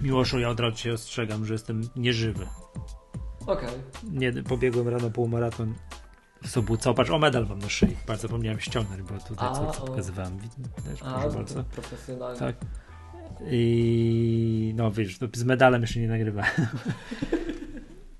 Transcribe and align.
Miłoszu, 0.00 0.38
ja 0.38 0.48
od 0.48 0.60
razu 0.60 0.76
cię 0.76 0.92
ostrzegam, 0.92 1.46
że 1.46 1.52
jestem 1.52 1.82
nieżywy. 1.96 2.46
Okej. 3.46 3.68
Nie, 4.12 4.32
pobiegłem 4.32 4.88
rano 4.88 5.10
półmaraton 5.10 5.74
w 6.42 6.48
Sobótce. 6.48 6.94
Patrz, 6.94 7.10
o 7.10 7.18
medal 7.18 7.46
mam 7.48 7.58
na 7.58 7.68
szyi. 7.68 7.96
Bardzo 8.06 8.22
zapomniałem 8.22 8.60
ściągnąć, 8.60 9.02
bo 9.02 9.18
tutaj 9.18 9.48
A, 9.48 9.52
co, 9.52 9.70
co 9.70 9.84
o. 9.84 9.86
pokazywałem. 9.86 10.38
Też, 10.84 11.02
A, 11.02 11.20
proszę 11.20 11.36
bardzo. 11.36 11.64
profesjonalnie. 11.64 12.38
Tak. 12.38 12.56
I 13.50 14.72
no 14.76 14.90
wiesz, 14.92 15.18
z 15.34 15.44
medalem 15.44 15.82
jeszcze 15.82 16.00
nie 16.00 16.08
nagrywałem. 16.08 16.50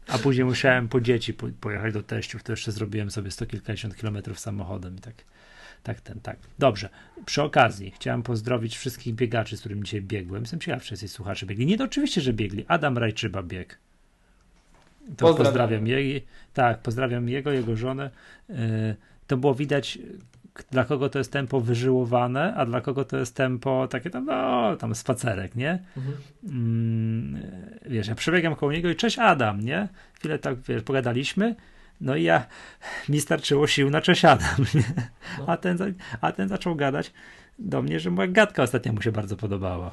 A 0.08 0.18
później 0.18 0.45
musiałem 0.45 0.88
po 0.88 1.00
dzieci 1.00 1.34
po, 1.34 1.46
pojechać 1.60 1.95
do 1.95 2.02
teściów, 2.02 2.42
to 2.42 2.52
jeszcze 2.52 2.72
zrobiłem 2.72 3.10
sobie 3.10 3.30
sto 3.30 3.46
kilkadziesiąt 3.46 3.96
kilometrów 3.96 4.38
samochodem 4.40 4.96
i 4.96 5.00
tak, 5.00 5.14
tak 5.82 6.00
ten, 6.00 6.20
tak. 6.20 6.36
Dobrze, 6.58 6.88
przy 7.26 7.42
okazji 7.42 7.90
chciałem 7.90 8.22
pozdrowić 8.22 8.77
wszystkich 8.77 9.14
biegaczy, 9.14 9.56
z 9.56 9.60
którymi 9.60 9.82
dzisiaj 9.82 10.02
biegłem. 10.02 10.42
Jestem 10.42 10.60
ciekaw, 10.60 10.82
czy 10.82 10.95
jacyś 10.95 11.10
słuchacze 11.10 11.46
biegli. 11.46 11.66
Nie, 11.66 11.78
to 11.78 11.84
oczywiście, 11.84 12.20
że 12.20 12.32
biegli. 12.32 12.64
Adam 12.68 12.98
Rajczyba 12.98 13.42
bieg. 13.42 13.78
To 15.16 15.27
Pozdrawiam. 15.27 15.37
pozdrawiam 15.37 15.87
jej. 15.87 16.27
Tak, 16.54 16.78
pozdrawiam 16.78 17.28
jego, 17.28 17.52
jego 17.52 17.77
żonę. 17.77 18.10
Yy, 18.48 18.56
to 19.27 19.37
było 19.37 19.54
widać, 19.54 19.98
dla 20.70 20.84
kogo 20.84 21.09
to 21.09 21.18
jest 21.18 21.32
tempo 21.32 21.60
wyżyłowane, 21.60 22.54
a 22.54 22.66
dla 22.66 22.80
kogo 22.80 23.04
to 23.04 23.16
jest 23.16 23.34
tempo 23.37 23.88
takie 23.88 24.10
tam, 24.10 24.24
no, 24.24 24.76
tam 24.76 24.95
spacerek, 24.95 25.54
nie? 25.54 25.79
Mhm. 25.96 26.16
Mm, 26.45 27.42
wiesz, 27.87 28.09
ja 28.09 28.15
przebiegam 28.15 28.54
koło 28.56 28.73
niego 28.73 28.90
i 28.90 28.96
cześć 28.96 29.18
Adam, 29.18 29.60
nie? 29.60 29.88
Chwilę 30.15 30.38
tak, 30.38 30.60
wiesz, 30.60 30.82
pogadaliśmy, 30.82 31.54
no 32.01 32.16
i 32.16 32.23
ja, 32.23 32.47
mi 33.09 33.20
starczyło 33.20 33.66
sił 33.66 33.91
na 33.91 34.01
cześć 34.01 34.25
Adam, 34.25 34.57
nie? 34.75 34.83
No. 35.38 35.45
A 35.47 35.57
ten, 35.57 35.79
a 36.21 36.33
ten 36.33 36.48
zaczął 36.48 36.77
gadać 36.77 37.12
do 37.59 37.83
mnie, 37.83 38.01
że 38.01 38.11
moja 38.11 38.29
gadka 38.29 38.62
ostatnio 38.62 38.93
mu 38.93 39.02
się 39.02 39.12
bardzo 39.12 39.37
podobała. 39.37 39.91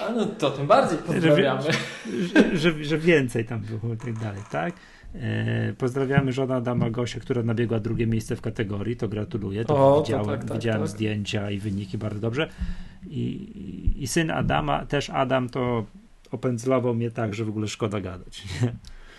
A 0.00 0.12
no 0.12 0.26
to 0.26 0.50
tym 0.50 0.66
bardziej 0.66 0.98
pozdrawiamy. 0.98 1.62
że, 2.34 2.56
że, 2.56 2.84
że 2.84 2.98
więcej 2.98 3.44
tam 3.44 3.60
było 3.60 3.94
i 3.94 3.96
tak 3.96 4.18
dalej, 4.18 4.42
tak? 4.50 4.74
E, 5.14 5.72
pozdrawiamy 5.78 6.32
żona 6.32 6.56
Adama 6.56 6.90
Gosia, 6.90 7.20
która 7.20 7.42
nabiegła 7.42 7.80
drugie 7.80 8.06
miejsce 8.06 8.36
w 8.36 8.40
kategorii, 8.40 8.96
to 8.96 9.08
gratuluję, 9.08 9.64
to 9.64 9.74
O, 9.74 9.94
to 9.94 10.02
widziałem, 10.02 10.26
tak, 10.26 10.44
tak, 10.44 10.52
widziałem 10.52 10.80
tak. 10.80 10.88
zdjęcia 10.88 11.50
i 11.50 11.58
wyniki 11.58 11.98
bardzo 11.98 12.20
dobrze. 12.20 12.48
I, 13.06 13.52
i, 13.96 14.06
syn 14.06 14.30
Adama, 14.30 14.86
też 14.86 15.10
Adam 15.10 15.48
to 15.48 15.84
opędzlował 16.30 16.94
mnie 16.94 17.10
tak, 17.10 17.34
że 17.34 17.44
w 17.44 17.48
ogóle 17.48 17.68
szkoda 17.68 18.00
gadać. 18.00 18.42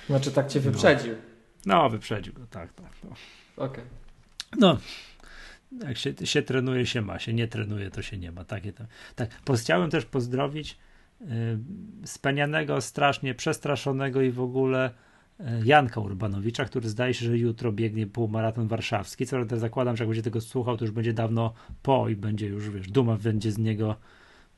Znaczy 0.08 0.32
tak 0.32 0.48
cię 0.48 0.60
wyprzedził. 0.60 1.14
No, 1.14 1.29
wyprzedził 1.90 2.34
go, 2.34 2.42
tak, 2.50 2.74
tak. 2.74 2.92
No, 3.04 3.16
Okej. 3.66 3.84
no 4.60 4.78
jak 5.84 5.98
się, 5.98 6.14
się 6.24 6.42
trenuje, 6.42 6.86
się 6.86 7.02
ma, 7.02 7.20
się 7.20 7.34
nie 7.34 7.48
trenuje, 7.48 7.92
to 7.92 8.02
się 8.02 8.18
nie 8.18 8.32
ma. 8.32 8.46
Takie 8.46 8.74
to, 8.74 8.84
tak. 9.16 9.30
Chciałem 9.56 9.90
też 9.90 10.06
pozdrowić 10.06 10.78
y, 11.22 11.26
spenianego, 12.06 12.82
strasznie 12.82 13.36
przestraszonego 13.36 14.22
i 14.22 14.32
w 14.32 14.42
ogóle 14.42 14.92
y, 15.40 15.44
Janka 15.66 16.02
Urbanowicza, 16.02 16.66
który 16.66 16.90
zdaje 16.90 17.14
się, 17.14 17.26
że 17.26 17.38
jutro 17.38 17.72
biegnie 17.72 18.08
półmaraton 18.08 18.68
warszawski. 18.68 19.26
Co 19.26 19.36
prawda 19.36 19.58
zakładam, 19.58 19.98
że 19.98 20.04
jak 20.04 20.10
będzie 20.10 20.24
tego 20.24 20.42
słuchał, 20.42 20.78
to 20.78 20.86
już 20.86 20.92
będzie 20.92 21.14
dawno 21.14 21.54
po 21.84 22.10
i 22.10 22.16
będzie 22.16 22.48
już, 22.48 22.70
wiesz, 22.70 22.88
duma 22.92 23.18
będzie 23.18 23.52
z 23.52 23.58
niego, 23.58 23.96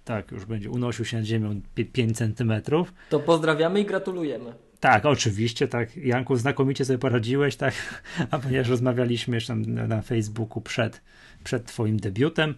tak, 0.05 0.31
już 0.31 0.45
będzie 0.45 0.69
unosił 0.69 1.05
się 1.05 1.17
nad 1.17 1.25
ziemią 1.25 1.61
5 1.94 2.17
centymetrów. 2.17 2.94
To 3.09 3.19
pozdrawiamy 3.19 3.81
i 3.81 3.85
gratulujemy. 3.85 4.53
Tak, 4.81 5.05
oczywiście, 5.05 5.67
tak. 5.67 5.97
Janku, 5.97 6.35
znakomicie 6.35 6.85
sobie 6.85 6.99
poradziłeś, 6.99 7.55
tak. 7.55 8.03
A 8.31 8.39
ponieważ 8.39 8.69
rozmawialiśmy 8.69 9.38
jeszcze 9.38 9.55
na, 9.55 9.88
na 9.88 10.01
Facebooku 10.01 10.61
przed, 10.61 11.01
przed 11.43 11.65
Twoim 11.65 11.97
debiutem, 11.97 12.55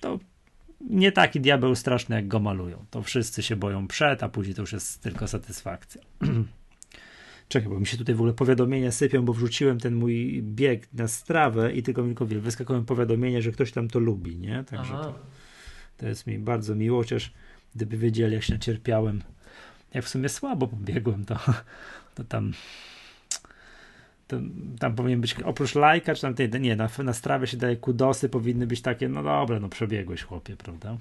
to 0.00 0.18
nie 0.80 1.12
taki 1.12 1.40
diabeł 1.40 1.74
straszny, 1.74 2.16
jak 2.16 2.28
go 2.28 2.40
malują. 2.40 2.84
To 2.90 3.02
wszyscy 3.02 3.42
się 3.42 3.56
boją 3.56 3.88
przed, 3.88 4.22
a 4.22 4.28
później 4.28 4.54
to 4.54 4.62
już 4.62 4.72
jest 4.72 5.02
tylko 5.02 5.28
satysfakcja. 5.28 6.02
Czekaj, 7.48 7.68
bo 7.68 7.80
mi 7.80 7.86
się 7.86 7.96
tutaj 7.96 8.14
w 8.14 8.18
ogóle 8.18 8.32
powiadomienia 8.32 8.92
sypią, 8.92 9.24
bo 9.24 9.32
wrzuciłem 9.32 9.80
ten 9.80 9.94
mój 9.94 10.42
bieg 10.42 10.88
na 10.92 11.08
strawę 11.08 11.72
i 11.72 11.82
tylko 11.82 12.02
mi 12.02 12.14
wie, 12.26 12.40
wyskakują 12.40 12.84
powiadomienia, 12.84 13.40
że 13.40 13.52
ktoś 13.52 13.72
tam 13.72 13.88
to 13.88 13.98
lubi, 13.98 14.36
nie? 14.36 14.64
Także 14.64 14.92
to, 14.92 15.18
to 15.96 16.06
jest 16.08 16.26
mi 16.26 16.38
bardzo 16.38 16.74
miło, 16.74 16.98
chociaż 16.98 17.32
gdyby 17.74 17.98
wiedzieli, 17.98 18.34
jak 18.34 18.42
się 18.42 18.52
nacierpiałem, 18.52 19.22
jak 19.96 20.04
w 20.04 20.08
sumie 20.08 20.28
słabo 20.28 20.68
pobiegłem, 20.68 21.24
to, 21.24 21.38
to 22.14 22.24
tam 22.24 22.52
to, 24.28 24.36
tam 24.78 24.94
powinien 24.94 25.20
być 25.20 25.34
oprócz 25.44 25.74
lajka, 25.74 26.14
czy 26.14 26.22
tam 26.22 26.34
tej, 26.34 26.50
nie, 26.60 26.76
na, 26.76 26.88
na 27.04 27.12
strawie 27.12 27.46
się 27.46 27.56
daje 27.56 27.76
kudosy, 27.76 28.28
powinny 28.28 28.66
być 28.66 28.80
takie, 28.80 29.08
no 29.08 29.22
dobra, 29.22 29.60
no 29.60 29.68
przebiegłeś 29.68 30.22
chłopie, 30.22 30.56
prawda? 30.56 30.96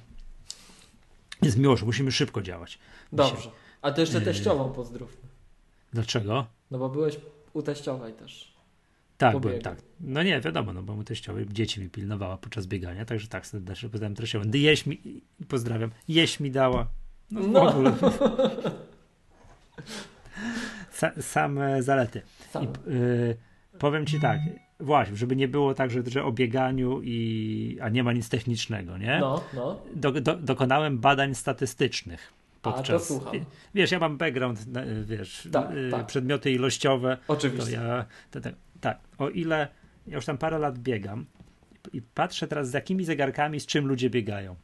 Jest 1.41 1.57
miło, 1.57 1.77
że 1.77 1.85
musimy 1.85 2.11
szybko 2.11 2.41
działać. 2.41 2.79
Dobrze. 3.13 3.49
A 3.81 3.91
to 3.91 4.01
jeszcze 4.01 4.17
Yy. 4.17 4.25
teściową 4.25 4.71
pozdrówmy. 4.73 5.29
Dlaczego? 5.93 6.45
No 6.71 6.77
bo 6.77 6.89
byłeś 6.89 7.17
u 7.53 7.61
teściowej 7.61 8.13
też. 8.13 8.55
Tak, 9.17 9.39
byłem, 9.39 9.61
tak. 9.61 9.81
No 9.99 10.23
nie, 10.23 10.41
wiadomo, 10.41 10.73
no 10.73 10.83
bo 10.83 10.95
mu 10.95 11.03
teściowej 11.03 11.45
dzieci 11.49 11.81
mi 11.81 11.89
pilnowała 11.89 12.37
podczas 12.37 12.67
biegania, 12.67 13.05
także 13.05 13.27
tak, 13.27 13.47
serdecznie 13.47 13.89
pozdrawiam 13.89 14.15
treściową. 14.15 14.45
Jeść 14.53 14.85
mi, 14.85 15.21
pozdrawiam, 15.47 15.91
jeść 16.07 16.39
mi 16.39 16.51
dała. 16.51 16.87
No, 17.31 17.41
w 17.41 17.51
No. 17.51 17.69
ogóle. 17.69 17.91
Sa, 20.91 21.11
same 21.21 21.83
zalety. 21.83 22.21
Sam. 22.51 22.63
I, 22.63 22.67
y, 22.91 23.37
powiem 23.79 24.05
ci 24.05 24.19
tak, 24.19 24.39
właśnie, 24.79 25.15
żeby 25.15 25.35
nie 25.35 25.47
było 25.47 25.73
tak, 25.73 25.91
że, 25.91 26.01
że 26.07 26.23
o 26.23 26.31
bieganiu 26.31 27.01
i, 27.03 27.77
a 27.81 27.89
nie 27.89 28.03
ma 28.03 28.13
nic 28.13 28.29
technicznego, 28.29 28.97
nie? 28.97 29.17
No, 29.19 29.43
no. 29.53 29.81
Do, 29.95 30.11
do, 30.11 30.35
dokonałem 30.35 30.97
badań 30.99 31.35
statystycznych. 31.35 32.33
A, 32.33 32.71
to 32.71 32.77
Podczas, 32.77 33.07
słucham. 33.07 33.33
Wiesz, 33.73 33.91
ja 33.91 33.99
mam 33.99 34.17
background, 34.17 34.59
wiesz, 35.03 35.47
Tak, 35.51 35.71
y, 35.71 35.91
tak. 35.91 36.05
przedmioty 36.05 36.51
ilościowe, 36.51 37.17
to 37.27 37.33
Oczywiście. 37.33 37.73
ja, 37.73 38.05
to, 38.31 38.41
tak, 38.41 38.53
tak, 38.81 38.99
o 39.17 39.29
ile 39.29 39.67
ja 40.07 40.15
już 40.15 40.25
tam 40.25 40.37
parę 40.37 40.59
lat 40.59 40.79
biegam 40.79 41.25
i 41.93 42.01
patrzę 42.01 42.47
teraz 42.47 42.69
z 42.69 42.73
jakimi 42.73 43.05
zegarkami, 43.05 43.59
z 43.59 43.65
czym 43.65 43.87
ludzie 43.87 44.09
biegają. 44.09 44.55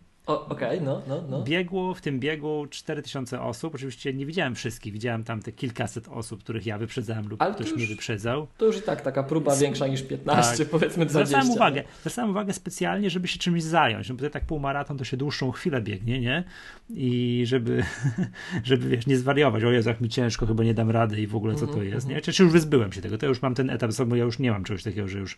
Okej, 0.50 0.82
no, 0.82 1.02
no, 1.08 1.24
no. 1.30 1.42
Biegło 1.44 1.94
w 1.94 2.02
tym 2.02 2.20
biegu 2.20 2.68
4000 2.70 3.42
osób, 3.42 3.76
oczywiście 3.76 4.14
nie 4.14 4.26
widziałem 4.26 4.56
wszystkich, 4.56 4.94
widziałem 4.94 5.24
tam 5.24 5.42
te 5.42 5.52
kilkaset 5.52 6.08
osób, 6.08 6.44
których 6.44 6.66
ja 6.66 6.78
wyprzedzałem 6.78 7.28
lub 7.28 7.42
Ale 7.42 7.52
to 7.52 7.56
ktoś 7.56 7.68
już 7.68 7.78
mnie 7.78 7.88
wyprzedzał. 7.88 8.48
To 8.58 8.66
już 8.66 8.78
i 8.78 8.82
tak 8.82 9.02
taka 9.02 9.24
próba 9.24 9.56
większa 9.56 9.88
niż 9.88 10.04
15, 10.04 10.58
Tak. 10.58 10.72
powiedzmy 10.72 11.06
20. 11.06 11.26
Zwracałem 11.26 11.56
uwagę, 11.56 11.84
zwracałem 12.00 12.32
uwagę 12.32 12.54
specjalnie, 12.54 13.10
żeby 13.10 13.28
się 13.28 13.40
czymś 13.40 13.64
zająć, 13.64 14.10
no 14.10 14.16
bo 14.16 14.30
tak 14.30 14.46
półmaraton 14.46 14.98
to 14.98 15.04
się 15.04 15.18
dłuższą 15.18 15.52
chwilę 15.52 15.82
biegnie, 15.82 16.20
nie? 16.20 16.44
I 16.90 17.44
żeby, 17.46 17.84
żeby 18.64 18.90
wiesz, 18.90 19.08
nie 19.08 19.18
zwariować, 19.18 19.64
o 19.64 19.72
Jezu, 19.72 19.90
jak 19.90 20.02
mi 20.02 20.10
ciężko, 20.10 20.46
chyba 20.46 20.64
nie 20.64 20.74
dam 20.74 20.90
rady 20.92 21.22
i 21.22 21.28
w 21.28 21.36
ogóle 21.36 21.56
co 21.56 21.68
to 21.68 21.72
Mhm, 21.74 21.86
jest, 21.86 22.06
mhm. 22.06 22.16
nie? 22.16 22.22
Czy, 22.22 22.34
czy 22.34 22.44
już 22.44 22.52
wyzbyłem 22.52 22.92
się 22.94 23.02
tego, 23.02 23.18
to 23.18 23.26
już 23.26 23.42
mam 23.42 23.56
ten 23.56 23.70
etap 23.70 23.94
sobą, 23.94 24.16
ja 24.16 24.24
już 24.24 24.40
nie 24.40 24.52
mam 24.52 24.64
czegoś 24.64 24.84
takiego, 24.84 25.08
że 25.08 25.20
już 25.20 25.38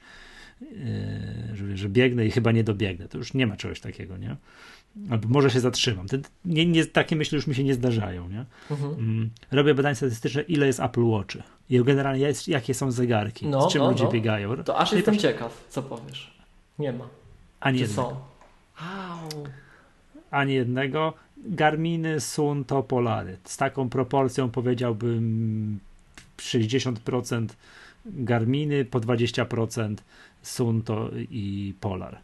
yy, 0.61 0.67
że, 1.55 1.77
że 1.77 1.89
biegnę 1.89 2.25
i 2.25 2.31
chyba 2.31 2.51
nie 2.51 2.63
dobiegnę, 2.63 3.07
to 3.07 3.17
już 3.17 3.33
nie 3.33 3.47
ma 3.47 3.57
czegoś 3.57 3.79
takiego, 3.79 4.17
nie? 4.17 4.35
Albo 5.09 5.27
może 5.27 5.49
się 5.49 5.59
zatrzymam. 5.59 6.07
Te, 6.07 6.19
nie, 6.45 6.65
nie, 6.65 6.85
takie 6.85 7.15
myśli 7.15 7.35
już 7.35 7.47
mi 7.47 7.55
się 7.55 7.63
nie 7.63 7.73
zdarzają, 7.73 8.29
nie? 8.29 8.45
Mhm. 8.71 8.93
Mm, 8.93 9.29
robię 9.51 9.73
badania 9.75 9.95
statystyczne, 9.95 10.41
ile 10.41 10.67
jest 10.67 10.79
Apple 10.79 11.03
Watchy 11.03 11.43
i 11.69 11.83
generalnie 11.83 12.21
jest, 12.25 12.47
jakie 12.47 12.73
są 12.73 12.91
zegarki, 12.91 13.47
No, 13.47 13.69
z 13.69 13.73
czym 13.73 13.81
no, 13.81 13.89
ludzie 13.89 14.03
no. 14.03 14.11
biegają. 14.11 14.63
To 14.63 14.77
aż 14.77 14.91
No 14.91 14.97
jestem 14.97 15.17
ciekaw, 15.17 15.67
co 15.69 15.83
powiesz. 15.83 16.33
Nie 16.79 16.93
ma. 16.93 17.07
Ani 17.59 17.77
Czy 17.77 17.83
jednego. 17.83 18.09
są? 18.09 18.15
Au. 18.87 19.29
ani 20.31 20.53
jednego. 20.53 21.13
Garminy, 21.37 22.19
Sun 22.19 22.65
to 22.65 22.83
Polary. 22.83 23.37
Z 23.43 23.57
taką 23.57 23.89
proporcją 23.89 24.49
powiedziałbym 24.49 25.79
60% 26.37 27.47
Garminy, 28.05 28.85
po 28.85 28.99
20% 28.99 29.95
Sun 30.41 30.81
to 30.81 31.09
i 31.15 31.73
Polar. 31.79 32.17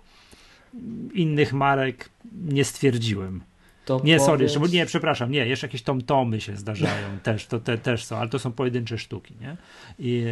Innych 1.13 1.53
marek 1.53 2.09
nie 2.41 2.63
stwierdziłem. 2.65 3.41
To 3.85 4.01
Nie, 4.03 4.19
sorry, 4.19 4.31
powiedz- 4.45 4.61
jeszcze, 4.61 4.77
nie, 4.77 4.85
przepraszam, 4.85 5.31
nie, 5.31 5.47
jeszcze 5.47 5.67
jakieś 5.67 5.81
tomtomy 5.83 6.41
się 6.41 6.57
zdarzają 6.57 7.19
też, 7.23 7.47
to 7.47 7.59
te, 7.59 7.77
też 7.77 8.05
są, 8.05 8.17
ale 8.17 8.29
to 8.29 8.39
są 8.39 8.51
pojedyncze 8.51 8.97
sztuki, 8.97 9.33
nie? 9.41 9.57
I, 9.99 10.23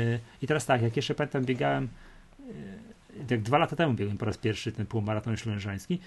i 0.42 0.48
teraz 0.48 0.66
tak, 0.66 0.82
jak 0.82 0.96
jeszcze 0.96 1.16
pamiętam, 1.16 1.46
biegałem, 1.46 1.88
e, 2.40 2.44
jak 3.30 3.42
dwa 3.42 3.58
lata 3.58 3.76
temu 3.76 3.94
biegłem 3.94 4.18
po 4.18 4.26
raz 4.26 4.38
pierwszy 4.38 4.72
ten 4.72 4.86
półmaraton 4.86 5.38
ślężański 5.38 6.00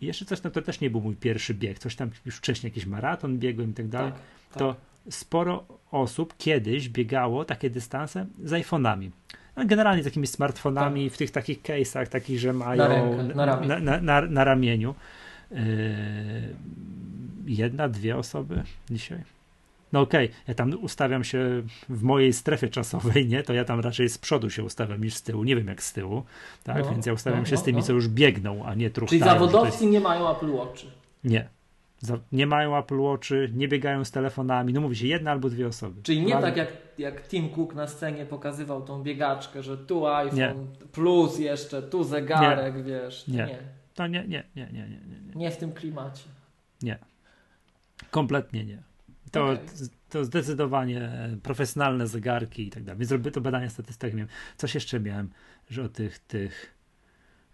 i 0.00 0.06
jeszcze 0.06 0.24
coś 0.24 0.40
tam, 0.40 0.52
to 0.52 0.62
też 0.62 0.80
nie 0.80 0.90
był 0.90 1.00
mój 1.00 1.16
pierwszy 1.16 1.54
bieg, 1.54 1.78
coś 1.78 1.96
tam 1.96 2.10
już 2.26 2.36
wcześniej 2.36 2.70
jakiś 2.70 2.86
maraton 2.86 3.38
biegłem 3.38 3.70
i 3.70 3.74
tak 3.74 3.88
dalej, 3.88 4.12
Tak, 4.12 4.20
tak. 4.50 4.58
to 4.58 4.76
sporo 5.10 5.64
osób 5.90 6.34
kiedyś 6.38 6.88
biegało 6.88 7.44
takie 7.44 7.70
dystanse 7.70 8.26
z 8.44 8.50
iPhone'ami. 8.52 9.10
No, 9.56 9.64
generalnie 9.66 10.02
z 10.02 10.04
takimi 10.04 10.26
smartfonami 10.26 11.10
w 11.10 11.16
tych 11.16 11.30
takich 11.30 11.62
case'ach, 11.62 12.06
takich, 12.06 12.38
że 12.38 12.52
mają 12.52 12.78
Tak. 12.78 12.90
rękę, 12.90 13.34
na 13.34 13.46
ramię. 13.46 13.66
na, 13.66 13.78
na, 13.80 14.00
na, 14.00 14.20
na 14.20 14.44
ramieniu. 14.44 14.94
Yy, 15.50 15.58
jedna, 17.46 17.88
dwie 17.88 18.16
osoby 18.16 18.62
dzisiaj. 18.90 19.18
No 19.92 20.00
okej, 20.00 20.30
ja 20.48 20.54
tam 20.54 20.74
ustawiam 20.82 21.24
się 21.24 21.62
w 21.88 22.02
mojej 22.02 22.32
strefie 22.32 22.68
czasowej, 22.68 23.26
nie? 23.28 23.42
To 23.42 23.52
ja 23.52 23.64
tam 23.64 23.80
raczej 23.80 24.08
z 24.08 24.18
przodu 24.18 24.50
się 24.50 24.64
ustawiam 24.64 25.04
niż 25.04 25.14
z 25.14 25.22
tyłu. 25.22 25.44
Nie 25.44 25.56
wiem 25.56 25.68
jak 25.68 25.82
z 25.82 25.92
tyłu, 25.92 26.22
tak? 26.64 26.84
No, 26.84 26.90
Więc 26.90 27.06
ja 27.06 27.12
ustawiam 27.12 27.40
no, 27.40 27.46
się 27.46 27.56
z 27.56 27.60
no, 27.60 27.64
tymi, 27.64 27.78
no. 27.78 27.84
co 27.84 27.92
już 27.92 28.08
biegną, 28.08 28.64
a 28.64 28.74
nie 28.74 28.90
truchtają. 28.90 29.20
Czyli 29.20 29.30
to 29.30 29.36
jest- 29.40 29.52
zawodowcy 29.52 29.86
nie 29.86 30.00
mają 30.00 30.30
Apple 30.36 30.50
Watchy. 30.52 30.86
Nie. 31.24 31.48
Nie 32.32 32.46
mają 32.46 32.78
Apple 32.78 32.98
Watchy, 32.98 33.50
nie 33.54 33.68
biegają 33.68 34.04
z 34.04 34.10
telefonami. 34.10 34.72
No 34.72 34.80
mówi 34.80 34.96
się 34.96 35.06
jedna 35.06 35.30
albo 35.30 35.50
dwie 35.50 35.66
osoby. 35.66 36.02
Czyli 36.02 36.22
nie 36.26 36.36
Ale- 36.36 36.46
tak 36.46 36.56
jak, 36.56 36.72
jak 36.98 37.28
Tim 37.28 37.48
Cook 37.50 37.74
na 37.74 37.86
scenie 37.86 38.26
pokazywał 38.26 38.82
tą 38.82 39.02
biegaczkę, 39.02 39.62
że 39.62 39.78
tu 39.78 40.06
iPhone 40.06 40.38
Nie. 40.38 40.54
plus 40.92 41.38
jeszcze, 41.38 41.82
tu 41.82 42.04
zegarek, 42.04 42.84
wiesz. 42.84 43.28
Nie. 43.28 43.46
nie. 43.46 43.58
To 43.94 44.06
nie, 44.06 44.24
nie, 44.28 44.44
nie, 44.56 44.66
nie, 44.72 44.72
nie, 44.72 44.88
nie. 44.88 45.20
nie. 45.26 45.34
Nie 45.34 45.50
w 45.50 45.56
tym 45.56 45.72
klimacie. 45.72 46.24
Kompletnie 48.10 48.64
nie. 48.64 48.82
To, 49.30 49.44
Okej. 49.44 49.58
to 50.08 50.24
zdecydowanie 50.24 51.10
profesjonalne 51.42 52.06
zegarki 52.06 52.66
i 52.66 52.70
tak 52.70 52.84
dalej. 52.84 52.98
Więc 52.98 53.12
robię 53.12 53.30
to 53.30 53.40
badania 53.40 53.70
statystyczne. 53.70 54.16
Miałem. 54.16 54.28
Coś 54.56 54.74
jeszcze 54.74 55.00
miałem, 55.00 55.30
że 55.70 55.82
o 55.82 55.88
tych, 55.88 56.18
tych. 56.18 56.74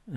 Yy... 0.09 0.15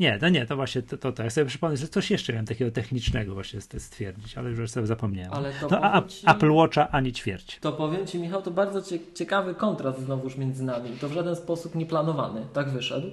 Nie, 0.00 0.18
to 0.18 0.28
nie, 0.28 0.46
to 0.46 0.56
właśnie 0.56 0.82
to, 0.82 0.98
to, 0.98 1.12
to. 1.12 1.22
Ja 1.22 1.30
sobie 1.30 1.46
przypomnę, 1.46 1.76
że 1.76 1.88
coś 1.88 2.10
jeszcze 2.10 2.32
miałem 2.32 2.46
takiego 2.46 2.70
technicznego 2.70 3.34
właśnie 3.34 3.60
st- 3.60 3.82
stwierdzić, 3.82 4.38
ale 4.38 4.50
już 4.50 4.70
sobie 4.70 4.86
zapomniałem. 4.86 5.32
Ale 5.32 5.52
to 5.60 5.68
no, 5.70 5.78
a, 5.82 6.02
ci- 6.02 6.26
Apple 6.30 6.50
Watcha 6.52 6.88
ani 6.90 7.12
ćwierć. 7.12 7.58
To 7.60 7.72
powiem 7.72 8.06
Ci, 8.06 8.18
Michał, 8.18 8.42
to 8.42 8.50
bardzo 8.50 8.82
cie 8.82 8.98
ciekawy 9.14 9.54
kontrast 9.54 10.00
znowuż 10.00 10.36
między 10.36 10.64
nami. 10.64 10.90
To 11.00 11.08
w 11.08 11.12
żaden 11.12 11.36
sposób 11.36 11.74
nieplanowany, 11.74 12.42
tak 12.52 12.70
wyszedł. 12.70 13.06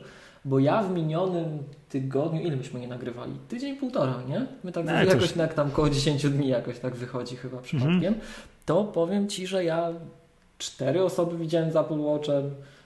Bo 0.45 0.59
ja 0.59 0.83
w 0.83 0.91
minionym 0.91 1.63
tygodniu, 1.89 2.41
ile 2.41 2.55
myśmy 2.55 2.79
nie 2.79 2.87
nagrywali? 2.87 3.31
Tydzień, 3.49 3.77
półtora, 3.77 4.15
nie? 4.27 4.45
My 4.63 4.71
tak 4.71 4.85
No, 4.85 4.91
jakoś 4.91 5.13
jakoś- 5.13 5.31
tak 5.33 5.53
tam 5.53 5.71
koło 5.71 5.89
10 5.89 6.29
dni 6.29 6.47
jakoś 6.47 6.79
tak 6.79 6.95
wychodzi 6.95 7.35
chyba 7.35 7.57
przypadkiem. 7.57 8.15
To 8.65 8.83
powiem 8.83 9.29
Ci, 9.29 9.47
że 9.47 9.63
ja 9.63 9.89
cztery 10.57 11.03
osoby 11.03 11.37
widziałem 11.37 11.71
z 11.71 11.75
Apple 11.75 11.99
Watchem, 11.99 12.43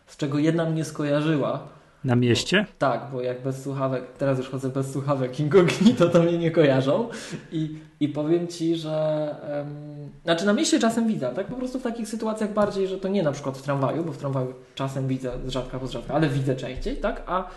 z 0.07 0.18
czego 0.18 0.38
jedna 0.40 0.66
mnie 0.69 0.86
skojarzyła. 0.86 1.68
Na 2.04 2.16
mieście? 2.16 2.66
Tak, 2.78 3.01
bo 3.13 3.22
jak 3.22 3.42
bez 3.42 3.63
słuchawek, 3.63 4.04
teraz 4.18 4.38
już 4.38 4.50
chodzę 4.50 4.69
bez 4.69 4.92
słuchawek 4.92 5.40
incognito, 5.40 6.10
to 6.10 6.24
mnie 6.24 6.38
nie 6.38 6.51
kojarzą. 6.51 7.10
I, 7.51 7.78
i 8.00 8.10
powiem 8.10 8.48
Ci, 8.48 8.75
że. 8.75 9.36
em, 9.62 10.10
znaczy 10.24 10.46
na 10.46 10.54
mieście 10.54 10.80
czasem 10.80 11.07
widzę, 11.07 11.31
tak 11.36 11.48
po 11.48 11.56
prostu 11.56 11.80
w 11.80 11.84
takich 11.84 12.10
sytuacjach 12.10 12.54
bardziej, 12.54 12.88
że 12.88 12.98
to 12.98 13.07
nie 13.07 13.24
na 13.24 13.31
przykład 13.31 13.57
w 13.57 13.62
tramwaju, 13.62 14.04
bo 14.04 14.12
w 14.12 14.18
tramwaju 14.18 14.54
czasem 14.75 15.07
widzę 15.07 15.31
z 15.46 15.50
rzadka 15.50 15.80
po 15.80 15.88
rzadka, 15.88 16.13
ale 16.13 16.30
widzę 16.30 16.56
częściej, 16.56 16.98
tak? 16.98 17.24
A, 17.28 17.50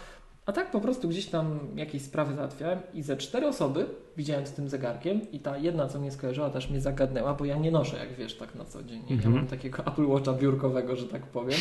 a 0.46 0.52
tak 0.52 0.70
po 0.70 0.80
prostu 0.80 1.08
gdzieś 1.08 1.26
tam 1.26 1.58
jakieś 1.76 2.02
sprawy 2.02 2.34
załatwiałem 2.34 2.78
i 2.94 3.02
ze 3.02 3.16
cztery 3.16 3.46
osoby 3.46 3.86
widziałem 4.16 4.46
z 4.46 4.52
tym 4.52 4.68
zegarkiem 4.68 5.20
i 5.32 5.38
ta 5.40 5.56
jedna, 5.58 5.88
co 5.88 6.00
mnie 6.00 6.10
skojarzyła, 6.12 6.50
też 6.50 6.70
mnie 6.70 6.80
zagadnęła, 6.80 7.34
bo 7.34 7.44
ja 7.44 7.56
nie 7.56 7.70
noszę, 7.70 7.96
jak 7.96 8.12
wiesz, 8.16 8.34
tak 8.36 8.54
na 8.54 8.64
co 8.64 8.82
dzień. 8.82 9.02
Ja 9.08 9.16
Mhm. 9.16 9.34
mam 9.34 9.46
takiego 9.46 9.82
Apple 9.92 10.06
Watcha 10.06 10.32
biurkowego, 10.32 10.96
że 10.96 11.06
tak 11.06 11.22
powiem. 11.22 11.58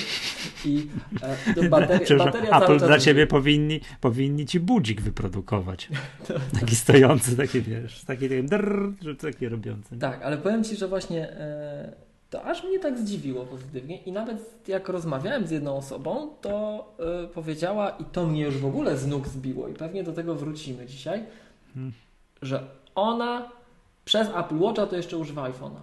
I 0.65 0.87
e, 1.57 1.69
bateria, 1.69 2.17
bateria 2.17 2.61
Apple 2.61 2.77
dla 2.77 2.99
ciebie 2.99 3.27
powinni, 3.27 3.79
powinni 4.01 4.45
ci 4.45 4.59
budzik 4.59 5.01
wyprodukować. 5.01 5.89
taki 6.59 6.75
stojący, 6.75 7.37
taki 7.37 7.61
wiesz, 7.61 8.03
taki, 8.05 8.29
taki 8.29 8.43
drrr, 8.43 8.93
taki 9.21 9.47
robiący. 9.49 9.97
Tak, 9.99 10.21
ale 10.23 10.37
powiem 10.37 10.63
Ci, 10.63 10.75
że 10.75 10.87
właśnie 10.87 11.29
e, 11.31 12.10
to 12.31 12.43
aż 12.43 12.63
mnie 12.63 12.79
tak 12.79 12.99
zdziwiło 12.99 13.45
pozytywnie 13.45 14.01
i 14.03 14.11
nawet 14.11 14.67
jak 14.67 14.89
rozmawiałem 14.89 15.47
z 15.47 15.51
jedną 15.51 15.77
osobą, 15.77 16.29
to 16.41 16.85
e, 17.23 17.27
powiedziała 17.27 17.89
i 17.89 18.05
to 18.05 18.25
mnie 18.27 18.41
już 18.41 18.57
w 18.57 18.65
ogóle 18.65 18.97
z 18.97 19.07
nóg 19.07 19.27
zbiło 19.27 19.67
i 19.67 19.73
pewnie 19.73 20.03
do 20.03 20.13
tego 20.13 20.35
wrócimy 20.35 20.85
dzisiaj, 20.85 21.25
Hmm. 21.73 21.93
że 22.41 22.63
ona 22.95 23.49
przez 24.05 24.27
Apple 24.35 24.59
Watcha 24.59 24.85
to 24.87 24.95
jeszcze 24.95 25.17
używa 25.17 25.49
iPhone'a. 25.51 25.79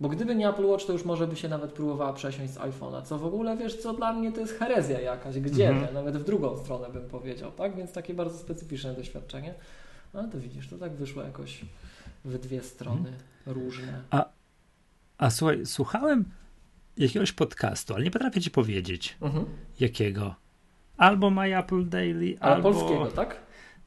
Bo 0.00 0.08
gdyby 0.08 0.34
nie 0.34 0.48
Apple 0.48 0.64
Watch, 0.66 0.84
to 0.86 0.92
już 0.92 1.04
może 1.04 1.26
by 1.26 1.36
się 1.36 1.48
nawet 1.48 1.72
próbowała 1.72 2.12
przesiąść 2.12 2.52
z 2.52 2.58
iPhone'a, 2.58 3.02
co 3.02 3.18
w 3.18 3.24
ogóle, 3.24 3.56
wiesz, 3.56 3.76
co 3.76 3.92
dla 3.92 4.12
mnie 4.12 4.32
to 4.32 4.40
jest 4.40 4.52
herezja 4.58 5.00
jakaś, 5.00 5.40
gdzie 5.40 5.68
Mhm. 5.68 5.94
nawet 5.94 6.16
w 6.16 6.24
drugą 6.24 6.56
stronę 6.58 6.88
bym 6.88 7.08
powiedział, 7.08 7.52
tak? 7.52 7.76
Więc 7.76 7.92
takie 7.92 8.14
bardzo 8.14 8.38
specyficzne 8.38 8.94
doświadczenie. 8.94 9.54
No 10.14 10.28
to 10.32 10.38
widzisz, 10.38 10.68
to 10.68 10.78
tak 10.78 10.92
wyszło 10.92 11.22
jakoś 11.22 11.64
w 12.24 12.38
dwie 12.38 12.62
strony 12.62 13.12
różne. 13.46 14.00
A 14.10 14.35
słuchaj, 15.30 15.66
słuchałem 15.66 16.24
jakiegoś 16.96 17.32
podcastu, 17.32 17.94
ale 17.94 18.04
nie 18.04 18.10
potrafię 18.10 18.40
ci 18.40 18.50
powiedzieć 18.50 19.16
Mhm. 19.20 19.44
jakiego. 19.80 20.34
Albo 20.96 21.30
My 21.30 21.58
Apple 21.58 21.88
Daily, 21.88 22.36
Ale 22.40 22.54
albo... 22.54 22.72
polskiego, 22.72 23.06
tak? 23.06 23.40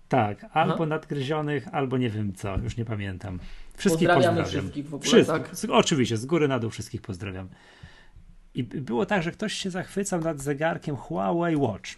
Tak, 0.10 0.46
albo 0.54 0.74
Aha. 0.74 0.86
nadgryzionych, 0.86 1.68
albo 1.72 1.98
nie 1.98 2.10
wiem 2.10 2.34
co, 2.34 2.58
już 2.58 2.78
nie 2.78 2.86
pamiętam. 2.86 3.40
Wszystkich 3.78 4.08
Pozdrawiamy 4.08 4.42
pozdrawiam. 4.42 4.62
wszystkich 4.64 4.90
w 4.90 4.94
ogóle, 4.94 5.08
Wszystkich, 5.10 5.62
tak? 5.62 5.72
oczywiście, 5.72 6.18
z 6.18 6.26
góry 6.26 6.48
na 6.48 6.60
dół 6.60 6.70
wszystkich 6.70 7.02
pozdrawiam. 7.02 7.50
I 8.54 8.64
było 8.64 9.06
tak, 9.06 9.24
że 9.24 9.32
ktoś 9.32 9.54
się 9.54 9.70
zachwycał 9.72 10.22
nad 10.22 10.42
zegarkiem 10.42 10.96
Huawei 10.96 11.56
Watch. 11.56 11.90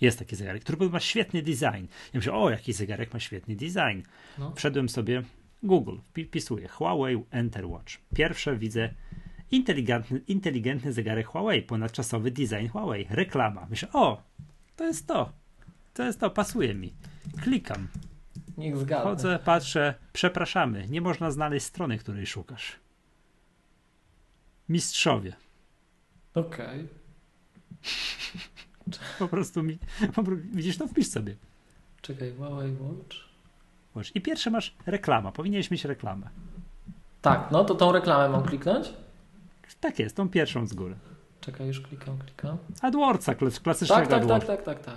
Jest 0.00 0.18
taki 0.18 0.36
zegarek, 0.36 0.62
który 0.64 0.90
ma 0.90 1.00
świetny 1.00 1.42
design. 1.42 1.86
Ja 2.12 2.14
myślę, 2.14 2.32
o, 2.32 2.50
jaki 2.50 2.72
zegarek 2.72 3.14
ma 3.14 3.20
świetny 3.20 3.56
design. 3.56 4.00
No. 4.38 4.52
Wszedłem 4.56 4.88
sobie, 4.88 5.22
Google, 5.62 5.96
wpisuję 6.12 6.68
Huawei 6.68 7.24
Enter 7.30 7.66
Watch. 7.66 7.96
Pierwsze 8.14 8.56
widzę 8.56 8.94
inteligentny, 9.50 10.20
inteligentny 10.28 10.92
zegarek 10.92 11.26
Huawei, 11.26 11.62
ponadczasowy 11.62 12.30
design 12.30 12.66
Huawei, 12.68 13.06
reklama. 13.10 13.66
Myślę, 13.70 13.88
o, 13.92 14.22
to 14.76 14.84
jest 14.84 15.06
to, 15.06 15.32
to 15.94 16.02
jest 16.02 16.20
to, 16.20 16.30
pasuje 16.30 16.74
mi. 16.74 16.94
Klikam, 17.42 17.88
Niech 18.58 18.76
zgadnę. 18.76 19.04
chodzę, 19.10 19.38
patrzę, 19.44 19.94
przepraszamy, 20.12 20.88
nie 20.88 21.00
można 21.00 21.30
znaleźć 21.30 21.66
strony, 21.66 21.98
której 21.98 22.26
szukasz. 22.26 22.72
Mistrzowie. 24.68 25.32
Okej. 26.34 26.88
Po 29.18 29.28
prostu 29.28 29.62
mi, 29.62 29.78
po, 30.14 30.22
widzisz, 30.52 30.78
to 30.78 30.88
wpisz 30.88 31.08
sobie. 31.08 31.36
Czekaj, 32.02 32.32
Huawei 32.36 32.72
Watch. 32.80 33.16
I 34.14 34.20
pierwsze 34.20 34.50
masz 34.50 34.74
reklama, 34.86 35.32
powinieneś 35.32 35.70
mieć 35.70 35.84
reklamę. 35.84 36.28
Tak, 37.22 37.48
no 37.50 37.64
to 37.64 37.74
tą 37.74 37.92
reklamę 37.92 38.28
mam 38.28 38.42
kliknąć? 38.42 38.92
Tak 39.80 39.98
jest, 39.98 40.16
tą 40.16 40.28
pierwszą 40.28 40.66
z 40.66 40.74
góry. 40.74 40.94
Czekaj, 41.40 41.66
już 41.66 41.80
klikam, 41.80 42.18
klikam. 42.18 42.56
AdWordsa, 42.82 43.34
klas- 43.34 43.60
klasycznego 43.60 44.00
Tak, 44.00 44.08
tak, 44.10 44.18
tak, 44.18 44.22
AdWords. 44.22 44.46
tak, 44.46 44.62
tak, 44.62 44.80
tak. 44.84 44.94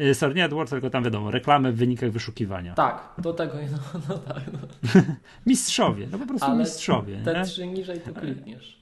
Y, 0.00 0.14
Sorry, 0.14 0.34
nie 0.34 0.44
AdWords, 0.44 0.70
tylko 0.70 0.90
tam 0.90 1.04
wiadomo, 1.04 1.30
reklamy 1.30 1.72
w 1.72 1.76
wynikach 1.76 2.10
wyszukiwania. 2.10 2.74
Tak, 2.74 3.08
do 3.18 3.32
tego, 3.34 3.54
no, 3.72 4.00
no 4.08 4.18
tak. 4.18 4.42
No. 4.52 4.58
Mistrzowie, 5.46 6.08
no 6.12 6.18
po 6.18 6.26
prostu 6.26 6.46
Ale 6.46 6.58
mistrzowie. 6.58 7.20
Te 7.24 7.34
nie? 7.38 7.44
trzy 7.44 7.66
niżej 7.66 8.00
to 8.00 8.14
klikniesz. 8.20 8.79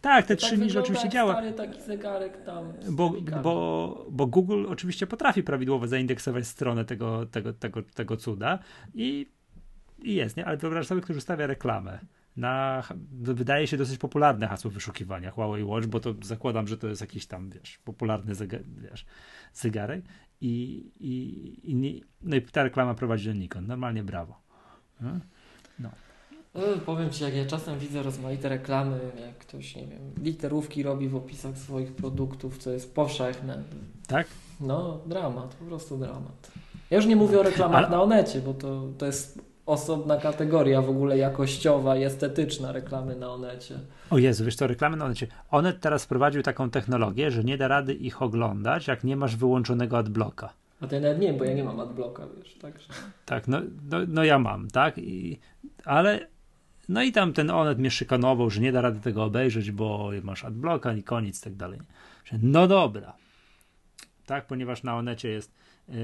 Tak, 0.00 0.26
te 0.26 0.36
To 0.36 0.46
trzy 0.46 0.58
tak 0.58 0.76
oczywiście 0.76 1.08
działa, 1.08 1.32
Stary 1.32 1.52
taki 1.52 1.82
zegarek 1.82 2.44
tam. 2.44 2.72
bo, 2.90 3.14
bo, 3.42 4.06
bo 4.10 4.26
Google 4.26 4.66
oczywiście 4.68 5.06
potrafi 5.06 5.42
prawidłowo 5.42 5.86
zaindeksować 5.86 6.46
stronę 6.46 6.84
tego, 6.84 7.26
tego, 7.26 7.52
tego, 7.52 7.82
tego 7.82 8.16
cuda 8.16 8.58
i, 8.94 9.26
i 10.02 10.14
jest, 10.14 10.36
nie? 10.36 10.46
Ale 10.46 10.56
wyobraź 10.56 10.86
sobie, 10.86 11.00
ktoś 11.00 11.16
ustawia 11.16 11.46
reklamę 11.46 11.98
na, 12.38 12.82
wydaje 13.22 13.66
się 13.66 13.76
dosyć 13.76 13.98
popularne 13.98 14.48
hasło 14.48 14.70
wyszukiwania 14.70 15.30
Huawei 15.30 15.64
Watch, 15.64 15.86
bo 15.86 16.00
to 16.00 16.14
zakładam, 16.22 16.68
że 16.68 16.78
to 16.78 16.88
jest 16.88 17.00
jakiś 17.00 17.26
tam, 17.26 17.50
wiesz, 17.50 17.78
popularny 17.78 18.34
zegar, 18.34 18.60
wiesz, 18.64 19.06
zegarek 19.52 20.04
i, 20.40 20.84
i, 21.00 21.70
i 21.70 21.74
nie, 21.74 22.00
no 22.22 22.36
i 22.36 22.42
ta 22.42 22.62
reklama 22.62 22.94
prowadzi 22.94 23.28
do 23.28 23.32
Nikon. 23.34 23.66
Normalnie 23.66 24.02
brawo. 24.02 24.40
Hmm? 25.00 25.20
E, 26.54 26.78
Powiem 26.86 27.10
Ci, 27.10 27.24
jak 27.24 27.36
ja 27.36 27.46
czasem 27.46 27.78
widzę 27.78 28.02
rozmaite 28.02 28.48
reklamy, 28.48 29.00
jak 29.26 29.38
ktoś, 29.38 29.76
nie 29.76 29.86
wiem, 29.86 30.00
literówki 30.22 30.82
robi 30.82 31.08
w 31.08 31.16
opisach 31.16 31.58
swoich 31.58 31.92
produktów, 31.92 32.58
co 32.58 32.70
jest 32.70 32.94
powszechne. 32.94 33.62
Tak? 34.06 34.26
No, 34.60 35.00
dramat, 35.06 35.54
po 35.54 35.64
prostu 35.64 35.96
dramat. 35.98 36.50
Ja 36.90 36.96
już 36.96 37.06
nie 37.06 37.16
mówię 37.16 37.40
o 37.40 37.42
reklamach 37.42 37.78
Ale- 37.78 37.88
na 37.88 38.02
Onecie, 38.02 38.40
bo 38.40 38.54
to, 38.54 38.82
to 38.98 39.06
jest 39.06 39.40
osobna 39.66 40.16
kategoria 40.16 40.82
w 40.82 40.90
ogóle 40.90 41.18
jakościowa 41.18 41.96
i 41.96 42.02
estetyczna 42.04 42.72
reklamy 42.72 43.16
na 43.16 43.30
Onecie. 43.30 43.78
O 44.10 44.18
Jezu, 44.18 44.44
wiesz 44.44 44.56
co, 44.56 44.66
reklamy 44.66 44.96
na 44.96 45.04
Onecie. 45.04 45.26
Onet 45.50 45.80
teraz 45.80 46.04
wprowadził 46.04 46.42
taką 46.42 46.70
technologię, 46.70 47.30
że 47.30 47.44
nie 47.44 47.58
da 47.58 47.68
rady 47.68 47.94
ich 47.94 48.22
oglądać, 48.22 48.86
jak 48.86 49.04
nie 49.04 49.16
masz 49.16 49.36
wyłączonego 49.36 49.98
adblocka. 49.98 50.52
A 50.80 50.86
to 50.86 50.94
ja 50.94 51.00
nawet 51.00 51.18
nie 51.18 51.26
wiem, 51.28 51.38
bo 51.38 51.44
ja 51.44 51.54
nie 51.54 51.64
mam 51.64 51.80
adblocka, 51.80 52.22
wiesz, 52.36 52.54
także... 52.54 52.88
Tak, 53.26 53.48
no, 53.48 53.60
no, 53.90 53.98
no 54.08 54.24
ja 54.24 54.38
mam, 54.38 54.68
tak? 54.70 54.98
I, 54.98 55.38
ale 55.84 56.26
no 56.88 57.02
i 57.02 57.12
tam 57.12 57.32
ten 57.32 57.50
Onet 57.50 57.78
mnie 57.78 57.90
szykanował, 57.90 58.50
że 58.50 58.60
nie 58.60 58.72
da 58.72 58.80
rady 58.80 59.00
tego 59.00 59.24
obejrzeć, 59.24 59.70
bo 59.70 60.10
masz 60.22 60.44
adblocka 60.44 60.92
i 60.92 61.02
koniec, 61.02 61.40
tak 61.40 61.54
dalej. 61.54 61.80
No 62.42 62.66
dobra. 62.66 63.16
Tak, 64.26 64.46
ponieważ 64.46 64.82
na 64.82 64.96
Onecie 64.96 65.28
jest, 65.28 65.54
yy, 65.88 65.94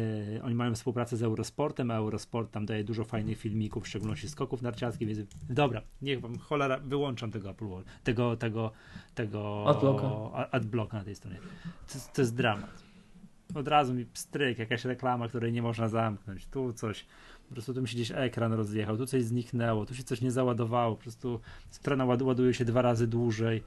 oni 0.43 0.55
mają 0.55 0.75
współpracę 0.75 1.17
z 1.17 1.23
Eurosportem, 1.23 1.91
a 1.91 1.95
Eurosport 1.95 2.51
tam 2.51 2.67
daje 2.67 2.85
dużo 2.85 3.05
fajnych 3.05 3.39
filmików, 3.39 3.85
w 3.85 3.89
szczególności 3.89 4.29
skoków 4.29 4.63
narciarskich, 4.63 5.09
więc 5.09 5.29
dobra, 5.51 5.83
niech 6.03 6.21
wam 6.21 6.39
cholera, 6.39 6.79
wyłączam 6.79 7.31
tego 7.31 7.51
Apple 7.51 7.67
Watch, 7.67 7.89
tego, 8.05 8.37
tego, 8.37 8.73
tego 9.15 9.65
Adblocka. 9.67 10.51
adblocka 10.51 10.99
na 10.99 11.05
tej 11.05 11.15
stronie. 11.15 11.39
To, 11.93 11.99
to 12.15 12.23
jest 12.23 12.35
dramat. 12.35 12.85
Od 13.55 13.69
razu 13.69 13.95
mi 13.95 14.05
pstryk, 14.07 14.59
jakaś 14.59 14.85
reklama, 14.85 15.29
której 15.29 15.53
nie 15.53 15.63
można 15.63 15.89
zamknąć, 15.89 16.47
tu 16.47 16.73
coś, 16.73 17.07
po 17.49 17.55
prostu 17.55 17.75
tu 17.75 17.83
mi 17.83 17.89
się 17.89 17.95
gdzieś 17.95 18.13
ekran 18.15 18.53
rozjechał, 18.53 18.97
tu 18.97 19.07
coś 19.07 19.25
zniknęło, 19.25 19.87
tu 19.87 19.95
się 19.95 20.03
coś 20.05 20.21
nie 20.21 20.33
załadowało, 20.33 20.97
po 20.97 21.03
prostu 21.03 21.41
strona 21.71 22.05
ład- 22.05 22.23
ładuje 22.23 22.55
się 22.55 22.65
dwa 22.65 22.83
razy 22.83 23.07
dłużej. 23.07 23.63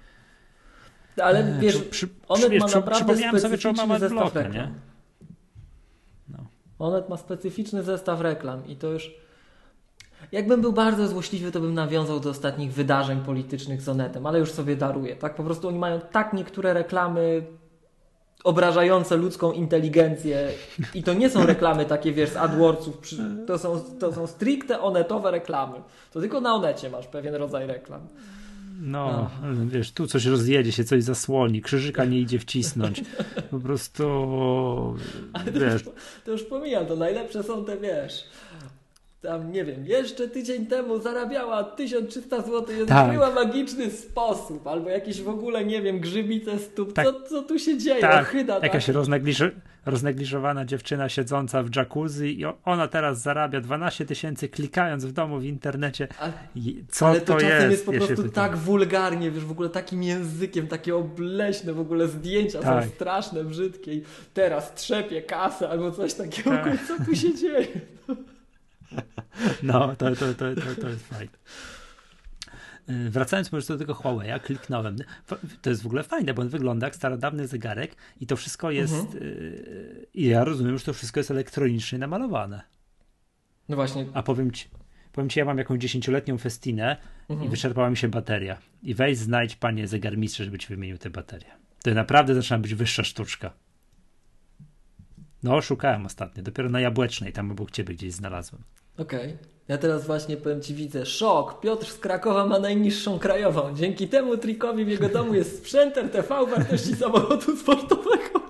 Ale 1.21 1.39
Eee, 1.39 1.59
wiesz, 1.59 1.77
przy, 1.77 2.07
Onet 2.27 2.49
wiesz, 2.51 2.61
ma 2.61 2.67
naprawdę 2.67 2.91
przypomniałem 2.91 3.39
sobie, 3.39 3.57
czy 3.57 3.69
on 3.69 3.75
ma 3.87 3.97
reklam. 3.97 4.51
nie? 4.53 4.71
No. 6.29 6.37
Onet 6.79 7.09
ma 7.09 7.17
specyficzny 7.17 7.83
zestaw 7.83 8.21
reklam 8.21 8.67
i 8.67 8.75
to 8.75 8.87
już 8.91 9.11
Jakbym 10.31 10.61
był 10.61 10.73
bardzo 10.73 11.07
złośliwy, 11.07 11.51
to 11.51 11.59
bym 11.59 11.73
nawiązał 11.73 12.19
do 12.19 12.29
ostatnich 12.29 12.73
wydarzeń 12.73 13.21
politycznych 13.21 13.81
z 13.81 13.89
Onetem, 13.89 14.25
ale 14.25 14.39
już 14.39 14.51
sobie 14.51 14.75
daruję. 14.75 15.15
Tak 15.15 15.35
po 15.35 15.43
prostu 15.43 15.67
oni 15.67 15.79
mają 15.79 15.99
tak 16.11 16.33
niektóre 16.33 16.73
reklamy 16.73 17.43
obrażające 18.43 19.17
ludzką 19.17 19.51
inteligencję 19.51 20.49
i 20.93 21.03
to 21.03 21.13
nie 21.13 21.29
są 21.29 21.45
reklamy 21.45 21.85
takie, 21.85 22.11
wiesz, 22.11 22.29
z 22.29 22.35
AdWordsów, 22.35 23.01
to 23.47 23.57
są, 23.57 23.79
to 23.99 24.13
są 24.13 24.27
stricte 24.27 24.81
onetowe 24.81 25.31
reklamy. 25.31 25.77
To 26.13 26.19
tylko 26.19 26.41
na 26.41 26.53
Onecie 26.53 26.89
masz 26.89 27.07
pewien 27.07 27.35
rodzaj 27.35 27.67
reklam. 27.67 28.01
No, 28.81 29.29
no, 29.43 29.65
wiesz, 29.65 29.91
tu 29.91 30.07
coś 30.07 30.25
rozjedzie 30.25 30.71
się, 30.71 30.83
coś 30.83 31.03
zasłoni, 31.03 31.61
krzyżyka 31.61 32.05
nie 32.05 32.19
idzie 32.19 32.39
wcisnąć. 32.39 33.03
Po 33.51 33.59
prostu, 33.59 34.03
wiesz. 35.53 35.83
To 35.83 35.89
już, 35.89 35.97
to 36.25 36.31
już 36.31 36.43
pomijam, 36.43 36.85
to 36.85 36.95
najlepsze 36.95 37.43
są 37.43 37.65
te, 37.65 37.77
wiesz, 37.77 38.23
tam 39.21 39.51
nie 39.51 39.65
wiem, 39.65 39.85
jeszcze 39.85 40.27
tydzień 40.27 40.65
temu 40.65 40.99
zarabiała 40.99 41.63
1300 41.63 42.41
zł 42.41 42.75
i 42.77 42.81
odkryła 42.81 43.27
tak. 43.27 43.35
magiczny 43.35 43.91
sposób, 43.91 44.67
albo 44.67 44.89
jakieś 44.89 45.21
w 45.21 45.29
ogóle, 45.29 45.65
nie 45.65 45.81
wiem, 45.81 45.99
grzybice 45.99 46.59
stóp. 46.59 46.93
Tak. 46.93 47.05
Co, 47.05 47.21
co 47.21 47.43
tu 47.43 47.59
się 47.59 47.77
dzieje? 47.77 48.01
Tak. 48.01 48.35
Jakaś 48.63 48.85
tak. 48.85 48.95
roznegliż 48.95 49.43
roznegliżowana 49.85 50.65
dziewczyna 50.65 51.09
siedząca 51.09 51.63
w 51.63 51.75
jacuzzi 51.75 52.41
i 52.41 52.45
ona 52.65 52.87
teraz 52.87 53.21
zarabia 53.21 53.61
12 53.61 54.05
tysięcy 54.05 54.49
klikając 54.49 55.05
w 55.05 55.11
domu 55.11 55.39
w 55.39 55.43
internecie. 55.43 56.07
Ale, 56.19 56.33
co 56.89 57.07
ale 57.07 57.21
to, 57.21 57.33
to 57.33 57.39
czasem 57.39 57.57
jest? 57.57 57.71
jest 57.71 57.85
po 57.85 57.91
prostu 57.91 58.29
tak 58.29 58.57
wulgarnie, 58.57 59.31
wiesz, 59.31 59.45
w 59.45 59.51
ogóle 59.51 59.69
takim 59.69 60.03
językiem, 60.03 60.67
takie 60.67 60.95
obleśne 60.95 61.73
w 61.73 61.79
ogóle 61.79 62.07
zdjęcia 62.07 62.59
tak. 62.59 62.83
są 62.83 62.89
straszne, 62.89 63.43
brzydkie 63.43 63.93
i 63.93 64.03
teraz 64.33 64.73
trzepie 64.73 65.21
kasę 65.21 65.69
albo 65.69 65.91
coś 65.91 66.13
takiego. 66.13 66.49
Tak. 66.49 66.87
Co 66.87 67.05
tu 67.05 67.15
się 67.15 67.35
dzieje? 67.35 67.67
No, 69.63 69.95
to, 69.95 70.15
to, 70.15 70.33
to, 70.33 70.45
to, 70.81 70.89
jest 70.89 71.07
fajne. 71.07 71.31
Y, 72.89 73.09
wracając 73.09 73.51
może 73.51 73.67
do 73.67 73.77
tego 73.77 73.93
Huawei'a, 73.93 74.39
kliknąłem. 74.39 74.95
To 75.61 75.69
jest 75.69 75.83
w 75.83 75.85
ogóle 75.85 76.03
fajne, 76.03 76.33
bo 76.33 76.41
on 76.41 76.49
wygląda 76.49 76.87
jak 76.87 76.95
starodawny 76.95 77.47
zegarek 77.47 77.95
i 78.21 78.27
to 78.27 78.35
wszystko 78.35 78.71
jest. 78.71 78.93
Mhm. 78.93 79.23
Y, 79.23 80.07
I 80.13 80.25
ja 80.25 80.43
rozumiem, 80.43 80.77
że 80.77 80.85
to 80.85 80.93
wszystko 80.93 81.19
jest 81.19 81.31
elektronicznie 81.31 81.99
namalowane. 81.99 82.61
No 83.69 83.75
właśnie. 83.75 84.05
A 84.13 84.23
powiem 84.23 84.51
ci, 84.51 84.67
powiem 85.11 85.29
ci, 85.29 85.39
ja 85.39 85.45
mam 85.45 85.57
jakąś 85.57 85.79
dziesięcioletnią 85.79 86.37
festinę 86.37 86.97
mhm. 87.29 87.47
i 87.47 87.51
wyczerpała 87.51 87.89
mi 87.89 87.97
się 87.97 88.07
bateria. 88.07 88.57
I 88.83 88.93
weź 88.93 89.17
znajdź 89.17 89.55
panie 89.55 89.87
zegarmistrze, 89.87 90.45
żeby 90.45 90.57
ci 90.57 90.67
wymienił 90.67 90.97
tę 90.97 91.09
baterię. 91.09 91.51
To 91.83 91.93
naprawdę 91.93 92.35
zaczyna 92.35 92.59
być 92.59 92.75
wyższa 92.75 93.03
sztuczka. 93.03 93.53
No, 95.43 95.61
szukałem 95.61 96.05
ostatnio, 96.05 96.43
dopiero 96.43 96.69
na 96.69 96.79
Jabłecznej, 96.79 97.33
tam 97.33 97.51
obok 97.51 97.71
ciebie 97.71 97.93
gdzieś 97.93 98.13
znalazłem. 98.13 98.63
Okej. 98.97 99.33
Okay. 99.33 99.37
Ja 99.67 99.77
teraz 99.77 100.05
właśnie 100.05 100.37
powiem 100.37 100.61
Ci, 100.61 100.73
widzę, 100.75 101.05
szok. 101.05 101.59
Piotr 101.59 101.87
z 101.87 101.97
Krakowa 101.97 102.45
ma 102.45 102.59
najniższą 102.59 103.19
krajową. 103.19 103.75
Dzięki 103.75 104.07
temu 104.07 104.37
trikowi 104.37 104.85
w 104.85 104.87
jego 104.87 105.09
domu 105.09 105.33
jest 105.33 105.57
sprzęt 105.57 105.97
RTV 105.97 106.45
wartości 106.45 106.95
samochodu 106.95 107.57
sportowego. 107.57 108.47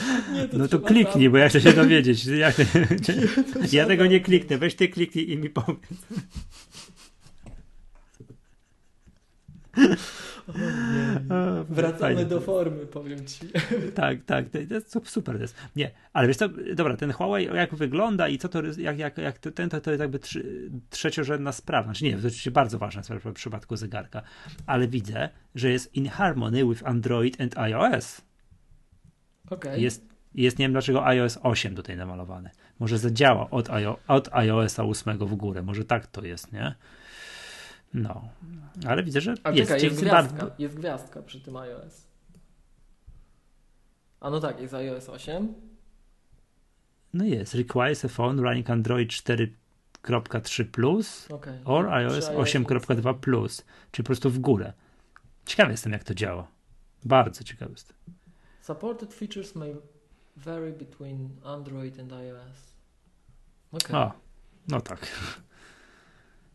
Nie, 0.34 0.48
to 0.48 0.58
no 0.58 0.68
to 0.68 0.80
kliknij, 0.80 1.30
bo 1.30 1.38
ja 1.38 1.48
chcę 1.48 1.60
się 1.60 1.72
dowiedzieć. 1.72 2.26
Ja, 2.26 2.52
ja 3.72 3.86
tego 3.86 4.06
nie 4.06 4.20
kliknę. 4.20 4.58
Weź 4.58 4.74
ty 4.74 4.88
kliknij 4.88 5.30
i 5.30 5.36
mi 5.36 5.50
powiedz. 5.50 5.80
Wracamy 11.68 11.98
Fajnie. 11.98 12.24
do 12.24 12.40
formy, 12.40 12.86
powiem 12.86 13.26
ci. 13.26 13.40
Tak, 13.94 14.24
tak, 14.24 14.44
to 14.48 14.74
jest 14.74 15.08
super. 15.08 15.36
To 15.36 15.42
jest. 15.42 15.56
Nie, 15.76 15.90
ale 16.12 16.28
wiesz 16.28 16.36
co, 16.36 16.48
dobra, 16.74 16.96
ten 16.96 17.12
Huawei 17.12 17.46
jak 17.46 17.74
wygląda 17.74 18.28
i 18.28 18.38
co 18.38 18.48
to, 18.48 18.62
jak, 18.78 18.98
jak, 18.98 19.18
jak 19.18 19.38
to, 19.38 19.50
ten, 19.50 19.68
to, 19.68 19.80
to 19.80 19.90
jest 19.90 20.00
jakby 20.00 20.18
trzy, 20.18 20.70
trzeciorzędna 20.90 21.52
sprawa. 21.52 21.84
Znaczy 21.84 22.04
nie, 22.04 22.12
to 22.12 22.18
oczywiście 22.18 22.50
bardzo 22.50 22.78
ważna 22.78 23.02
sprawa 23.02 23.30
w 23.30 23.34
przypadku 23.34 23.76
zegarka, 23.76 24.22
ale 24.66 24.88
widzę, 24.88 25.28
że 25.54 25.70
jest 25.70 25.94
in 25.94 26.08
harmony 26.08 26.64
with 26.64 26.86
Android 26.86 27.40
and 27.40 27.58
iOS. 27.58 28.20
Okay. 29.50 29.80
Jest, 29.80 30.06
jest, 30.34 30.58
nie 30.58 30.64
wiem 30.64 30.72
dlaczego 30.72 31.06
iOS 31.06 31.38
8 31.42 31.74
tutaj 31.74 31.96
namalowany. 31.96 32.50
Może 32.78 32.98
zadziała 32.98 33.50
od, 33.50 33.68
od 34.08 34.28
iOS 34.32 34.78
8 34.78 35.18
w 35.18 35.34
górę, 35.34 35.62
może 35.62 35.84
tak 35.84 36.06
to 36.06 36.24
jest, 36.24 36.52
nie? 36.52 36.74
No, 37.94 38.28
ale 38.86 39.02
widzę, 39.02 39.20
że 39.20 39.34
A 39.42 39.50
jest, 39.50 39.70
czekaj, 39.70 39.84
jest, 39.84 40.00
gwiazdka, 40.00 40.50
jest 40.58 40.74
gwiazdka 40.74 41.22
przy 41.22 41.40
tym 41.40 41.56
iOS. 41.56 42.06
A 44.20 44.30
no 44.30 44.40
tak, 44.40 44.60
jest 44.60 44.74
iOS 44.74 45.08
8. 45.08 45.54
No 47.14 47.24
jest, 47.24 47.54
requires 47.54 48.04
a 48.04 48.08
phone 48.08 48.42
running 48.42 48.70
Android 48.70 49.08
4.3 49.10 50.64
plus 50.64 51.30
okay. 51.30 51.60
or 51.64 51.88
iOS 51.88 52.28
8.2 52.28 53.18
plus, 53.18 53.64
czyli 53.92 54.04
po 54.04 54.06
prostu 54.06 54.30
w 54.30 54.38
górę. 54.38 54.72
Ciekawy 55.46 55.70
jestem, 55.70 55.92
jak 55.92 56.04
to 56.04 56.14
działa. 56.14 56.48
Bardzo 57.04 57.44
ciekawy 57.44 57.72
jestem. 57.72 57.96
Supported 58.62 59.14
features 59.14 59.54
may 59.54 59.76
vary 60.36 60.72
between 60.72 61.30
Android 61.44 62.00
and 62.00 62.12
iOS. 62.12 62.74
Okay. 63.72 63.96
A, 63.96 64.12
no 64.68 64.80
tak. 64.80 65.06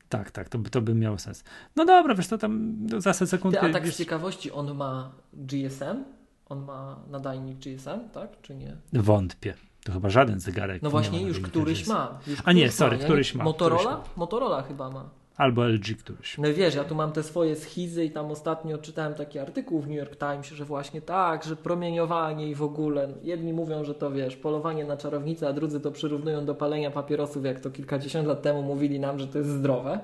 Tak, 0.10 0.32
tak, 0.32 0.50
to, 0.50 0.60
to 0.72 0.82
by 0.82 0.96
miało 0.96 1.18
sens. 1.18 1.44
No 1.76 1.86
dobra, 1.86 2.16
wiesz, 2.16 2.28
to 2.28 2.38
tam 2.38 2.76
no, 2.80 3.02
za 3.02 3.14
sekundkę... 3.14 3.62
Ty, 3.62 3.70
a 3.70 3.74
tak 3.74 3.84
wiesz... 3.84 3.96
z 3.96 3.98
ciekawości, 3.98 4.52
on 4.52 4.76
ma 4.76 5.12
GSM? 5.34 6.04
On 6.50 6.66
ma 6.66 7.00
nadajnik 7.10 7.58
GSM, 7.58 8.10
tak, 8.14 8.42
czy 8.42 8.56
nie? 8.56 8.78
Wątpię. 8.94 9.54
To 9.84 9.92
chyba 9.92 10.10
żaden 10.10 10.40
zegarek. 10.40 10.82
No 10.82 10.90
właśnie, 10.90 11.22
już 11.22 11.40
któryś 11.40 11.88
ma. 11.88 12.20
Już 12.28 12.40
a 12.46 12.52
nie, 12.52 12.72
sorry, 12.72 12.98
któryś 12.98 13.36
ma. 13.36 13.44
Motorola? 13.44 13.82
Któryś 13.82 13.98
ma. 13.98 14.04
Motorola 14.16 14.62
chyba 14.62 14.90
ma. 14.90 15.10
Albo 15.38 15.68
LG 15.68 15.98
któryś. 16.00 16.38
No 16.38 16.54
wiesz, 16.54 16.76
ja 16.76 16.84
tu 16.84 16.96
mam 16.96 17.12
te 17.12 17.24
swoje 17.24 17.56
schizy 17.56 18.06
i 18.06 18.12
tam 18.12 18.32
ostatnio 18.32 18.78
czytałem 18.78 19.14
taki 19.14 19.40
artykuł 19.40 19.82
w 19.82 19.88
New 19.88 19.98
York 19.98 20.16
Times, 20.18 20.48
że 20.48 20.66
właśnie 20.66 21.02
tak, 21.02 21.44
że 21.44 21.56
promieniowanie 21.56 22.50
i 22.50 22.56
w 22.56 22.64
ogóle. 22.64 23.08
Jedni 23.24 23.54
mówią, 23.54 23.84
że 23.84 23.96
to 23.96 24.12
wiesz, 24.12 24.36
polowanie 24.36 24.86
na 24.86 24.98
czarownicę, 24.98 25.48
a 25.48 25.54
drudzy 25.54 25.80
to 25.80 25.92
przyrównują 25.92 26.46
do 26.46 26.56
palenia 26.56 26.92
papierosów, 26.92 27.46
jak 27.46 27.60
to 27.60 27.72
kilkadziesiąt 27.72 28.28
lat 28.28 28.42
temu 28.42 28.62
mówili 28.62 29.00
nam, 29.00 29.20
że 29.20 29.28
to 29.28 29.38
jest 29.38 29.50
zdrowe, 29.50 30.00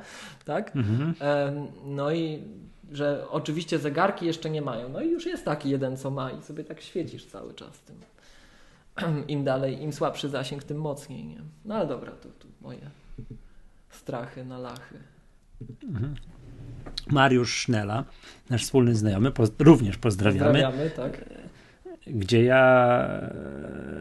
tak? 0.45 0.75
Mhm. 0.75 1.13
No 1.85 2.11
i 2.11 2.43
że 2.91 3.25
oczywiście 3.29 3.79
zegarki 3.79 4.25
jeszcze 4.25 4.49
nie 4.49 4.61
mają. 4.61 4.89
No 4.89 5.01
i 5.01 5.09
już 5.09 5.25
jest 5.25 5.45
taki 5.45 5.69
jeden, 5.69 5.97
co 5.97 6.11
ma 6.11 6.31
i 6.31 6.41
sobie 6.41 6.63
tak 6.63 6.81
świecisz 6.81 7.25
cały 7.25 7.53
czas 7.53 7.79
tym. 7.79 7.95
Im 9.27 9.43
dalej, 9.43 9.81
im 9.81 9.93
słabszy 9.93 10.29
zasięg, 10.29 10.63
tym 10.63 10.77
mocniej, 10.77 11.25
nie? 11.25 11.41
No 11.65 11.75
ale 11.75 11.87
dobra, 11.87 12.11
to, 12.11 12.29
to 12.29 12.47
moje 12.61 12.89
strachy 13.89 14.45
na 14.45 14.57
lachy. 14.57 14.95
Mhm. 15.83 16.15
Mariusz 17.09 17.55
Sznela, 17.55 18.05
nasz 18.49 18.63
wspólny 18.63 18.95
znajomy, 18.95 19.31
poz 19.31 19.51
również 19.59 19.97
pozdrawiamy. 19.97 20.45
Pozdrawiamy, 20.45 20.89
tak. 20.89 21.25
Gdzie 22.07 22.43
ja 22.43 23.05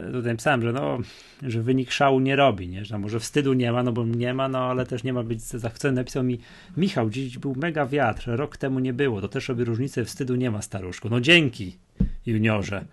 e, 0.07 0.11
tutaj 0.11 0.35
pisałem, 0.35 0.61
że 0.61 0.73
no, 0.73 0.97
że 1.41 1.61
wynik 1.61 1.91
szału 1.91 2.19
nie 2.19 2.35
robi, 2.35 2.67
nie? 2.67 2.85
że 2.85 2.99
może 2.99 3.19
wstydu 3.19 3.53
nie 3.53 3.71
ma, 3.71 3.83
no 3.83 3.91
bo 3.91 4.05
nie 4.05 4.33
ma, 4.33 4.47
no 4.47 4.59
ale 4.59 4.85
też 4.85 5.03
nie 5.03 5.13
ma 5.13 5.23
być 5.23 5.41
zachwycony. 5.41 5.93
Napisał 5.93 6.23
mi, 6.23 6.39
Michał, 6.77 7.09
dziś 7.09 7.37
był 7.37 7.55
mega 7.55 7.85
wiatr, 7.85 8.23
rok 8.27 8.57
temu 8.57 8.79
nie 8.79 8.93
było, 8.93 9.21
to 9.21 9.27
też 9.27 9.49
robi 9.49 9.63
różnicę, 9.63 10.05
wstydu 10.05 10.35
nie 10.35 10.51
ma, 10.51 10.61
staruszku. 10.61 11.09
No 11.09 11.21
dzięki, 11.21 11.77
juniorze. 12.25 12.85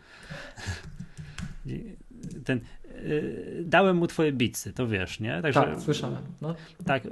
Ten, 2.44 2.60
Y, 3.04 3.62
dałem 3.66 3.96
mu 3.96 4.06
twoje 4.06 4.32
bitsy, 4.32 4.72
to 4.72 4.88
wiesz, 4.88 5.20
nie? 5.20 5.42
Także, 5.42 5.60
tak, 5.60 5.80
słyszałem. 5.80 6.22
No. 6.40 6.54
Tak. 6.84 7.02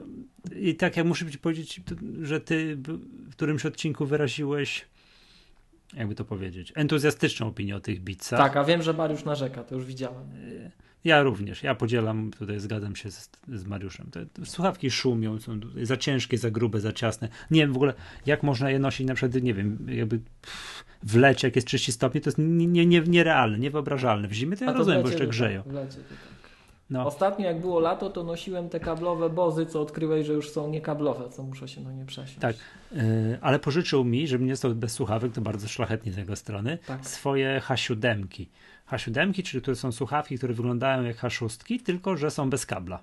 I 0.60 0.74
tak 0.74 0.96
jak 0.96 1.06
muszę 1.06 1.30
ci 1.30 1.38
powiedzieć, 1.38 1.80
że 2.22 2.40
ty 2.40 2.76
w 2.76 3.30
którymś 3.30 3.66
odcinku 3.66 4.06
wyraziłeś 4.06 4.86
jakby 5.94 6.14
to 6.14 6.24
powiedzieć, 6.24 6.72
entuzjastyczną 6.74 7.46
opinię 7.46 7.76
o 7.76 7.80
tych 7.80 8.00
bitsach. 8.00 8.38
Tak, 8.38 8.56
a 8.56 8.64
wiem, 8.64 8.82
że 8.82 8.92
Mariusz 8.92 9.24
narzeka, 9.24 9.64
to 9.64 9.74
już 9.74 9.84
widziałem. 9.84 10.26
Ja 11.04 11.22
również, 11.22 11.62
ja 11.62 11.74
podzielam, 11.74 12.30
tutaj 12.38 12.60
zgadzam 12.60 12.96
się 12.96 13.10
z, 13.10 13.30
z 13.48 13.64
Mariuszem. 13.64 14.10
Te, 14.10 14.26
słuchawki 14.44 14.90
szumią, 14.90 15.40
są 15.40 15.60
za 15.82 15.96
ciężkie, 15.96 16.38
za 16.38 16.50
grube, 16.50 16.80
za 16.80 16.92
ciasne. 16.92 17.28
Nie 17.50 17.60
wiem 17.60 17.72
w 17.72 17.76
ogóle, 17.76 17.94
jak 18.26 18.42
można 18.42 18.70
je 18.70 18.78
nosić 18.78 19.06
na 19.06 19.14
przykład, 19.14 19.42
nie 19.42 19.54
wiem, 19.54 19.86
jakby 19.88 20.20
w 21.02 21.16
lecie, 21.16 21.46
jak 21.46 21.56
jest 21.56 21.68
30 21.68 21.92
stopni, 21.92 22.20
to 22.20 22.28
jest 22.28 22.38
nie, 22.38 22.86
nie, 22.86 23.00
nierealne, 23.00 23.58
niewyobrażalne. 23.58 24.28
W 24.28 24.32
zimie 24.32 24.56
to 24.56 24.64
ja 24.64 24.72
to 24.72 24.78
rozumiem, 24.78 25.02
bo 25.02 25.08
jeszcze 25.08 25.26
grzeją. 25.26 25.62
W 25.62 25.72
lecie 25.72 25.96
tak. 25.96 26.35
No. 26.90 27.06
Ostatnio 27.06 27.46
jak 27.46 27.60
było 27.60 27.80
lato, 27.80 28.10
to 28.10 28.24
nosiłem 28.24 28.68
te 28.68 28.80
kablowe 28.80 29.30
bozy, 29.30 29.66
co 29.66 29.80
odkryłeś, 29.80 30.26
że 30.26 30.32
już 30.32 30.50
są 30.50 30.70
niekablowe, 30.70 31.28
co 31.28 31.42
muszę 31.42 31.68
się 31.68 31.80
na 31.80 31.92
nie 31.92 32.04
przesiąść. 32.04 32.38
Tak, 32.38 32.56
yy, 32.92 33.38
ale 33.40 33.58
pożyczył 33.58 34.04
mi, 34.04 34.28
żeby 34.28 34.44
nie 34.44 34.56
stał 34.56 34.74
bez 34.74 34.92
słuchawek, 34.92 35.32
to 35.32 35.40
bardzo 35.40 35.68
szlachetnie 35.68 36.12
z 36.12 36.16
jego 36.16 36.36
strony, 36.36 36.78
tak. 36.86 37.06
swoje 37.06 37.60
H7. 37.68 38.46
H7, 38.90 39.42
czyli 39.42 39.62
to 39.62 39.76
są 39.76 39.92
słuchawki, 39.92 40.38
które 40.38 40.54
wyglądają 40.54 41.02
jak 41.02 41.16
H6, 41.16 41.82
tylko 41.82 42.16
że 42.16 42.30
są 42.30 42.50
bez 42.50 42.66
kabla. 42.66 43.02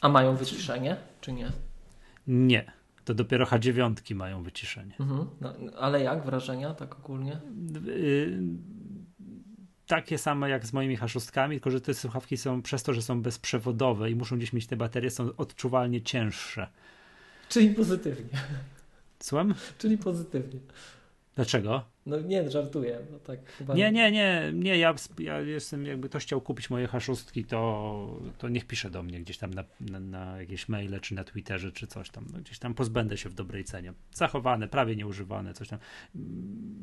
A 0.00 0.08
mają 0.08 0.36
wyciszenie, 0.36 0.96
czy 1.20 1.32
nie? 1.32 1.52
Nie. 2.26 2.72
To 3.04 3.14
dopiero 3.14 3.44
H9 3.44 4.14
mają 4.14 4.42
wyciszenie. 4.42 4.94
Mhm. 5.00 5.26
No, 5.40 5.54
ale 5.78 6.02
jak 6.02 6.24
wrażenia 6.24 6.74
tak 6.74 6.98
ogólnie? 6.98 7.40
Y, 7.86 8.38
takie 9.90 10.18
same 10.18 10.50
jak 10.50 10.66
z 10.66 10.72
moimi 10.72 10.96
haszustkami, 10.96 11.56
tylko 11.56 11.70
że 11.70 11.80
te 11.80 11.94
słuchawki 11.94 12.36
są 12.36 12.62
przez 12.62 12.82
to, 12.82 12.94
że 12.94 13.02
są 13.02 13.22
bezprzewodowe 13.22 14.10
i 14.10 14.14
muszą 14.14 14.36
gdzieś 14.36 14.52
mieć 14.52 14.66
te 14.66 14.76
baterie, 14.76 15.10
są 15.10 15.30
odczuwalnie 15.36 16.02
cięższe. 16.02 16.68
Czyli 17.48 17.74
pozytywnie. 17.74 18.38
Słucham? 19.20 19.54
Czyli 19.78 19.98
pozytywnie. 19.98 20.60
Dlaczego? 21.36 21.84
No 22.10 22.20
nie, 22.20 22.50
żartuję. 22.50 22.98
No 23.12 23.18
tak 23.18 23.38
chyba... 23.52 23.74
Nie, 23.74 23.92
nie, 23.92 24.12
nie, 24.12 24.52
nie, 24.54 24.78
ja, 24.78 24.94
ja 25.18 25.40
jestem, 25.40 25.86
jakby 25.86 26.08
ktoś 26.08 26.22
chciał 26.22 26.40
kupić 26.40 26.70
moje 26.70 26.86
haszustki, 26.86 27.44
to, 27.44 28.20
to 28.38 28.48
niech 28.48 28.66
pisze 28.66 28.90
do 28.90 29.02
mnie 29.02 29.20
gdzieś 29.20 29.38
tam 29.38 29.54
na, 29.54 29.64
na, 29.80 30.00
na 30.00 30.40
jakieś 30.40 30.68
maile, 30.68 31.00
czy 31.00 31.14
na 31.14 31.24
Twitterze, 31.24 31.72
czy 31.72 31.86
coś 31.86 32.10
tam, 32.10 32.26
no, 32.32 32.38
gdzieś 32.38 32.58
tam 32.58 32.74
pozbędę 32.74 33.16
się 33.16 33.28
w 33.28 33.34
dobrej 33.34 33.64
cenie. 33.64 33.92
Zachowane, 34.12 34.68
prawie 34.68 34.96
nieużywane, 34.96 35.54
coś 35.54 35.68
tam. 35.68 35.78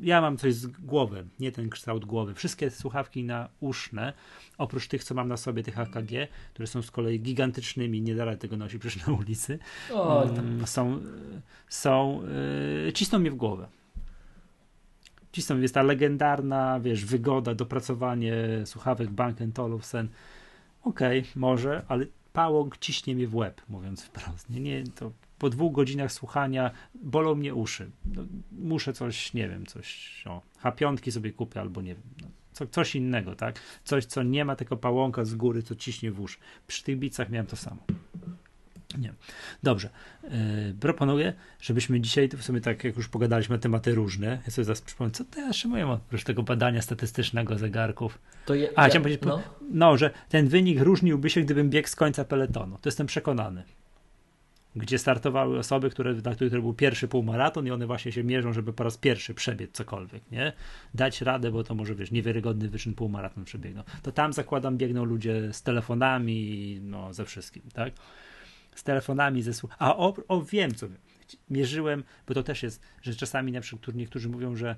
Ja 0.00 0.20
mam 0.20 0.36
coś 0.36 0.54
z 0.54 0.66
głowy, 0.66 1.26
nie 1.40 1.52
ten 1.52 1.70
kształt 1.70 2.04
głowy. 2.04 2.34
Wszystkie 2.34 2.70
słuchawki 2.70 3.24
na 3.24 3.48
uszne, 3.60 4.12
oprócz 4.58 4.88
tych, 4.88 5.04
co 5.04 5.14
mam 5.14 5.28
na 5.28 5.36
sobie, 5.36 5.62
tych 5.62 5.78
AKG, 5.78 6.28
które 6.54 6.66
są 6.66 6.82
z 6.82 6.90
kolei 6.90 7.20
gigantycznymi, 7.20 8.02
nie 8.02 8.14
da 8.14 8.36
tego 8.36 8.56
nosić 8.56 8.80
przecież 8.80 9.06
na 9.06 9.12
ulicy, 9.12 9.58
O, 9.92 10.24
mm, 10.24 10.66
są, 10.66 11.00
są, 11.68 12.22
yy, 12.84 12.92
cisną 12.92 13.18
mnie 13.18 13.30
w 13.30 13.36
głowę 13.36 13.68
cisną, 15.32 15.60
jest 15.60 15.74
ta 15.74 15.82
legendarna, 15.82 16.80
wiesz, 16.80 17.04
wygoda, 17.04 17.54
dopracowanie 17.54 18.34
słuchawek 18.64 19.10
Bank 19.10 19.38
Olufsen. 19.58 20.08
Okej, 20.82 21.20
okay, 21.20 21.32
może, 21.36 21.84
ale 21.88 22.06
pałąk 22.32 22.78
ciśnie 22.78 23.14
mnie 23.14 23.26
w 23.26 23.36
łeb, 23.36 23.62
mówiąc 23.68 24.04
wprost. 24.04 24.50
Nie, 24.50 24.60
nie, 24.60 24.84
to 24.84 25.12
po 25.38 25.50
dwóch 25.50 25.72
godzinach 25.72 26.12
słuchania 26.12 26.70
bolą 26.94 27.34
mnie 27.34 27.54
uszy. 27.54 27.90
No, 28.14 28.22
muszę 28.52 28.92
coś, 28.92 29.34
nie 29.34 29.48
wiem, 29.48 29.66
coś, 29.66 30.22
o, 30.26 30.42
H5 30.62 31.10
sobie 31.10 31.32
kupię 31.32 31.60
albo 31.60 31.82
nie 31.82 31.94
wiem, 31.94 32.04
no, 32.22 32.28
co, 32.52 32.66
coś 32.66 32.96
innego, 32.96 33.36
tak? 33.36 33.60
Coś, 33.84 34.04
co 34.04 34.22
nie 34.22 34.44
ma 34.44 34.56
tego 34.56 34.76
pałąka 34.76 35.24
z 35.24 35.34
góry, 35.34 35.62
co 35.62 35.74
ciśnie 35.74 36.12
w 36.12 36.20
uszy. 36.20 36.38
Przy 36.66 36.84
tych 36.84 36.98
bicach 36.98 37.30
miałem 37.30 37.46
to 37.46 37.56
samo. 37.56 37.82
Nie. 38.98 39.12
Dobrze. 39.62 39.90
Yy, 40.24 40.30
proponuję, 40.80 41.32
żebyśmy 41.60 42.00
dzisiaj, 42.00 42.28
w 42.28 42.44
sumie 42.44 42.60
tak 42.60 42.84
jak 42.84 42.96
już 42.96 43.08
pogadaliśmy 43.08 43.56
na 43.56 43.62
tematy 43.62 43.94
różne, 43.94 44.38
ja 44.46 44.50
sobie 44.50 44.64
zaraz 44.64 44.80
przypomnę, 44.80 45.10
co 45.10 45.24
to 45.24 45.40
ja 45.40 45.50
mówię 45.64 45.86
oprócz 45.86 46.24
tego 46.24 46.42
badania 46.42 46.82
statystycznego 46.82 47.58
zegarków. 47.58 48.18
To 48.46 48.54
je, 48.54 48.68
A, 48.76 48.82
ja, 48.82 48.88
chciałem 48.88 49.02
powiedzieć, 49.02 49.22
no. 49.26 49.42
no, 49.70 49.96
że 49.96 50.10
ten 50.28 50.48
wynik 50.48 50.80
różniłby 50.80 51.30
się, 51.30 51.40
gdybym 51.40 51.70
biegł 51.70 51.88
z 51.88 51.96
końca 51.96 52.24
peletonu. 52.24 52.78
To 52.82 52.88
jestem 52.88 53.06
przekonany. 53.06 53.62
Gdzie 54.76 54.98
startowały 54.98 55.58
osoby, 55.58 55.90
które, 55.90 56.14
na 56.14 56.34
których 56.34 56.52
był 56.52 56.74
pierwszy 56.74 57.08
półmaraton 57.08 57.66
i 57.66 57.70
one 57.70 57.86
właśnie 57.86 58.12
się 58.12 58.24
mierzą, 58.24 58.52
żeby 58.52 58.72
po 58.72 58.84
raz 58.84 58.96
pierwszy 58.96 59.34
przebiec 59.34 59.70
cokolwiek, 59.72 60.30
nie? 60.30 60.52
Dać 60.94 61.20
radę, 61.20 61.50
bo 61.50 61.64
to 61.64 61.74
może, 61.74 61.94
wiesz, 61.94 62.10
niewiarygodny 62.10 62.68
wyczyn 62.68 62.94
półmaraton 62.94 63.44
przebiegną. 63.44 63.82
To 64.02 64.12
tam 64.12 64.32
zakładam 64.32 64.76
biegną 64.76 65.04
ludzie 65.04 65.52
z 65.52 65.62
telefonami, 65.62 66.78
no, 66.82 67.14
ze 67.14 67.24
wszystkim, 67.24 67.62
tak? 67.72 67.92
Z 68.78 68.82
telefonami, 68.82 69.42
ze 69.42 69.52
A 69.78 69.96
o, 69.96 70.14
o 70.28 70.42
wiem, 70.42 70.74
co 70.74 70.86
mierzyłem, 71.50 72.04
bo 72.26 72.34
to 72.34 72.42
też 72.42 72.62
jest, 72.62 72.82
że 73.02 73.14
czasami 73.14 73.52
na 73.52 73.60
przykład 73.60 73.96
niektórzy 73.96 74.28
mówią, 74.28 74.56
że, 74.56 74.76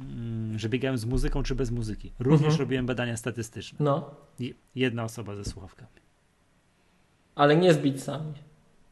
mm, 0.00 0.58
że 0.58 0.68
biegają 0.68 0.96
z 0.96 1.04
muzyką 1.04 1.42
czy 1.42 1.54
bez 1.54 1.70
muzyki. 1.70 2.12
Również 2.18 2.40
mhm. 2.40 2.60
robiłem 2.60 2.86
badania 2.86 3.16
statystyczne. 3.16 3.78
No. 3.80 4.10
Jedna 4.74 5.04
osoba 5.04 5.36
ze 5.36 5.44
słuchawkami. 5.44 5.90
Ale 7.34 7.56
nie 7.56 7.74
z 7.74 7.78
bitsami. 7.78 8.32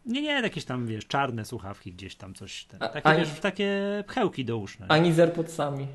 Nie, 0.07 0.23
nie, 0.23 0.29
jakieś 0.29 0.65
tam, 0.65 0.87
wiesz, 0.87 1.07
czarne 1.07 1.45
słuchawki 1.45 1.93
gdzieś 1.93 2.17
tam, 2.17 2.35
coś. 2.35 2.65
Ten, 2.65 2.81
takie, 2.81 3.07
ani, 3.07 3.21
wiesz, 3.21 3.41
takie 3.41 4.05
pchełki 4.07 4.45
do 4.45 4.59
uszne. 4.59 4.87
Ani 4.89 5.13
z 5.13 5.21
AirPodsami. 5.21 5.87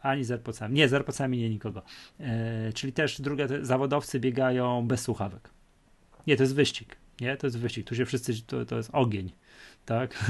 Ani 0.00 0.24
z 0.24 0.30
AirPodsami. 0.30 0.74
Nie, 0.74 0.88
z 0.88 0.94
AirPodsami 0.94 1.38
nie 1.38 1.50
nikogo. 1.50 1.82
E, 2.20 2.72
czyli 2.72 2.92
też 2.92 3.20
drugie, 3.20 3.48
zawodowcy 3.62 4.20
biegają 4.20 4.86
bez 4.86 5.00
słuchawek. 5.00 5.50
Nie, 6.26 6.36
to 6.36 6.42
jest 6.42 6.54
wyścig. 6.54 6.96
Nie, 7.20 7.36
to 7.36 7.46
jest 7.46 7.58
wyścig. 7.58 7.86
Tu 7.86 7.94
się 7.94 8.06
wszyscy, 8.06 8.42
to, 8.42 8.64
to 8.64 8.76
jest 8.76 8.90
ogień. 8.92 9.32
Tak? 9.86 10.18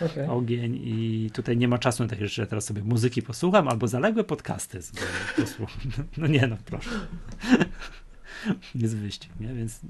Okay. 0.00 0.30
Ogień 0.30 0.80
i 0.84 1.30
tutaj 1.34 1.56
nie 1.56 1.68
ma 1.68 1.78
czasu 1.78 2.02
na 2.02 2.08
takie 2.08 2.26
rzeczy. 2.28 2.40
Ja 2.40 2.46
teraz 2.46 2.64
sobie 2.64 2.82
muzyki 2.82 3.22
posłucham 3.22 3.68
albo 3.68 3.88
zaległe 3.88 4.24
podcasty 4.24 4.80
posłucham. 5.36 5.80
No 6.16 6.26
nie, 6.26 6.46
no 6.46 6.56
proszę. 6.64 6.90
jest 8.74 8.96
wyścig, 8.96 9.30
nie? 9.40 9.54
Więc 9.54 9.80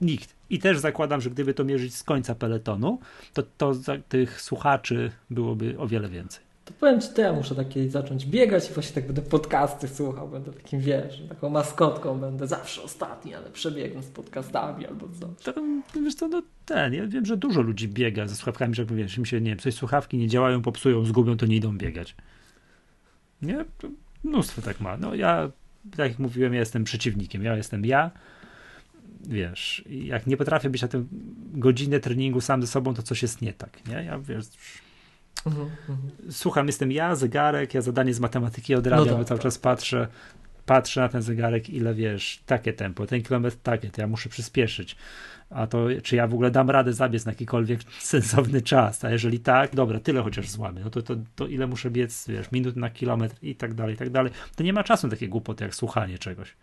nikt. 0.00 0.36
I 0.50 0.58
też 0.58 0.78
zakładam, 0.78 1.20
że 1.20 1.30
gdyby 1.30 1.54
to 1.54 1.64
mierzyć 1.64 1.94
z 1.94 2.02
końca 2.02 2.34
peletonu, 2.34 3.00
to, 3.32 3.42
to 3.42 3.72
tych 4.08 4.40
słuchaczy 4.40 5.12
byłoby 5.30 5.78
o 5.78 5.88
wiele 5.88 6.08
więcej. 6.08 6.45
To 6.66 6.74
powiem 6.80 7.00
Ci, 7.00 7.08
to 7.08 7.22
ja 7.22 7.32
muszę 7.32 7.54
takie 7.54 7.90
zacząć 7.90 8.26
biegać 8.26 8.70
i 8.70 8.74
właśnie 8.74 8.94
tak 8.94 9.06
będę 9.06 9.22
podcasty 9.22 9.88
słuchał, 9.88 10.28
będę 10.28 10.52
takim, 10.52 10.80
wiesz, 10.80 11.22
taką 11.28 11.50
maskotką 11.50 12.18
będę 12.18 12.46
zawsze 12.46 12.82
ostatni, 12.82 13.34
ale 13.34 13.50
przebiegnę 13.50 14.02
z 14.02 14.06
podcastami 14.06 14.86
albo 14.86 15.08
co. 15.20 15.52
To, 15.52 15.62
wiesz 16.02 16.14
co, 16.14 16.28
no 16.28 16.42
ten, 16.66 16.94
ja 16.94 17.06
wiem, 17.06 17.26
że 17.26 17.36
dużo 17.36 17.60
ludzi 17.60 17.88
biega 17.88 18.26
ze 18.26 18.34
słuchawkami, 18.34 18.74
że 18.74 18.84
wiesz, 18.84 19.18
im 19.18 19.24
się, 19.24 19.40
nie 19.40 19.50
wiem, 19.50 19.58
coś 19.58 19.74
słuchawki 19.74 20.18
nie 20.18 20.28
działają, 20.28 20.62
popsują, 20.62 21.04
zgubią, 21.04 21.36
to 21.36 21.46
nie 21.46 21.56
idą 21.56 21.78
biegać. 21.78 22.16
Nie? 23.42 23.64
Mnóstwo 24.24 24.62
tak 24.62 24.80
ma. 24.80 24.96
No 24.96 25.14
ja, 25.14 25.50
tak 25.96 26.10
jak 26.10 26.18
mówiłem, 26.18 26.54
ja 26.54 26.60
jestem 26.60 26.84
przeciwnikiem, 26.84 27.42
ja 27.42 27.56
jestem 27.56 27.84
ja, 27.84 28.10
wiesz, 29.20 29.84
jak 29.88 30.26
nie 30.26 30.36
potrafię 30.36 30.70
być 30.70 30.82
na 30.82 30.88
tym 30.88 31.08
godzinę 31.54 32.00
treningu 32.00 32.40
sam 32.40 32.62
ze 32.62 32.66
sobą, 32.66 32.94
to 32.94 33.02
coś 33.02 33.22
jest 33.22 33.42
nie 33.42 33.52
tak, 33.52 33.88
nie? 33.88 34.04
Ja, 34.04 34.18
wiesz 34.18 34.46
Mhm. 35.46 35.70
Słucham, 36.30 36.66
jestem 36.66 36.92
ja, 36.92 37.14
zegarek, 37.14 37.74
ja 37.74 37.80
zadanie 37.80 38.14
z 38.14 38.20
matematyki 38.20 38.74
odrabiam, 38.74 39.06
no 39.06 39.16
tak, 39.18 39.26
cały 39.26 39.38
tak. 39.38 39.42
czas 39.42 39.58
patrzę, 39.58 40.08
patrzę 40.66 41.00
na 41.00 41.08
ten 41.08 41.22
zegarek, 41.22 41.70
ile 41.70 41.94
wiesz, 41.94 42.42
takie 42.46 42.72
tempo, 42.72 43.06
ten 43.06 43.22
kilometr 43.22 43.56
takie, 43.62 43.90
to 43.90 44.00
ja 44.00 44.06
muszę 44.06 44.28
przyspieszyć. 44.28 44.96
A 45.50 45.66
to, 45.66 45.86
czy 46.02 46.16
ja 46.16 46.26
w 46.26 46.34
ogóle 46.34 46.50
dam 46.50 46.70
radę 46.70 46.92
zabiec 46.92 47.24
na 47.24 47.32
jakikolwiek 47.32 47.80
sensowny 48.00 48.62
czas? 48.62 49.04
A 49.04 49.10
jeżeli 49.10 49.40
tak, 49.40 49.74
dobra, 49.74 50.00
tyle 50.00 50.22
chociaż 50.22 50.48
złamy, 50.48 50.80
no 50.84 50.90
to, 50.90 51.02
to, 51.02 51.16
to 51.36 51.46
ile 51.46 51.66
muszę 51.66 51.90
biec, 51.90 52.28
wiesz, 52.28 52.52
minut 52.52 52.76
na 52.76 52.90
kilometr 52.90 53.36
i 53.42 53.54
tak 53.54 53.74
dalej, 53.74 53.94
i 53.94 53.98
tak 53.98 54.10
dalej. 54.10 54.32
To 54.56 54.62
nie 54.62 54.72
ma 54.72 54.84
czasu 54.84 55.06
na 55.06 55.10
takie 55.10 55.28
głupoty 55.28 55.64
jak 55.64 55.74
słuchanie 55.74 56.18
czegoś. 56.18 56.56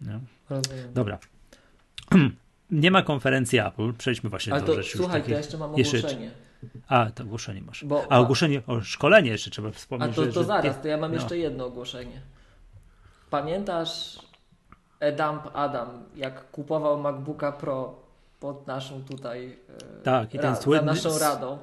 No. 0.00 0.20
Dobra. 0.94 1.18
Nie 2.70 2.90
ma 2.90 3.02
konferencji 3.02 3.58
Apple. 3.58 3.92
Przejdźmy 3.92 4.30
właśnie 4.30 4.52
Ale 4.52 4.62
do 4.62 4.66
to, 4.66 4.82
rzeczy. 4.82 4.98
Słuchaj, 4.98 5.22
to 5.22 5.30
ja 5.30 5.38
jeszcze 5.38 5.58
mam 5.58 5.70
ogłoszenie. 5.70 6.02
Jeszcze, 6.02 6.30
a, 6.88 7.10
to 7.10 7.22
ogłoszenie 7.24 7.62
masz. 7.62 7.84
Bo, 7.84 8.12
a 8.12 8.20
ogłoszenie, 8.20 8.62
o 8.66 8.80
szkolenie 8.80 9.30
jeszcze 9.30 9.50
trzeba 9.50 9.70
wspomnieć. 9.70 10.12
A 10.12 10.14
to, 10.14 10.26
to 10.26 10.32
że, 10.32 10.44
zaraz, 10.44 10.80
to 10.80 10.88
ja 10.88 10.96
mam 10.96 11.10
no. 11.10 11.14
jeszcze 11.14 11.38
jedno 11.38 11.66
ogłoszenie. 11.66 12.20
Pamiętasz 13.30 14.18
Edamp 15.00 15.50
Adam, 15.52 16.04
jak 16.16 16.50
kupował 16.50 17.00
MacBooka 17.00 17.52
Pro 17.52 17.94
pod 18.40 18.66
naszą 18.66 19.04
tutaj 19.04 19.58
e, 20.00 20.02
tak, 20.02 20.34
i 20.34 20.38
ten 20.38 20.50
ra, 20.50 20.56
słynny, 20.56 20.86
naszą 20.86 21.18
radą. 21.18 21.58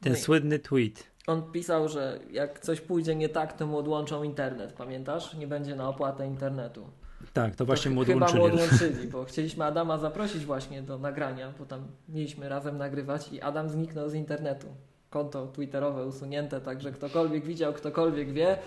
Ten 0.00 0.12
no 0.12 0.18
słynny 0.18 0.58
tweet. 0.58 1.12
On 1.26 1.52
pisał, 1.52 1.88
że 1.88 2.18
jak 2.30 2.58
coś 2.58 2.80
pójdzie 2.80 3.14
nie 3.16 3.28
tak, 3.28 3.52
to 3.52 3.66
mu 3.66 3.78
odłączą 3.78 4.22
internet, 4.22 4.72
pamiętasz? 4.72 5.34
Nie 5.34 5.46
będzie 5.46 5.74
na 5.74 5.88
opłatę 5.88 6.26
internetu. 6.26 6.86
Tak, 7.32 7.56
to 7.56 7.64
właśnie 7.66 7.90
to 7.90 7.94
mu 7.94 8.00
odłączyli. 8.00 8.32
Chyba 8.32 8.38
mu 8.38 8.54
odłączyli, 8.54 9.08
bo 9.08 9.24
chcieliśmy 9.30 9.64
Adama 9.64 9.98
zaprosić 9.98 10.44
właśnie 10.44 10.82
do 10.82 10.98
nagrania, 10.98 11.52
bo 11.58 11.66
tam 11.66 11.86
mieliśmy 12.08 12.48
razem 12.48 12.78
nagrywać 12.78 13.32
i 13.32 13.40
Adam 13.40 13.68
zniknął 13.68 14.10
z 14.10 14.14
internetu. 14.14 14.66
Konto 15.10 15.46
twitterowe 15.46 16.06
usunięte, 16.06 16.60
także 16.60 16.92
ktokolwiek 16.92 17.44
widział, 17.44 17.72
ktokolwiek 17.72 18.32
wie. 18.32 18.58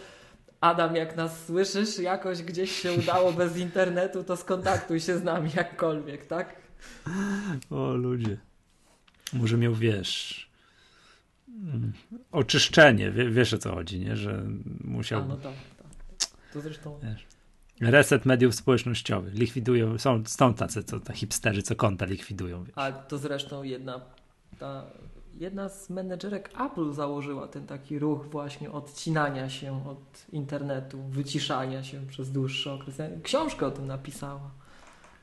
Adam, 0.61 0.95
jak 0.95 1.15
nas 1.15 1.45
słyszysz, 1.45 1.99
jakoś 1.99 2.43
gdzieś 2.43 2.71
się 2.71 2.93
udało 3.01 3.33
bez 3.33 3.57
internetu, 3.57 4.23
to 4.23 4.37
skontaktuj 4.37 4.99
się 4.99 5.17
z 5.17 5.23
nami 5.23 5.51
jakkolwiek, 5.55 6.25
tak? 6.25 6.55
O 7.69 7.93
ludzie. 7.93 8.37
Może 9.33 9.57
miał, 9.57 9.75
wiesz, 9.75 10.49
mm, 11.49 11.93
oczyszczenie, 12.31 13.11
wiesz 13.11 13.53
o 13.53 13.57
co 13.57 13.75
chodzi, 13.75 13.99
nie? 13.99 14.15
Że 14.15 14.43
musiał... 14.83 15.21
A, 15.21 15.25
no 15.25 15.35
tak, 15.35 15.53
tak. 15.77 15.87
To 16.53 16.61
zresztą... 16.61 16.99
Wiesz. 17.03 17.34
Reset 17.81 18.25
mediów 18.25 18.55
społecznościowych. 18.55 19.33
Likwidują, 19.33 19.97
są, 19.97 20.23
są 20.25 20.53
tacy, 20.53 20.83
co 20.83 20.99
ta 20.99 21.13
hipsterzy, 21.13 21.61
co 21.61 21.75
konta 21.75 22.05
likwidują. 22.05 22.63
Wiesz. 22.63 22.73
A 22.77 22.91
to 22.91 23.17
zresztą 23.17 23.63
jedna, 23.63 24.01
ta, 24.59 24.85
jedna 25.39 25.69
z 25.69 25.89
menedżerek 25.89 26.49
Apple 26.65 26.93
założyła 26.93 27.47
ten 27.47 27.67
taki 27.67 27.99
ruch 27.99 28.25
właśnie 28.25 28.71
odcinania 28.71 29.49
się 29.49 29.87
od 29.87 30.25
internetu, 30.31 31.03
wyciszania 31.09 31.83
się 31.83 32.01
przez 32.07 32.31
dłuższy 32.31 32.71
okres. 32.71 32.95
Książkę 33.23 33.67
o 33.67 33.71
tym 33.71 33.87
napisała. 33.87 34.51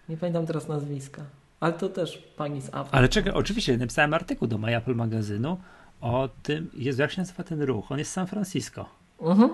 Nie 0.08 0.16
pamiętam 0.16 0.46
teraz 0.46 0.68
nazwiska. 0.68 1.22
Ale 1.60 1.72
to 1.72 1.88
też 1.88 2.18
pani 2.36 2.60
z 2.60 2.68
Apple. 2.68 2.88
Ale 2.92 3.08
czekaj, 3.08 3.32
oczywiście 3.32 3.76
napisałem 3.76 4.14
artykuł 4.14 4.48
do 4.48 4.58
My 4.58 4.76
Apple 4.76 4.94
magazynu 4.94 5.60
o 6.00 6.28
tym, 6.42 6.70
jest, 6.74 6.98
jak 6.98 7.10
się 7.10 7.20
nazywa 7.20 7.44
ten 7.44 7.62
ruch. 7.62 7.92
On 7.92 7.98
jest 7.98 8.10
z 8.10 8.14
San 8.14 8.26
Francisco. 8.26 8.88
Mhm. 9.20 9.50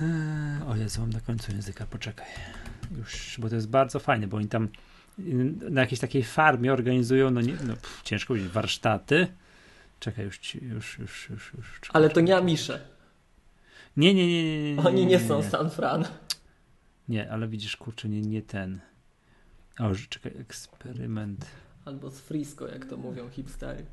Eee, 0.00 0.62
o 0.68 0.76
Jezu, 0.76 1.00
mam 1.00 1.10
na 1.10 1.20
końcu 1.20 1.52
języka, 1.52 1.86
poczekaj. 1.86 2.26
Już, 2.96 3.36
bo 3.40 3.48
to 3.48 3.54
jest 3.54 3.68
bardzo 3.68 3.98
fajne, 3.98 4.26
bo 4.26 4.36
oni 4.36 4.48
tam 4.48 4.68
na 5.70 5.80
jakiejś 5.80 6.00
takiej 6.00 6.24
farmie 6.24 6.72
organizują, 6.72 7.30
no, 7.30 7.40
nie, 7.40 7.52
no 7.52 7.74
pff, 7.74 8.02
ciężko 8.02 8.28
powiedzieć, 8.28 8.52
warsztaty. 8.52 9.26
Czekaj, 10.00 10.24
już, 10.24 10.54
już, 10.54 10.98
już, 10.98 11.30
już, 11.30 11.52
już. 11.54 11.80
Ale 11.92 12.10
to 12.10 12.20
nie 12.20 12.36
Amisze. 12.36 12.80
Nie, 13.96 14.14
nie, 14.14 14.26
nie, 14.26 14.62
nie, 14.62 14.74
nie. 14.74 14.82
Oni 14.82 15.06
nie 15.06 15.20
są 15.20 15.42
San 15.42 15.70
Fran. 15.70 16.04
Nie, 17.08 17.30
ale 17.30 17.48
widzisz, 17.48 17.76
kurczę, 17.76 18.08
nie, 18.08 18.20
nie 18.20 18.42
ten. 18.42 18.80
O, 19.78 19.90
czekaj, 20.08 20.32
eksperyment. 20.38 21.46
Albo 21.84 22.10
z 22.10 22.20
Frisco, 22.20 22.68
jak 22.68 22.86
to 22.86 22.96
mówią 22.96 23.30
hipstery. 23.30 23.86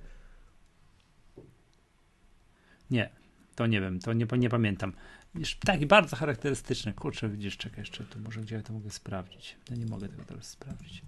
Nie, 2.92 3.10
to 3.56 3.68
nie 3.68 3.82
wiem, 3.82 4.00
to 4.00 4.14
nie, 4.14 4.28
nie 4.38 4.50
pamiętam. 4.50 4.94
Wiesz, 5.36 5.56
taki 5.56 5.86
bardzo 5.86 6.16
charakterystyczny. 6.16 6.94
Kurczę, 6.94 7.30
widzisz, 7.30 7.58
czekaj 7.58 7.80
jeszcze, 7.80 8.04
tu 8.04 8.20
może 8.20 8.42
gdzie 8.42 8.56
ja 8.56 8.62
to 8.62 8.74
mogę 8.74 8.90
sprawdzić. 8.90 9.56
No 9.70 9.76
nie 9.76 9.86
mogę 9.86 10.10
tego 10.10 10.24
teraz 10.24 10.48
sprawdzić. 10.48 11.02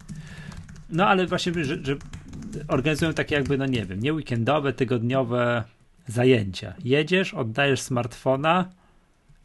No 0.90 1.08
ale 1.08 1.28
właśnie, 1.28 1.66
że, 1.66 1.84
że 1.84 1.96
organizują 2.68 3.14
takie 3.14 3.36
jakby, 3.36 3.58
no 3.58 3.66
nie 3.66 3.86
wiem, 3.86 4.00
nie 4.00 4.14
weekendowe, 4.14 4.74
tygodniowe 4.74 5.64
zajęcia. 6.08 6.74
Jedziesz, 6.84 7.34
oddajesz 7.34 7.82
smartfona 7.82 8.70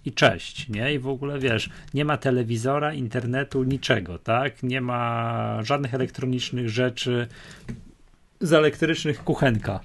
i 0.05 0.13
cześć, 0.13 0.69
nie? 0.69 0.95
I 0.95 0.99
w 0.99 1.09
ogóle 1.09 1.39
wiesz, 1.39 1.71
nie 1.95 2.05
ma 2.05 2.17
telewizora, 2.17 2.95
internetu, 2.95 3.65
niczego, 3.65 4.19
tak? 4.19 4.63
Nie 4.63 4.81
ma 4.81 5.59
żadnych 5.63 5.95
elektronicznych 5.95 6.69
rzeczy, 6.69 7.29
z 8.41 8.53
elektrycznych 8.53 9.25
kuchenka. 9.25 9.81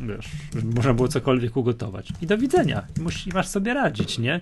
Wiesz, 0.00 0.26
żeby 0.54 0.74
można 0.74 0.94
było 0.94 1.08
cokolwiek 1.08 1.56
ugotować. 1.56 2.12
I 2.22 2.26
do 2.26 2.38
widzenia. 2.38 2.86
I 2.98 3.00
musi, 3.00 3.30
masz 3.30 3.48
sobie 3.48 3.74
radzić, 3.74 4.18
nie? 4.18 4.40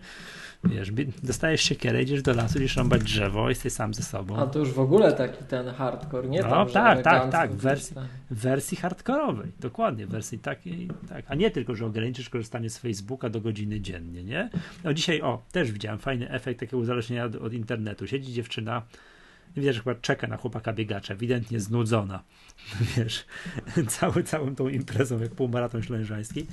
Wiesz, 0.64 0.92
dostajesz 1.22 1.62
siekierę, 1.62 2.02
idziesz 2.02 2.22
do 2.22 2.34
lasu, 2.34 2.58
idziesz 2.58 2.76
rąbać 2.76 3.02
drzewo, 3.02 3.48
jesteś 3.48 3.72
sam 3.72 3.94
ze 3.94 4.02
sobą. 4.02 4.36
A 4.36 4.46
to 4.46 4.58
już 4.58 4.72
w 4.72 4.80
ogóle 4.80 5.12
taki 5.12 5.44
ten 5.44 5.68
hardcore, 5.68 6.28
nie? 6.28 6.42
No, 6.42 6.48
Tam, 6.48 6.68
że 6.68 6.74
tak, 6.74 7.02
tak, 7.02 7.14
elegancko 7.14 7.38
tak, 7.38 7.52
wersji-. 7.52 7.94
W 8.30 8.40
wersji 8.40 8.76
hardkorowej, 8.76 9.52
dokładnie, 9.60 10.06
w 10.06 10.10
wersji 10.10 10.38
takiej, 10.38 10.88
tak. 11.08 11.24
A 11.28 11.34
nie 11.34 11.50
tylko, 11.50 11.74
że 11.74 11.86
ograniczysz 11.86 12.30
korzystanie 12.30 12.70
z 12.70 12.78
Facebooka 12.78 13.30
do 13.30 13.40
godziny 13.40 13.80
dziennie, 13.80 14.24
nie? 14.24 14.50
No 14.84 14.94
dzisiaj, 14.94 15.22
o, 15.22 15.42
też 15.52 15.72
widziałem 15.72 15.98
fajny 15.98 16.30
efekt 16.30 16.60
takiego 16.60 16.78
uzależnienia 16.78 17.24
od, 17.24 17.36
od 17.36 17.52
internetu. 17.52 18.06
Siedzi 18.06 18.32
dziewczyna, 18.32 18.82
widać, 19.56 19.74
że 19.74 19.82
chyba 19.82 19.94
czeka 19.94 20.26
na 20.26 20.36
chłopaka 20.36 20.72
biegacza, 20.72 21.14
ewidentnie 21.14 21.60
znudzona, 21.60 22.22
wiesz, 22.96 23.24
cały, 23.88 24.22
całą 24.22 24.54
tą 24.54 24.68
imprezą, 24.68 25.20
jak 25.20 25.30
półmaraton 25.34 25.82
ślężański, 25.82 26.46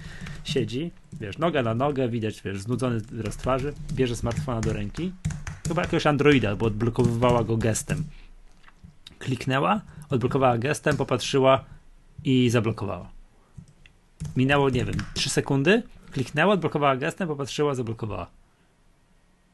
siedzi, 0.44 0.92
wiesz, 1.14 1.38
noga 1.38 1.64
na 1.64 1.76
nogę, 1.76 2.10
widać, 2.10 2.42
wiesz, 2.42 2.60
znudzony 2.60 3.00
wyraz 3.00 3.38
twarzy, 3.38 3.74
bierze 3.94 4.16
smartfona 4.16 4.62
do 4.62 4.74
ręki, 4.74 5.12
chyba 5.68 5.82
jakiegoś 5.82 6.08
androida, 6.08 6.56
bo 6.56 6.66
odblokowywała 6.66 7.44
go 7.44 7.58
gestem. 7.58 8.04
Kliknęła, 9.20 9.82
odblokowała 10.10 10.58
gestem, 10.58 10.98
popatrzyła 10.98 11.66
i 12.24 12.50
zablokowała. 12.50 13.10
Minęło, 14.36 14.70
nie 14.70 14.86
wiem, 14.86 14.96
3 15.14 15.30
sekundy, 15.30 15.84
kliknęła, 16.12 16.54
odblokowała 16.54 16.98
gestem, 16.98 17.28
popatrzyła, 17.28 17.76
zablokowała. 17.76 18.41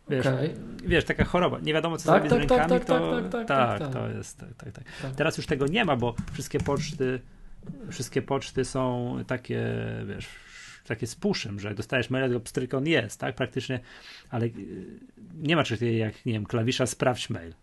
Wiesz, 0.10 0.26
Okej. 0.26 0.54
wiesz, 0.86 1.06
taka 1.06 1.24
choroba. 1.24 1.60
Nie 1.60 1.74
wiadomo, 1.74 1.98
co 1.98 2.12
Tak, 2.12 2.30
zrobić 2.30 2.48
z 2.48 2.50
tak, 2.50 2.60
tak, 2.60 2.70
rękami, 2.70 2.80
tak, 2.80 2.86
to 2.86 3.22
tak, 3.22 3.32
tak, 3.32 3.48
tak, 3.48 3.80
tak. 3.80 3.94
to 3.94 4.10
jest 4.10 4.38
tak, 4.38 4.54
tak, 4.54 4.72
tak. 4.72 4.84
Tak. 5.02 5.16
Teraz 5.16 5.38
już 5.38 5.46
tego 5.46 5.68
nie 5.68 5.86
ma, 5.86 5.96
bo 5.96 6.16
wszystkie 6.34 6.60
poczty 6.60 7.20
wszystkie 7.92 8.22
poczty 8.22 8.66
są 8.66 9.16
takie, 9.28 9.74
wiesz, 10.08 10.28
takie 10.88 11.08
z 11.08 11.16
puszem, 11.16 11.60
że 11.60 11.76
dostajesz 11.76 12.10
maila, 12.10 12.30
to 12.30 12.40
pstryk 12.40 12.74
on 12.74 12.88
jest, 12.88 13.20
tak, 13.20 13.36
praktycznie, 13.36 13.80
ale 14.30 14.46
y, 14.46 14.52
nie 15.36 15.56
ma 15.56 15.64
czegoś 15.64 15.80
takiego 15.80 15.98
jak, 15.98 16.26
nie 16.26 16.34
wiem, 16.34 16.46
klawisza 16.46 16.86
sprawdź 16.86 17.30
mail. 17.30 17.54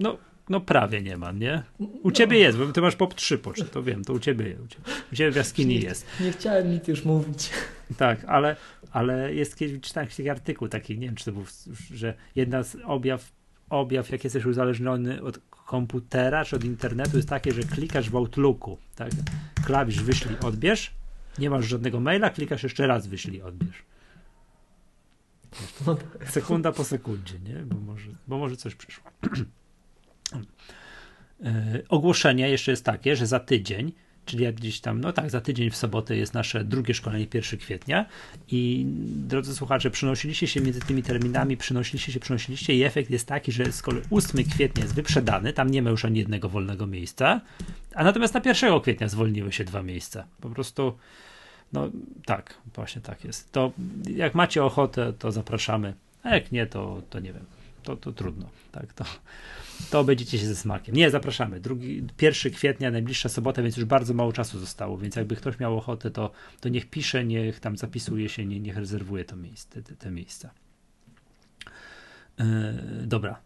No, 0.00 0.18
no 0.48 0.60
prawie 0.60 1.02
nie 1.02 1.16
ma, 1.16 1.32
nie? 1.32 1.62
U 2.02 2.10
ciebie 2.10 2.38
jest, 2.38 2.58
bo 2.58 2.66
ty 2.66 2.80
masz 2.80 2.96
POP 2.96 3.14
3 3.14 3.38
poczty, 3.38 3.64
to 3.64 3.82
wiem, 3.82 4.04
to 4.04 4.12
u 4.12 4.18
ciebie 4.18 4.48
jest. 4.48 4.62
U 4.62 4.68
ciebie, 4.68 4.84
u 5.12 5.16
ciebie 5.16 5.30
w 5.30 5.36
jaskini 5.36 5.80
jest. 5.80 6.06
Nie 6.20 6.32
chciałem 6.32 6.70
nic 6.70 6.88
już 6.88 7.04
mówić. 7.04 7.50
Tak, 7.96 8.24
ale, 8.24 8.56
ale 8.94 9.34
jest 9.34 9.56
kiedyś 9.56 9.80
czytałem 9.80 10.04
jakiś 10.04 10.16
taki 10.16 10.30
artykuł 10.30 10.68
taki, 10.68 10.98
nie 10.98 11.06
wiem 11.06 11.14
czy 11.14 11.24
to 11.24 11.32
był, 11.32 11.44
że 11.90 12.14
jedna 12.36 12.62
z 12.62 12.76
objaw, 12.84 13.32
objaw 13.70 14.10
jak 14.10 14.24
jesteś 14.24 14.46
uzależniony 14.46 15.22
od 15.22 15.38
komputera 15.48 16.44
czy 16.44 16.56
od 16.56 16.64
internetu 16.64 17.16
jest 17.16 17.28
takie, 17.28 17.52
że 17.52 17.62
klikasz 17.62 18.10
w 18.10 18.16
Outlooku, 18.16 18.78
tak? 18.94 19.10
Klawisz 19.64 20.02
wyślij, 20.02 20.36
odbierz, 20.38 20.94
nie 21.38 21.50
masz 21.50 21.66
żadnego 21.66 22.00
maila, 22.00 22.30
klikasz 22.30 22.62
jeszcze 22.62 22.86
raz 22.86 23.06
wyślij, 23.06 23.42
odbierz. 23.42 23.82
No 25.86 25.96
Sekunda 26.30 26.72
po 26.72 26.84
sekundzie, 26.84 27.38
nie? 27.38 27.54
Bo 27.54 27.80
może, 27.80 28.10
bo 28.26 28.38
może 28.38 28.56
coś 28.56 28.74
przyszło. 28.74 29.10
E, 31.44 31.82
Ogłoszenie 31.88 32.50
jeszcze 32.50 32.70
jest 32.70 32.84
takie, 32.84 33.16
że 33.16 33.26
za 33.26 33.40
tydzień, 33.40 33.92
czyli 34.24 34.44
jak 34.44 34.54
gdzieś 34.54 34.80
tam, 34.80 35.00
no 35.00 35.12
tak, 35.12 35.30
za 35.30 35.40
tydzień 35.40 35.70
w 35.70 35.76
sobotę 35.76 36.16
jest 36.16 36.34
nasze 36.34 36.64
drugie 36.64 36.94
szkolenie 36.94 37.26
1 37.34 37.58
kwietnia 37.58 38.06
i 38.50 38.84
drodzy 39.04 39.54
słuchacze, 39.54 39.90
przenosiliście 39.90 40.46
się 40.46 40.60
między 40.60 40.80
tymi 40.80 41.02
terminami, 41.02 41.56
przenosiliście 41.56 42.12
się, 42.12 42.20
przenosiliście 42.20 42.74
i 42.74 42.82
efekt 42.82 43.10
jest 43.10 43.26
taki, 43.28 43.52
że 43.52 43.72
z 43.72 43.82
kolei 43.82 44.02
8 44.10 44.44
kwietnia 44.44 44.82
jest 44.82 44.94
wyprzedany, 44.94 45.52
tam 45.52 45.70
nie 45.70 45.82
ma 45.82 45.90
już 45.90 46.04
ani 46.04 46.18
jednego 46.18 46.48
wolnego 46.48 46.86
miejsca, 46.86 47.40
a 47.94 48.04
natomiast 48.04 48.34
na 48.34 48.40
1 48.44 48.80
kwietnia 48.80 49.08
zwolniły 49.08 49.52
się 49.52 49.64
dwa 49.64 49.82
miejsca. 49.82 50.26
Po 50.40 50.50
prostu 50.50 50.98
no 51.72 51.90
tak, 52.26 52.54
właśnie 52.74 53.02
tak 53.02 53.24
jest. 53.24 53.52
To 53.52 53.72
jak 54.16 54.34
macie 54.34 54.64
ochotę, 54.64 55.12
to 55.12 55.32
zapraszamy, 55.32 55.94
a 56.22 56.34
jak 56.34 56.52
nie, 56.52 56.66
to, 56.66 57.02
to 57.10 57.20
nie 57.20 57.32
wiem. 57.32 57.44
To, 57.82 57.96
to 57.96 58.12
trudno, 58.12 58.48
tak, 58.72 58.92
to, 58.92 59.04
to 59.90 60.04
będziecie 60.04 60.38
się 60.38 60.46
ze 60.46 60.56
smakiem. 60.56 60.94
Nie, 60.94 61.10
zapraszamy. 61.10 61.60
Drugi, 61.60 62.02
1 62.22 62.52
kwietnia, 62.52 62.90
najbliższa 62.90 63.28
sobota, 63.28 63.62
więc 63.62 63.76
już 63.76 63.86
bardzo 63.86 64.14
mało 64.14 64.32
czasu 64.32 64.58
zostało, 64.58 64.98
więc 64.98 65.16
jakby 65.16 65.36
ktoś 65.36 65.58
miał 65.58 65.78
ochotę, 65.78 66.10
to, 66.10 66.30
to 66.60 66.68
niech 66.68 66.90
pisze, 66.90 67.24
niech 67.24 67.60
tam 67.60 67.76
zapisuje 67.76 68.28
się, 68.28 68.46
nie, 68.46 68.60
niech 68.60 68.76
rezerwuje 68.76 69.24
to 69.24 69.36
miejsce, 69.36 69.82
te, 69.82 69.96
te 69.96 70.10
miejsca. 70.10 70.50
Yy, 72.38 72.44
dobra. 73.06 73.40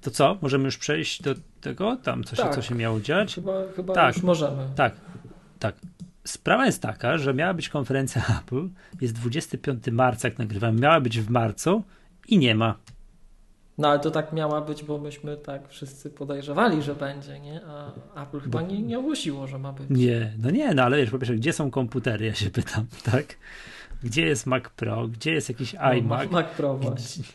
To 0.00 0.10
co? 0.10 0.38
Możemy 0.42 0.64
już 0.64 0.78
przejść 0.78 1.22
do 1.22 1.34
tego, 1.60 1.96
tam 1.96 2.24
co, 2.24 2.36
się, 2.36 2.42
Tak. 2.42 2.54
co 2.54 2.62
się 2.62 2.74
miało 2.74 3.00
dziać? 3.00 3.34
Chyba, 3.34 3.52
chyba 3.76 3.94
Tak. 3.94 4.14
już 4.14 4.24
możemy. 4.24 4.68
Tak, 4.76 4.94
tak. 5.58 5.74
Sprawa 6.24 6.66
jest 6.66 6.82
taka, 6.82 7.18
że 7.18 7.34
miała 7.34 7.54
być 7.54 7.68
konferencja 7.68 8.40
Apple, 8.42 8.68
jest 9.00 9.14
25 9.14 9.86
marca, 9.86 10.28
jak 10.28 10.38
nagrywam, 10.38 10.80
miała 10.80 11.00
być 11.00 11.20
w 11.20 11.30
marcu 11.30 11.82
i 12.28 12.38
nie 12.38 12.54
ma. 12.54 12.74
No 13.80 13.88
ale 13.88 13.98
to 14.00 14.10
tak 14.10 14.32
miała 14.32 14.60
być, 14.60 14.84
bo 14.84 14.98
myśmy 14.98 15.36
tak 15.36 15.68
wszyscy 15.68 16.10
podejrzewali, 16.10 16.82
że 16.82 16.94
będzie, 16.94 17.40
nie? 17.40 17.60
A 17.66 17.92
Apple 18.22 18.40
chyba 18.40 18.60
Bo- 18.60 18.66
nie, 18.66 18.82
nie 18.82 18.98
ogłosiło, 18.98 19.46
że 19.46 19.58
ma 19.58 19.72
być. 19.72 19.86
Nie, 19.90 20.32
no 20.38 20.50
nie, 20.50 20.74
no 20.74 20.82
ale 20.82 20.96
wiesz, 20.96 21.10
po 21.10 21.18
pierwsze, 21.18 21.34
gdzie 21.34 21.52
są 21.52 21.70
komputery, 21.70 22.26
ja 22.26 22.34
się 22.34 22.50
pytam, 22.50 22.86
tak? 23.12 23.36
Gdzie 24.02 24.26
jest 24.26 24.46
Mac 24.46 24.64
Pro, 24.76 25.08
gdzie 25.08 25.32
jest 25.32 25.48
jakiś 25.48 25.72
No, 25.74 25.80
iMac, 25.80 26.30
Mac 26.30 26.46
Pro 26.46 26.76
właśnie. 26.76 27.24
gdzie, 27.24 27.32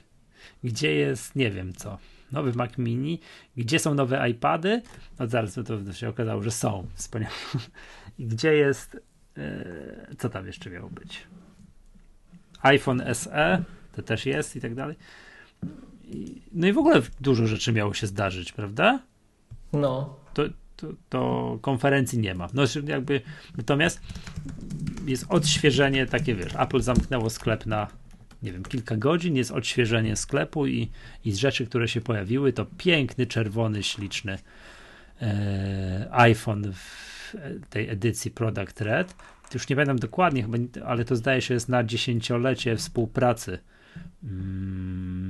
gdzie 0.64 0.94
jest, 0.96 1.36
nie 1.36 1.52
wiem 1.52 1.74
co, 1.74 1.98
nowy 2.32 2.54
Mac 2.54 2.78
Mini, 2.78 3.20
gdzie 3.58 3.80
są 3.80 3.94
nowe 3.94 4.30
iPady, 4.30 4.82
no 5.20 5.28
zaraz 5.28 5.58
no 5.58 5.64
to, 5.64 5.94
się 5.94 6.10
okazało, 6.10 6.42
że 6.42 6.52
są, 6.52 6.88
wspaniałe. 6.96 7.34
I 8.20 8.26
gdzie 8.26 8.54
jest, 8.54 8.98
e, 9.38 10.16
co 10.18 10.30
tam 10.30 10.48
jeszcze 10.48 10.70
miało 10.70 10.90
być? 10.90 11.28
iPhone 12.62 13.04
SE, 13.14 13.64
to 13.96 14.02
też 14.02 14.26
jest 14.26 14.56
i 14.56 14.62
tak 14.62 14.76
dalej. 14.76 14.96
No 16.52 16.68
i 16.68 16.74
w 16.74 16.78
ogóle 16.78 17.02
dużo 17.22 17.48
rzeczy 17.48 17.74
miało 17.74 17.94
się 17.94 18.08
zdarzyć, 18.08 18.52
prawda? 18.52 19.00
No. 19.74 20.16
to, 20.34 20.44
to, 20.76 20.88
to 21.10 21.60
konferencji 21.62 22.20
nie 22.20 22.36
ma. 22.36 22.48
No 22.54 22.64
jakby, 22.88 23.22
natomiast 23.58 24.02
jest 25.06 25.26
odświeżenie 25.30 26.06
takie, 26.06 26.36
wiesz, 26.36 26.56
Apple 26.60 26.82
zamknęło 26.82 27.30
sklep 27.30 27.66
na 27.66 27.88
nie 28.44 28.52
wiem, 28.52 28.64
kilka 28.64 28.98
godzin, 28.98 29.36
jest 29.36 29.52
odświeżenie 29.52 30.16
sklepu 30.16 30.68
i, 30.68 30.92
i 31.26 31.32
z 31.32 31.38
rzeczy, 31.38 31.66
które 31.66 31.88
się 31.88 32.02
pojawiły, 32.02 32.54
to 32.54 32.66
piękny, 32.78 33.26
czerwony, 33.26 33.84
śliczny 33.84 34.38
e, 35.22 36.08
iPhone 36.12 36.72
w 36.74 37.36
tej 37.70 37.90
edycji 37.90 38.32
Product 38.32 38.82
Red. 38.82 39.16
Już 39.54 39.70
nie 39.70 39.76
pamiętam 39.76 40.00
dokładnie, 40.00 40.44
chyba, 40.44 40.58
ale 40.86 41.06
to 41.06 41.16
zdaje 41.16 41.42
się 41.42 41.54
jest 41.54 41.70
na 41.70 41.84
dziesięciolecie 41.84 42.76
współpracy 42.76 43.60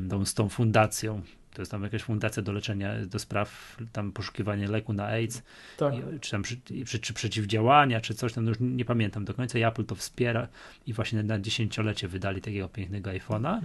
tą, 0.10 0.25
z 0.25 0.34
tą 0.34 0.49
fundacją. 0.49 1.21
To 1.54 1.62
jest 1.62 1.71
tam 1.71 1.84
jakaś 1.84 2.04
fundacja 2.04 2.43
do 2.43 2.51
leczenia, 2.51 3.06
do 3.06 3.19
spraw 3.19 3.78
tam 3.91 4.12
poszukiwania 4.12 4.69
leku 4.69 4.93
na 4.93 5.06
AIDS, 5.06 5.41
Tak. 5.78 5.93
i, 5.93 6.19
czy 6.19 6.32
tam 6.32 6.41
przy, 6.41 6.58
czy 7.01 7.13
przeciwdziałania, 7.13 8.01
czy 8.01 8.13
coś 8.15 8.34
tam, 8.34 8.43
no 8.43 8.49
już 8.49 8.58
nie 8.60 8.86
pamiętam 8.86 9.25
do 9.25 9.34
końca. 9.34 9.60
I 9.60 9.63
Apple 9.63 9.86
to 9.86 9.95
wspiera 9.95 10.47
i 10.88 10.93
właśnie 10.93 11.23
na 11.23 11.39
dziesięciolecie 11.39 12.08
wydali 12.08 12.41
takiego 12.41 12.69
pięknego 12.69 13.10
iPhone'a. 13.10 13.62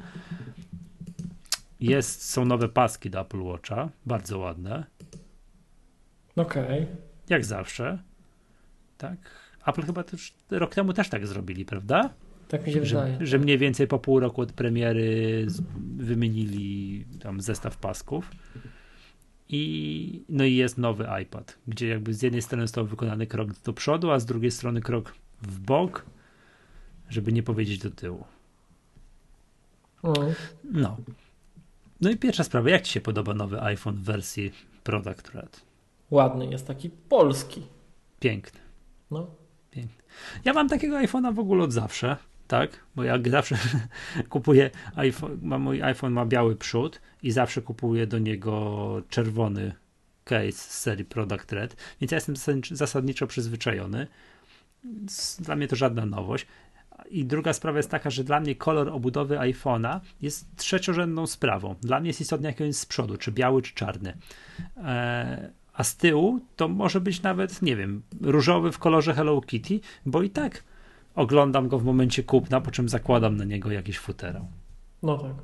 Jest, 1.80 2.30
są 2.30 2.44
nowe 2.44 2.68
paski 2.68 3.10
do 3.10 3.20
Apple 3.20 3.40
Watcha, 3.42 3.88
bardzo 4.06 4.38
ładne, 4.38 4.84
Okej. 6.36 6.86
jak 7.28 7.44
zawsze. 7.44 7.98
Tak. 8.98 9.18
Apple 9.66 9.82
chyba 9.82 10.02
też 10.04 10.34
rok 10.50 10.74
temu 10.74 10.92
też 10.92 11.08
tak 11.08 11.26
zrobili, 11.26 11.64
prawda? 11.64 12.10
Tak 12.50 12.66
mi 12.66 12.72
się 12.72 12.80
wydaje. 12.80 13.16
Że, 13.20 13.26
że 13.26 13.38
mniej 13.38 13.58
więcej 13.58 13.86
po 13.86 13.98
pół 13.98 14.20
roku 14.20 14.40
od 14.40 14.52
premiery 14.52 15.46
wymienili 15.96 17.04
tam 17.22 17.40
zestaw 17.40 17.76
pasków. 17.76 18.30
I, 19.48 20.24
no 20.28 20.44
i 20.44 20.54
jest 20.54 20.78
nowy 20.78 21.06
iPad, 21.22 21.58
gdzie 21.68 21.88
jakby 21.88 22.14
z 22.14 22.22
jednej 22.22 22.42
strony 22.42 22.64
został 22.64 22.86
wykonany 22.86 23.26
krok 23.26 23.48
do 23.64 23.72
przodu, 23.72 24.10
a 24.10 24.18
z 24.18 24.26
drugiej 24.26 24.50
strony 24.50 24.80
krok 24.80 25.14
w 25.42 25.58
bok. 25.58 26.06
żeby 27.08 27.32
nie 27.32 27.42
powiedzieć 27.42 27.78
do 27.78 27.90
tyłu. 27.90 28.24
No. 30.64 30.96
No 32.00 32.10
i 32.10 32.16
pierwsza 32.16 32.44
sprawa, 32.44 32.70
jak 32.70 32.82
Ci 32.82 32.92
się 32.92 33.00
podoba 33.00 33.34
nowy 33.34 33.62
iPhone 33.62 33.96
w 33.96 34.02
wersji 34.02 34.52
Product 34.84 35.34
Red? 35.34 35.60
Ładny 36.10 36.46
jest, 36.46 36.66
taki 36.66 36.90
polski. 36.90 37.62
Piękny. 38.20 38.60
No. 39.10 39.26
Piękny. 39.70 40.02
Ja 40.44 40.52
mam 40.52 40.68
takiego 40.68 40.96
iPhone'a 40.96 41.34
w 41.34 41.38
ogóle 41.38 41.64
od 41.64 41.72
zawsze, 41.72 42.16
tak? 42.50 42.70
Bo 42.96 43.04
jak 43.04 43.28
zawsze 43.28 43.58
kupuję 44.28 44.70
iPhone, 44.96 45.38
mój 45.42 45.82
iPhone 45.82 46.12
ma 46.12 46.26
biały 46.26 46.56
przód 46.56 47.00
i 47.22 47.30
zawsze 47.30 47.62
kupuję 47.62 48.06
do 48.06 48.18
niego 48.18 49.02
czerwony 49.08 49.72
case 50.24 50.52
z 50.52 50.78
serii 50.80 51.04
Product 51.04 51.52
Red, 51.52 51.76
więc 52.00 52.12
ja 52.12 52.16
jestem 52.16 52.34
zasadniczo, 52.70 53.26
przyzwyczajony. 53.26 54.06
Dla 55.38 55.56
mnie 55.56 55.68
to 55.68 55.76
żadna 55.76 56.06
nowość. 56.06 56.46
I 57.10 57.24
druga 57.24 57.52
sprawa 57.52 57.78
jest 57.78 57.90
taka, 57.90 58.10
że 58.10 58.24
dla 58.24 58.40
mnie 58.40 58.54
kolor 58.54 58.88
obudowy 58.88 59.36
iPhone'a 59.36 60.00
jest 60.22 60.56
trzeciorzędną 60.56 61.26
sprawą. 61.26 61.74
Dla 61.80 62.00
mnie 62.00 62.08
jest 62.08 62.20
istotny 62.20 62.48
jak 62.48 62.60
on 62.60 62.66
jest 62.66 62.80
z 62.80 62.86
przodu, 62.86 63.16
czy 63.16 63.32
biały, 63.32 63.62
czy 63.62 63.74
czarny. 63.74 64.16
Eee, 64.76 65.50
a 65.72 65.84
z 65.84 65.96
tyłu 65.96 66.40
to 66.56 66.68
może 66.68 67.00
być 67.00 67.22
nawet, 67.22 67.62
nie 67.62 67.76
wiem, 67.76 68.02
różowy 68.20 68.72
w 68.72 68.78
kolorze 68.78 69.14
Hello 69.14 69.40
Kitty, 69.40 69.80
bo 70.06 70.22
i 70.22 70.30
tak 70.30 70.62
oglądam 71.14 71.68
go 71.68 71.78
w 71.78 71.84
momencie 71.84 72.22
kupna, 72.22 72.60
po 72.60 72.70
czym 72.70 72.88
zakładam 72.88 73.36
na 73.36 73.44
niego 73.44 73.70
jakiś 73.70 73.98
futerał. 73.98 74.46
No 75.02 75.18
tak. 75.18 75.34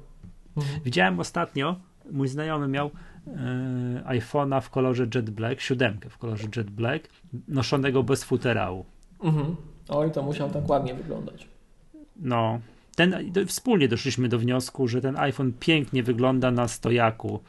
Mhm. 0.56 0.80
Widziałem 0.84 1.20
ostatnio, 1.20 1.76
mój 2.12 2.28
znajomy 2.28 2.68
miał 2.68 2.90
e, 3.26 4.02
iPhone'a 4.06 4.60
w 4.60 4.70
kolorze 4.70 5.06
Jet 5.14 5.30
Black, 5.30 5.60
siódemkę 5.60 6.10
w 6.10 6.18
kolorze 6.18 6.48
Jet 6.56 6.70
Black, 6.70 7.08
noszonego 7.48 8.02
bez 8.02 8.24
futerału. 8.24 8.84
Mhm. 9.22 9.56
Oj, 9.88 10.12
to 10.12 10.22
musiał 10.22 10.50
tak 10.50 10.68
ładnie 10.68 10.94
wyglądać. 10.94 11.48
No, 12.16 12.60
ten, 12.96 13.32
do, 13.32 13.46
wspólnie 13.46 13.88
doszliśmy 13.88 14.28
do 14.28 14.38
wniosku, 14.38 14.88
że 14.88 15.00
ten 15.00 15.16
iPhone 15.16 15.52
pięknie 15.60 16.02
wygląda 16.02 16.50
na 16.50 16.68
stojaku 16.68 17.40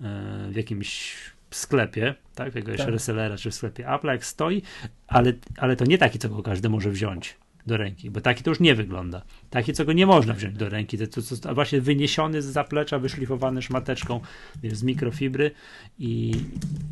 e, 0.00 0.48
w 0.50 0.56
jakimś 0.56 1.16
sklepie, 1.50 2.14
tak, 2.34 2.54
jakiegoś 2.54 2.80
Tak. 2.80 2.88
resellera 2.88 3.36
czy 3.36 3.50
w 3.50 3.54
sklepie 3.54 3.94
Apple, 3.94 4.06
jak 4.06 4.24
stoi, 4.24 4.62
ale, 5.06 5.32
ale 5.56 5.76
to 5.76 5.84
nie 5.84 5.98
taki, 5.98 6.18
co 6.18 6.28
go 6.28 6.42
każdy 6.42 6.68
może 6.68 6.90
wziąć 6.90 7.36
do 7.66 7.76
ręki, 7.76 8.10
bo 8.10 8.20
taki 8.20 8.42
to 8.42 8.50
już 8.50 8.60
nie 8.60 8.74
wygląda. 8.74 9.22
Taki, 9.50 9.72
co 9.72 9.84
go 9.84 9.92
nie 9.92 10.06
można 10.06 10.34
wziąć 10.34 10.56
do 10.56 10.68
ręki, 10.68 10.98
to, 10.98 11.06
to, 11.06 11.36
to, 11.42 11.54
właśnie 11.54 11.80
wyniesiony 11.80 12.42
z 12.42 12.44
zaplecza, 12.44 12.98
wyszlifowany 12.98 13.62
szmateczką 13.62 14.20
wiesz, 14.62 14.74
z 14.74 14.82
mikrofibry 14.82 15.50
i, 15.98 16.32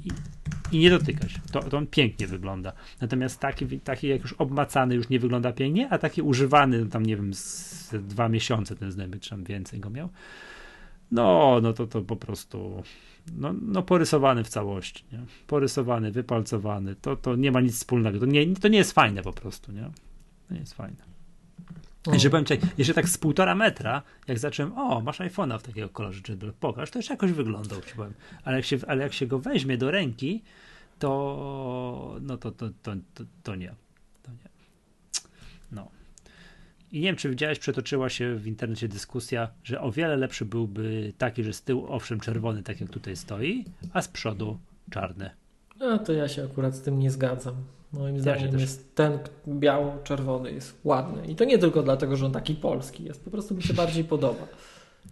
i, 0.05 0.11
i 0.73 0.79
nie 0.79 0.91
dotykać. 0.91 1.35
To, 1.53 1.61
to 1.61 1.79
on 1.79 1.87
pięknie 1.87 2.27
wygląda. 2.27 2.73
Natomiast 3.01 3.41
taki, 3.41 3.81
taki 3.81 4.09
jak 4.09 4.23
już 4.23 4.33
obmacany 4.33 4.95
już 4.95 5.09
nie 5.09 5.21
wygląda 5.21 5.53
pięknie, 5.53 5.89
a 5.91 5.99
taki 5.99 6.23
używany, 6.23 6.87
tam 6.87 7.07
nie 7.07 7.17
wiem, 7.17 7.35
z 7.35 7.91
dwa 7.93 8.29
miesiące 8.29 8.77
ten 8.77 8.93
znajomy, 8.93 9.19
czy 9.19 9.31
tam 9.31 9.45
więcej 9.45 9.81
go 9.81 9.91
miał, 9.91 10.09
no, 11.11 11.59
no 11.63 11.73
to 11.73 11.87
to 11.87 12.03
po 12.03 12.17
prostu 12.17 12.83
no, 13.37 13.55
no 13.63 13.83
porysowany 13.83 14.45
w 14.45 14.49
całości, 14.49 15.05
nie? 15.13 15.19
porysowany, 15.47 16.11
wypalcowany, 16.11 16.95
to, 16.95 17.17
to 17.17 17.37
nie 17.37 17.53
ma 17.53 17.61
nic 17.61 17.75
wspólnego, 17.75 18.19
to 18.19 18.27
nie, 18.27 18.57
to 18.57 18.69
nie 18.69 18.79
jest 18.79 18.93
fajne 18.93 19.23
po 19.23 19.33
prostu, 19.33 19.73
nie? 19.73 19.91
To 20.51 20.55
nie 20.55 20.61
jest 20.61 20.75
fajne. 20.75 20.97
No. 22.07 22.13
Jeszcze 22.13 22.31
powiem, 22.31 22.45
czekaj, 22.45 22.69
jeszcze 22.79 22.95
tak 22.95 23.09
z 23.09 23.19
półtora 23.19 23.55
metra, 23.55 24.03
jak 24.29 24.39
zacząłem, 24.39 24.79
o, 24.79 25.01
masz 25.01 25.21
iPhone'a 25.21 25.59
w 25.59 25.63
takiego 25.63 25.89
kolorze, 25.89 26.37
Black, 26.37 26.57
pokaż, 26.59 26.91
to 26.91 26.99
jeszcze 26.99 27.15
jakoś 27.15 27.33
wyglądał, 27.33 27.81
ci 27.81 27.95
powiem. 27.95 28.15
Ale 28.45 28.57
jak 28.57 28.65
się, 28.65 28.79
ale 28.87 29.03
jak 29.03 29.13
się 29.13 29.27
go 29.27 29.39
weźmie 29.39 29.79
do 29.79 29.91
ręki, 29.91 30.43
to 30.99 32.17
no 32.21 32.37
to, 32.37 32.51
to, 32.51 32.69
to, 32.83 32.93
to, 33.15 33.25
to 33.43 33.57
nie. 33.57 33.75
To 34.23 34.31
nie. 34.31 34.51
No. 35.73 35.89
I 36.93 37.01
nie 37.01 37.07
wiem, 37.07 37.17
czy 37.17 37.31
widziałeś, 37.31 37.59
przetoczyła 37.59 38.09
się 38.09 38.35
w 38.35 38.47
internecie 38.47 38.89
dyskusja, 38.89 39.51
że 39.65 39.81
o 39.81 39.93
wiele 39.93 40.17
lepszy 40.17 40.45
byłby 40.45 41.13
taki, 41.19 41.45
że 41.45 41.53
z 41.53 41.63
tyłu 41.63 41.87
owszem 41.89 42.21
czerwony, 42.21 42.63
tak 42.63 42.81
jak 42.81 42.91
tutaj 42.91 43.17
stoi, 43.17 43.65
a 43.93 44.03
z 44.03 44.09
przodu 44.09 44.59
czarny. 44.91 45.31
No 45.81 45.99
to 45.99 46.13
ja 46.13 46.29
się 46.29 46.45
akurat 46.45 46.75
z 46.75 46.83
tym 46.83 46.99
nie 46.99 47.11
zgadzam. 47.11 47.55
Moim 47.93 48.17
się 48.17 48.23
zdaniem 48.23 48.59
jest 48.59 48.95
ten 48.95 49.19
biało-czerwony 49.49 50.53
jest 50.53 50.81
ładny. 50.85 51.27
I 51.27 51.37
to 51.37 51.45
nie 51.45 51.59
tylko 51.59 51.83
dlatego, 51.83 52.17
że 52.17 52.27
on 52.27 52.33
taki 52.33 52.55
polski 52.55 53.05
jest. 53.05 53.25
Po 53.25 53.31
prostu 53.31 53.55
mi 53.55 53.63
się 53.63 53.75
bardziej 53.75 54.05
podoba. 54.05 54.47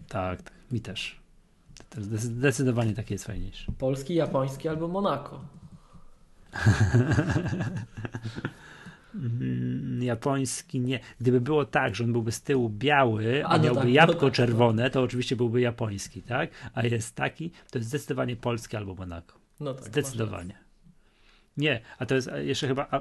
Tak, 0.09 0.43
tak 0.43 0.55
mi 0.71 0.81
też. 0.81 1.21
To 1.91 2.03
Zdecydowanie 2.03 2.95
taki 2.95 3.15
jest 3.15 3.25
fajniejszy. 3.25 3.73
Polski, 3.79 4.15
japoński 4.15 4.69
albo 4.69 4.89
Monako. 4.89 5.41
Mm, 9.15 10.03
japoński 10.03 10.81
nie. 10.81 11.01
Gdyby 11.21 11.41
było 11.41 11.65
tak, 11.65 11.95
że 11.95 12.05
on 12.05 12.13
byłby 12.13 12.33
z 12.33 12.43
tyłu 12.43 12.71
biały, 12.71 13.45
a, 13.47 13.49
A, 13.49 13.57
no 13.57 13.65
miałby 13.65 13.81
tak, 13.81 13.89
no 13.89 13.95
jabłko 13.95 14.27
tak, 14.27 14.35
czerwone, 14.35 14.91
to 14.91 15.03
oczywiście 15.03 15.37
byłby 15.37 15.61
japoński, 15.61 16.23
tak? 16.23 16.51
A 16.75 16.87
jest 16.87 17.15
taki, 17.15 17.51
to 17.71 17.79
jest 17.79 17.89
zdecydowanie 17.89 18.37
polski 18.37 18.77
albo 18.77 18.95
Monako. 18.95 19.39
No 19.61 19.75
tak, 19.75 19.85
Zdecydowanie. 19.85 20.68
Nie, 21.59 21.81
a 21.99 22.07
to 22.07 22.15
jest 22.15 22.31
jeszcze 22.37 22.69
chyba. 22.69 22.87
A, 22.91 23.01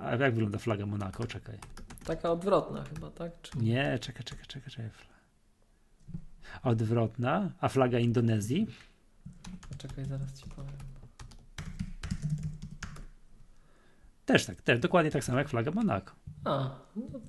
a 0.00 0.16
jak 0.16 0.34
wygląda 0.34 0.58
flaga 0.58 0.86
Monako? 0.86 1.26
Czekaj. 1.26 1.58
Taka 2.04 2.30
odwrotna 2.30 2.84
chyba, 2.84 3.10
tak? 3.10 3.32
Czy... 3.42 3.58
Nie, 3.58 3.98
czekaj, 3.98 4.24
czekaj, 4.24 4.46
czekaj, 4.46 4.70
czekaj. 4.70 4.90
Odwrotna. 6.62 7.50
A 7.60 7.68
flaga 7.68 7.98
Indonezji? 7.98 8.66
Czekaj, 9.78 10.04
zaraz 10.04 10.32
ci 10.32 10.50
powiem. 10.50 10.72
Też 14.24 14.46
tak, 14.46 14.62
też 14.62 14.78
dokładnie 14.78 15.10
tak 15.10 15.24
samo 15.24 15.38
jak 15.38 15.48
flaga 15.48 15.70
Monako. 15.70 16.12
A, 16.44 16.70
no. 16.96 17.20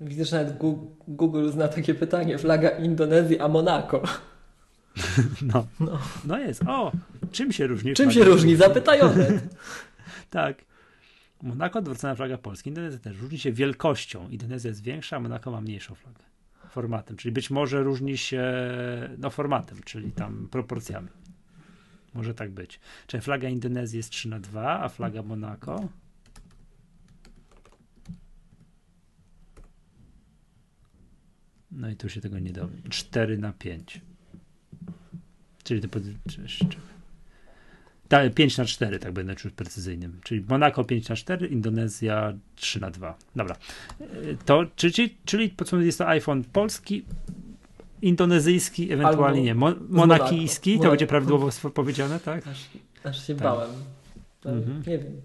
Widzę, 0.00 0.24
że 0.24 0.38
nawet 0.38 0.58
Google 1.08 1.50
zna 1.50 1.68
takie 1.68 1.94
pytanie. 1.94 2.38
Flaga 2.38 2.68
Indonezji, 2.70 3.40
a 3.40 3.48
Monako. 3.48 4.02
No, 5.42 5.66
No. 5.80 5.98
no 6.24 6.38
jest. 6.38 6.62
O, 6.66 6.92
czym 7.32 7.52
się 7.52 7.66
różni? 7.66 7.94
Czym 7.94 8.10
się 8.12 8.24
różni? 8.24 8.56
Zapytajony. 8.56 9.40
Tak. 10.30 10.64
Monako 11.42 11.78
odwrócona 11.78 12.14
flaga 12.14 12.38
Polski. 12.38 12.68
Indonezja 12.68 12.98
też 12.98 13.16
różni 13.18 13.38
się 13.38 13.52
wielkością. 13.52 14.28
Indonezja 14.28 14.68
jest 14.68 14.82
większa, 14.82 15.16
a 15.16 15.20
Monako 15.20 15.50
ma 15.50 15.60
mniejszą 15.60 15.94
flagę. 15.94 16.24
Formatem, 16.70 17.16
czyli 17.16 17.32
być 17.32 17.50
może 17.50 17.82
różni 17.82 18.18
się 18.18 18.42
no 19.18 19.30
formatem, 19.30 19.78
czyli 19.84 20.12
tam 20.12 20.48
proporcjami. 20.50 21.08
Może 22.14 22.34
tak 22.34 22.50
być. 22.50 22.80
Czyli 23.06 23.20
flaga 23.20 23.48
Indonezji 23.48 23.96
jest 23.96 24.10
3 24.10 24.28
na 24.28 24.40
2, 24.40 24.80
a 24.80 24.88
flaga 24.88 25.22
Monako 25.22 25.88
No 31.70 31.90
i 31.90 31.96
tu 31.96 32.08
się 32.08 32.20
tego 32.20 32.38
nie 32.38 32.52
dowiem. 32.52 32.82
4 32.88 33.38
na 33.38 33.52
5. 33.52 34.00
Czyli 35.70 35.80
to 35.82 35.88
pod... 35.88 36.02
tak, 38.08 38.34
5 38.34 38.58
na 38.58 38.64
4, 38.64 38.98
tak 38.98 39.12
będę 39.12 39.34
czuł 39.34 39.50
precyzyjnym. 39.50 40.20
Czyli 40.24 40.44
Monako 40.48 40.84
5 40.84 41.08
na 41.08 41.16
4, 41.16 41.46
Indonezja 41.46 42.32
3 42.56 42.80
na 42.80 42.90
2. 42.90 43.18
Dobra. 43.36 43.56
Y, 44.00 44.36
To, 44.44 44.64
czyli, 44.76 45.16
czyli 45.24 45.48
podsumowując, 45.48 45.86
jest 45.86 45.98
to 45.98 46.08
iPhone 46.08 46.44
polski, 46.44 47.04
indonezyjski, 48.02 48.92
ewentualnie 48.92 49.42
nie, 49.42 49.54
mo, 49.54 49.72
z 49.72 49.76
monakijski, 49.88 50.80
to 50.80 50.90
będzie 50.90 51.06
prawidłowo 51.06 51.50
powiedziane, 51.74 52.20
tak? 52.20 52.46
Aż, 52.46 52.66
aż 53.04 53.26
się 53.26 53.34
Tak. 53.34 53.42
bałem. 53.42 53.70
Mhm. 54.44 54.82
Nie 54.86 54.98
wiem. 54.98 55.20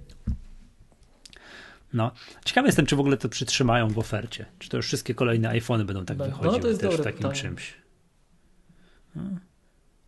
No. 1.93 2.11
Ciekawy 2.45 2.67
jestem, 2.67 2.85
czy 2.85 2.95
w 2.95 2.99
ogóle 2.99 3.17
to 3.17 3.29
przytrzymają 3.29 3.87
w 3.87 3.99
ofercie. 3.99 4.45
Czy 4.59 4.69
to 4.69 4.77
już 4.77 4.85
wszystkie 4.87 5.15
kolejne 5.15 5.49
iPhony 5.49 5.85
będą 5.85 6.05
tak 6.05 6.17
No, 6.17 6.25
wychodziły 6.25 6.59
to 6.59 6.67
jest 6.67 6.81
też 6.81 6.89
w 6.89 6.91
dobre 6.97 7.03
takim 7.03 7.17
pytanie. 7.17 7.41
czymś. 7.41 7.73
No. 9.15 9.23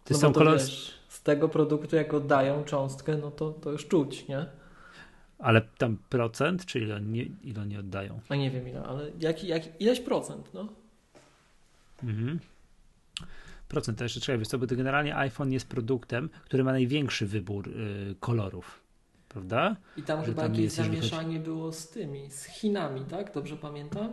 No 0.09 0.17
są 0.17 0.27
bo 0.27 0.33
to 0.33 0.39
kolor... 0.39 0.57
wiesz, 0.57 0.93
z 1.09 1.21
tego 1.21 1.49
produktu, 1.49 1.95
jak 1.95 2.13
oddają 2.13 2.63
cząstkę, 2.63 3.17
no 3.17 3.31
to, 3.31 3.51
to 3.51 3.71
już 3.71 3.87
czuć, 3.87 4.27
nie? 4.27 4.45
Ale 5.39 5.61
tam 5.77 5.97
procent, 6.09 6.65
czy 6.65 6.79
ile 6.79 7.01
nie, 7.01 7.25
ile 7.43 7.65
nie 7.65 7.79
oddają? 7.79 8.19
A 8.29 8.35
nie 8.35 8.51
wiem 8.51 8.67
ile, 8.67 8.83
ale 8.83 9.11
jaki, 9.19 9.47
jak, 9.47 9.81
ileś 9.81 9.99
procent, 9.99 10.53
no? 10.53 10.67
Mhm. 12.03 12.39
Procent 13.67 13.97
to 13.97 14.03
jeszcze 14.03 14.19
trzeba, 14.19 14.37
wiesz 14.37 14.47
bo 14.59 14.67
to 14.67 14.75
generalnie 14.75 15.15
iPhone 15.15 15.51
jest 15.51 15.67
produktem, 15.67 16.29
który 16.45 16.63
ma 16.63 16.71
największy 16.71 17.25
wybór 17.25 17.69
y, 17.69 18.15
kolorów, 18.19 18.81
prawda? 19.29 19.75
I 19.97 20.03
tam 20.03 20.19
Że 20.19 20.25
chyba 20.25 20.41
tam 20.41 20.53
jakieś 20.53 20.71
zamieszanie 20.71 21.39
było 21.39 21.71
z 21.71 21.89
tymi, 21.89 22.31
z 22.31 22.45
Chinami, 22.45 23.01
tak? 23.01 23.33
Dobrze 23.33 23.57
pamiętam? 23.57 24.11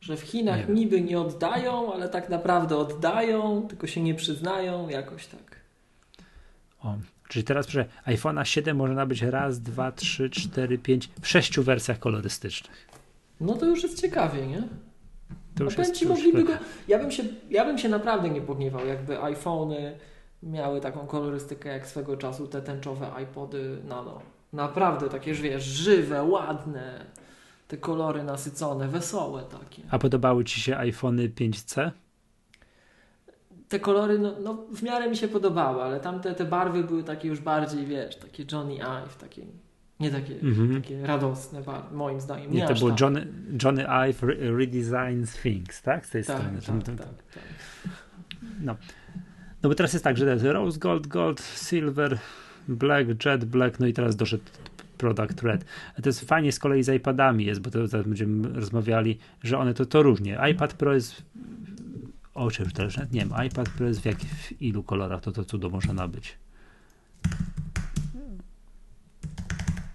Że 0.00 0.16
w 0.16 0.20
Chinach 0.20 0.68
Nie 0.68 0.74
niby 0.74 1.00
nie 1.00 1.20
oddają, 1.20 1.92
ale 1.92 2.08
tak 2.08 2.28
naprawdę 2.28 2.76
oddają, 2.76 3.66
tylko 3.68 3.86
się 3.86 4.02
nie 4.02 4.14
przyznają, 4.14 4.88
jakoś 4.88 5.26
tak. 5.26 5.60
O, 6.82 6.94
czyli 7.28 7.44
teraz 7.44 7.66
proszę, 7.66 7.84
iPhone'a 8.06 8.44
7 8.44 8.76
może 8.76 8.94
nabyć 8.94 9.22
raz, 9.22 9.60
dwa, 9.60 9.92
trzy, 9.92 10.30
cztery, 10.30 10.78
pięć, 10.78 11.10
w 11.22 11.28
sześciu 11.28 11.62
wersjach 11.62 11.98
kolorystycznych. 11.98 12.88
No 13.40 13.54
to 13.54 13.66
już 13.66 13.82
jest 13.82 14.00
ciekawie, 14.00 14.46
nie? 14.46 14.62
To 15.54 15.64
już 15.64 15.78
jest 15.78 15.94
ci, 15.94 16.06
mogliby 16.06 16.44
go... 16.44 16.52
Ja 16.88 16.98
bym, 16.98 17.10
się, 17.10 17.22
ja 17.50 17.64
bym 17.64 17.78
się 17.78 17.88
naprawdę 17.88 18.30
nie 18.30 18.40
pogniewał, 18.40 18.86
jakby 18.86 19.22
iPhony 19.22 19.98
miały 20.42 20.80
taką 20.80 21.06
kolorystykę 21.06 21.68
jak 21.68 21.86
swego 21.86 22.16
czasu 22.16 22.46
te 22.46 22.62
tęczowe 22.62 23.10
iPody 23.22 23.78
Nano. 23.84 24.22
Naprawdę 24.52 25.08
takie, 25.08 25.34
że 25.34 25.42
wiesz, 25.42 25.64
żywe, 25.64 26.22
ładne. 26.22 27.06
Te 27.70 27.76
kolory 27.76 28.22
nasycone, 28.24 28.88
wesołe 28.88 29.42
takie. 29.42 29.82
A 29.90 29.98
podobały 29.98 30.44
Ci 30.44 30.60
się 30.60 30.76
iPhony 30.76 31.28
5C? 31.28 31.90
Te 33.68 33.80
kolory, 33.80 34.18
no, 34.18 34.34
no 34.42 34.54
w 34.74 34.82
miarę 34.82 35.10
mi 35.10 35.16
się 35.16 35.28
podobały, 35.28 35.82
ale 35.82 36.00
tamte 36.00 36.34
te 36.34 36.44
barwy 36.44 36.84
były 36.84 37.04
takie 37.04 37.28
już 37.28 37.40
bardziej, 37.40 37.86
wiesz, 37.86 38.16
takie 38.16 38.44
Johnny 38.52 38.74
Ive, 38.82 39.16
takie 39.16 39.42
nie 40.00 40.10
takie, 40.10 40.40
Mhm. 40.40 40.82
takie 40.82 41.06
radosne 41.06 41.62
barwy, 41.62 41.94
moim 41.96 42.20
zdaniem. 42.20 42.52
Nie, 42.52 42.66
to 42.66 42.72
aż 42.72 42.80
był 42.80 42.90
tak. 42.90 43.00
Johnny, 43.00 43.26
Johnny 43.64 43.86
Ive 43.88 44.22
Re- 44.24 44.56
Redesigns 44.58 45.36
Things, 45.42 45.82
tak? 45.82 46.06
Z 46.06 46.10
tej 46.10 46.24
Tak, 46.24 46.36
strony. 46.38 46.56
tak, 46.56 46.66
Tam- 46.66 46.82
tak, 46.82 46.96
tam- 47.06 47.14
tak. 47.34 47.42
No. 48.60 48.76
no 49.62 49.68
bo 49.68 49.74
teraz 49.74 49.92
jest 49.92 50.04
tak, 50.04 50.16
że 50.16 50.24
to 50.24 50.30
jest 50.30 50.44
Rose 50.44 50.78
Gold, 50.78 51.06
Gold, 51.06 51.40
Silver, 51.42 52.18
Black, 52.68 53.24
Jet 53.24 53.44
Black, 53.44 53.80
no 53.80 53.86
i 53.86 53.92
teraz 53.92 54.16
doszedł 54.16 54.44
Product 55.00 55.42
Red. 55.42 55.64
A 55.98 56.02
to 56.02 56.08
jest 56.08 56.20
fajnie 56.20 56.52
z 56.52 56.58
kolei 56.58 56.82
z 56.82 56.88
iPadami 56.88 57.44
jest, 57.44 57.60
bo 57.60 57.70
to 57.70 57.86
zaraz 57.86 58.06
będziemy 58.06 58.48
rozmawiali, 58.48 59.18
że 59.42 59.58
one 59.58 59.74
to, 59.74 59.86
to 59.86 60.02
różnie. 60.02 60.38
iPad 60.50 60.74
Pro 60.74 60.94
jest 60.94 61.22
o 62.34 62.50
czym 62.50 62.70
też 62.70 62.96
nie 62.96 63.20
wiem, 63.20 63.32
iPad 63.46 63.68
Pro 63.68 63.86
jest 63.86 64.00
w, 64.00 64.04
jak, 64.04 64.18
w 64.18 64.62
ilu 64.62 64.82
kolorach 64.82 65.20
to 65.20 65.32
to 65.32 65.44
cudo 65.44 65.70
może 65.70 65.92
nabyć. 65.92 66.38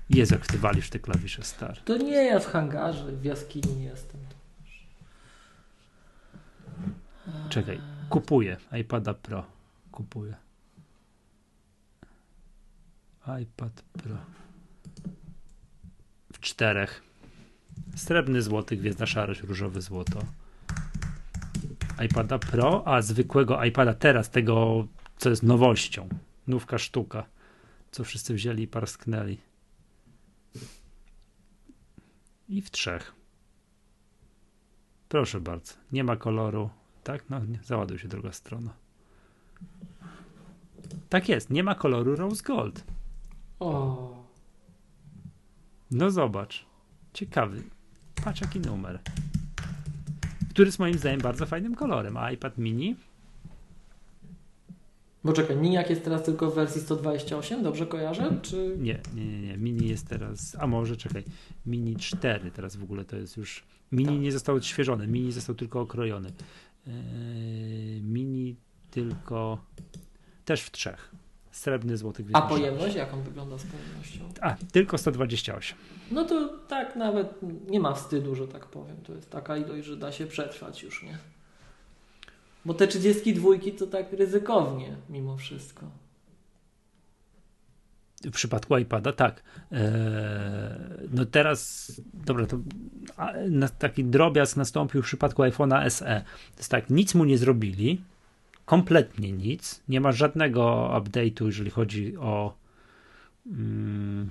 Jest 0.09 0.31
jak 0.31 0.47
ty 0.47 0.57
walisz 0.57 0.89
te 0.89 0.99
klawisze 0.99 1.43
stare. 1.43 1.81
To 1.85 1.97
nie 1.97 2.25
ja 2.25 2.39
w 2.39 2.45
hangarze, 2.45 3.11
w 3.11 3.25
jaskini 3.25 3.83
jestem. 3.83 4.21
Czekaj, 7.49 7.81
kupuję 8.09 8.57
iPada 8.81 9.13
Pro. 9.13 9.45
Kupuję. 9.91 10.35
iPad 13.41 13.81
Pro. 13.93 14.15
Czterech. 16.45 17.01
Srebrny, 17.95 18.41
złoty, 18.41 18.77
gwiezdna 18.77 19.05
szarość, 19.05 19.41
różowy, 19.41 19.81
złoto. 19.81 20.19
iPada 22.05 22.39
Pro, 22.39 22.87
a 22.87 23.01
zwykłego 23.01 23.63
iPada 23.63 23.93
teraz, 23.93 24.29
tego 24.29 24.87
co 25.17 25.29
jest 25.29 25.43
nowością. 25.43 26.09
Nówka 26.47 26.77
sztuka. 26.77 27.25
Co 27.91 28.03
wszyscy 28.03 28.33
wzięli 28.33 28.63
i 28.63 28.67
parsknęli. 28.67 29.37
I 32.49 32.61
w 32.61 32.71
trzech. 32.71 33.13
Proszę 35.09 35.41
bardzo. 35.41 35.73
Nie 35.91 36.03
ma 36.03 36.15
koloru. 36.15 36.69
Tak? 37.03 37.29
No, 37.29 37.39
nie. 37.45 37.59
załaduj 37.63 37.99
się 37.99 38.07
druga 38.07 38.31
strona. 38.31 38.73
Tak 41.09 41.29
jest. 41.29 41.49
Nie 41.49 41.63
ma 41.63 41.75
koloru 41.75 42.15
Rose 42.15 42.43
Gold. 42.43 42.83
O, 43.59 44.14
No 45.91 46.11
zobacz. 46.11 46.65
Ciekawy. 47.13 47.63
Patrz 48.23 48.41
jaki 48.41 48.59
numer. 48.59 48.99
Który 50.49 50.65
jest 50.65 50.79
moim 50.79 50.97
zdaniem 50.97 51.21
bardzo 51.21 51.45
fajnym 51.45 51.75
kolorem. 51.75 52.17
A 52.17 52.31
iPad 52.31 52.57
mini? 52.57 52.95
bo 55.23 55.33
czekaj, 55.33 55.57
Miniak 55.57 55.89
jest 55.89 56.03
teraz 56.03 56.23
tylko 56.23 56.51
w 56.51 56.55
wersji 56.55 56.81
128, 56.81 57.63
dobrze 57.63 57.87
kojarzę? 57.87 58.39
Czy... 58.41 58.75
Nie, 58.79 58.99
nie, 59.15 59.25
nie, 59.25 59.41
nie. 59.41 59.57
Mini 59.57 59.87
jest 59.87 60.07
teraz. 60.07 60.55
A 60.59 60.67
może 60.67 60.97
czekaj. 60.97 61.23
Mini 61.65 61.95
4 61.95 62.51
teraz 62.51 62.75
w 62.75 62.83
ogóle 62.83 63.05
to 63.05 63.15
jest 63.15 63.37
już. 63.37 63.63
Mini 63.91 64.09
Tak. 64.09 64.19
nie 64.19 64.31
został 64.31 64.55
odświeżony. 64.55 65.07
Mini 65.07 65.31
został 65.31 65.55
tylko 65.55 65.81
okrojony. 65.81 66.31
Yy, 66.87 66.93
mini 68.01 68.55
tylko. 68.91 69.65
Też 70.45 70.61
w 70.61 70.71
trzech. 70.71 71.15
Srebrny, 71.55 71.97
złoty, 71.97 72.23
A 72.23 72.25
gwiezdny 72.25 72.39
szarość. 72.41 72.61
pojemność, 72.61 72.95
jak 72.95 73.13
on 73.13 73.21
wygląda 73.21 73.57
z 73.57 73.63
pojemnością? 73.63 74.19
A, 74.41 74.55
tylko 74.71 74.97
128. 74.97 75.77
No 76.11 76.25
to 76.25 76.57
tak 76.67 76.95
nawet 76.95 77.27
nie 77.69 77.79
ma 77.79 77.93
wstydu, 77.93 78.35
że 78.35 78.47
tak 78.47 78.65
powiem. 78.65 78.97
To 79.03 79.13
jest 79.13 79.29
taka 79.29 79.57
ilość, 79.57 79.85
że 79.85 79.97
da 79.97 80.11
się 80.11 80.25
przetrwać 80.25 80.83
już, 80.83 81.03
nie? 81.03 81.17
Bo 82.65 82.73
te 82.73 82.87
32 82.87 83.49
to 83.79 83.87
tak 83.87 84.13
ryzykownie 84.13 84.95
mimo 85.09 85.37
wszystko. 85.37 85.85
W 88.23 88.31
przypadku 88.31 88.77
iPada 88.77 89.13
tak. 89.13 89.43
Eee, 89.71 89.79
no 91.13 91.25
teraz, 91.25 91.91
dobra, 92.13 92.45
to 92.45 92.57
a, 93.17 93.33
taki 93.79 94.03
drobiazg 94.03 94.57
nastąpił 94.57 95.01
w 95.01 95.05
przypadku 95.05 95.43
iPhone'a 95.43 95.89
SE. 95.89 96.23
To 96.55 96.59
jest 96.59 96.71
tak, 96.71 96.89
nic 96.89 97.15
mu 97.15 97.25
nie 97.25 97.37
zrobili, 97.37 98.01
kompletnie 98.65 99.31
nic. 99.31 99.81
Nie 99.89 100.01
ma 100.01 100.11
żadnego 100.11 100.91
update'u, 101.01 101.45
jeżeli 101.45 101.71
chodzi 101.71 102.17
o, 102.17 102.53
mm, 103.47 104.29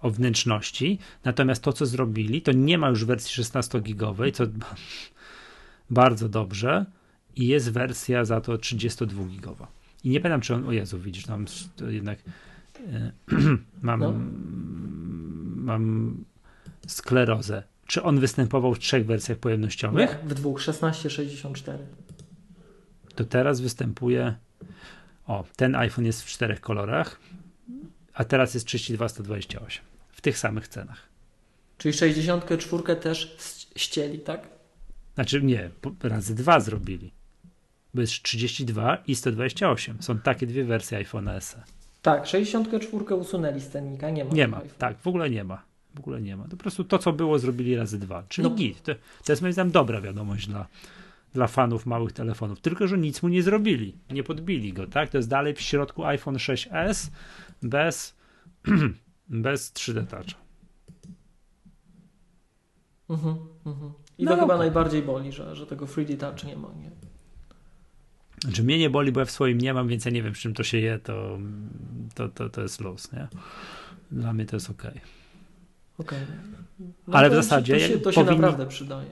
o 0.00 0.10
wnętrzności. 0.10 0.98
Natomiast 1.24 1.62
to, 1.62 1.72
co 1.72 1.86
zrobili, 1.86 2.42
to 2.42 2.52
nie 2.52 2.78
ma 2.78 2.88
już 2.88 3.04
wersji 3.04 3.44
16-gigowej, 3.44 4.32
co 4.32 4.44
bardzo 5.90 6.28
dobrze. 6.28 6.86
I 7.36 7.46
jest 7.46 7.72
wersja 7.72 8.24
za 8.24 8.40
to 8.40 8.52
32-gigowa. 8.52 9.66
I 10.04 10.08
nie 10.10 10.20
pamiętam, 10.20 10.40
czy 10.40 10.54
on. 10.54 10.68
O 10.68 10.72
Jezu, 10.72 10.98
widzisz, 10.98 11.24
tam 11.26 11.44
jednak. 11.88 12.18
e, 12.92 13.12
mam, 13.82 14.00
No. 14.00 14.12
mam 15.56 16.14
sklerozę. 16.86 17.62
Czy 17.86 18.02
on 18.02 18.20
występował 18.20 18.74
w 18.74 18.78
trzech 18.78 19.06
wersjach 19.06 19.38
pojemnościowych? 19.38 20.10
Nie, 20.10 20.28
w 20.28 20.34
dwóch, 20.34 20.60
16-64. 20.60 21.76
To 23.16 23.24
teraz 23.24 23.60
występuje. 23.60 24.34
O, 25.26 25.44
ten 25.56 25.74
iPhone 25.74 26.04
jest 26.06 26.22
w 26.22 26.26
czterech 26.26 26.60
kolorach, 26.60 27.20
a 28.14 28.24
teraz 28.24 28.54
jest 28.54 28.66
32-128. 28.66 29.58
W 30.10 30.20
tych 30.20 30.38
samych 30.38 30.68
cenach. 30.68 31.08
Czyli 31.78 31.94
64 31.94 32.96
też 32.96 33.36
ścieli, 33.76 34.18
tak? 34.18 34.48
Znaczy 35.14 35.42
nie, 35.42 35.70
razy 36.02 36.34
dwa 36.34 36.60
zrobili. 36.60 37.12
Bo 37.94 38.00
jest 38.00 38.22
32 38.22 38.96
i 39.06 39.14
128. 39.14 39.96
Są 40.02 40.18
takie 40.18 40.46
dwie 40.46 40.64
wersje 40.64 41.04
iPhone'a 41.04 41.40
SE. 41.40 41.62
Tak, 42.02 42.26
64 42.26 43.14
usunęli 43.14 43.60
z 43.60 43.68
cennika, 43.68 44.10
nie 44.10 44.24
ma. 44.24 44.30
Nie 44.34 44.48
ma, 44.48 44.56
iPhone'a. 44.60 44.70
tak, 44.78 44.98
w 44.98 45.06
ogóle 45.06 45.30
nie 45.30 45.44
ma. 45.44 45.62
W 45.94 45.98
ogóle 45.98 46.20
nie 46.20 46.36
ma. 46.36 46.44
To 46.44 46.50
po 46.50 46.56
prostu 46.56 46.84
to, 46.84 46.98
co 46.98 47.12
było, 47.12 47.38
zrobili 47.38 47.76
razy 47.76 47.98
dwa. 47.98 48.22
Czyli 48.28 48.48
No. 48.48 48.54
git. 48.54 48.82
To, 48.82 48.94
to 49.24 49.32
jest 49.32 49.42
moim 49.42 49.52
zdaniem 49.52 49.72
dobra 49.72 50.00
wiadomość 50.00 50.46
dla, 50.46 50.66
dla 51.36 51.46
fanów 51.46 51.86
małych 51.86 52.12
telefonów. 52.12 52.60
Tylko, 52.60 52.88
że 52.88 52.98
nic 52.98 53.22
mu 53.22 53.28
nie 53.28 53.42
zrobili. 53.42 53.96
Nie 54.10 54.22
podbili 54.22 54.72
go, 54.72 54.86
tak? 54.86 55.10
To 55.10 55.16
jest 55.18 55.28
dalej 55.28 55.54
w 55.54 55.60
środku 55.60 56.04
iPhone 56.04 56.34
6s 56.36 57.10
bez, 57.62 58.14
bez 59.28 59.72
3D 59.72 60.06
Toucha. 60.06 60.38
Mhm, 63.10 63.36
mhm. 63.66 63.92
I 64.18 64.24
No 64.24 64.34
to 64.34 64.40
chyba 64.40 64.58
najbardziej 64.58 65.02
boli, 65.02 65.32
że, 65.32 65.56
że 65.56 65.66
tego 65.66 65.86
3D 65.86 66.16
Touch 66.16 66.44
nie 66.44 66.56
ma. 66.56 66.68
Nie? 66.68 66.90
Znaczy 68.42 68.62
mnie 68.62 68.78
nie 68.78 68.90
boli, 68.90 69.12
bo 69.12 69.20
ja 69.20 69.26
w 69.26 69.30
swoim 69.30 69.58
nie 69.58 69.74
mam, 69.74 69.88
więc 69.88 70.04
ja 70.04 70.10
nie 70.10 70.22
wiem, 70.22 70.34
z 70.34 70.38
czym 70.38 70.54
to 70.54 70.62
się 70.62 70.78
je, 70.78 70.98
to, 70.98 71.38
to, 72.14 72.28
to, 72.28 72.48
to 72.48 72.62
jest 72.62 72.80
luz, 72.80 73.12
nie? 73.12 73.28
Dla 74.10 74.32
mnie 74.32 74.46
to 74.46 74.56
jest 74.56 74.70
ok. 74.70 74.82
Okej. 75.98 76.18
Ale 77.12 77.28
w 77.28 77.32
ci, 77.32 77.36
zasadzie 77.36 77.74
To 77.74 77.80
się, 77.80 77.98
to 77.98 78.12
się 78.12 78.20
powinni- 78.24 78.40
naprawdę 78.40 78.66
przydaje. 78.66 79.08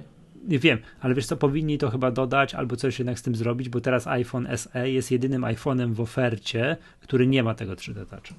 Nie 0.49 0.59
wiem, 0.59 0.79
ale 1.01 1.15
wiesz 1.15 1.27
co, 1.27 1.37
powinni 1.37 1.79
to 1.79 1.91
chyba 1.91 2.11
dodać 2.11 2.55
albo 2.55 2.77
coś 2.77 2.99
jednak 2.99 3.19
z 3.19 3.23
tym 3.23 3.35
zrobić, 3.35 3.69
bo 3.69 3.81
teraz 3.81 4.07
iPhone 4.07 4.49
SE 4.57 4.91
jest 4.91 5.11
jedynym 5.11 5.43
iPhone'em 5.43 5.93
w 5.93 6.01
ofercie, 6.01 6.77
który 7.01 7.27
nie 7.27 7.43
ma 7.43 7.55
tego 7.55 7.73
3D 7.73 8.07
Touch. 8.07 8.39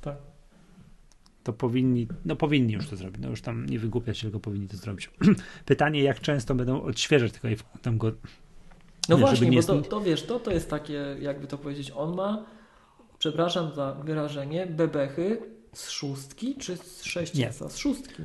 Tak. 0.00 0.16
To 1.44 1.52
powinni, 1.52 2.08
no 2.24 2.36
powinni 2.36 2.72
już 2.72 2.88
to 2.88 2.96
zrobić, 2.96 3.22
no 3.22 3.28
już 3.28 3.42
tam 3.42 3.66
nie 3.66 3.78
wygłupiać 3.78 4.18
się, 4.18 4.22
tylko 4.22 4.40
powinni 4.40 4.68
to 4.68 4.76
zrobić. 4.76 5.10
Pytanie, 5.64 6.02
jak 6.02 6.20
często 6.20 6.54
będą 6.54 6.82
odświeżać 6.82 7.32
tego 7.32 7.48
iPhone, 7.48 7.80
tam 7.82 7.98
go, 7.98 8.12
No 9.08 9.16
Nie, 9.16 9.20
właśnie, 9.20 9.36
żeby 9.36 9.50
bo 9.50 9.56
nie 9.56 9.82
to, 9.82 9.90
to 9.90 10.00
wiesz, 10.00 10.22
to, 10.22 10.40
to 10.40 10.50
jest 10.50 10.70
takie, 10.70 11.16
jakby 11.20 11.46
to 11.46 11.58
powiedzieć, 11.58 11.92
on 11.96 12.14
ma, 12.14 12.44
przepraszam 13.18 13.74
za 13.74 13.92
wyrażenie, 13.92 14.66
bebechy 14.66 15.38
z 15.72 15.90
szóstki 15.90 16.54
czy 16.56 16.76
z 16.76 17.02
sześciesa? 17.02 17.68
Z 17.68 17.76
szóstki. 17.76 18.22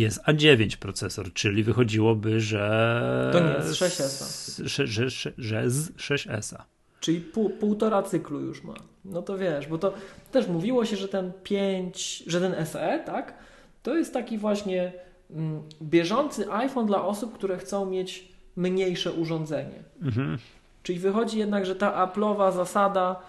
Jest 0.00 0.22
A9 0.24 0.76
procesor, 0.76 1.32
czyli 1.32 1.62
wychodziłoby, 1.62 2.40
że... 2.40 3.30
To 3.32 3.40
nie, 3.40 3.62
z 3.72 3.76
6S-a. 3.76 4.24
z- 4.24 4.58
Że, 4.64 4.86
że, 4.86 5.10
że, 5.10 5.32
że 5.38 5.70
z 5.70 5.90
6S-a. 5.96 6.64
Czyli 7.00 7.20
pół, 7.20 7.50
półtora 7.50 8.02
cyklu 8.02 8.40
już 8.40 8.62
ma. 8.64 8.74
No 9.04 9.22
to 9.22 9.38
wiesz, 9.38 9.66
bo 9.66 9.78
to 9.78 9.94
też 10.32 10.46
mówiło 10.48 10.84
się, 10.84 10.96
że 10.96 11.08
ten 11.08 11.32
5, 11.42 12.22
że 12.26 12.40
ten 12.40 12.66
SE, 12.66 13.02
tak, 13.06 13.34
to 13.82 13.96
jest 13.96 14.12
taki 14.12 14.38
właśnie 14.38 14.92
mm, 15.30 15.62
bieżący 15.82 16.52
iPhone 16.52 16.86
dla 16.86 17.04
osób, 17.04 17.34
które 17.34 17.58
chcą 17.58 17.86
mieć 17.90 18.28
mniejsze 18.56 19.12
urządzenie. 19.12 19.82
Mhm. 20.02 20.38
Czyli 20.82 20.98
wychodzi 20.98 21.38
jednak, 21.38 21.66
że 21.66 21.74
ta 21.76 22.06
Apple'owa 22.06 22.52
zasada 22.54 23.20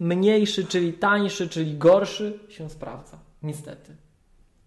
mniejszy, 0.00 0.64
czyli 0.64 0.92
tańszy, 0.92 1.48
czyli 1.48 1.78
gorszy 1.78 2.38
się 2.48 2.70
sprawdza. 2.70 3.18
Niestety. 3.42 3.96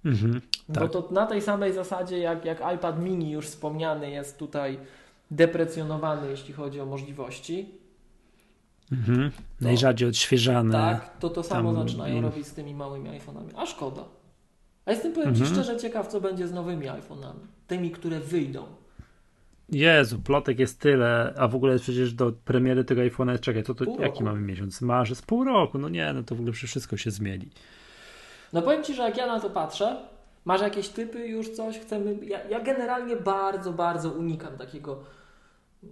Mhm. 0.05 0.41
Bo 0.69 0.79
Tak. 0.79 0.91
to 0.91 1.07
na 1.11 1.25
tej 1.25 1.41
samej 1.41 1.73
zasadzie, 1.73 2.17
jak, 2.17 2.45
jak 2.45 2.61
iPad 2.75 2.99
mini 3.03 3.31
już 3.31 3.45
wspomniany 3.45 4.11
jest 4.11 4.37
tutaj 4.37 4.79
deprecjonowany, 5.31 6.29
jeśli 6.29 6.53
chodzi 6.53 6.81
o 6.81 6.85
możliwości, 6.85 7.69
Mhm. 8.91 9.31
Najrzadziej 9.61 10.07
odświeżane. 10.09 10.71
tak, 10.71 11.17
to 11.19 11.29
to 11.29 11.43
samo 11.43 11.73
tam 11.73 11.87
zaczynają 11.87 12.21
robić 12.21 12.47
z 12.47 12.53
tymi 12.53 12.73
małymi 12.75 13.09
iPhone'ami. 13.09 13.49
A 13.55 13.65
szkoda. 13.65 14.03
A 14.85 14.91
jestem, 14.91 15.13
powiem 15.13 15.29
mhm. 15.29 15.47
Ci 15.47 15.53
szczerze, 15.53 15.77
ciekaw, 15.77 16.07
co 16.07 16.21
będzie 16.21 16.47
z 16.47 16.51
nowymi 16.53 16.85
iPhone'ami. 16.85 17.39
Tymi, 17.67 17.91
które 17.91 18.19
wyjdą. 18.19 18.65
Jezu, 19.69 20.19
plotek 20.19 20.59
jest 20.59 20.79
tyle, 20.79 21.33
a 21.37 21.47
w 21.47 21.55
ogóle 21.55 21.79
przecież 21.79 22.13
do 22.13 22.31
premiery 22.31 22.83
tego 22.83 23.01
iPhone'a, 23.01 23.39
czekaj, 23.39 23.63
to, 23.63 23.75
to 23.75 23.85
jaki 23.99 24.23
mamy 24.23 24.41
miesiąc? 24.41 24.81
Marzec, 24.81 25.21
pół 25.21 25.43
roku, 25.43 25.77
no 25.77 25.89
nie, 25.89 26.13
no 26.13 26.23
to 26.23 26.35
w 26.35 26.39
ogóle 26.39 26.53
wszystko 26.53 26.97
się 26.97 27.11
zmieni. 27.11 27.49
No 28.53 28.61
powiem 28.61 28.83
Ci, 28.83 28.93
że 28.93 29.03
jak 29.03 29.17
ja 29.17 29.27
na 29.27 29.39
to 29.39 29.49
patrzę, 29.49 29.97
masz 30.45 30.61
jakieś 30.61 30.89
typy 30.89 31.27
już 31.27 31.49
coś, 31.49 31.79
chcemy, 31.79 32.25
ja, 32.25 32.43
ja 32.43 32.59
generalnie 32.59 33.15
bardzo, 33.15 33.73
bardzo 33.73 34.11
unikam 34.11 34.57
takiego, 34.57 35.03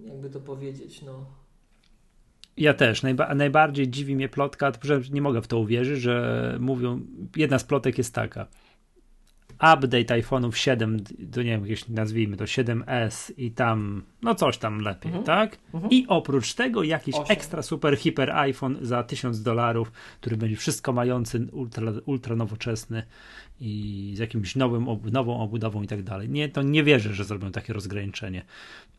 jakby 0.06 0.30
to 0.30 0.39
powiedzieć, 0.39 1.01
no... 1.01 1.26
Ja 2.58 2.74
też. 2.74 3.04
Najba 3.04 3.36
najbardziej 3.36 3.89
dziwi 3.89 4.16
mnie 4.16 4.30
plotka, 4.30 4.72
nie 5.12 5.22
mogę 5.22 5.41
w 5.41 5.47
to 5.47 5.60
uwierzyć, 5.60 6.01
że 6.01 6.58
mówią, 6.60 7.01
jedna 7.36 7.60
z 7.60 7.64
plotek 7.64 7.97
jest 7.97 8.16
taka– 8.16 8.47
update 9.64 10.22
iPhone'ów 10.22 10.55
7 10.55 10.97
do 11.20 11.43
nie 11.43 11.49
wiem, 11.49 11.61
jakieś 11.61 11.89
nazwijmy 11.89 12.38
to 12.38 12.43
7S 12.43 13.34
i 13.38 13.51
tam, 13.51 14.03
no 14.22 14.36
coś 14.36 14.57
tam 14.57 14.80
lepiej, 14.80 15.09
mhm. 15.09 15.24
tak? 15.26 15.57
Mhm. 15.74 15.91
I 15.91 16.05
oprócz 16.07 16.53
tego 16.53 16.84
jakiś 16.84 17.16
8. 17.16 17.26
ekstra 17.38 17.61
super 17.61 17.97
hiper 17.97 18.32
iPhone 18.32 18.78
za 18.82 19.03
1000 19.03 19.41
dolarów, 19.41 19.91
który 20.22 20.38
będzie 20.38 20.55
wszystko 20.55 20.93
mający, 20.93 21.47
ultra, 21.51 21.91
ultra 22.05 22.36
nowoczesny 22.36 23.03
i 23.64 24.14
z 24.16 24.20
jakimś 24.20 24.55
nowym, 24.55 24.88
nową 25.11 25.39
obudową 25.39 25.82
i 25.82 25.88
tak 25.88 26.03
dalej. 26.03 26.30
Nie, 26.30 26.49
to 26.49 26.61
nie 26.61 26.84
wierzę, 26.84 27.14
że 27.14 27.24
zrobią 27.24 27.51
takie 27.51 27.74
rozgraniczenie. 27.74 28.41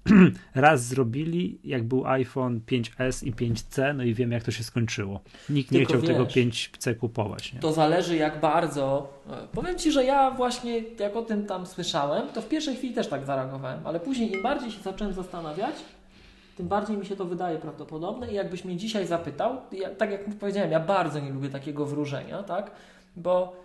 Raz 0.54 0.86
zrobili, 0.86 1.58
jak 1.64 1.84
był 1.84 2.06
iPhone 2.06 2.60
5S 2.60 3.26
i 3.26 3.32
5C, 3.32 3.94
no 3.94 4.04
i 4.04 4.14
wiem, 4.14 4.32
jak 4.32 4.42
to 4.42 4.50
się 4.50 4.64
skończyło. 4.64 5.20
Nikt 5.48 5.70
Tylko 5.70 5.80
nie 5.80 5.86
chciał 5.86 6.00
wiesz, 6.00 6.10
tego 6.10 6.24
5C 6.24 6.96
kupować. 6.96 7.52
Nie? 7.52 7.60
To 7.60 7.72
zależy, 7.72 8.16
jak 8.16 8.40
bardzo. 8.40 9.12
E, 9.30 9.48
powiem 9.52 9.78
Ci, 9.78 9.92
że 9.92 10.04
ja 10.04 10.30
właśnie, 10.30 10.82
jak 10.98 11.16
o 11.16 11.22
tym 11.22 11.46
tam 11.46 11.66
słyszałem, 11.66 12.28
to 12.28 12.42
w 12.42 12.48
pierwszej 12.48 12.76
chwili 12.76 12.94
też 12.94 13.08
tak 13.08 13.26
zareagowałem, 13.26 13.80
ale 13.84 14.00
później 14.00 14.32
im 14.32 14.42
bardziej 14.42 14.70
się 14.70 14.82
zacząłem 14.82 15.14
zastanawiać, 15.14 15.74
tym 16.56 16.68
bardziej 16.68 16.96
mi 16.96 17.06
się 17.06 17.16
to 17.16 17.24
wydaje 17.24 17.58
prawdopodobne 17.58 18.32
i 18.32 18.34
jakbyś 18.34 18.64
mnie 18.64 18.76
dzisiaj 18.76 19.06
zapytał, 19.06 19.56
ja, 19.72 19.90
tak 19.90 20.10
jak 20.10 20.36
powiedziałem, 20.40 20.70
ja 20.70 20.80
bardzo 20.80 21.20
nie 21.20 21.30
lubię 21.30 21.48
takiego 21.48 21.86
wróżenia, 21.86 22.42
tak? 22.42 22.70
Bo 23.16 23.63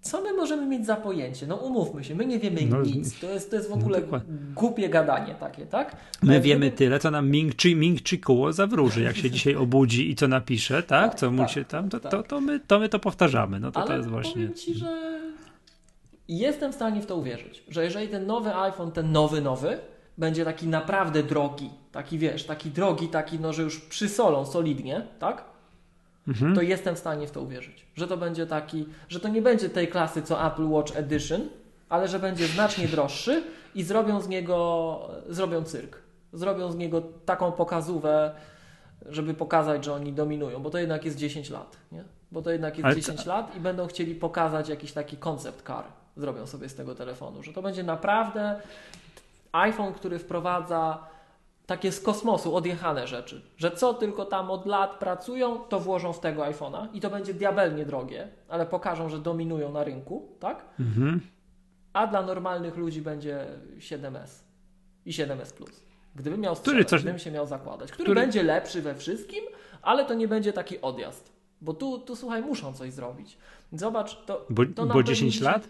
co 0.00 0.20
my 0.20 0.32
możemy 0.32 0.66
mieć 0.66 0.86
za 0.86 0.96
pojęcie? 0.96 1.46
No 1.46 1.56
umówmy 1.56 2.04
się, 2.04 2.14
my 2.14 2.26
nie 2.26 2.38
wiemy 2.38 2.60
no, 2.66 2.82
nic. 2.82 3.20
To 3.20 3.26
jest, 3.26 3.50
to 3.50 3.56
jest 3.56 3.68
w 3.68 3.72
ogóle 3.72 4.02
no, 4.12 4.20
głupie 4.54 4.88
gadanie 4.88 5.34
takie, 5.34 5.66
tak? 5.66 5.96
My 6.22 6.40
wiemy 6.40 6.70
tyle, 6.70 6.98
co 6.98 7.10
nam 7.10 7.30
Ming 7.30 7.56
Chi, 7.62 7.76
Ming 7.76 8.08
Chi 8.08 8.18
Kuo 8.18 8.52
zawróży, 8.52 9.02
jak 9.02 9.16
się 9.16 9.30
dzisiaj 9.40 9.54
obudzi 9.54 10.10
i 10.10 10.14
co 10.14 10.28
napisze, 10.28 10.82
tak? 10.82 11.14
Co 11.14 11.30
mu 11.30 11.38
tak, 11.42 11.50
się 11.50 11.64
tam, 11.64 11.88
to, 11.88 12.00
tak. 12.00 12.12
to, 12.12 12.22
to, 12.22 12.40
my, 12.40 12.60
to 12.60 12.78
my 12.78 12.88
to 12.88 12.98
powtarzamy. 12.98 13.60
No 13.60 13.72
to, 13.72 13.80
Ale 13.80 13.88
to 13.88 13.96
jest 13.96 14.08
właśnie... 14.08 14.32
powiem 14.32 14.54
Ci, 14.54 14.74
że 14.74 15.20
jestem 16.28 16.72
w 16.72 16.74
stanie 16.74 17.00
w 17.00 17.06
to 17.06 17.16
uwierzyć, 17.16 17.62
że 17.68 17.84
jeżeli 17.84 18.08
ten 18.08 18.26
nowy 18.26 18.54
iPhone, 18.54 18.92
ten 18.92 19.12
nowy, 19.12 19.40
nowy, 19.40 19.78
będzie 20.18 20.44
taki 20.44 20.66
naprawdę 20.66 21.22
drogi, 21.22 21.70
taki 21.92 22.18
wiesz, 22.18 22.44
taki 22.44 22.70
drogi, 22.70 23.08
taki 23.08 23.38
no, 23.38 23.52
że 23.52 23.62
już 23.62 23.80
przysolą 23.80 24.46
solidnie, 24.46 25.06
tak? 25.18 25.49
Mhm. 26.30 26.54
to 26.54 26.62
jestem 26.62 26.94
w 26.94 26.98
stanie 26.98 27.26
w 27.26 27.30
to 27.30 27.42
uwierzyć. 27.42 27.86
Że 27.94 28.08
to 28.08 28.16
będzie 28.16 28.46
taki, 28.46 28.86
że 29.08 29.20
to 29.20 29.28
nie 29.28 29.42
będzie 29.42 29.70
tej 29.70 29.88
klasy 29.88 30.22
co 30.22 30.46
Apple 30.46 30.68
Watch 30.68 30.96
Edition, 30.96 31.48
ale 31.88 32.08
że 32.08 32.18
będzie 32.18 32.46
znacznie 32.46 32.88
droższy 32.94 33.42
i 33.74 33.82
zrobią 33.82 34.20
z 34.20 34.28
niego, 34.28 35.00
zrobią 35.28 35.64
cyrk. 35.64 35.98
Zrobią 36.32 36.72
z 36.72 36.76
niego 36.76 37.02
taką 37.24 37.52
pokazówę, 37.52 38.34
żeby 39.06 39.34
pokazać, 39.34 39.84
że 39.84 39.92
oni 39.92 40.12
dominują, 40.12 40.62
bo 40.62 40.70
to 40.70 40.78
jednak 40.78 41.04
jest 41.04 41.16
10 41.16 41.50
lat, 41.50 41.76
nie? 41.92 42.04
Bo 42.32 42.42
to 42.42 42.50
jednak 42.50 42.74
jest 42.74 42.86
ale 42.86 42.96
10 42.96 43.24
to... 43.24 43.28
lat 43.28 43.56
i 43.56 43.60
będą 43.60 43.86
chcieli 43.86 44.14
pokazać 44.14 44.68
jakiś 44.68 44.92
taki 44.92 45.16
koncept 45.16 45.66
car. 45.66 45.84
Zrobią 46.16 46.46
sobie 46.46 46.68
z 46.68 46.74
tego 46.74 46.94
telefonu, 46.94 47.42
że 47.42 47.52
to 47.52 47.62
będzie 47.62 47.82
naprawdę 47.82 48.60
iPhone, 49.52 49.92
który 49.92 50.18
wprowadza 50.18 50.98
takie 51.70 51.92
z 51.92 52.00
kosmosu 52.00 52.56
odjechane 52.56 53.06
rzeczy, 53.06 53.42
że 53.56 53.70
co 53.70 53.94
tylko 53.94 54.24
tam 54.24 54.50
od 54.50 54.66
lat 54.66 54.98
pracują, 54.98 55.58
to 55.58 55.80
włożą 55.80 56.12
w 56.12 56.20
tego 56.20 56.42
iPhone'a 56.42 56.88
i 56.92 57.00
to 57.00 57.10
będzie 57.10 57.34
diabelnie 57.34 57.86
drogie, 57.86 58.28
ale 58.48 58.66
pokażą, 58.66 59.08
że 59.08 59.18
dominują 59.18 59.72
na 59.72 59.84
rynku, 59.84 60.28
tak? 60.40 60.64
Mhm. 60.80 61.20
A 61.92 62.06
dla 62.06 62.22
normalnych 62.22 62.76
ludzi 62.76 63.02
będzie 63.02 63.46
7S 63.78 64.28
i 65.06 65.12
7S 65.12 65.52
Plus. 65.52 65.82
Gdybym 66.14 66.40
miał 66.40 66.56
strzelać, 66.56 66.88
coś... 66.88 67.02
gdybym 67.02 67.18
się 67.18 67.30
miał 67.30 67.46
zakładać, 67.46 67.92
który, 67.92 68.04
który, 68.04 68.20
będzie 68.20 68.42
lepszy 68.42 68.82
we 68.82 68.94
wszystkim, 68.94 69.44
ale 69.82 70.04
to 70.04 70.14
nie 70.14 70.28
będzie 70.28 70.52
taki 70.52 70.80
odjazd. 70.80 71.32
Bo 71.60 71.74
tu, 71.74 71.98
tu 71.98 72.16
słuchaj, 72.16 72.42
muszą 72.42 72.72
coś 72.72 72.92
zrobić. 72.92 73.38
Zobacz, 73.72 74.24
to. 74.24 74.46
Bo, 74.50 74.62
to 74.74 74.86
bo 74.86 75.02
10 75.02 75.40
lat? 75.40 75.68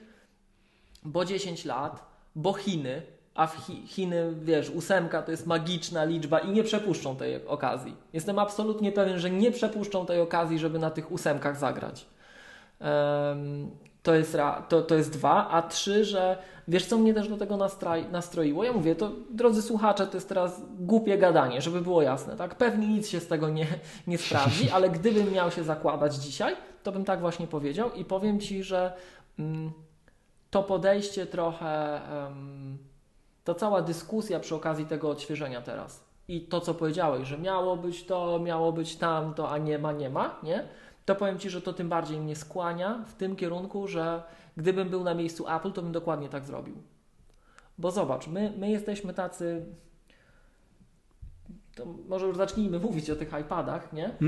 Bo 1.05 1.25
10 1.25 1.65
lat, 1.65 2.05
bo 2.35 2.53
Chiny, 2.53 3.03
a 3.35 3.47
w 3.47 3.57
Chiny, 3.87 4.35
wiesz, 4.43 4.71
ósemka 4.71 5.23
to 5.23 5.31
jest 5.31 5.47
magiczna 5.47 6.05
liczba 6.05 6.39
i 6.39 6.51
nie 6.51 6.65
przepuszczą 6.65 7.17
tej 7.17 7.47
okazji. 7.47 7.97
Jestem 8.13 8.39
absolutnie 8.39 8.93
pewien, 8.93 9.19
że 9.19 9.31
nie 9.31 9.51
przepuszczą 9.51 10.07
tej 10.07 10.21
okazji, 10.21 10.59
żeby 10.59 10.79
na 10.79 10.91
tych 10.91 11.13
ósemkach 11.13 11.59
zagrać. 11.59 12.07
Um, 12.81 13.71
to 14.03 14.15
jest, 14.15 14.37
to, 14.69 14.83
to 14.83 14.95
jest 14.95 15.13
dwa, 15.13 15.49
a 15.49 15.63
trzy, 15.63 16.05
że 16.05 16.39
wiesz 16.69 16.87
co 16.87 16.99
mnie 16.99 17.15
też 17.15 17.29
do 17.29 17.37
tego 17.37 17.57
nastroi, 17.57 18.05
nastroiło? 18.13 18.65
Ja 18.65 18.73
mówię, 18.73 18.95
to 18.95 19.11
drodzy 19.31 19.63
słuchacze, 19.63 20.07
to 20.07 20.17
jest 20.17 20.29
teraz 20.29 20.63
głupie 20.79 21.19
gadanie, 21.19 21.61
żeby 21.61 21.81
było 21.81 22.03
jasne, 22.03 22.37
tak? 22.37 22.55
Pewnie 22.55 22.89
nic 22.89 23.09
się 23.09 23.21
z 23.21 23.27
tego 23.27 23.49
nie, 23.49 23.67
nie 24.07 24.19
sprawdzi, 24.19 24.71
ale 24.75 24.91
gdybym 24.91 25.33
miał 25.33 25.51
się 25.51 25.65
zakładać 25.65 26.15
dzisiaj, 26.15 26.57
to 26.83 26.93
bym 26.93 27.05
tak 27.05 27.21
właśnie 27.21 27.47
powiedział 27.47 27.93
i 27.93 28.05
powiem 28.05 28.41
Ci, 28.41 28.63
że 28.63 28.93
mm, 29.39 29.73
to 30.51 30.63
podejście 30.63 31.27
trochę... 31.27 32.01
Um, 32.25 32.90
ta 33.55 33.61
cała 33.61 33.83
dyskusja 33.83 34.41
przy 34.41 34.55
okazji 34.55 34.87
tego 34.87 35.11
odświeżenia 35.11 35.63
teraz 35.63 36.05
i 36.29 36.41
to, 36.41 36.61
co 36.61 36.75
powiedziałeś, 36.75 37.29
że 37.29 37.39
miało 37.39 37.77
być 37.77 38.05
to, 38.05 38.39
miało 38.39 38.73
być 38.73 38.97
tamto, 38.97 39.51
a 39.51 39.59
nie 39.59 39.79
ma, 39.79 39.93
nie 39.93 40.11
ma, 40.11 40.41
nie? 40.43 40.69
To 41.05 41.15
powiem 41.15 41.39
Ci, 41.39 41.51
że 41.51 41.63
to 41.63 41.73
tym 41.73 41.89
bardziej 41.89 42.21
mnie 42.21 42.37
skłania 42.37 43.05
w 43.07 43.15
tym 43.15 43.37
kierunku, 43.37 43.89
że 43.89 44.23
gdybym 44.57 44.89
był 44.89 45.05
na 45.05 45.15
miejscu 45.15 45.49
Apple, 45.49 45.73
to 45.73 45.83
bym 45.83 45.93
dokładnie 45.93 46.29
tak 46.29 46.45
zrobił. 46.45 46.75
Bo 47.79 47.91
zobacz, 47.91 48.29
my, 48.29 48.53
my 48.59 48.71
jesteśmy 48.71 49.15
tacy. 49.15 49.67
To 51.77 51.87
może 52.09 52.27
już 52.27 52.37
zacznijmy 52.37 52.79
mówić 52.79 53.11
o 53.11 53.17
tych 53.17 53.33
iPadach, 53.41 53.93
nie? 53.93 54.11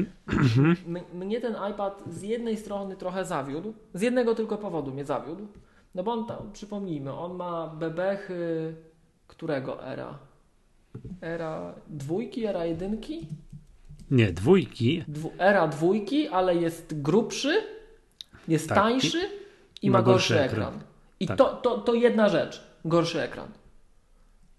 Mm. 0.59 1.05
mnie 1.15 1.41
ten 1.41 1.57
iPad 1.71 2.03
z 2.07 2.23
jednej 2.23 2.57
strony 2.57 2.97
trochę 2.97 3.25
zawiódł, 3.25 3.75
z 3.95 4.01
jednego 4.03 4.35
tylko 4.35 4.59
powodu 4.59 4.93
mnie 4.93 5.05
zawiódł. 5.05 5.47
No 5.95 6.03
bo 6.03 6.13
on 6.13 6.27
tam, 6.27 6.53
przypomnijmy, 6.53 7.13
on 7.13 7.37
ma 7.37 7.67
bebechy 7.67 8.75
którego 9.33 9.87
era? 9.87 10.19
Era 11.21 11.75
dwójki, 11.89 12.45
era 12.45 12.65
jedynki? 12.65 13.27
Nie, 14.11 14.33
dwójki. 14.33 15.05
Dwu, 15.09 15.33
era 15.39 15.69
dwójki, 15.69 16.29
ale 16.29 16.55
jest 16.55 17.03
grubszy, 17.03 17.63
jest 18.49 18.69
tak. 18.69 18.79
tańszy 18.79 19.19
i, 19.83 19.87
i 19.87 19.91
ma, 19.91 20.03
gorszy, 20.03 20.35
gorszy 20.35 20.45
ekran. 20.45 20.69
ekran. 20.69 20.81
I 21.21 21.27
tak. 21.27 21.39
to, 21.39 21.45
to, 21.57 21.79
to 21.79 21.95
jedna 21.95 22.29
rzecz, 22.29 22.63
gorszy 22.85 23.23
ekran. 23.23 23.49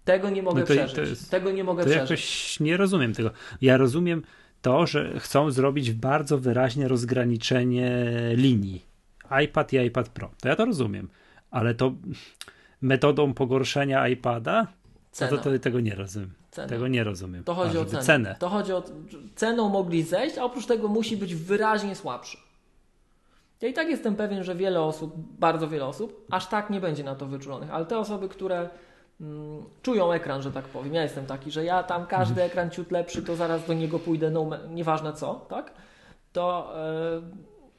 Tego 0.04 0.30
nie 0.30 0.42
mogę 0.42 0.60
no 0.60 0.66
to, 0.66 0.72
przeżyć. 0.72 0.96
To 0.96 1.00
jest, 1.02 1.30
tego 1.30 1.50
nie 1.50 1.64
mogę 1.64 1.82
to 1.82 1.90
przeżyć. 1.90 2.10
Jakoś 2.10 2.60
nie 2.60 2.76
rozumiem 2.76 3.12
tego. 3.12 3.30
Ja 3.60 3.76
rozumiem 3.76 4.22
to, 4.62 4.86
że 4.86 5.20
chcą 5.20 5.50
zrobić 5.50 5.92
bardzo 5.92 6.38
wyraźnie 6.38 6.88
rozgraniczenie 6.88 7.90
linii. 8.34 8.82
iPad 9.44 9.72
i 9.72 9.76
iPad 9.76 10.08
Pro. 10.08 10.30
To 10.40 10.48
ja 10.48 10.56
to 10.56 10.64
rozumiem. 10.64 11.08
Ale 11.50 11.74
to 11.74 11.94
metodą 12.84 13.34
pogorszenia 13.34 14.08
iPada? 14.08 14.66
Cena. 15.12 15.30
No 15.30 15.38
to, 15.38 15.50
to 15.50 15.58
tego 15.58 15.80
nie 15.80 15.94
rozumiem. 15.94 16.34
Cena. 16.50 16.68
Tego 16.68 16.88
nie 16.88 17.04
rozumiem. 17.04 17.44
To 17.44 17.54
chodzi 17.54 17.78
A, 17.78 17.80
o 17.80 17.84
cenę. 17.84 18.02
cenę. 18.02 18.36
To 18.38 18.48
chodzi 18.48 18.72
o 18.72 18.82
ceną 19.34 19.68
mogli 19.68 20.02
zejść, 20.02 20.38
a 20.38 20.44
oprócz 20.44 20.66
tego 20.66 20.88
musi 20.88 21.16
być 21.16 21.34
wyraźnie 21.34 21.94
słabszy. 21.94 22.38
Ja 23.60 23.68
i 23.68 23.72
tak 23.72 23.88
jestem 23.88 24.16
pewien, 24.16 24.44
że 24.44 24.54
wiele 24.54 24.82
osób, 24.82 25.14
bardzo 25.38 25.68
wiele 25.68 25.86
osób, 25.86 26.26
aż 26.30 26.46
tak 26.46 26.70
nie 26.70 26.80
będzie 26.80 27.04
na 27.04 27.14
to 27.14 27.26
wyczulonych, 27.26 27.70
ale 27.70 27.86
te 27.86 27.98
osoby, 27.98 28.28
które 28.28 28.68
mm, 29.20 29.62
czują 29.82 30.12
ekran, 30.12 30.42
że 30.42 30.52
tak 30.52 30.64
powiem, 30.64 30.94
ja 30.94 31.02
jestem 31.02 31.26
taki, 31.26 31.50
że 31.50 31.64
ja 31.64 31.82
tam 31.82 32.06
każdy 32.06 32.42
mhm. 32.42 32.50
ekran 32.50 32.70
ciut 32.70 32.90
lepszy, 32.90 33.22
to 33.22 33.36
zaraz 33.36 33.66
do 33.66 33.74
niego 33.74 33.98
pójdę, 33.98 34.30
no, 34.30 34.50
nieważne 34.70 35.12
co, 35.12 35.46
tak? 35.48 35.72
To, 36.32 36.74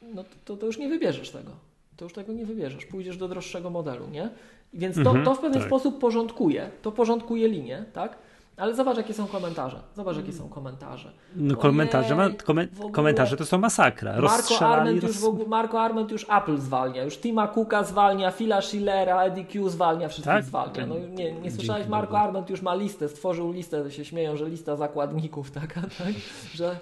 yy, 0.01 0.13
no, 0.13 0.23
to, 0.45 0.57
to 0.57 0.65
już 0.65 0.77
nie 0.77 0.89
wybierzesz 0.89 1.29
tego. 1.29 1.51
To 1.97 2.05
już 2.05 2.13
tego 2.13 2.33
nie 2.33 2.45
wybierzesz. 2.45 2.85
Pójdziesz 2.85 3.17
do 3.17 3.27
droższego 3.27 3.69
modelu, 3.69 4.07
nie? 4.07 4.29
Więc 4.75 4.95
to, 4.95 5.01
mhm, 5.01 5.25
to 5.25 5.35
w 5.35 5.39
pewien 5.39 5.59
tak. 5.59 5.67
sposób 5.67 5.99
porządkuje, 5.99 6.69
to 6.81 6.91
porządkuje 6.91 7.47
linię, 7.47 7.85
tak? 7.93 8.17
Ale 8.57 8.75
zobacz, 8.75 8.97
jakie 8.97 9.13
są 9.13 9.27
komentarze. 9.27 9.79
Zobacz, 9.95 10.17
jakie 10.17 10.33
są 10.33 10.49
komentarze. 10.49 11.11
No, 11.35 11.55
komentarze, 11.55 12.15
ma, 12.15 12.29
komen, 12.29 12.67
komentarze 12.91 13.37
to 13.37 13.45
są 13.45 13.57
masakra. 13.57 14.21
Marco 14.21 14.67
Arment, 14.67 15.03
roz... 15.03 15.11
już 15.11 15.21
w 15.21 15.25
ogóle, 15.25 15.47
Marco 15.47 15.81
Arment 15.81 16.11
już 16.11 16.25
Apple 16.29 16.57
zwalnia, 16.57 17.03
już 17.03 17.17
Tima 17.17 17.47
Cooka 17.47 17.83
zwalnia, 17.83 18.31
Phila 18.31 18.61
Schillera, 18.61 19.23
Eddie 19.23 19.45
Q 19.45 19.69
zwalnia, 19.69 20.09
wszystkich 20.09 20.33
tak? 20.33 20.43
zwalnia. 20.43 20.85
No, 20.85 20.95
nie, 20.99 21.31
nie 21.31 21.51
słyszałeś, 21.51 21.87
Marco 21.87 22.19
Arment 22.19 22.49
już 22.49 22.61
ma 22.61 22.75
listę, 22.75 23.09
stworzył 23.09 23.51
listę, 23.51 23.91
się 23.91 24.05
śmieją, 24.05 24.37
że 24.37 24.49
lista 24.49 24.75
zakładników 24.75 25.51
taka, 25.51 25.81
tak? 25.97 26.13
Że 26.53 26.79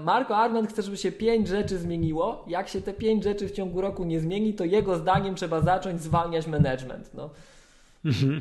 Marco 0.00 0.36
Arment 0.36 0.70
chce, 0.70 0.82
żeby 0.82 0.96
się 0.96 1.12
pięć 1.12 1.48
rzeczy 1.48 1.78
zmieniło. 1.78 2.44
Jak 2.46 2.68
się 2.68 2.80
te 2.80 2.92
pięć 2.92 3.24
rzeczy 3.24 3.48
w 3.48 3.52
ciągu 3.52 3.80
roku 3.80 4.04
nie 4.04 4.20
zmieni, 4.20 4.54
to 4.54 4.64
jego 4.64 4.96
zdaniem 4.96 5.34
trzeba 5.34 5.60
zacząć 5.60 6.02
zwalniać 6.02 6.46
management. 6.46 7.14
No. 7.14 7.30
Mhm. 8.04 8.40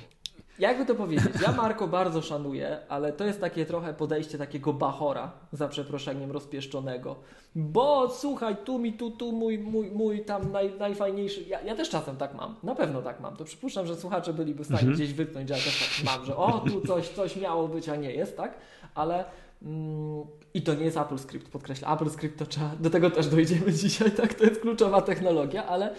Jakby 0.59 0.85
to 0.85 0.95
powiedzieć, 0.95 1.41
ja 1.41 1.51
Marko 1.51 1.87
bardzo 1.87 2.21
szanuję, 2.21 2.77
ale 2.89 3.13
to 3.13 3.25
jest 3.25 3.41
takie 3.41 3.65
trochę 3.65 3.93
podejście 3.93 4.37
takiego 4.37 4.73
bachora, 4.73 5.31
za 5.51 5.67
przeproszeniem 5.67 6.31
rozpieszczonego. 6.31 7.15
Bo 7.55 8.09
słuchaj, 8.09 8.57
tu 8.65 8.79
mi, 8.79 8.93
tu, 8.93 9.11
tu 9.11 9.31
mój, 9.31 9.59
mój, 9.59 9.91
mój 9.91 10.25
tam 10.25 10.51
naj, 10.51 10.73
najfajniejszy. 10.79 11.43
Ja, 11.43 11.61
ja 11.61 11.75
też 11.75 11.89
czasem 11.89 12.17
tak 12.17 12.35
mam, 12.35 12.55
na 12.63 12.75
pewno 12.75 13.01
tak 13.01 13.19
mam. 13.19 13.35
To 13.35 13.45
przypuszczam, 13.45 13.87
że 13.87 13.95
słuchacze 13.95 14.33
byliby 14.33 14.63
w 14.63 14.65
stanie 14.65 14.79
mhm. 14.79 14.95
gdzieś 14.95 15.13
wypnąć, 15.13 15.49
że 15.49 15.55
ja 15.55 15.59
też 15.59 15.79
tak 15.79 16.05
mam, 16.05 16.25
że 16.25 16.37
o, 16.37 16.59
tu 16.59 16.87
coś, 16.87 17.09
coś 17.09 17.35
miało 17.35 17.67
być, 17.67 17.89
a 17.89 17.95
nie 17.95 18.11
jest, 18.11 18.37
tak? 18.37 18.57
Ale 18.95 19.25
mm, 19.61 20.25
i 20.53 20.61
to 20.61 20.73
nie 20.73 20.85
jest 20.85 20.97
Apple 20.97 21.17
Script, 21.17 21.51
podkreślam. 21.51 21.93
Apple 21.93 22.09
Script 22.09 22.39
to 22.39 22.45
trzeba, 22.45 22.71
do 22.79 22.89
tego 22.89 23.11
też 23.11 23.27
dojdziemy 23.27 23.73
dzisiaj, 23.83 24.11
tak? 24.11 24.33
To 24.33 24.43
jest 24.43 24.61
kluczowa 24.61 25.01
technologia, 25.01 25.65
ale 25.65 25.93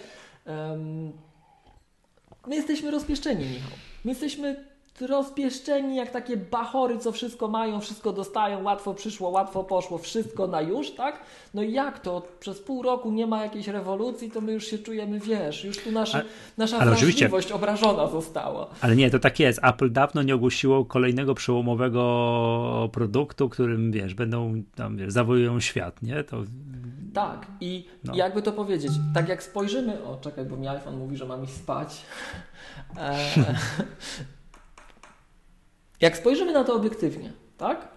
um, 0.45 1.11
my 2.49 2.55
jesteśmy 2.55 2.91
rozpieszczeni, 2.91 3.45
Michał. 3.45 3.71
My 4.05 4.11
jesteśmy 4.11 4.65
rozpieszczeni 5.01 5.95
jak 5.95 6.11
takie 6.11 6.37
bachory, 6.37 6.97
co 6.97 7.11
wszystko 7.11 7.47
mają, 7.47 7.79
wszystko 7.79 8.13
dostają, 8.13 8.63
łatwo 8.63 8.93
przyszło, 8.93 9.29
łatwo 9.29 9.63
poszło, 9.63 9.97
wszystko 9.97 10.47
na 10.47 10.61
już, 10.61 10.91
tak? 10.91 11.19
No 11.53 11.63
i 11.63 11.73
jak 11.73 11.99
to? 11.99 12.27
Przez 12.39 12.59
pół 12.59 12.83
roku 12.83 13.11
nie 13.11 13.27
ma 13.27 13.43
jakiejś 13.43 13.67
rewolucji, 13.67 14.31
to 14.31 14.41
my 14.41 14.53
już 14.53 14.65
się 14.65 14.77
czujemy, 14.77 15.19
wiesz, 15.19 15.63
już 15.63 15.77
tu 15.77 15.91
nasza, 15.91 16.21
nasza 16.57 16.77
ale 16.77 16.91
wrażliwość 16.91 17.51
obrażona 17.51 18.07
została. 18.07 18.67
Ale 18.81 18.95
nie, 18.95 19.09
to 19.09 19.19
tak 19.19 19.39
jest. 19.39 19.59
Apple 19.63 19.91
dawno 19.91 20.23
nie 20.23 20.35
ogłosiło 20.35 20.85
kolejnego 20.85 21.35
przełomowego 21.35 22.89
produktu, 22.93 23.49
którym, 23.49 23.91
wiesz, 23.91 24.13
będą 24.13 24.63
tam, 24.75 24.97
wiesz, 24.97 25.13
zawojują 25.13 25.59
świat, 25.59 26.01
nie? 26.01 26.23
To... 26.23 26.43
Tak 27.19 27.47
i 27.61 27.87
no. 28.03 28.15
jakby 28.15 28.41
to 28.41 28.51
powiedzieć, 28.51 28.91
tak 29.13 29.29
jak 29.29 29.43
spojrzymy, 29.43 30.03
o 30.03 30.15
czekaj, 30.15 30.45
bo 30.45 30.57
mi 30.57 30.67
iPhone 30.67 30.97
mówi, 30.97 31.17
że 31.17 31.25
mam 31.25 31.43
iść 31.43 31.53
spać, 31.53 32.01
e, 32.97 33.15
jak 36.01 36.17
spojrzymy 36.17 36.53
na 36.53 36.63
to 36.63 36.75
obiektywnie, 36.75 37.31
tak? 37.57 37.87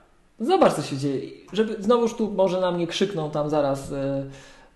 Zobacz, 0.41 0.73
co 0.73 0.83
się 0.83 0.97
dzieje. 0.97 1.31
Żeby 1.53 1.83
znowuż 1.83 2.15
tu 2.15 2.31
może 2.31 2.61
na 2.61 2.71
mnie 2.71 2.87
krzykną 2.87 3.31
tam 3.31 3.51
zaraz 3.51 3.93
e, 3.93 4.25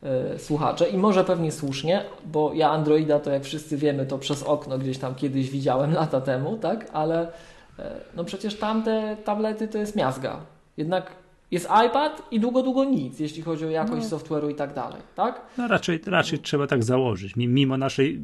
e, 0.03 0.39
słuchacze 0.39 0.89
i 0.89 0.99
może 0.99 1.25
pewnie 1.25 1.53
słusznie, 1.53 2.05
bo 2.25 2.53
ja 2.55 2.71
Androida 2.71 3.21
to 3.21 3.31
jak 3.31 3.45
wszyscy 3.45 3.77
wiemy, 3.77 4.07
to 4.07 4.19
przez 4.19 4.43
okno 4.43 4.79
gdzieś 4.79 4.99
tam 4.99 5.15
kiedyś 5.15 5.51
widziałem 5.51 5.95
lata 6.01 6.21
temu, 6.21 6.57
tak? 6.57 6.87
Ale 6.93 7.33
e, 7.79 8.01
no 8.17 8.25
przecież 8.25 8.59
tamte 8.59 9.17
tablety 9.25 9.69
to 9.69 9.79
jest 9.79 9.97
miazga. 9.97 10.41
Jednak 10.77 11.11
jest 11.51 11.69
iPad 11.87 12.23
i 12.31 12.41
długo, 12.41 12.63
długo 12.63 12.85
nic, 12.85 13.21
jeśli 13.21 13.43
chodzi 13.43 13.65
o 13.67 13.71
jakość 13.71 14.11
no. 14.11 14.19
software'u 14.19 14.51
i 14.51 14.55
tak 14.55 14.75
dalej, 14.75 15.03
tak? 15.15 15.47
No 15.59 15.69
raczej, 15.69 16.01
raczej 16.07 16.39
trzeba 16.39 16.67
tak 16.67 16.85
założyć. 16.85 17.37
Mimo 17.37 17.77
naszej 17.77 18.19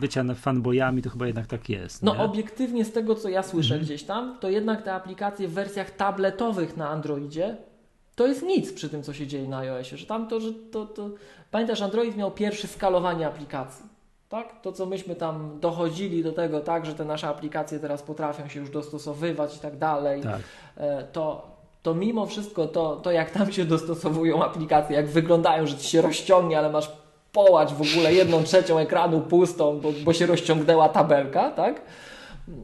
bycia 0.00 0.24
fanboyami, 0.34 1.02
to 1.02 1.10
chyba 1.10 1.26
jednak 1.26 1.46
tak 1.46 1.68
jest. 1.68 2.02
No 2.02 2.14
nie? 2.14 2.20
obiektywnie 2.20 2.84
z 2.84 2.92
tego, 2.92 3.14
co 3.14 3.28
ja 3.28 3.42
słyszę 3.42 3.74
mhm. 3.74 3.84
gdzieś 3.84 4.02
tam, 4.02 4.38
to 4.40 4.50
jednak 4.50 4.82
te 4.82 4.94
aplikacje 4.94 5.48
w 5.48 5.52
wersjach 5.52 5.90
tabletowych 5.90 6.76
na 6.76 6.88
Androidzie 6.88 7.56
to 8.18 8.26
jest 8.26 8.42
nic 8.42 8.72
przy 8.72 8.88
tym, 8.88 9.02
co 9.02 9.12
się 9.12 9.26
dzieje 9.26 9.48
na 9.48 9.58
iOSie, 9.58 9.96
że 9.96 10.06
tam 10.06 10.28
to, 10.28 10.40
że 10.40 10.52
to, 10.52 10.86
to... 10.86 11.10
Pamiętasz, 11.50 11.82
Android 11.82 12.16
miał 12.16 12.30
pierwszy 12.30 12.66
skalowanie 12.66 13.26
aplikacji. 13.26 13.84
Tak? 14.28 14.60
To, 14.62 14.72
co 14.72 14.86
myśmy 14.86 15.16
tam 15.16 15.60
dochodzili 15.60 16.22
do 16.22 16.32
tego, 16.32 16.60
tak, 16.60 16.86
że 16.86 16.94
te 16.94 17.04
nasze 17.04 17.28
aplikacje 17.28 17.78
teraz 17.78 18.02
potrafią 18.02 18.48
się 18.48 18.60
już 18.60 18.70
dostosowywać 18.70 19.56
i 19.56 19.60
tak 19.60 19.76
dalej, 19.76 20.22
tak. 20.22 20.40
E, 20.76 21.04
to, 21.04 21.57
to 21.82 21.94
mimo 21.94 22.26
wszystko 22.26 22.66
to, 22.66 22.96
to, 22.96 23.12
jak 23.12 23.30
tam 23.30 23.52
się 23.52 23.64
dostosowują 23.64 24.44
aplikacje, 24.44 24.96
jak 24.96 25.06
wyglądają, 25.06 25.66
że 25.66 25.76
ci 25.76 25.88
się 25.88 26.02
rozciągnie, 26.02 26.58
ale 26.58 26.70
masz 26.70 26.92
połać 27.32 27.74
w 27.74 27.82
ogóle 27.82 28.14
jedną 28.14 28.42
trzecią 28.42 28.78
ekranu 28.78 29.20
pustą, 29.20 29.80
bo, 29.80 29.92
bo 30.04 30.12
się 30.12 30.26
rozciągnęła 30.26 30.88
tabelka, 30.88 31.50
tak? 31.50 31.82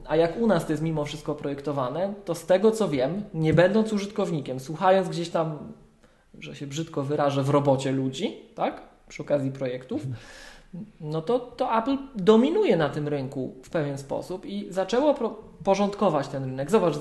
A 0.06 0.16
jak 0.16 0.40
u 0.40 0.46
nas 0.46 0.66
to 0.66 0.72
jest 0.72 0.82
mimo 0.82 1.04
wszystko 1.04 1.34
projektowane, 1.34 2.14
to 2.24 2.34
z 2.34 2.46
tego 2.46 2.70
co 2.70 2.88
wiem, 2.88 3.22
nie 3.34 3.54
będąc 3.54 3.92
użytkownikiem, 3.92 4.60
słuchając 4.60 5.08
gdzieś 5.08 5.30
tam, 5.30 5.58
że 6.38 6.56
się 6.56 6.66
brzydko 6.66 7.02
wyrażę, 7.02 7.42
w 7.42 7.50
robocie 7.50 7.92
ludzi, 7.92 8.40
tak? 8.54 8.82
Przy 9.08 9.22
okazji 9.22 9.50
projektów, 9.50 10.02
no 11.00 11.22
to, 11.22 11.38
to 11.38 11.78
Apple 11.78 11.96
dominuje 12.16 12.76
na 12.76 12.88
tym 12.88 13.08
rynku 13.08 13.54
w 13.62 13.70
pewien 13.70 13.98
sposób 13.98 14.46
i 14.46 14.66
zaczęło 14.70 15.14
porządkować 15.64 16.28
ten 16.28 16.44
rynek. 16.44 16.70
Zobacz, 16.70 16.94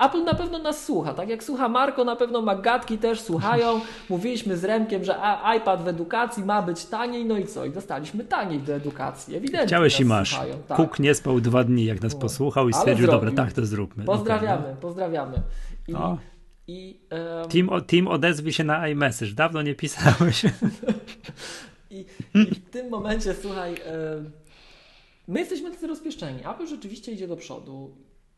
Apple 0.00 0.24
na 0.24 0.34
pewno 0.34 0.58
nas 0.58 0.84
słucha, 0.84 1.14
tak 1.14 1.28
jak 1.28 1.44
słucha 1.44 1.68
Marko, 1.68 2.04
na 2.04 2.16
pewno 2.16 2.42
Magatki 2.42 2.98
też 2.98 3.20
słuchają. 3.20 3.80
Mówiliśmy 4.10 4.56
z 4.56 4.64
Remkiem, 4.64 5.04
że 5.04 5.16
iPad 5.56 5.82
w 5.82 5.88
edukacji 5.88 6.44
ma 6.44 6.62
być 6.62 6.84
taniej, 6.84 7.24
no 7.24 7.38
i 7.38 7.46
co? 7.46 7.64
I 7.64 7.70
dostaliśmy 7.70 8.24
taniej 8.24 8.60
do 8.60 8.74
edukacji, 8.74 9.36
ewidentnie. 9.36 9.66
Chciałeś 9.66 10.00
i 10.00 10.04
masz. 10.04 10.30
Słuchają, 10.30 10.54
tak. 10.68 10.76
Kuk 10.76 10.98
nie 10.98 11.14
spał 11.14 11.40
dwa 11.40 11.64
dni, 11.64 11.84
jak 11.84 12.02
nas 12.02 12.14
no. 12.14 12.20
posłuchał 12.20 12.68
i 12.68 12.72
stwierdził, 12.72 13.06
dobra, 13.06 13.30
tak 13.30 13.52
to 13.52 13.66
zróbmy. 13.66 14.04
Pozdrawiamy, 14.04 14.58
okay, 14.58 14.70
no. 14.70 14.80
pozdrawiamy. 14.80 15.42
I, 15.88 15.92
no. 15.92 16.18
i 16.66 17.00
um... 17.10 17.48
team, 17.48 17.84
team 17.86 18.08
odezwij 18.08 18.52
się 18.52 18.64
na 18.64 18.88
iMessage, 18.88 19.32
dawno 19.32 19.62
nie 19.62 19.74
pisałeś. 19.74 20.44
I, 21.90 22.06
I, 22.34 22.44
w 22.44 22.70
tym 22.70 22.90
momencie, 22.90 23.34
słuchaj, 23.34 23.74
my 25.28 25.40
jesteśmy 25.40 25.70
tacy 25.70 25.86
rozpieszczeni. 25.86 26.40
Apple 26.50 26.66
rzeczywiście 26.66 27.12
idzie 27.12 27.28
do 27.28 27.36
przodu 27.36 27.96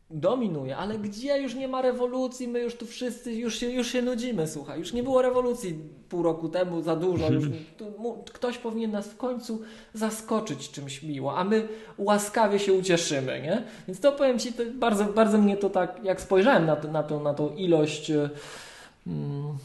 dominuje, 0.09 0.77
ale 0.77 0.99
gdzie 0.99 1.41
już 1.41 1.55
nie 1.55 1.67
ma 1.67 1.81
rewolucji, 1.81 2.47
my 2.47 2.59
już 2.59 2.75
tu 2.75 2.85
wszyscy, 2.85 3.33
już 3.33 3.55
się, 3.55 3.69
już 3.69 3.87
się 3.87 4.01
nudzimy, 4.01 4.47
słuchaj, 4.47 4.79
już 4.79 4.93
nie 4.93 5.03
było 5.03 5.21
rewolucji 5.21 5.79
pół 6.09 6.23
roku 6.23 6.49
temu 6.49 6.81
za 6.81 6.95
dużo, 6.95 7.31
już 7.31 7.45
tu, 7.77 7.85
ktoś 8.33 8.57
powinien 8.57 8.91
nas 8.91 9.07
w 9.07 9.17
końcu 9.17 9.61
zaskoczyć 9.93 10.71
czymś 10.71 11.03
miło, 11.03 11.37
a 11.37 11.43
my 11.43 11.67
łaskawie 11.97 12.59
się 12.59 12.73
ucieszymy, 12.73 13.41
nie? 13.41 13.63
Więc 13.87 13.99
to 13.99 14.11
powiem 14.11 14.39
Ci, 14.39 14.53
to 14.53 14.63
bardzo, 14.73 15.05
bardzo 15.05 15.37
mnie 15.37 15.57
to 15.57 15.69
tak, 15.69 16.03
jak 16.03 16.21
spojrzałem 16.21 16.65
na, 16.65 16.75
to, 16.75 16.91
na, 16.91 17.03
to, 17.03 17.19
na 17.19 17.33
tą 17.33 17.55
ilość 17.55 18.11
mm, 19.07 19.57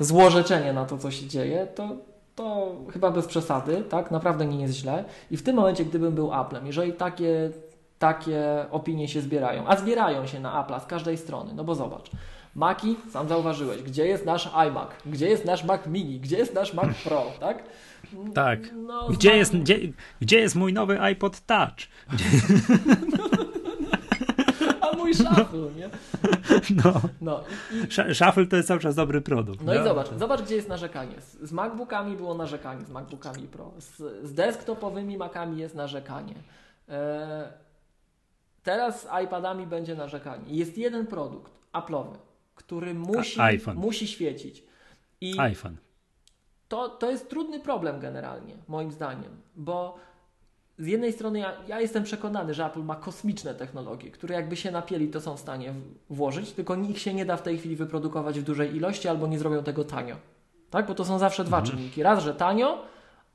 złorzeczenia 0.00 0.72
na 0.72 0.84
to, 0.84 0.98
co 0.98 1.10
się 1.10 1.26
dzieje, 1.26 1.66
to 1.74 1.96
to 2.34 2.76
chyba 2.92 3.10
bez 3.10 3.26
przesady, 3.26 3.84
tak? 3.88 4.10
Naprawdę 4.10 4.46
nie 4.46 4.62
jest 4.62 4.74
źle. 4.74 5.04
I 5.30 5.36
w 5.36 5.42
tym 5.42 5.56
momencie, 5.56 5.84
gdybym 5.84 6.14
był 6.14 6.32
Applem, 6.32 6.66
jeżeli 6.66 6.92
takie 6.92 7.50
takie 8.02 8.66
opinie 8.70 9.08
się 9.08 9.20
zbierają. 9.20 9.66
A 9.66 9.76
zbierają 9.76 10.26
się 10.26 10.40
na 10.40 10.64
Apple 10.64 10.80
z 10.80 10.86
każdej 10.86 11.16
strony. 11.16 11.54
No 11.54 11.64
bo 11.64 11.74
zobacz. 11.74 12.10
Maki, 12.54 12.96
sam 13.10 13.28
zauważyłeś, 13.28 13.82
gdzie 13.82 14.06
jest 14.06 14.26
nasz 14.26 14.50
iMac, 14.54 14.88
gdzie 15.06 15.28
jest 15.28 15.44
nasz 15.44 15.64
Mac 15.64 15.86
Mini, 15.86 16.20
gdzie 16.20 16.36
jest 16.36 16.54
nasz 16.54 16.74
Mac 16.74 16.88
Pro, 17.04 17.24
tak? 17.40 17.62
Tak. 18.34 18.58
No, 18.72 19.08
gdzie, 19.08 19.36
jest, 19.36 19.56
gdzie, 19.56 19.78
gdzie 20.20 20.38
jest 20.38 20.54
mój 20.54 20.72
nowy 20.72 21.00
iPod 21.00 21.40
Touch? 21.46 21.76
Gdzie... 22.12 22.24
A 24.80 24.96
mój 24.96 25.14
Shuffle, 25.14 25.68
nie? 25.76 25.90
No. 26.84 27.00
no 27.20 27.44
i, 27.72 28.14
Shuffle 28.14 28.46
to 28.46 28.56
jest 28.56 28.68
cały 28.68 28.80
czas 28.80 28.94
dobry 28.94 29.20
produkt. 29.20 29.60
No, 29.64 29.74
no, 29.74 29.80
i 29.80 29.84
zobacz, 29.84 30.08
zobacz 30.18 30.42
gdzie 30.42 30.54
jest 30.54 30.68
narzekanie. 30.68 31.20
Z, 31.20 31.48
z 31.48 31.52
MacBookami 31.52 32.16
było 32.16 32.34
narzekanie, 32.34 32.84
z 32.84 32.90
MacBookami 32.90 33.42
Pro. 33.42 33.72
Z, 33.78 33.96
z 34.26 34.34
desktopowymi 34.34 35.16
Macami 35.16 35.58
jest 35.58 35.74
narzekanie. 35.74 36.34
Eee, 36.88 37.62
Teraz 38.62 39.02
z 39.02 39.08
iPadami 39.24 39.66
będzie 39.66 39.94
narzekanie. 39.94 40.44
Jest 40.54 40.78
jeden 40.78 41.06
produkt 41.06 41.52
Apple'owy, 41.72 42.16
który 42.54 42.94
musi, 42.94 43.40
musi 43.74 44.08
świecić. 44.08 44.64
I 45.20 45.40
iPhone. 45.40 45.76
To, 46.68 46.88
to 46.88 47.10
jest 47.10 47.30
trudny 47.30 47.60
problem 47.60 48.00
generalnie, 48.00 48.54
moim 48.68 48.92
zdaniem, 48.92 49.30
bo 49.56 49.98
z 50.78 50.86
jednej 50.86 51.12
strony 51.12 51.38
ja, 51.38 51.52
ja, 51.68 51.80
jestem 51.80 52.04
przekonany, 52.04 52.54
że 52.54 52.66
Apple 52.66 52.82
ma 52.82 52.96
kosmiczne 52.96 53.54
technologie, 53.54 54.10
które 54.10 54.34
jakby 54.34 54.56
się 54.56 54.70
napieli, 54.70 55.08
to 55.08 55.20
są 55.20 55.36
w 55.36 55.40
stanie 55.40 55.74
włożyć, 56.10 56.52
tylko 56.52 56.76
nikt 56.76 57.00
się 57.00 57.14
nie 57.14 57.26
da 57.26 57.36
w 57.36 57.42
tej 57.42 57.58
chwili 57.58 57.76
wyprodukować 57.76 58.40
w 58.40 58.42
dużej 58.42 58.76
ilości 58.76 59.08
albo 59.08 59.26
nie 59.26 59.38
zrobią 59.38 59.62
tego 59.62 59.84
tanio. 59.84 60.16
Tak? 60.70 60.86
Bo 60.86 60.94
to 60.94 61.04
są 61.04 61.18
zawsze 61.18 61.44
dwa 61.44 61.58
mhm. 61.58 61.76
czynniki. 61.76 62.02
Raz, 62.02 62.22
że 62.22 62.34
tanio, 62.34 62.82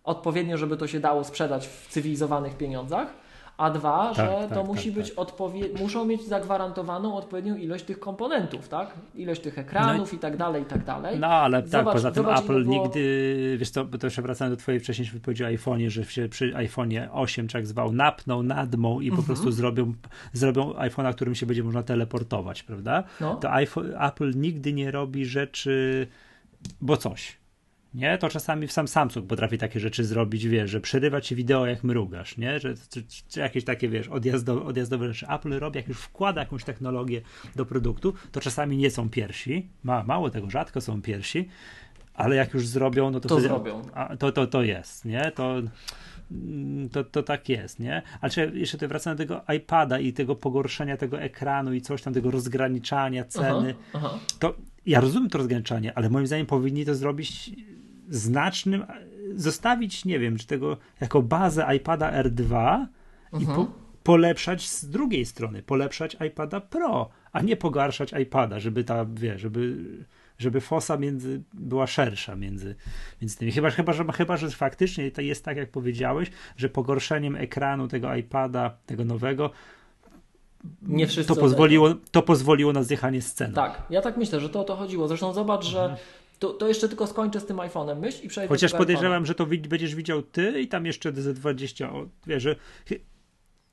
odpowiednio, 0.03 0.57
żeby 0.57 0.77
to 0.77 0.87
się 0.87 0.99
dało 0.99 1.23
sprzedać 1.23 1.67
w 1.67 1.87
cywilizowanych 1.87 2.57
pieniądzach, 2.57 3.13
a 3.57 3.69
dwa, 3.69 4.13
tak, 4.15 4.15
że 4.15 4.35
tak, 4.39 4.49
to 4.49 4.55
tak, 4.55 4.67
musi 4.67 4.93
tak, 4.93 5.03
być 5.03 5.11
odpowie- 5.11 5.79
muszą 5.79 6.05
mieć 6.05 6.27
zagwarantowaną 6.27 7.15
odpowiednią 7.15 7.55
ilość 7.55 7.85
tych 7.85 7.99
komponentów, 7.99 8.69
tak? 8.69 8.93
Ilość 9.15 9.41
tych 9.41 9.59
ekranów 9.59 10.11
no 10.11 10.17
i, 10.17 10.19
tak 10.19 10.37
dalej, 10.37 10.63
i 10.63 10.65
tak 10.65 10.83
dalej. 10.83 11.19
No 11.19 11.27
ale 11.27 11.61
tak, 11.61 11.71
zobacz, 11.71 11.85
tak, 11.85 11.93
poza 11.93 12.11
tym 12.11 12.29
Apple 12.29 12.63
było... 12.63 12.83
nigdy, 12.83 13.55
wiesz 13.59 13.71
to, 13.71 13.85
to 13.85 14.07
jeszcze 14.07 14.21
wracając 14.21 14.57
do 14.57 14.61
twojej 14.61 14.79
wcześniejszej 14.79 15.13
wypowiedzi 15.13 15.43
o 15.43 15.47
iPhone'ie, 15.47 15.89
że 15.89 16.05
się 16.05 16.29
przy 16.29 16.53
iPhone'ie 16.53 17.07
8, 17.11 17.47
czy 17.47 17.57
jak 17.57 17.67
zwał, 17.67 17.91
napną, 17.91 18.43
nadmą 18.43 18.99
i 18.99 19.09
po 19.09 19.17
mhm. 19.17 19.25
prostu 19.25 19.51
zrobią, 19.51 19.93
zrobią 20.33 20.71
iPhone'a, 20.71 21.13
którym 21.13 21.35
się 21.35 21.45
będzie 21.45 21.63
można 21.63 21.83
teleportować, 21.83 22.63
prawda? 22.63 23.03
No. 23.21 23.35
To 23.35 23.51
iPhone, 23.51 23.93
Apple 23.99 24.31
nigdy 24.35 24.73
nie 24.73 24.91
robi 24.91 25.25
rzeczy, 25.25 26.07
bo 26.81 26.97
coś 26.97 27.36
nie? 27.97 28.17
To 28.17 28.29
czasami 28.29 28.67
w 28.67 28.71
sam 28.71 28.87
Samsung 28.87 29.27
potrafi 29.27 29.57
takie 29.57 29.79
rzeczy 29.79 30.03
zrobić, 30.03 30.47
wiesz, 30.47 30.71
że 30.71 30.81
przerywa 30.81 31.21
ci 31.21 31.35
wideo 31.35 31.65
jak 31.65 31.83
mrugasz, 31.83 32.37
nie? 32.37 32.59
Że, 32.59 32.73
czy, 32.89 33.03
czy 33.29 33.39
jakieś 33.39 33.63
takie, 33.63 33.89
wiesz, 33.89 34.07
odjazdo, 34.07 34.65
odjazdowe 34.65 35.13
rzeczy. 35.13 35.33
Apple 35.33 35.59
robi, 35.59 35.77
jak 35.77 35.87
już 35.87 35.97
wkłada 35.97 36.41
jakąś 36.41 36.63
technologię 36.63 37.21
do 37.55 37.65
produktu, 37.65 38.13
to 38.31 38.41
czasami 38.41 38.77
nie 38.77 38.91
są 38.91 39.09
pierwsi, 39.09 39.67
ma, 39.83 40.03
mało 40.03 40.29
tego, 40.29 40.49
rzadko 40.49 40.81
są 40.81 41.01
pierwsi, 41.01 41.47
ale 42.13 42.35
jak 42.35 42.53
już 42.53 42.67
zrobią, 42.67 43.11
no 43.11 43.19
to, 43.19 43.29
to 43.29 43.35
wtedy, 43.35 43.47
zrobią. 43.47 43.81
A, 43.93 44.17
to, 44.17 44.31
to, 44.31 44.47
to 44.47 44.63
jest, 44.63 45.05
nie? 45.05 45.31
To, 45.35 45.55
to, 46.91 47.03
to 47.03 47.23
tak 47.23 47.49
jest, 47.49 47.79
nie? 47.79 48.01
Ale 48.21 48.31
jeszcze 48.53 48.77
tutaj 48.77 48.89
wracam 48.89 49.15
do 49.15 49.17
tego 49.17 49.41
iPada 49.55 49.99
i 49.99 50.13
tego 50.13 50.35
pogorszenia 50.35 50.97
tego 50.97 51.21
ekranu 51.21 51.73
i 51.73 51.81
coś 51.81 52.01
tam, 52.01 52.13
tego 52.13 52.31
rozgraniczania 52.31 53.25
ceny. 53.25 53.75
Aha, 53.93 54.07
aha. 54.07 54.19
To 54.39 54.55
ja 54.85 55.01
rozumiem 55.01 55.29
to 55.29 55.37
rozgraniczanie, 55.37 55.97
ale 55.97 56.09
moim 56.09 56.27
zdaniem 56.27 56.45
powinni 56.45 56.85
to 56.85 56.95
zrobić 56.95 57.51
znacznym, 58.09 58.85
zostawić, 59.35 60.05
nie 60.05 60.19
wiem, 60.19 60.37
czy 60.37 60.47
tego 60.47 60.77
jako 61.01 61.21
bazę 61.21 61.75
iPada 61.75 62.23
R2 62.23 62.85
i 63.39 63.45
po, 63.45 63.51
mhm. 63.51 63.67
polepszać 64.03 64.69
z 64.69 64.89
drugiej 64.89 65.25
strony, 65.25 65.63
polepszać 65.63 66.17
iPada 66.27 66.61
Pro, 66.61 67.09
a 67.31 67.41
nie 67.41 67.57
pogarszać 67.57 68.13
iPada, 68.21 68.59
żeby 68.59 68.83
ta, 68.83 69.05
wie, 69.05 69.39
żeby, 69.39 69.77
żeby 70.37 70.61
fosa 70.61 70.97
między, 70.97 71.41
była 71.53 71.87
szersza 71.87 72.35
między, 72.35 72.75
między 73.21 73.37
tymi. 73.37 73.51
Chyba, 73.51 73.69
chyba, 73.69 73.93
że, 73.93 74.05
chyba, 74.13 74.37
że 74.37 74.49
faktycznie 74.49 75.11
to 75.11 75.21
jest 75.21 75.45
tak, 75.45 75.57
jak 75.57 75.71
powiedziałeś, 75.71 76.31
że 76.57 76.69
pogorszeniem 76.69 77.35
ekranu 77.35 77.87
tego 77.87 78.15
iPada, 78.15 78.77
tego 78.85 79.05
nowego, 79.05 79.51
nie 80.81 81.07
wszyscy 81.07 81.35
to 81.35 81.39
pozwoliło, 81.39 81.93
to 82.11 82.21
pozwoliło 82.21 82.73
na 82.73 82.83
zjechanie 82.83 83.21
sceny. 83.21 83.53
Tak, 83.53 83.83
ja 83.89 84.01
tak 84.01 84.17
myślę, 84.17 84.39
że 84.39 84.49
to 84.49 84.59
o 84.59 84.63
to 84.63 84.75
chodziło. 84.75 85.07
Zresztą 85.07 85.33
zobacz, 85.33 85.65
że 85.65 85.81
mhm. 85.81 85.99
To, 86.39 86.53
to 86.53 86.67
jeszcze 86.67 86.87
tylko 86.87 87.07
skończę 87.07 87.39
z 87.39 87.45
tym 87.45 87.57
iPhone'em, 87.57 87.99
myśl 87.99 88.25
i 88.25 88.27
przejdę 88.27 88.49
Chociaż 88.49 88.73
podejrzewam, 88.73 89.25
że 89.25 89.35
to 89.35 89.45
będziesz 89.45 89.95
widział 89.95 90.21
ty 90.21 90.61
i 90.61 90.67
tam 90.67 90.85
jeszcze 90.85 91.11
Z20, 91.11 92.07
wiesz, 92.27 92.43
że 92.43 92.55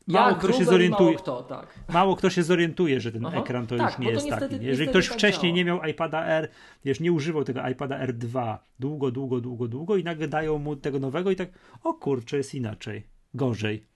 Mało 0.07 0.29
ja, 0.29 0.35
kto 0.35 0.53
się 0.53 0.65
zorientuje. 0.65 1.11
Mało 1.11 1.23
kto, 1.23 1.43
tak. 1.43 1.75
Mało 1.89 2.17
kto 2.17 2.31
się 2.31 2.43
zorientuje, 2.43 3.01
że 3.01 3.13
ten 3.13 3.27
Aha, 3.27 3.41
ekran 3.41 3.67
to 3.67 3.77
tak, 3.77 3.91
już 3.91 3.99
nie 3.99 4.13
jest 4.13 4.27
niestety, 4.27 4.55
taki. 4.55 4.67
Jeżeli 4.67 4.89
ktoś 4.89 5.09
tak 5.09 5.19
wcześniej 5.19 5.53
działa. 5.53 5.57
nie 5.57 5.65
miał 5.65 5.85
iPada 5.85 6.27
R, 6.27 6.49
wiesz, 6.85 7.01
nie 7.01 7.13
używał 7.13 7.45
tego 7.45 7.69
iPada 7.69 8.07
R2 8.07 8.59
długo, 8.79 9.11
długo, 9.11 9.41
długo, 9.41 9.69
długo 9.69 9.97
i 9.97 10.05
nagle 10.05 10.29
dają 10.29 10.59
mu 10.59 10.77
tego 10.77 10.99
nowego 10.99 11.31
i 11.31 11.37
tak, 11.37 11.49
o 11.83 11.95
kurczę, 11.95 12.37
jest 12.37 12.55
inaczej, 12.55 13.07
gorzej. 13.35 13.87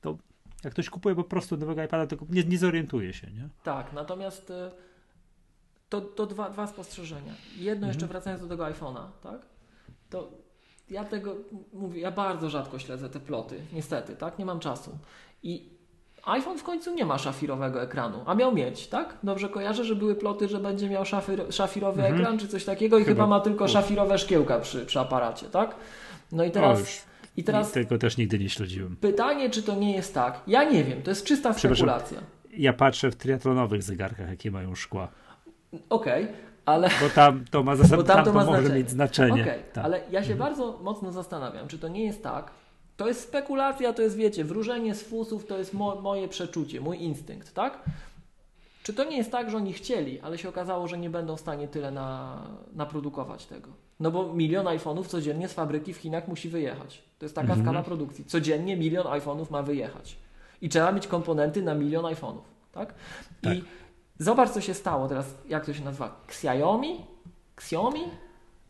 To 0.00 0.18
jak 0.64 0.72
ktoś 0.72 0.90
kupuje 0.90 1.14
po 1.14 1.24
prostu 1.24 1.56
nowego 1.56 1.82
iPada, 1.84 2.06
to 2.06 2.26
nie, 2.30 2.44
nie 2.44 2.58
zorientuje 2.58 3.12
się, 3.12 3.26
nie? 3.26 3.48
Tak, 3.62 3.92
natomiast 3.92 4.50
y, 4.50 4.54
to, 5.90 6.00
to 6.00 6.26
dwa, 6.26 6.50
dwa 6.50 6.66
spostrzeżenia. 6.66 7.32
Jedno 7.56 7.86
mhm. 7.86 7.88
jeszcze 7.88 8.06
wracając 8.06 8.42
do 8.42 8.48
tego 8.48 8.64
iPhone'a, 8.64 9.06
tak? 9.22 9.40
To 10.10 10.30
ja 10.90 11.04
tego 11.04 11.34
mówię, 11.72 12.00
ja 12.00 12.10
bardzo 12.10 12.50
rzadko 12.50 12.78
śledzę 12.78 13.10
te 13.10 13.20
ploty, 13.20 13.60
niestety, 13.72 14.16
tak? 14.16 14.38
Nie 14.38 14.44
mam 14.44 14.60
czasu. 14.60 14.98
I 15.42 15.68
iPhone 16.24 16.58
w 16.58 16.62
końcu 16.62 16.94
nie 16.94 17.04
ma 17.04 17.18
szafirowego 17.18 17.82
ekranu, 17.82 18.18
a 18.26 18.34
miał 18.34 18.54
mieć, 18.54 18.86
tak? 18.86 19.16
Dobrze 19.22 19.48
kojarzę, 19.48 19.84
że 19.84 19.96
były 19.96 20.14
ploty, 20.14 20.48
że 20.48 20.58
będzie 20.58 20.88
miał 20.88 21.04
szafir, 21.04 21.46
szafirowy 21.50 22.00
mhm. 22.02 22.20
ekran 22.20 22.38
czy 22.38 22.48
coś 22.48 22.64
takiego 22.64 22.98
i 22.98 23.04
chyba, 23.04 23.14
chyba 23.14 23.26
ma 23.26 23.40
tylko 23.40 23.68
szafirowe 23.68 24.18
szkiełka 24.18 24.58
przy, 24.58 24.86
przy 24.86 25.00
aparacie, 25.00 25.46
tak? 25.46 25.74
No 26.32 26.44
i 26.44 26.50
teraz. 26.50 26.80
O, 26.80 27.10
I 27.36 27.44
teraz 27.44 27.72
tego 27.72 27.98
też 27.98 28.16
nigdy 28.16 28.38
nie 28.38 28.48
śledziłem. 28.48 28.96
Pytanie, 28.96 29.50
czy 29.50 29.62
to 29.62 29.74
nie 29.74 29.96
jest 29.96 30.14
tak? 30.14 30.40
Ja 30.46 30.64
nie 30.64 30.84
wiem, 30.84 31.02
to 31.02 31.10
jest 31.10 31.24
czysta 31.24 31.52
spekulacja. 31.52 32.18
Ja 32.56 32.72
patrzę 32.72 33.10
w 33.10 33.16
triatlonowych 33.16 33.82
zegarkach, 33.82 34.28
jakie 34.28 34.50
mają 34.50 34.74
szkła. 34.74 35.08
Okej, 35.90 36.24
okay, 36.24 36.34
ale. 36.66 36.88
Bo 37.00 37.08
tam 37.08 37.44
to 37.50 37.62
ma, 37.62 37.76
zasad... 37.76 38.06
tam 38.06 38.24
to 38.24 38.32
ma 38.32 38.44
może 38.44 38.60
znaczenie. 38.60 38.78
mieć 38.78 38.90
znaczenie. 38.90 39.42
Okay, 39.42 39.62
tak. 39.72 39.84
Ale 39.84 40.00
ja 40.10 40.24
się 40.24 40.32
mhm. 40.32 40.38
bardzo 40.38 40.78
mocno 40.82 41.12
zastanawiam, 41.12 41.68
czy 41.68 41.78
to 41.78 41.88
nie 41.88 42.04
jest 42.04 42.22
tak. 42.22 42.50
To 42.96 43.08
jest 43.08 43.22
spekulacja, 43.22 43.92
to 43.92 44.02
jest, 44.02 44.16
wiecie, 44.16 44.44
wróżenie 44.44 44.94
z 44.94 45.02
fusów 45.02 45.46
to 45.46 45.58
jest 45.58 45.74
mo 45.74 46.00
moje 46.00 46.28
przeczucie, 46.28 46.80
mój 46.80 47.02
instynkt, 47.02 47.54
tak? 47.54 47.82
Czy 48.82 48.94
to 48.94 49.04
nie 49.04 49.16
jest 49.16 49.32
tak, 49.32 49.50
że 49.50 49.56
oni 49.56 49.72
chcieli, 49.72 50.20
ale 50.20 50.38
się 50.38 50.48
okazało, 50.48 50.88
że 50.88 50.98
nie 50.98 51.10
będą 51.10 51.36
w 51.36 51.40
stanie 51.40 51.68
tyle 51.68 51.90
na, 51.90 52.38
naprodukować 52.72 53.46
tego? 53.46 53.70
No 54.00 54.10
bo 54.10 54.32
milion 54.34 54.66
iPhone'ów 54.66 55.06
codziennie 55.06 55.48
z 55.48 55.52
fabryki 55.52 55.92
w 55.92 55.96
Chinach 55.96 56.28
musi 56.28 56.48
wyjechać. 56.48 57.02
To 57.18 57.24
jest 57.24 57.34
taka 57.34 57.48
mhm. 57.48 57.62
skala 57.62 57.82
produkcji. 57.82 58.24
Codziennie 58.24 58.76
milion 58.76 59.06
iPhone'ów 59.06 59.50
ma 59.50 59.62
wyjechać. 59.62 60.16
I 60.62 60.68
trzeba 60.68 60.92
mieć 60.92 61.06
komponenty 61.06 61.62
na 61.62 61.74
milion 61.74 62.04
iPhone'ów, 62.04 62.42
tak? 62.72 62.94
tak. 63.42 63.54
I 63.54 63.64
Zobacz, 64.20 64.50
co 64.50 64.60
się 64.60 64.74
stało 64.74 65.08
teraz. 65.08 65.34
Jak 65.48 65.66
to 65.66 65.74
się 65.74 65.84
nazywa? 65.84 66.16
Xiaomi? 66.26 67.06
Xiaomi? 67.56 68.00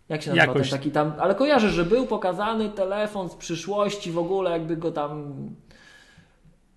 Jak 0.09 0.23
się 0.23 0.31
nazywa 0.31 0.47
Jakoś... 0.47 0.71
ten 0.71 0.79
taki 0.79 0.91
tam? 0.91 1.13
Ale 1.19 1.35
kojarzę, 1.35 1.71
że 1.71 1.85
był 1.85 2.07
pokazany 2.07 2.69
telefon 2.69 3.29
z 3.29 3.35
przyszłości 3.35 4.13
w 4.13 4.19
ogóle, 4.19 4.51
jakby 4.51 4.77
go 4.77 4.93
tam 4.93 5.35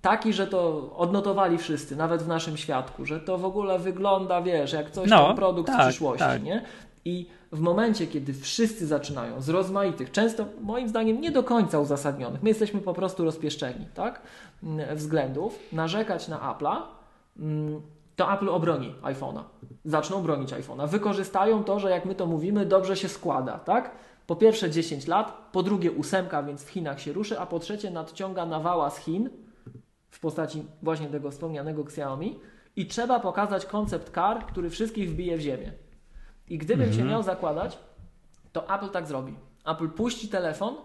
taki, 0.01 0.33
że 0.33 0.47
to 0.47 0.91
odnotowali 0.97 1.57
wszyscy, 1.57 1.95
nawet 1.95 2.23
w 2.23 2.27
naszym 2.27 2.57
świadku, 2.57 3.05
że 3.05 3.19
to 3.19 3.37
w 3.37 3.45
ogóle 3.45 3.79
wygląda, 3.79 4.41
wiesz, 4.41 4.73
jak 4.73 4.91
coś 4.91 5.09
no, 5.09 5.27
tam 5.27 5.35
produkt 5.35 5.67
tak, 5.67 5.81
z 5.81 5.87
przyszłości, 5.87 6.25
tak. 6.25 6.43
nie? 6.43 6.63
I 7.05 7.29
w 7.51 7.59
momencie, 7.59 8.07
kiedy 8.07 8.33
wszyscy 8.33 8.87
zaczynają 8.87 9.41
z 9.41 9.49
rozmaitych, 9.49 10.11
często 10.11 10.45
moim 10.61 10.89
zdaniem 10.89 11.21
nie 11.21 11.31
do 11.31 11.43
końca 11.43 11.79
uzasadnionych, 11.79 12.43
my 12.43 12.49
jesteśmy 12.49 12.81
po 12.81 12.93
prostu 12.93 13.23
rozpieszczeni, 13.25 13.87
tak? 13.93 14.21
Względów, 14.95 15.59
narzekać 15.71 16.27
na 16.27 16.37
Apple'a, 16.37 16.81
mm, 17.39 17.81
to 18.15 18.33
Apple 18.33 18.49
obroni 18.49 18.95
iPhone'a. 19.01 19.43
Zaczną 19.85 20.21
bronić 20.21 20.53
iPhone'a. 20.53 20.89
Wykorzystają 20.89 21.63
to, 21.63 21.79
że 21.79 21.89
jak 21.89 22.05
my 22.05 22.15
to 22.15 22.25
mówimy, 22.25 22.65
dobrze 22.65 22.95
się 22.97 23.09
składa, 23.09 23.59
tak? 23.59 23.91
Po 24.27 24.35
pierwsze 24.35 24.69
10 24.69 25.07
lat, 25.07 25.49
po 25.51 25.63
drugie 25.63 25.91
ósemka, 25.91 26.43
więc 26.43 26.63
w 26.63 26.69
Chinach 26.69 27.01
się 27.01 27.13
ruszy, 27.13 27.39
a 27.39 27.45
po 27.45 27.59
trzecie 27.59 27.91
nadciąga 27.91 28.45
nawała 28.45 28.89
z 28.89 28.97
Chin 28.97 29.29
w 30.09 30.19
postaci 30.19 30.65
właśnie 30.81 31.07
tego 31.07 31.31
wspomnianego 31.31 31.81
Xiaomi 31.81 32.39
i 32.75 32.87
trzeba 32.87 33.19
pokazać 33.19 33.65
koncept 33.65 34.13
car, 34.13 34.45
który 34.45 34.69
wszystkich 34.69 35.11
wbije 35.11 35.37
w 35.37 35.41
ziemię. 35.41 35.73
I 36.47 36.57
gdybym 36.57 36.87
mhm. 36.87 36.99
się 36.99 37.11
miał 37.11 37.23
zakładać, 37.23 37.79
to 38.51 38.75
Apple 38.75 38.89
tak 38.89 39.07
zrobi. 39.07 39.35
Apple 39.65 39.89
puści 39.89 40.27
telefon, 40.27 40.75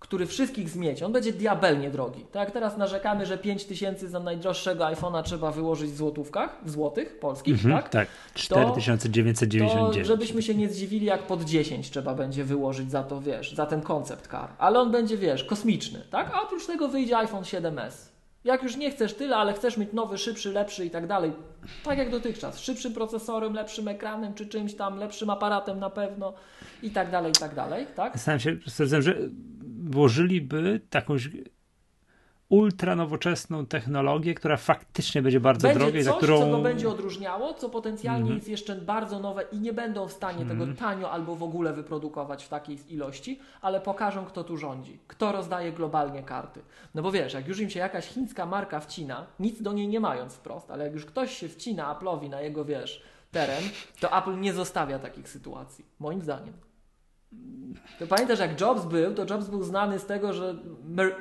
który 0.00 0.26
wszystkich 0.26 0.68
zmieci. 0.68 1.04
On 1.04 1.12
będzie 1.12 1.32
diabelnie 1.32 1.90
drogi. 1.90 2.26
Tak 2.32 2.42
jak 2.42 2.50
teraz 2.50 2.76
narzekamy, 2.76 3.26
że 3.26 3.38
5 3.38 3.64
tysięcy 3.64 4.08
za 4.08 4.20
najdroższego 4.20 4.84
iPhone'a 4.84 5.22
trzeba 5.22 5.50
wyłożyć 5.50 5.90
w 5.90 5.96
złotówkach, 5.96 6.58
w 6.64 6.70
złotych 6.70 7.18
polskich, 7.18 7.54
mhm, 7.54 7.74
tak? 7.74 7.88
Tak, 7.88 8.08
4999. 8.34 9.72
To, 9.72 10.04
żebyśmy 10.04 10.42
się 10.42 10.54
nie 10.54 10.68
zdziwili, 10.68 11.06
jak 11.06 11.22
pod 11.22 11.44
10 11.44 11.90
trzeba 11.90 12.14
będzie 12.14 12.44
wyłożyć 12.44 12.90
za 12.90 13.02
to, 13.02 13.20
wiesz, 13.20 13.54
za 13.54 13.66
ten 13.66 13.80
koncept 13.80 14.30
car. 14.30 14.48
Ale 14.58 14.80
on 14.80 14.90
będzie, 14.90 15.16
wiesz, 15.16 15.44
kosmiczny, 15.44 16.02
tak? 16.10 16.30
A 16.34 16.42
oprócz 16.42 16.66
tego 16.66 16.88
wyjdzie 16.88 17.18
iPhone 17.18 17.42
7s. 17.42 18.10
Jak 18.44 18.62
już 18.62 18.76
nie 18.76 18.90
chcesz 18.90 19.14
tyle, 19.14 19.36
ale 19.36 19.52
chcesz 19.52 19.76
mieć 19.76 19.92
nowy, 19.92 20.18
szybszy, 20.18 20.52
lepszy 20.52 20.86
i 20.86 20.90
tak 20.90 21.06
dalej, 21.06 21.32
tak 21.84 21.98
jak 21.98 22.10
dotychczas, 22.10 22.60
szybszym 22.60 22.94
procesorem, 22.94 23.54
lepszym 23.54 23.88
ekranem 23.88 24.34
czy 24.34 24.46
czymś 24.46 24.74
tam, 24.74 24.98
lepszym 24.98 25.30
aparatem 25.30 25.78
na 25.78 25.90
pewno 25.90 26.32
i 26.82 26.90
tak 26.90 27.10
dalej, 27.10 27.30
i 27.30 27.40
tak 27.40 27.54
dalej, 27.54 27.86
tak? 27.96 28.12
Zastanawiam 28.12 28.40
się, 28.40 28.70
stwierdzam, 28.70 29.02
że 29.02 29.16
włożyliby 29.90 30.80
takąś 30.90 31.28
ultra 32.48 32.96
nowoczesną 32.96 33.66
technologię, 33.66 34.34
która 34.34 34.56
faktycznie 34.56 35.22
będzie 35.22 35.40
bardzo 35.40 35.68
będzie 35.68 35.78
droga 35.80 35.98
i 35.98 36.02
za 36.02 36.12
którą... 36.12 36.38
co 36.38 36.50
go 36.50 36.58
będzie 36.58 36.88
odróżniało, 36.88 37.54
co 37.54 37.68
potencjalnie 37.68 38.20
mm 38.20 38.32
-hmm. 38.32 38.36
jest 38.36 38.48
jeszcze 38.48 38.74
bardzo 38.74 39.20
nowe 39.20 39.42
i 39.52 39.60
nie 39.60 39.72
będą 39.72 40.08
w 40.08 40.12
stanie 40.12 40.42
mm 40.42 40.48
tego 40.48 40.64
mhm. 40.64 40.76
tanio 40.76 41.10
albo 41.10 41.36
w 41.36 41.42
ogóle 41.42 41.72
wyprodukować 41.72 42.44
w 42.44 42.48
takiej 42.48 42.92
ilości, 42.94 43.38
ale 43.60 43.80
pokażą 43.80 44.24
kto 44.24 44.44
tu 44.44 44.56
rządzi, 44.56 44.98
kto 45.06 45.32
rozdaje 45.32 45.72
globalnie 45.72 46.22
karty. 46.22 46.60
No 46.94 47.02
bo 47.02 47.12
wiesz, 47.12 47.34
jak 47.34 47.48
już 47.48 47.60
im 47.60 47.70
się 47.70 47.80
jakaś 47.80 48.06
chińska 48.06 48.46
marka 48.46 48.80
wcina, 48.80 49.26
nic 49.40 49.62
do 49.62 49.72
niej 49.72 49.88
nie 49.88 50.00
mając 50.00 50.34
wprost, 50.34 50.70
ale 50.70 50.84
jak 50.84 50.92
już 50.92 51.06
ktoś 51.06 51.36
się 51.36 51.48
wcina 51.48 51.94
Apple'owi 51.94 52.30
na 52.30 52.40
jego, 52.40 52.64
wiesz, 52.64 53.02
teren, 53.30 53.62
to 54.00 54.18
Apple 54.18 54.40
nie 54.40 54.52
zostawia 54.52 54.98
takich 54.98 55.28
sytuacji, 55.28 55.84
moim 55.98 56.22
zdaniem. 56.22 56.69
To 57.98 58.06
pamiętasz, 58.06 58.38
jak 58.38 58.60
Jobs 58.60 58.84
był, 58.84 59.14
to 59.14 59.34
Jobs 59.34 59.48
był 59.48 59.62
znany 59.62 59.98
z 59.98 60.06
tego, 60.06 60.32
że 60.32 60.54
mer 60.84 61.14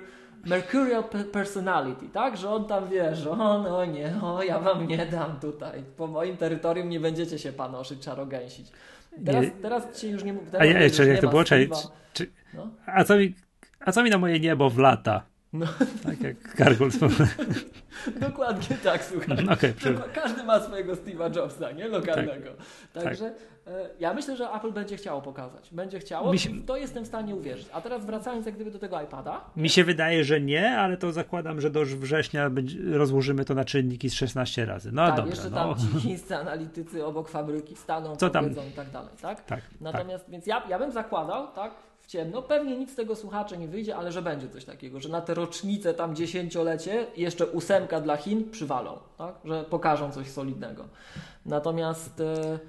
Mercurial 0.45 1.03
personality, 1.32 2.10
tak? 2.10 2.38
Że 2.38 2.49
on 2.49 2.66
tam 2.66 2.89
wie, 2.89 3.16
że 3.16 3.32
o 3.32 3.36
no 3.36 3.86
nie, 3.86 4.14
o 4.22 4.43
ja 4.43 4.60
wam 4.60 4.88
nie 4.88 5.05
dam 5.05 5.39
tutaj. 5.39 5.84
Po 5.97 6.07
moim 6.07 6.38
terytorium 6.38 6.89
nie 6.89 6.99
będziecie 6.99 7.39
się 7.39 7.51
panoszyć, 7.51 7.99
czarogęsić. 7.99 8.72
Teraz, 9.26 9.45
nie. 9.45 9.51
teraz 9.51 9.99
ci 9.99 10.10
już 10.10 10.24
nie 10.24 10.34
mówię. 10.34 10.47
A 10.60 10.66
ja 10.66 10.80
jak 10.80 11.22
to 11.22 11.30
było? 11.30 11.43
No? 12.53 12.68
a, 12.86 13.03
co 13.03 13.18
mi, 13.18 13.36
a 13.80 13.91
co 13.91 14.03
mi 14.03 14.10
na 14.10 14.18
moje 14.18 14.39
niebo 14.39 14.70
w 14.70 14.78
lata? 14.78 15.24
No. 15.54 15.66
Tak 16.04 16.22
jak 16.22 16.56
Gargold. 16.56 16.93
Dokładnie 18.30 18.78
tak, 18.84 19.04
słuchaj. 19.04 19.45
No, 19.45 19.54
okay, 19.54 19.74
Każdy 20.14 20.43
ma 20.43 20.60
swojego 20.60 20.93
Steve'a 20.93 21.36
Jobsa, 21.36 21.72
nie? 21.72 21.88
Lokalnego. 21.88 22.50
Tak. 22.93 23.04
Także 23.04 23.32
tak. 23.66 23.74
ja 24.00 24.14
myślę, 24.14 24.38
że 24.38 24.50
Apple 24.50 24.72
będzie 24.72 24.97
chciało 24.97 25.22
pokazać. 25.22 25.70
Będzie 25.72 26.00
chciało, 26.00 26.38
się... 26.38 26.50
to 26.66 26.78
jestem 26.78 27.04
w 27.04 27.08
stanie 27.08 27.36
uwierzyć. 27.36 27.68
A 27.74 27.82
teraz 27.82 28.06
wracając 28.06 28.45
jak 28.45 28.56
gdyby 28.56 28.72
do 28.72 28.80
tego 28.80 29.02
iPada. 29.02 29.41
Mi 29.56 29.70
się 29.70 29.84
wydaje, 29.84 30.24
że 30.24 30.41
nie, 30.41 30.78
ale 30.78 30.97
to 30.97 31.12
zakładam, 31.12 31.62
że 31.62 31.70
do 31.70 31.86
września 31.86 32.52
rozłożymy 32.91 33.45
to 33.45 33.54
na 33.56 33.66
czynniki 33.66 34.10
z 34.10 34.14
16 34.14 34.66
razy. 34.66 34.91
No 34.91 35.08
tak, 35.08 35.16
dobra. 35.16 35.30
jeszcze 35.30 35.50
no. 35.50 35.56
tam 35.56 35.76
ci 35.80 36.00
chińscy 36.00 36.36
analitycy 36.36 37.06
obok 37.06 37.30
fabryki 37.30 37.76
staną, 37.76 38.16
Co 38.16 38.30
tam? 38.30 38.52
i 38.52 38.72
tak 38.76 38.89
dalej, 38.89 39.12
tak? 39.22 39.45
Tak. 39.45 39.62
Natomiast, 39.82 40.26
tak. 40.26 40.32
więc 40.32 40.47
ja, 40.47 40.64
ja 40.70 40.80
bym 40.80 40.91
zakładał, 40.91 41.47
tak, 41.47 41.72
ciemno. 42.10 42.41
Pewnie 42.41 42.78
nic 42.78 42.91
z 42.91 42.95
tego 42.95 43.16
słuchacza 43.16 43.55
nie 43.55 43.68
wyjdzie, 43.68 43.95
ale 43.95 44.12
że 44.12 44.22
będzie 44.22 44.49
coś 44.49 44.66
takiego, 44.66 44.99
że 44.99 45.10
na 45.10 45.22
te 45.22 45.34
rocznice 45.34 45.93
tam 45.93 46.16
dziesięciolecie 46.16 47.07
jeszcze 47.18 47.45
ósemka 47.45 48.01
dla 48.01 48.18
Chin 48.18 48.49
przywalą, 48.49 48.99
tak? 49.18 49.36
że 49.45 49.64
pokażą 49.64 50.12
coś 50.12 50.28
solidnego. 50.28 50.86
Natomiast... 51.45 52.22
E, 52.22 52.60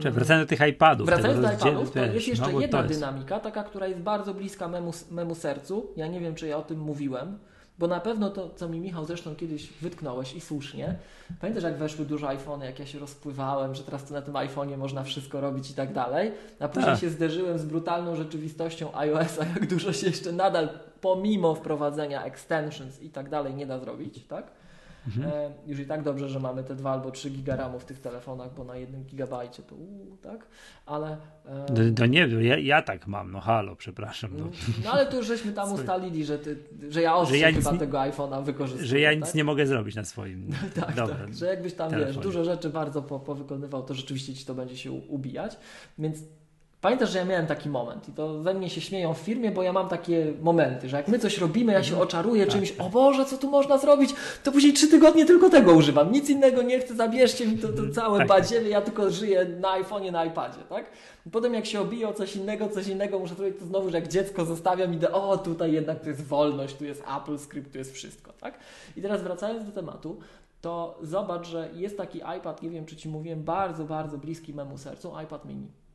Czy 0.00 0.10
wracając 0.10 0.46
do 0.46 0.56
tych 0.56 0.68
iPadów. 0.68 1.06
Wracając 1.06 1.40
do 1.40 1.52
iPadów, 1.52 1.90
to 1.90 2.04
jest 2.04 2.28
jeszcze 2.28 2.52
no, 2.52 2.60
jedna 2.60 2.82
jest... 2.82 2.94
dynamika, 2.94 3.40
taka, 3.40 3.64
która 3.64 3.86
jest 3.86 4.00
bardzo 4.00 4.34
bliska 4.34 4.68
memu, 4.68 4.92
memu 5.10 5.34
sercu. 5.34 5.92
Ja 5.96 6.06
nie 6.06 6.20
wiem, 6.20 6.34
czy 6.34 6.46
ja 6.46 6.56
o 6.56 6.62
tym 6.62 6.80
mówiłem. 6.80 7.38
Bo 7.78 7.86
na 7.86 8.00
pewno 8.00 8.30
to, 8.30 8.50
co 8.50 8.68
mi 8.68 8.80
Michał 8.80 9.04
zresztą 9.04 9.36
kiedyś 9.36 9.72
wytknąłeś 9.72 10.34
i 10.34 10.40
słusznie, 10.40 10.94
pamiętasz 11.40 11.64
jak 11.64 11.78
weszły 11.78 12.04
duże 12.04 12.28
iPhony, 12.28 12.66
jak 12.66 12.78
ja 12.78 12.86
się 12.86 12.98
rozpływałem, 12.98 13.74
że 13.74 13.82
teraz 13.82 14.04
to 14.04 14.14
na 14.14 14.22
tym 14.22 14.34
iPhone'ie 14.34 14.76
można 14.76 15.02
wszystko 15.02 15.40
robić 15.40 15.70
i 15.70 15.74
tak 15.74 15.92
dalej, 15.92 16.32
a 16.60 16.68
później 16.68 16.92
tak. 16.92 17.00
się 17.00 17.10
zderzyłem 17.10 17.58
z 17.58 17.64
brutalną 17.64 18.16
rzeczywistością 18.16 18.94
iOS-a, 18.94 19.44
jak 19.54 19.66
dużo 19.66 19.92
się 19.92 20.06
jeszcze 20.06 20.32
nadal 20.32 20.68
pomimo 21.00 21.54
wprowadzenia 21.54 22.24
extensions 22.24 23.02
i 23.02 23.10
tak 23.10 23.30
dalej 23.30 23.54
nie 23.54 23.66
da 23.66 23.78
zrobić, 23.78 24.24
tak? 24.26 24.46
Mhm. 25.06 25.30
E, 25.32 25.50
już 25.66 25.78
i 25.80 25.86
tak 25.86 26.02
dobrze, 26.02 26.28
że 26.28 26.40
mamy 26.40 26.64
te 26.64 26.74
2 26.74 26.90
albo 26.90 27.10
3 27.10 27.30
giga 27.30 27.68
w 27.78 27.84
tych 27.84 28.00
telefonach, 28.00 28.54
bo 28.54 28.64
na 28.64 28.76
jednym 28.76 29.04
gigabajcie 29.04 29.62
to 29.62 29.74
uu, 29.74 30.16
tak? 30.22 30.46
Ale... 30.86 31.16
E... 31.46 31.66
No, 31.98 32.06
nie 32.06 32.28
wiem, 32.28 32.42
ja, 32.42 32.58
ja, 32.58 32.82
tak 32.82 33.06
mam, 33.06 33.32
no 33.32 33.40
halo, 33.40 33.76
przepraszam. 33.76 34.30
No, 34.38 34.44
no 34.84 34.90
ale 34.92 35.06
to 35.06 35.16
już 35.16 35.26
żeśmy 35.26 35.52
tam 35.52 35.72
ustalili, 35.78 36.24
że, 36.24 36.38
ty, 36.38 36.58
że 36.88 37.02
ja 37.02 37.16
ostrzej 37.16 37.40
ja 37.40 37.52
chyba 37.52 37.76
tego 37.76 37.98
iPhone'a 37.98 38.44
wykorzystuję. 38.44 38.88
Że 38.88 39.00
ja 39.00 39.14
nic 39.14 39.26
tak? 39.26 39.34
nie 39.34 39.44
mogę 39.44 39.66
zrobić 39.66 39.94
na 39.94 40.04
swoim 40.04 40.50
tak, 40.80 40.94
Dobra, 40.94 41.14
tak, 41.14 41.34
że 41.34 41.46
jakbyś 41.46 41.74
tam, 41.74 41.90
telefonie. 41.90 42.14
wiesz, 42.14 42.22
dużo 42.22 42.44
rzeczy 42.44 42.70
bardzo 42.70 43.02
po, 43.02 43.20
powykonywał, 43.20 43.82
to 43.82 43.94
rzeczywiście 43.94 44.34
ci 44.34 44.44
to 44.44 44.54
będzie 44.54 44.76
się 44.76 44.92
ubijać, 44.92 45.56
więc 45.98 46.18
Pamiętasz, 46.86 47.10
że 47.10 47.18
ja 47.18 47.24
miałem 47.24 47.46
taki 47.46 47.68
moment 47.68 48.08
i 48.08 48.12
to 48.12 48.42
ze 48.42 48.54
mnie 48.54 48.70
się 48.70 48.80
śmieją 48.80 49.14
w 49.14 49.18
firmie, 49.18 49.50
bo 49.50 49.62
ja 49.62 49.72
mam 49.72 49.88
takie 49.88 50.32
momenty, 50.42 50.88
że 50.88 50.96
jak 50.96 51.08
my 51.08 51.18
coś 51.18 51.38
robimy, 51.38 51.72
ja 51.72 51.82
się 51.82 51.92
mhm. 51.92 52.08
oczaruję 52.08 52.46
tak. 52.46 52.54
czymś, 52.54 52.72
o 52.72 52.88
Boże, 52.88 53.24
co 53.24 53.38
tu 53.38 53.50
można 53.50 53.78
zrobić, 53.78 54.14
to 54.44 54.52
później 54.52 54.72
trzy 54.72 54.88
tygodnie 54.88 55.26
tylko 55.26 55.50
tego 55.50 55.72
używam, 55.72 56.12
nic 56.12 56.30
innego 56.30 56.62
nie 56.62 56.80
chcę, 56.80 56.94
zabierzcie 56.94 57.46
mi 57.46 57.58
to, 57.58 57.68
to 57.68 57.90
całe 57.94 58.18
tak. 58.18 58.28
badziewie, 58.28 58.68
ja 58.68 58.80
tylko 58.80 59.10
żyję 59.10 59.46
na 59.60 59.82
iPhone'ie, 59.82 60.12
na 60.12 60.24
iPadzie, 60.24 60.58
tak? 60.68 60.90
I 61.26 61.30
potem 61.30 61.54
jak 61.54 61.66
się 61.66 61.80
obiję 61.80 62.08
o 62.08 62.12
coś 62.12 62.36
innego, 62.36 62.68
coś 62.68 62.86
innego 62.86 63.18
muszę 63.18 63.34
zrobić, 63.34 63.58
to 63.58 63.66
znowu, 63.66 63.90
że 63.90 63.96
jak 64.00 64.08
dziecko 64.08 64.44
zostawiam, 64.44 64.94
idę, 64.94 65.12
o 65.12 65.38
tutaj 65.38 65.72
jednak 65.72 66.00
tu 66.00 66.08
jest 66.08 66.24
wolność, 66.24 66.76
tu 66.76 66.84
jest 66.84 67.02
Apple 67.16 67.38
Script, 67.38 67.72
tu 67.72 67.78
jest 67.78 67.92
wszystko, 67.92 68.32
tak? 68.40 68.58
I 68.96 69.02
teraz 69.02 69.22
wracając 69.22 69.64
do 69.64 69.72
tematu, 69.72 70.18
to 70.60 70.98
zobacz, 71.02 71.46
że 71.46 71.68
jest 71.74 71.96
taki 71.96 72.18
iPad, 72.38 72.62
nie 72.62 72.70
wiem 72.70 72.86
czy 72.86 72.96
Ci 72.96 73.08
mówiłem, 73.08 73.42
bardzo, 73.42 73.84
bardzo 73.84 74.18
bliski 74.18 74.54
memu 74.54 74.78
sercu, 74.78 75.12
iPad 75.24 75.44
mini. 75.44 75.85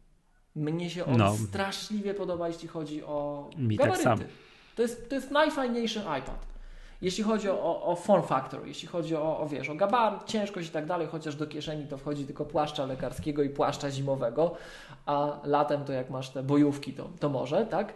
Mnie 0.56 0.90
się 0.90 1.06
on 1.06 1.18
no. 1.18 1.34
straszliwie 1.34 2.14
podoba, 2.14 2.48
jeśli 2.48 2.68
chodzi 2.68 3.04
o 3.04 3.50
Mi 3.58 3.78
tak 3.78 3.88
gabaryty. 3.88 4.24
Tak. 4.24 4.34
To, 4.76 4.82
jest, 4.82 5.10
to 5.10 5.16
jest 5.16 5.32
najfajniejszy 5.32 6.00
iPad. 6.00 6.52
Jeśli 7.02 7.24
chodzi 7.24 7.50
o, 7.50 7.84
o 7.84 7.96
form 7.96 8.24
factor, 8.24 8.68
jeśli 8.68 8.88
chodzi 8.88 9.16
o, 9.16 9.40
o, 9.40 9.48
wiesz, 9.48 9.70
o 9.70 9.76
gabaryt, 9.76 10.24
ciężkość 10.26 10.70
i 10.70 10.72
tak 10.72 10.86
dalej, 10.86 11.08
chociaż 11.08 11.36
do 11.36 11.48
kieszeni 11.48 11.88
to 11.88 11.98
wchodzi 11.98 12.26
tylko 12.26 12.46
płaszcza 12.46 12.86
lekarskiego 12.86 13.44
i 13.44 13.50
płaszcza 13.50 13.92
zimowego, 13.92 14.56
a 15.06 15.40
latem 15.44 15.86
to 15.86 15.94
jak 15.94 16.10
masz 16.10 16.30
te 16.30 16.44
bojówki, 16.44 16.94
to, 16.94 17.10
to 17.20 17.30
może, 17.30 17.66
tak? 17.66 17.94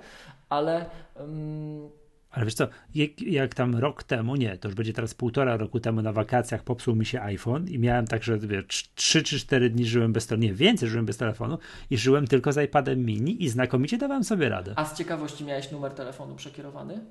Ale... 0.49 0.85
Um, 1.19 1.89
ale 2.35 2.45
wiesz 2.45 2.53
co, 2.53 2.67
jak, 2.95 3.21
jak, 3.21 3.53
tam 3.53 3.75
rok 3.75 4.03
temu, 4.03 4.35
nie, 4.35 4.57
to 4.57 4.67
już 4.67 4.75
będzie 4.75 4.93
teraz 4.93 5.13
półtora 5.13 5.57
roku 5.57 5.79
temu 5.79 6.01
na 6.01 6.13
wakacjach 6.13 6.63
popsuł 6.63 6.95
mi 6.95 7.05
się 7.05 7.21
iPhone 7.21 7.67
i 7.67 7.79
miałem 7.79 8.07
tak, 8.07 8.23
że 8.23 8.37
wiesz, 8.37 8.89
3 8.95 9.23
czy 9.23 9.39
4 9.39 9.69
dni 9.69 9.85
żyłem 9.85 10.13
bez 10.13 10.27
telefonu, 10.27 10.47
nie, 10.47 10.53
więcej 10.53 10.89
żyłem 10.89 11.05
bez 11.05 11.17
telefonu 11.17 11.57
i 11.89 11.97
żyłem 11.97 12.27
tylko 12.27 12.53
z 12.53 12.65
iPadem 12.65 13.05
mini 13.05 13.43
i 13.43 13.49
znakomicie 13.49 13.97
dawałem 13.97 14.23
sobie 14.23 14.49
radę. 14.49 14.73
A 14.75 14.85
z 14.85 14.97
ciekawości 14.97 15.45
miałeś 15.45 15.71
numer 15.71 15.91
telefonu 15.91 16.35
przekierowany? 16.35 17.05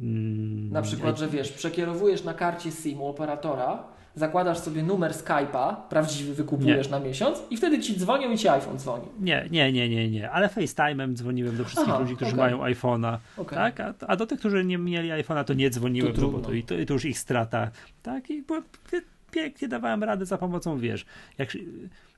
Mm, 0.00 0.72
na 0.72 0.82
przykład, 0.82 1.18
że 1.18 1.28
wiesz, 1.28 1.52
przekierowujesz 1.52 2.24
na 2.24 2.34
karcie 2.34 2.70
SIM 2.70 3.00
u 3.00 3.06
operatora, 3.06 3.84
zakładasz 4.14 4.58
sobie 4.58 4.82
numer 4.82 5.12
Skype'a, 5.12 5.76
prawdziwy 5.88 6.34
wykupujesz 6.34 6.86
nie. 6.86 6.90
na 6.90 7.00
miesiąc 7.00 7.38
i 7.50 7.56
wtedy 7.56 7.78
ci 7.78 7.96
dzwonią 7.96 8.30
i 8.30 8.38
ci 8.38 8.48
iPhone 8.48 8.78
dzwoni. 8.78 9.04
Nie, 9.20 9.48
nie, 9.50 9.72
nie, 9.72 9.88
nie, 9.88 10.10
nie, 10.10 10.30
ale 10.30 10.48
FaceTime'em 10.48 11.14
dzwoniłem 11.14 11.56
do 11.56 11.64
wszystkich 11.64 11.94
Aha, 11.94 12.02
ludzi, 12.02 12.16
którzy 12.16 12.32
okay. 12.32 12.44
mają 12.44 12.64
iPhone'a, 12.64 13.18
okay. 13.36 13.58
tak? 13.58 13.80
A, 13.80 14.06
a, 14.06 14.16
do 14.16 14.26
tych, 14.26 14.38
którzy 14.38 14.64
nie 14.64 14.78
mieli 14.78 15.10
iPhone'a, 15.10 15.44
to 15.44 15.54
nie 15.54 15.70
dzwoniłem, 15.70 16.12
to, 16.12 16.20
no 16.20 16.28
bo 16.28 16.38
to, 16.38 16.52
i 16.52 16.62
to, 16.62 16.74
to 16.86 16.92
już 16.92 17.04
ich 17.04 17.18
strata, 17.18 17.70
tak? 18.02 18.30
I 18.30 18.44
pięknie 19.30 19.68
dawałem 19.68 20.04
radę 20.04 20.26
za 20.26 20.38
pomocą, 20.38 20.78
wiesz, 20.78 21.06
jak 21.38 21.56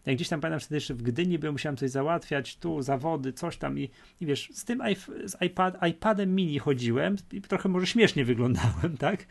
jak 0.06 0.16
gdzieś 0.16 0.28
tam 0.28 0.40
pamiętam 0.40 0.60
wtedy 0.60 0.74
jeszcze 0.74 0.94
w 0.94 1.02
Gdyni 1.02 1.38
byłem, 1.38 1.54
musiałem 1.54 1.76
coś 1.76 1.90
załatwiać, 1.90 2.56
tu 2.56 2.82
zawody, 2.82 3.32
coś 3.32 3.56
tam 3.56 3.78
i, 3.78 3.90
i 4.20 4.26
wiesz, 4.26 4.48
z 4.52 4.64
tym 4.64 4.82
z 5.24 5.42
iPad, 5.42 5.76
iPadem 5.88 6.34
mini 6.34 6.58
chodziłem 6.58 7.16
i 7.32 7.40
trochę 7.40 7.68
może 7.68 7.86
śmiesznie 7.86 8.24
wyglądałem, 8.24 8.96
tak? 8.98 9.26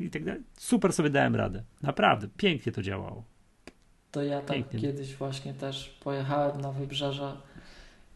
I 0.00 0.10
tak 0.10 0.24
dalej. 0.24 0.42
Super 0.58 0.92
sobie 0.92 1.10
dałem 1.10 1.36
radę. 1.36 1.62
Naprawdę, 1.82 2.28
pięknie 2.36 2.72
to 2.72 2.82
działało. 2.82 3.24
To 4.10 4.22
ja 4.22 4.40
tam 4.40 4.56
pięknie. 4.56 4.80
kiedyś 4.80 5.14
właśnie 5.14 5.54
też 5.54 5.98
pojechałem 6.00 6.60
na 6.60 6.72
wybrzeże 6.72 7.36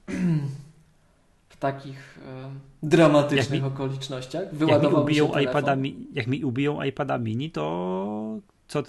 w 1.48 1.56
takich 1.56 2.18
e, 2.28 2.50
dramatycznych 2.82 3.62
mi, 3.62 3.68
okolicznościach. 3.68 4.54
Wyładował 4.54 5.00
jak 5.00 5.08
mi 5.08 5.22
ubiją 5.22 5.38
iPada, 5.38 5.76
jak 6.12 6.26
mi 6.26 6.44
ubiją 6.44 6.82
iPada 6.82 7.18
mini, 7.18 7.50
to 7.50 8.40
co 8.68 8.82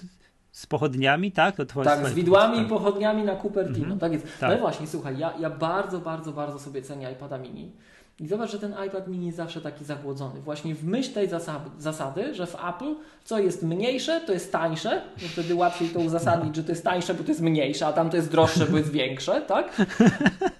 z 0.54 0.66
pochodniami, 0.66 1.32
tak? 1.32 1.56
To 1.56 1.84
tak, 1.84 2.08
z 2.08 2.14
widłami 2.14 2.56
tak. 2.56 2.66
i 2.66 2.68
pochodniami 2.68 3.22
na 3.22 3.36
Cupertino. 3.36 3.86
Mm 3.86 3.96
-hmm. 3.96 4.00
Tak 4.00 4.12
jest. 4.12 4.26
Tak. 4.40 4.50
No 4.50 4.58
właśnie, 4.58 4.86
słuchaj, 4.86 5.18
ja, 5.18 5.32
ja 5.38 5.50
bardzo, 5.50 5.98
bardzo, 5.98 6.32
bardzo 6.32 6.58
sobie 6.58 6.82
cenię 6.82 7.12
iPada 7.12 7.38
mini. 7.38 7.72
I 8.20 8.26
zobacz, 8.26 8.50
że 8.50 8.58
ten 8.58 8.74
iPad 8.86 9.08
mini 9.08 9.26
jest 9.26 9.36
zawsze 9.36 9.60
taki 9.60 9.84
zagłodzony. 9.84 10.40
Właśnie 10.40 10.74
w 10.74 10.84
myśl 10.84 11.12
tej 11.12 11.28
zasady, 11.28 11.70
zasady, 11.78 12.34
że 12.34 12.46
w 12.46 12.54
Apple 12.54 12.94
co 13.24 13.38
jest 13.38 13.62
mniejsze, 13.62 14.20
to 14.20 14.32
jest 14.32 14.52
tańsze, 14.52 15.02
bo 15.22 15.28
wtedy 15.28 15.54
łatwiej 15.54 15.88
to 15.88 16.00
uzasadnić, 16.00 16.56
że 16.56 16.64
to 16.64 16.72
jest 16.72 16.84
tańsze, 16.84 17.14
bo 17.14 17.24
to 17.24 17.28
jest 17.28 17.40
mniejsze, 17.40 17.86
a 17.86 17.92
tam 17.92 18.10
to 18.10 18.16
jest 18.16 18.30
droższe, 18.30 18.66
bo 18.66 18.78
jest 18.78 18.90
większe, 18.90 19.40
tak? 19.40 19.76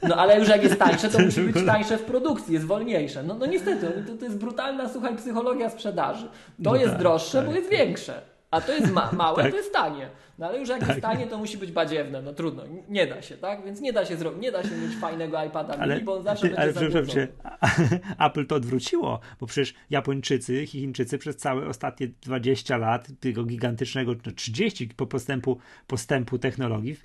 No 0.08 0.16
ale 0.16 0.38
już 0.38 0.48
jak 0.48 0.62
jest 0.62 0.78
tańsze, 0.78 1.08
to 1.08 1.18
musi 1.24 1.40
być 1.40 1.66
tańsze 1.66 1.98
w 1.98 2.02
produkcji, 2.02 2.54
jest 2.54 2.66
wolniejsze. 2.66 3.22
No, 3.22 3.34
no 3.34 3.46
niestety, 3.46 4.04
to, 4.06 4.16
to 4.16 4.24
jest 4.24 4.38
brutalna, 4.38 4.88
słuchaj, 4.88 5.16
psychologia 5.16 5.70
sprzedaży. 5.70 6.24
To 6.24 6.70
no 6.70 6.76
jest 6.76 6.90
tak, 6.90 6.98
droższe, 6.98 7.38
tak. 7.38 7.46
bo 7.46 7.54
jest 7.54 7.70
większe. 7.70 8.33
A 8.54 8.60
to 8.60 8.72
jest 8.72 8.92
ma 8.92 9.12
małe, 9.22 9.42
tak. 9.42 9.52
to 9.52 9.56
jest 9.56 9.72
tanie. 9.72 10.08
No 10.38 10.46
ale 10.46 10.58
już 10.58 10.68
jak 10.68 10.80
tak. 10.80 10.88
jest 10.88 11.00
tanie, 11.00 11.26
to 11.26 11.38
musi 11.38 11.58
być 11.58 11.72
badziewne. 11.72 12.22
No 12.22 12.32
trudno, 12.32 12.62
nie 12.88 13.06
da 13.06 13.22
się, 13.22 13.36
tak? 13.36 13.64
Więc 13.64 13.80
nie 13.80 13.92
da 13.92 14.04
się 14.04 14.16
zrobić, 14.16 14.42
nie 14.42 14.52
da 14.52 14.62
się 14.62 14.76
mieć 14.76 14.96
fajnego 14.96 15.44
iPada 15.44 15.74
ale, 15.78 15.94
mini, 15.94 16.04
bo 16.04 16.14
on 16.14 16.22
zawsze 16.22 16.48
ty, 16.48 16.54
będzie 16.54 16.98
ale 16.98 17.06
cię, 17.06 17.28
Apple 18.26 18.46
to 18.46 18.54
odwróciło, 18.54 19.20
bo 19.40 19.46
przecież 19.46 19.74
Japończycy, 19.90 20.66
Chińczycy 20.66 21.18
przez 21.18 21.36
całe 21.36 21.68
ostatnie 21.68 22.08
20 22.22 22.76
lat 22.76 23.08
tego 23.20 23.44
gigantycznego, 23.44 24.12
30 24.36 24.86
no 24.86 24.94
po 24.96 25.06
postępu, 25.06 25.58
postępu 25.86 26.38
technologii, 26.38 26.96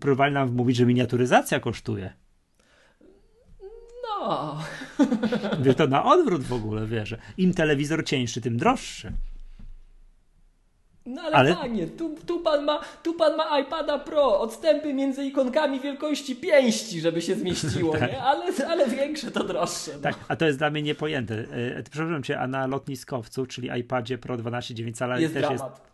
próbowali 0.00 0.34
nam 0.34 0.48
wmówić, 0.48 0.76
że 0.76 0.86
miniaturyzacja 0.86 1.60
kosztuje. 1.60 2.12
No. 4.02 4.58
Wiesz, 5.62 5.76
to 5.76 5.86
na 5.86 6.04
odwrót 6.04 6.42
w 6.42 6.52
ogóle, 6.52 6.86
wiesz, 6.86 7.14
im 7.36 7.54
telewizor 7.54 8.04
cieńszy, 8.04 8.40
tym 8.40 8.56
droższy. 8.56 9.12
No 11.06 11.22
ale, 11.22 11.36
ale... 11.36 11.56
panie, 11.56 11.86
tu, 11.86 12.16
tu, 12.26 12.40
pan 12.40 12.64
ma, 12.64 12.80
tu 13.02 13.14
pan 13.14 13.36
ma 13.36 13.60
iPada 13.60 13.98
Pro, 13.98 14.40
odstępy 14.40 14.94
między 14.94 15.24
ikonkami 15.24 15.80
wielkości 15.80 16.36
pięści, 16.36 17.00
żeby 17.00 17.22
się 17.22 17.34
zmieściło, 17.34 17.92
tak. 17.98 18.12
nie? 18.12 18.22
Ale, 18.22 18.44
ale 18.68 18.88
większe 18.88 19.30
to 19.30 19.44
droższe. 19.44 19.90
No. 19.94 20.02
Tak, 20.02 20.14
a 20.28 20.36
to 20.36 20.46
jest 20.46 20.58
dla 20.58 20.70
mnie 20.70 20.82
niepojęte. 20.82 21.34
E, 21.34 21.82
przepraszam 21.90 22.22
cię, 22.22 22.40
a 22.40 22.46
na 22.46 22.66
lotniskowcu, 22.66 23.46
czyli 23.46 23.80
iPadzie 23.80 24.18
Pro 24.18 24.36
12,9 24.36 24.92
cala 24.94 25.18
jest 25.18 25.34
też 25.34 25.42
dramat. 25.42 25.70
jest 25.70 25.91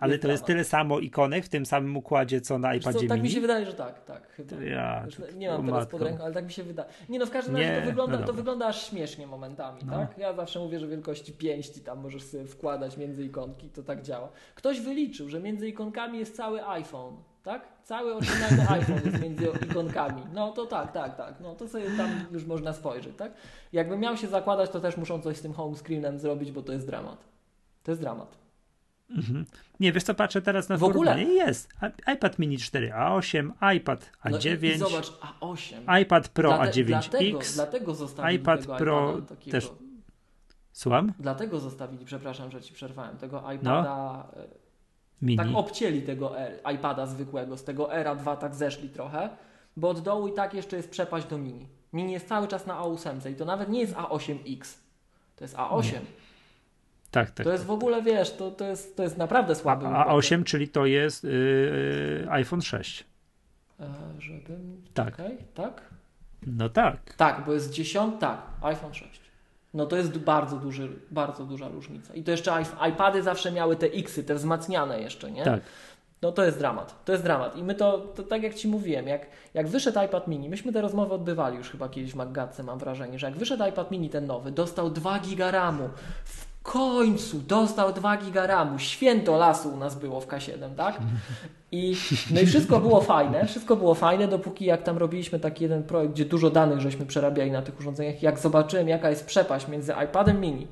ale 0.00 0.18
to 0.18 0.28
jest 0.28 0.44
tyle 0.44 0.64
samo 0.64 0.98
ikonek 0.98 1.44
w 1.44 1.48
tym 1.48 1.66
samym 1.66 1.96
układzie, 1.96 2.40
co 2.40 2.58
na 2.58 2.74
iPadzie 2.74 2.98
co, 2.98 3.06
Tak 3.06 3.18
mini? 3.18 3.22
mi 3.22 3.30
się 3.30 3.40
wydaje, 3.40 3.66
że 3.66 3.72
tak, 3.72 4.04
tak. 4.04 4.28
Chyba. 4.32 4.62
Ja, 4.62 5.06
nie 5.36 5.50
mam 5.50 5.66
teraz 5.66 5.86
pod 5.86 6.02
ręką, 6.02 6.24
ale 6.24 6.34
tak 6.34 6.44
mi 6.44 6.52
się 6.52 6.62
wydaje. 6.62 6.88
Nie 7.08 7.18
no, 7.18 7.26
w 7.26 7.30
każdym 7.30 7.56
razie 7.56 7.80
to, 7.80 7.86
wygląda, 7.86 8.18
no 8.18 8.26
to 8.26 8.32
wygląda 8.32 8.66
aż 8.66 8.88
śmiesznie 8.90 9.26
momentami, 9.26 9.80
no. 9.86 9.92
tak? 9.92 10.18
Ja 10.18 10.34
zawsze 10.34 10.60
mówię, 10.60 10.78
że 10.78 10.86
wielkości 10.86 11.32
pięści 11.32 11.80
tam 11.80 12.00
możesz 12.00 12.22
sobie 12.22 12.44
wkładać 12.44 12.96
między 12.96 13.24
ikonki, 13.24 13.68
to 13.68 13.82
tak 13.82 14.02
działa. 14.02 14.28
Ktoś 14.54 14.80
wyliczył, 14.80 15.28
że 15.28 15.40
między 15.40 15.68
ikonkami 15.68 16.18
jest 16.18 16.36
cały 16.36 16.66
iPhone 16.66 17.16
tak? 17.42 17.68
Cały 17.82 18.14
oryginalny 18.14 18.68
iPhone 18.78 19.00
jest 19.04 19.20
między 19.22 19.46
ikonkami. 19.70 20.22
No 20.32 20.52
to 20.52 20.66
tak, 20.66 20.92
tak, 20.92 21.16
tak. 21.16 21.40
No 21.40 21.54
to 21.54 21.68
sobie 21.68 21.84
tam 21.96 22.10
już 22.32 22.44
można 22.44 22.72
spojrzeć, 22.72 23.16
tak? 23.16 23.32
Jakbym 23.72 24.00
miał 24.00 24.16
się 24.16 24.28
zakładać, 24.28 24.70
to 24.70 24.80
też 24.80 24.96
muszą 24.96 25.20
coś 25.20 25.36
z 25.36 25.42
tym 25.42 25.52
home 25.52 25.76
screenem 25.76 26.18
zrobić, 26.18 26.52
bo 26.52 26.62
to 26.62 26.72
jest 26.72 26.86
dramat. 26.86 27.24
To 27.82 27.90
jest 27.90 28.00
dramat. 28.00 28.38
Mhm. 29.10 29.46
Nie, 29.80 29.92
wiesz 29.92 30.04
co, 30.04 30.14
patrzę 30.14 30.42
teraz 30.42 30.68
na 30.68 30.76
w 30.76 30.84
ogóle 30.84 31.24
jest. 31.24 31.68
iPad 32.14 32.38
mini 32.38 32.58
4, 32.58 32.90
A8, 32.90 33.50
iPad 33.76 34.10
A9. 34.24 34.78
No 34.80 34.88
zobacz, 34.88 35.12
A8. 35.40 36.02
iPad 36.02 36.28
Pro 36.28 36.48
Dlate, 36.48 36.70
A9X. 36.70 36.84
Dlatego, 36.88 37.40
dlatego 37.54 37.94
zostawili 37.94 38.36
iPad 38.36 38.66
Pro 38.66 39.22
takiego, 39.28 39.52
też. 39.52 39.70
Słucham? 40.72 41.12
Dlatego 41.18 41.60
zostawili, 41.60 42.04
przepraszam, 42.04 42.50
że 42.50 42.60
ci 42.60 42.74
przerwałem, 42.74 43.16
tego 43.16 43.52
iPada. 43.52 43.82
No. 43.82 44.42
Mini. 45.22 45.36
Tak 45.36 45.48
obcięli 45.54 46.02
tego 46.02 46.32
iPada 46.74 47.06
zwykłego, 47.06 47.56
z 47.56 47.64
tego 47.64 47.94
Era 47.94 48.14
2 48.14 48.36
tak 48.36 48.54
zeszli 48.54 48.88
trochę, 48.88 49.30
bo 49.76 49.88
od 49.88 50.00
dołu 50.00 50.28
i 50.28 50.32
tak 50.32 50.54
jeszcze 50.54 50.76
jest 50.76 50.90
przepaść 50.90 51.26
do 51.26 51.38
mini. 51.38 51.68
Mini 51.92 52.12
jest 52.12 52.28
cały 52.28 52.48
czas 52.48 52.66
na 52.66 52.82
A8 52.82 53.30
i 53.30 53.34
to 53.34 53.44
nawet 53.44 53.68
nie 53.68 53.80
jest 53.80 53.94
A8X, 53.94 54.78
to 55.36 55.44
jest 55.44 55.56
A8. 55.56 55.92
Nie. 55.92 56.00
Tak, 57.10 57.30
tak. 57.30 57.44
To 57.44 57.52
jest 57.52 57.64
tak, 57.64 57.68
w 57.68 57.70
ogóle, 57.70 57.96
tak. 57.96 58.06
wiesz, 58.06 58.32
to, 58.32 58.50
to, 58.50 58.64
jest, 58.64 58.96
to 58.96 59.02
jest 59.02 59.18
naprawdę 59.18 59.54
słaby. 59.54 59.86
A, 59.86 60.06
a 60.06 60.14
8, 60.14 60.44
czyli 60.44 60.68
to 60.68 60.86
jest 60.86 61.24
yy, 61.24 62.26
iPhone 62.30 62.62
6. 62.62 63.04
E, 63.80 63.86
żebym... 64.18 64.82
Tak. 64.94 65.14
Okay, 65.14 65.36
tak? 65.54 65.82
No 66.46 66.68
tak. 66.68 67.14
Tak, 67.14 67.44
bo 67.46 67.52
jest 67.52 67.72
10, 67.72 68.14
tak, 68.20 68.42
iPhone 68.62 68.94
6. 68.94 69.20
No 69.74 69.86
to 69.86 69.96
jest 69.96 70.18
bardzo, 70.18 70.56
duży, 70.56 70.88
bardzo 71.10 71.44
duża 71.44 71.68
różnica. 71.68 72.14
I 72.14 72.24
to 72.24 72.30
jeszcze 72.30 72.62
iPady 72.90 73.22
zawsze 73.22 73.52
miały 73.52 73.76
te 73.76 73.86
Xy, 73.86 74.24
te 74.24 74.34
wzmacniane 74.34 75.00
jeszcze, 75.00 75.30
nie? 75.30 75.44
Tak. 75.44 75.60
No 76.22 76.32
to 76.32 76.44
jest 76.44 76.58
dramat, 76.58 77.04
to 77.04 77.12
jest 77.12 77.24
dramat. 77.24 77.56
I 77.56 77.62
my 77.62 77.74
to, 77.74 77.98
to 77.98 78.22
tak 78.22 78.42
jak 78.42 78.54
Ci 78.54 78.68
mówiłem, 78.68 79.08
jak, 79.08 79.26
jak 79.54 79.68
wyszedł 79.68 80.00
iPad 80.00 80.28
mini, 80.28 80.48
myśmy 80.48 80.72
te 80.72 80.80
rozmowy 80.80 81.14
odbywali 81.14 81.56
już 81.56 81.70
chyba 81.70 81.88
kiedyś 81.88 82.12
w 82.12 82.16
Maggatce, 82.16 82.62
mam 82.62 82.78
wrażenie, 82.78 83.18
że 83.18 83.26
jak 83.26 83.36
wyszedł 83.36 83.64
iPad 83.64 83.90
mini 83.90 84.10
ten 84.10 84.26
nowy, 84.26 84.50
dostał 84.50 84.90
2 84.90 85.18
giga 85.18 85.50
RAMu, 85.50 85.88
w 86.24 86.49
końcu 86.62 87.38
dostał 87.38 87.92
2 87.92 88.16
giga 88.16 88.46
RAMu. 88.46 88.78
Święto 88.78 89.36
lasu 89.36 89.68
u 89.68 89.76
nas 89.76 89.94
było 89.94 90.20
w 90.20 90.26
K7, 90.26 90.74
tak? 90.76 90.98
I, 91.72 91.96
no 92.30 92.40
i 92.40 92.46
wszystko 92.46 92.80
było 92.80 93.00
fajne, 93.00 93.46
wszystko 93.46 93.76
było 93.76 93.94
fajne, 93.94 94.28
dopóki 94.28 94.64
jak 94.64 94.82
tam 94.82 94.98
robiliśmy 94.98 95.40
taki 95.40 95.62
jeden 95.62 95.82
projekt, 95.82 96.14
gdzie 96.14 96.24
dużo 96.24 96.50
danych 96.50 96.80
żeśmy 96.80 97.06
przerabiali 97.06 97.50
na 97.50 97.62
tych 97.62 97.80
urządzeniach, 97.80 98.22
jak 98.22 98.38
zobaczyłem 98.38 98.88
jaka 98.88 99.10
jest 99.10 99.26
przepaść 99.26 99.68
między 99.68 99.94
iPadem 100.04 100.40
mini, 100.40 100.66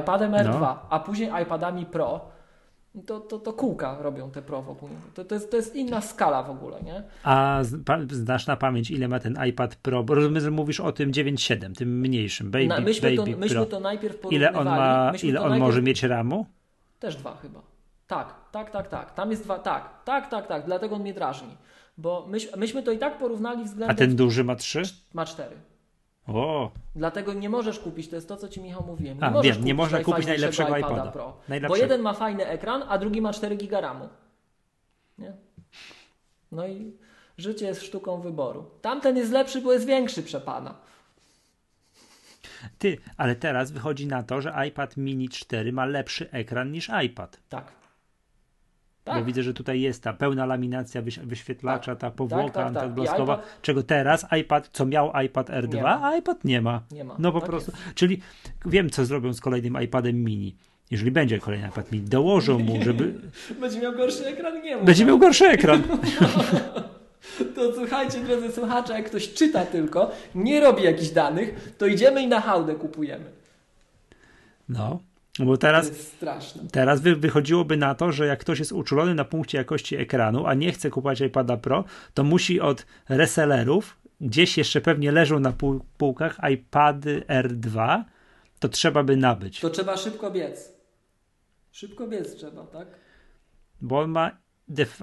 iPadem 0.00 0.32
R2, 0.32 0.60
no. 0.60 0.78
a 0.90 1.00
później 1.00 1.30
iPadami 1.42 1.86
Pro, 1.86 2.20
to, 3.06 3.20
to, 3.20 3.38
to 3.38 3.52
kółka 3.52 3.96
robią 4.00 4.30
te 4.30 4.42
Pro 4.42 4.62
wokół 4.62 4.88
to, 5.14 5.24
to, 5.24 5.34
jest, 5.34 5.50
to 5.50 5.56
jest 5.56 5.76
inna 5.76 6.00
skala 6.00 6.42
w 6.42 6.50
ogóle, 6.50 6.82
nie? 6.82 7.02
A 7.22 7.60
znasz 8.10 8.46
na 8.46 8.56
pamięć, 8.56 8.90
ile 8.90 9.08
ma 9.08 9.18
ten 9.18 9.38
iPad 9.48 9.76
Pro? 9.76 10.04
Bo 10.04 10.14
rozumiem, 10.14 10.40
że 10.40 10.50
mówisz 10.50 10.80
o 10.80 10.92
tym 10.92 11.10
9.7, 11.12 11.74
tym 11.74 12.00
mniejszym, 12.00 12.50
Baby, 12.50 12.66
na, 12.66 12.80
myśmy 12.80 13.16
baby 13.16 13.32
to, 13.32 13.38
myśmy 13.38 13.66
to 13.66 13.80
najpierw 13.80 14.18
Ile 14.30 14.52
on, 14.52 14.64
ma, 14.64 15.12
ile 15.22 15.40
on 15.40 15.48
najpierw... 15.48 15.66
może 15.66 15.82
mieć 15.82 16.02
RAMu? 16.02 16.46
Też 16.98 17.16
dwa 17.16 17.36
chyba. 17.36 17.62
Tak, 18.06 18.34
tak, 18.52 18.70
tak, 18.70 18.88
tak. 18.88 19.14
Tam 19.14 19.30
jest 19.30 19.44
dwa, 19.44 19.58
tak, 19.58 20.04
tak, 20.04 20.30
tak, 20.30 20.46
tak. 20.46 20.66
Dlatego 20.66 20.94
on 20.94 21.02
mnie 21.02 21.14
drażni. 21.14 21.56
Bo 21.98 22.26
myś, 22.26 22.56
myśmy 22.56 22.82
to 22.82 22.92
i 22.92 22.98
tak 22.98 23.18
porównali 23.18 23.64
względem... 23.64 23.90
A 23.90 23.94
ten 23.94 24.16
duży 24.16 24.44
ma 24.44 24.56
trzy? 24.56 24.82
Ma 25.14 25.26
cztery. 25.26 25.56
O. 26.28 26.70
Dlatego 26.96 27.32
nie 27.32 27.48
możesz 27.48 27.78
kupić, 27.78 28.08
to 28.08 28.16
jest 28.16 28.28
to, 28.28 28.36
co 28.36 28.48
Ci 28.48 28.60
Michał 28.60 28.84
mówiłem. 28.86 29.18
Nie 29.18 29.24
a, 29.24 29.30
możesz 29.30 29.56
wiem, 29.56 29.64
nie 29.64 29.74
można 29.74 30.04
kupić 30.04 30.26
najlepszego 30.26 30.76
iPada, 30.76 30.94
iPada 30.94 31.10
Pro. 31.10 31.36
Bo 31.68 31.76
jeden 31.76 32.00
ma 32.00 32.12
fajny 32.12 32.46
ekran, 32.46 32.84
a 32.88 32.98
drugi 32.98 33.20
ma 33.20 33.32
4 33.32 33.56
giga 33.56 33.80
RAMu. 33.80 34.08
Nie? 35.18 35.32
No 36.52 36.66
i 36.66 36.92
życie 37.38 37.66
jest 37.66 37.82
sztuką 37.82 38.20
wyboru. 38.20 38.70
Tamten 38.80 39.16
jest 39.16 39.32
lepszy, 39.32 39.60
bo 39.60 39.72
jest 39.72 39.86
większy, 39.86 40.22
przepana. 40.22 40.74
Ty, 42.78 42.98
ale 43.16 43.36
teraz 43.36 43.70
wychodzi 43.70 44.06
na 44.06 44.22
to, 44.22 44.40
że 44.40 44.54
iPad 44.68 44.96
mini 44.96 45.28
4 45.28 45.72
ma 45.72 45.86
lepszy 45.86 46.30
ekran 46.30 46.72
niż 46.72 46.90
iPad. 47.04 47.40
Tak. 47.48 47.77
Tak. 49.08 49.18
Bo 49.18 49.24
widzę, 49.24 49.42
że 49.42 49.54
tutaj 49.54 49.80
jest 49.80 50.02
ta 50.02 50.12
pełna 50.12 50.46
laminacja 50.46 51.02
wyświetlacza, 51.24 51.92
tak. 51.92 52.00
ta 52.00 52.10
powłoka 52.10 52.70
tak, 52.70 52.74
tak, 52.74 53.06
tak. 53.06 53.22
iPad... 53.22 53.58
czego 53.62 53.82
teraz 53.82 54.26
iPad, 54.40 54.68
co 54.72 54.86
miał 54.86 55.12
iPad 55.24 55.50
R2, 55.50 55.98
a 56.02 56.16
iPad 56.16 56.44
nie 56.44 56.60
ma. 56.60 56.82
Nie 56.90 57.04
ma. 57.04 57.16
No 57.18 57.32
po 57.32 57.40
tak 57.40 57.48
prostu. 57.50 57.70
Jest. 57.70 57.94
Czyli 57.94 58.20
wiem, 58.66 58.90
co 58.90 59.04
zrobią 59.04 59.32
z 59.32 59.40
kolejnym 59.40 59.82
iPadem 59.82 60.24
mini. 60.24 60.56
Jeżeli 60.90 61.10
będzie 61.10 61.38
kolejny 61.38 61.68
iPad 61.68 61.92
mini, 61.92 62.08
dołożą 62.08 62.58
mu, 62.58 62.82
żeby. 62.82 63.14
Będzie 63.60 63.80
miał 63.80 63.92
gorszy 63.92 64.26
ekran, 64.26 64.62
nie 64.62 64.76
Będzie 64.76 65.04
miał 65.04 65.18
gorszy 65.18 65.46
ekran. 65.46 65.82
To 67.54 67.74
słuchajcie, 67.74 68.20
drodzy 68.20 68.52
słuchacze, 68.52 68.92
jak 68.92 69.06
ktoś 69.06 69.32
czyta 69.32 69.66
tylko, 69.66 70.10
nie 70.34 70.60
robi 70.60 70.82
jakichś 70.82 71.10
danych, 71.10 71.74
to 71.78 71.86
idziemy 71.86 72.22
i 72.22 72.28
na 72.28 72.40
hałdę 72.40 72.74
kupujemy. 72.74 73.24
No. 74.68 75.00
No 75.38 75.46
bo 75.46 75.56
teraz, 75.56 75.90
teraz 76.72 77.00
wy, 77.00 77.16
wychodziłoby 77.16 77.76
na 77.76 77.94
to, 77.94 78.12
że 78.12 78.26
jak 78.26 78.40
ktoś 78.40 78.58
jest 78.58 78.72
uczulony 78.72 79.14
na 79.14 79.24
punkcie 79.24 79.58
jakości 79.58 79.96
ekranu, 79.96 80.46
a 80.46 80.54
nie 80.54 80.72
chce 80.72 80.90
kupować 80.90 81.20
iPada 81.20 81.56
Pro, 81.56 81.84
to 82.14 82.24
musi 82.24 82.60
od 82.60 82.86
resellerów, 83.08 83.96
gdzieś 84.20 84.58
jeszcze 84.58 84.80
pewnie 84.80 85.12
leżą 85.12 85.40
na 85.40 85.52
pół, 85.52 85.84
półkach 85.98 86.38
iPady 86.52 87.22
R2, 87.28 88.04
to 88.58 88.68
trzeba 88.68 89.02
by 89.02 89.16
nabyć. 89.16 89.60
To 89.60 89.70
trzeba 89.70 89.96
szybko 89.96 90.30
biec. 90.30 90.72
Szybko 91.72 92.06
biec 92.06 92.36
trzeba, 92.36 92.66
tak? 92.66 92.88
Bo 93.80 94.00
on 94.00 94.10
ma. 94.10 94.30
Def... 94.68 95.02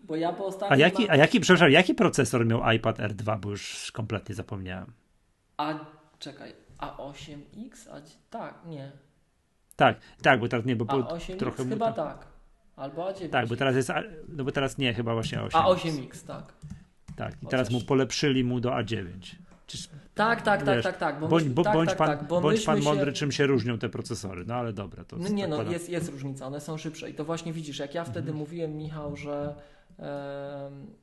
Bo 0.00 0.16
ja 0.16 0.32
po 0.32 0.50
a 0.68 0.76
jaki, 0.76 1.10
a 1.10 1.16
jaki, 1.16 1.40
przepraszam, 1.40 1.70
jaki 1.70 1.94
procesor 1.94 2.46
miał 2.46 2.70
iPad 2.70 2.98
R2, 2.98 3.40
bo 3.40 3.50
już 3.50 3.92
kompletnie 3.92 4.34
zapomniałem. 4.34 4.92
A 5.56 5.74
czekaj, 6.18 6.52
a8X? 6.82 7.88
A, 7.90 8.00
tak, 8.30 8.54
nie. 8.66 8.92
Tak, 9.76 9.96
tak, 10.22 10.40
bo 10.40 10.48
teraz 10.48 10.66
nie, 10.66 10.76
bo 10.76 10.84
A8X 10.84 11.36
trochę 11.36 11.64
chyba 11.64 11.92
to... 11.92 12.04
tak. 12.04 12.26
Albo 12.76 13.02
A9. 13.02 13.28
Tak, 13.28 13.48
bo 13.48 13.56
teraz 13.56 13.76
jest, 13.76 13.92
no 14.28 14.44
bo 14.44 14.52
teraz 14.52 14.78
nie, 14.78 14.94
chyba 14.94 15.14
właśnie 15.14 15.38
A8X. 15.38 15.50
A8X, 15.50 16.26
tak. 16.26 16.52
Tak, 17.16 17.42
i 17.42 17.46
teraz 17.46 17.70
mu 17.70 17.80
polepszyli 17.80 18.44
mu 18.44 18.60
do 18.60 18.70
A9. 18.70 19.36
Czyż, 19.66 19.88
tak, 20.14 20.42
tak, 20.42 20.62
tak, 20.62 20.76
wiesz, 20.76 20.84
tak, 20.84 20.98
tak. 20.98 21.20
Bo 21.20 21.28
bądź, 21.28 21.44
bo, 21.44 21.62
tak, 21.62 21.74
bądź 21.74 21.88
tak, 21.88 21.98
pan, 21.98 22.06
tak, 22.06 22.28
bo 22.28 22.40
bądź 22.40 22.64
pan 22.64 22.80
mądry, 22.80 23.06
się... 23.06 23.12
czym 23.12 23.32
się 23.32 23.46
różnią 23.46 23.78
te 23.78 23.88
procesory, 23.88 24.44
no 24.46 24.54
ale 24.54 24.72
dobra. 24.72 25.04
To 25.04 25.16
no 25.16 25.28
nie, 25.28 25.48
no, 25.48 25.62
jest, 25.62 25.88
jest 25.88 26.08
różnica, 26.08 26.46
one 26.46 26.60
są 26.60 26.78
szybsze 26.78 27.10
i 27.10 27.14
to 27.14 27.24
właśnie 27.24 27.52
widzisz, 27.52 27.78
jak 27.78 27.94
ja 27.94 28.04
wtedy 28.04 28.18
mhm. 28.18 28.36
mówiłem, 28.36 28.76
Michał, 28.76 29.16
że 29.16 29.54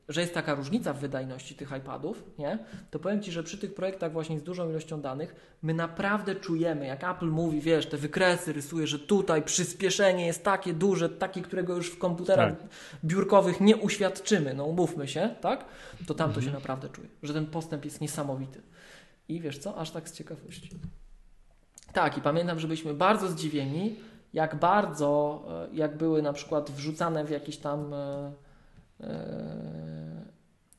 że 0.10 0.22
jest 0.22 0.34
taka 0.34 0.56
różnica 0.56 0.94
w 0.94 1.00
wydajności 1.00 1.56
tych 1.56 1.72
iPadów, 1.78 2.24
nie? 2.40 2.60
to 2.92 3.00
powiem 3.00 3.22
Ci, 3.22 3.32
że 3.32 3.44
przy 3.44 3.58
tych 3.58 3.74
projektach 3.74 4.12
właśnie 4.12 4.40
z 4.40 4.44
dużą 4.44 4.70
ilością 4.70 5.02
danych 5.02 5.36
my 5.62 5.74
naprawdę 5.74 6.36
czujemy, 6.36 6.86
jak 6.86 7.04
Apple 7.04 7.28
mówi, 7.28 7.62
wiesz, 7.62 7.86
te 7.86 7.98
wykresy 7.98 8.54
rysuje, 8.54 8.88
że 8.88 9.00
tutaj 9.00 9.44
przyspieszenie 9.44 10.26
jest 10.26 10.44
takie 10.44 10.74
duże, 10.74 11.10
takie, 11.10 11.42
którego 11.42 11.76
już 11.76 11.92
w 11.92 11.98
komputerach 11.98 12.60
tak. 12.60 12.70
biurkowych 13.06 13.62
nie 13.62 13.78
uświadczymy, 13.78 14.54
no 14.54 14.66
umówmy 14.66 15.08
się, 15.08 15.36
tak? 15.42 15.66
To 16.08 16.14
tam 16.14 16.30
to 16.30 16.42
się 16.42 16.48
mhm. 16.48 16.62
naprawdę 16.62 16.90
czuje, 16.90 17.08
że 17.24 17.34
ten 17.34 17.46
postęp 17.46 17.86
jest 17.86 18.02
niesamowity. 18.02 18.62
I 19.30 19.42
wiesz 19.42 19.58
co, 19.58 19.78
aż 19.78 19.92
tak 19.92 20.10
z 20.10 20.14
ciekawości. 20.14 20.70
Tak, 21.94 22.18
i 22.18 22.22
pamiętam, 22.22 22.60
że 22.60 22.68
byliśmy 22.68 22.94
bardzo 22.94 23.28
zdziwieni, 23.28 23.96
jak 24.34 24.56
bardzo, 24.56 25.44
e, 25.72 25.76
jak 25.76 25.98
były 25.98 26.22
na 26.22 26.34
przykład 26.34 26.72
wrzucane 26.72 27.26
w 27.26 27.30
jakieś 27.30 27.58
tam 27.58 27.94
E, 27.94 28.32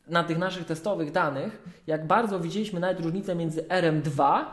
na 0.07 0.25
tych 0.25 0.39
naszych 0.39 0.67
testowych 0.67 1.13
danych, 1.13 1.83
jak 1.87 2.07
bardzo 2.07 2.41
widzieliśmy 2.41 2.81
nawet 2.81 3.01
różnicę 3.01 3.35
między 3.35 3.63
RM2 3.63 4.45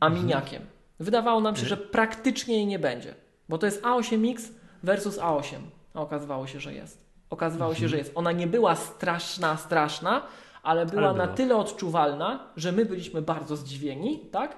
a 0.00 0.06
mhm. 0.06 0.14
miniakiem. 0.14 0.62
Wydawało 1.00 1.40
nam 1.40 1.56
się, 1.56 1.66
że 1.66 1.76
praktycznie 1.76 2.56
jej 2.56 2.66
nie 2.66 2.78
będzie, 2.78 3.14
bo 3.48 3.58
to 3.58 3.66
jest 3.66 3.82
A8X 3.82 4.48
versus 4.82 5.18
A8, 5.18 5.56
a 5.94 6.00
okazywało 6.00 6.46
się, 6.46 6.60
że 6.60 6.74
jest. 6.74 7.06
Okazywało 7.30 7.74
się, 7.74 7.88
że 7.88 7.96
jest. 7.96 8.12
Ona 8.14 8.32
nie 8.32 8.46
była 8.46 8.74
straszna, 8.74 9.56
straszna, 9.56 10.22
ale 10.62 10.86
była 10.86 11.08
ale 11.08 11.18
na 11.18 11.28
tyle 11.28 11.56
odczuwalna, 11.56 12.46
że 12.56 12.72
my 12.72 12.84
byliśmy 12.84 13.22
bardzo 13.22 13.56
zdziwieni, 13.56 14.18
tak? 14.18 14.56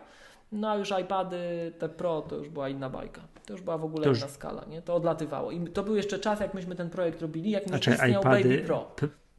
No 0.52 0.70
a 0.70 0.76
już 0.76 0.90
iPady, 1.02 1.72
te 1.78 1.88
Pro, 1.88 2.22
to 2.22 2.36
już 2.36 2.48
była 2.48 2.68
inna 2.68 2.90
bajka. 2.90 3.20
To 3.46 3.52
już 3.52 3.62
była 3.62 3.78
w 3.78 3.84
ogóle 3.84 4.08
już... 4.08 4.18
inna 4.18 4.28
skala, 4.28 4.64
nie? 4.64 4.82
To 4.82 4.94
odlatywało. 4.94 5.50
I 5.50 5.60
to 5.60 5.82
był 5.82 5.96
jeszcze 5.96 6.18
czas, 6.18 6.40
jak 6.40 6.54
myśmy 6.54 6.74
ten 6.74 6.90
projekt 6.90 7.22
robili, 7.22 7.50
jak 7.50 7.64
znaczy, 7.64 7.90
istniał 7.90 8.22
iPady 8.22 8.42
Baby 8.42 8.58
Pro. 8.58 8.94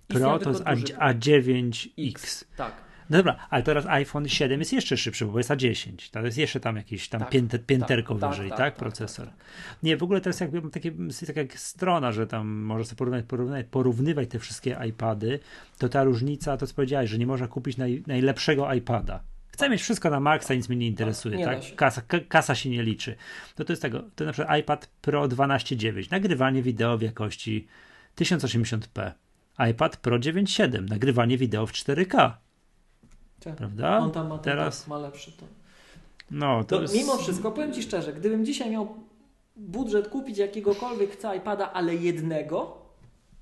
Pro 0.08 0.40
to 0.40 0.50
jest 0.50 0.64
A9X. 0.64 2.46
Tak. 2.58 2.86
No 3.10 3.18
dobra, 3.18 3.48
ale 3.50 3.64
teraz 3.64 3.86
iPhone 3.86 4.28
7 4.28 4.60
jest 4.60 4.74
jeszcze 4.74 4.98
szybszy, 4.98 5.26
bo 5.26 5.38
jest 5.38 5.50
A10. 5.50 6.12
To 6.12 6.22
jest 6.22 6.38
jeszcze 6.38 6.60
tam 6.60 6.76
jakiś 6.76 7.10
tam 7.10 7.20
tak, 7.20 7.30
pięter, 7.30 7.66
pięterko 7.66 8.16
tak, 8.16 8.30
wyżej, 8.30 8.50
tak, 8.50 8.58
tak, 8.58 8.74
tak 8.74 8.80
procesor. 8.80 9.26
Tak, 9.26 9.38
tak. 9.38 9.84
Nie, 9.84 9.98
w 9.98 10.04
ogóle 10.04 10.22
teraz 10.22 10.40
jakby 10.40 10.70
takie, 10.70 10.92
taka 11.28 11.42
jak 11.42 11.60
strona, 11.60 12.12
że 12.12 12.28
tam 12.28 12.48
może 12.48 12.86
sobie 12.86 12.98
porównać, 12.98 13.26
porównać, 13.26 13.66
porównywać 13.72 14.30
te 14.30 14.40
wszystkie 14.40 14.78
iPady, 14.90 15.40
to 15.78 15.90
ta 15.90 16.04
różnica, 16.04 16.58
to 16.58 16.68
co 16.68 16.76
powiedziałeś, 16.76 17.10
że 17.10 17.18
nie 17.18 17.28
można 17.28 17.48
kupić 17.48 17.78
naj, 17.78 18.04
najlepszego 18.08 18.74
iPada. 18.74 19.24
Chcę 19.56 19.70
mieć 19.70 19.82
wszystko 19.82 20.10
na 20.10 20.20
maksa, 20.20 20.54
nic 20.54 20.70
mnie 20.70 20.78
nie 20.78 20.88
interesuje, 20.88 21.38
nie 21.38 21.46
tak? 21.46 21.76
Kasa, 21.76 22.02
kasa 22.30 22.56
się 22.56 22.70
nie 22.70 22.84
liczy. 22.84 23.16
To 23.56 23.66
to 23.66 23.74
jest 23.74 23.82
tego, 23.82 24.04
to 24.16 24.26
na 24.26 24.32
przykład 24.32 24.60
iPad 24.60 24.88
Pro 25.02 25.28
12.9, 25.28 26.12
nagrywanie 26.12 26.62
wideo 26.62 26.98
w 26.98 27.02
jakości 27.02 27.68
1080p. 28.18 29.12
iPad 29.72 29.98
Pro 29.98 30.18
9.7, 30.20 30.90
nagrywanie 30.90 31.38
wideo 31.38 31.66
w 31.66 31.72
4K. 31.72 32.32
Tak. 33.40 33.56
Prawda? 33.56 33.98
On 33.98 34.12
tam 34.12 34.28
ma, 34.28 34.38
Teraz- 34.38 34.80
tak, 34.80 34.88
ma 34.88 34.98
lepszy 34.98 35.32
to. 35.32 35.46
No, 36.32 36.64
to 36.64 36.76
To 36.76 36.82
jest... 36.82 36.96
mimo 36.96 37.18
wszystko, 37.18 37.52
powiem 37.52 37.74
Ci 37.74 37.84
szczerze, 37.84 38.14
gdybym 38.14 38.46
dzisiaj 38.46 38.72
miał 38.72 38.96
budżet 39.56 40.08
kupić 40.08 40.38
jakiegokolwiek 40.38 41.12
chcę 41.12 41.38
iPada, 41.38 41.74
ale 41.74 41.96
jednego, 41.96 42.58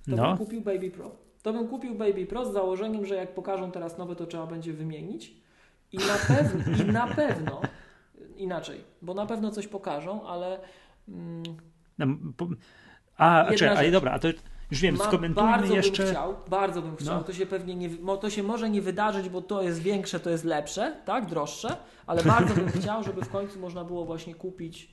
to 0.05 0.15
No. 0.15 0.27
bym 0.27 0.37
kupił 0.37 0.61
Baby 0.61 0.91
Pro. 0.91 1.11
To 1.43 1.53
bym 1.53 1.67
kupił 1.67 1.95
Baby 1.95 2.25
Pro 2.25 2.45
z 2.45 2.53
założeniem, 2.53 3.05
że 3.05 3.15
jak 3.15 3.33
pokażą 3.35 3.71
teraz 3.71 3.97
nowe, 3.97 4.15
to 4.15 4.25
trzeba 4.25 4.47
będzie 4.47 4.73
wymienić. 4.73 5.42
I 5.93 5.97
na 5.97 6.17
pewno, 6.27 6.83
i 6.83 6.91
na 6.91 7.07
pewno 7.07 7.61
inaczej, 8.37 8.83
bo 9.01 9.13
na 9.13 9.25
pewno 9.25 9.51
coś 9.51 9.67
pokażą, 9.67 10.27
ale 10.27 10.59
mm, 11.07 11.43
No. 11.97 12.07
A, 13.17 13.45
a, 13.45 13.53
czekaj, 13.55 13.77
ale 13.77 13.91
dobra, 13.91 14.11
a 14.11 14.19
to 14.19 14.27
już 14.71 14.81
wiem, 14.81 14.95
ma, 14.95 15.05
skomentujmy 15.05 15.51
bardzo 15.51 15.75
jeszcze. 15.75 16.03
bym 16.03 16.11
chciał, 16.11 16.35
bardzo 16.47 16.81
bym 16.81 16.95
chciał, 16.95 17.17
No. 17.17 17.23
to 17.23 17.33
się 17.33 17.45
pewnie 17.45 17.75
nie, 17.75 17.89
to 18.21 18.29
się 18.29 18.43
może 18.43 18.69
nie 18.69 18.81
wydarzyć, 18.81 19.29
bo 19.29 19.41
to 19.41 19.61
jest 19.61 19.81
większe, 19.81 20.19
to 20.19 20.29
jest 20.29 20.43
lepsze, 20.43 20.95
tak, 21.05 21.25
droższe, 21.25 21.77
ale 22.07 22.23
bardzo 22.23 22.53
bym 22.55 22.69
chciał, 22.71 23.03
żeby 23.03 23.21
w 23.21 23.29
końcu 23.29 23.59
można 23.59 23.83
było 23.83 24.05
właśnie 24.05 24.35
kupić, 24.35 24.92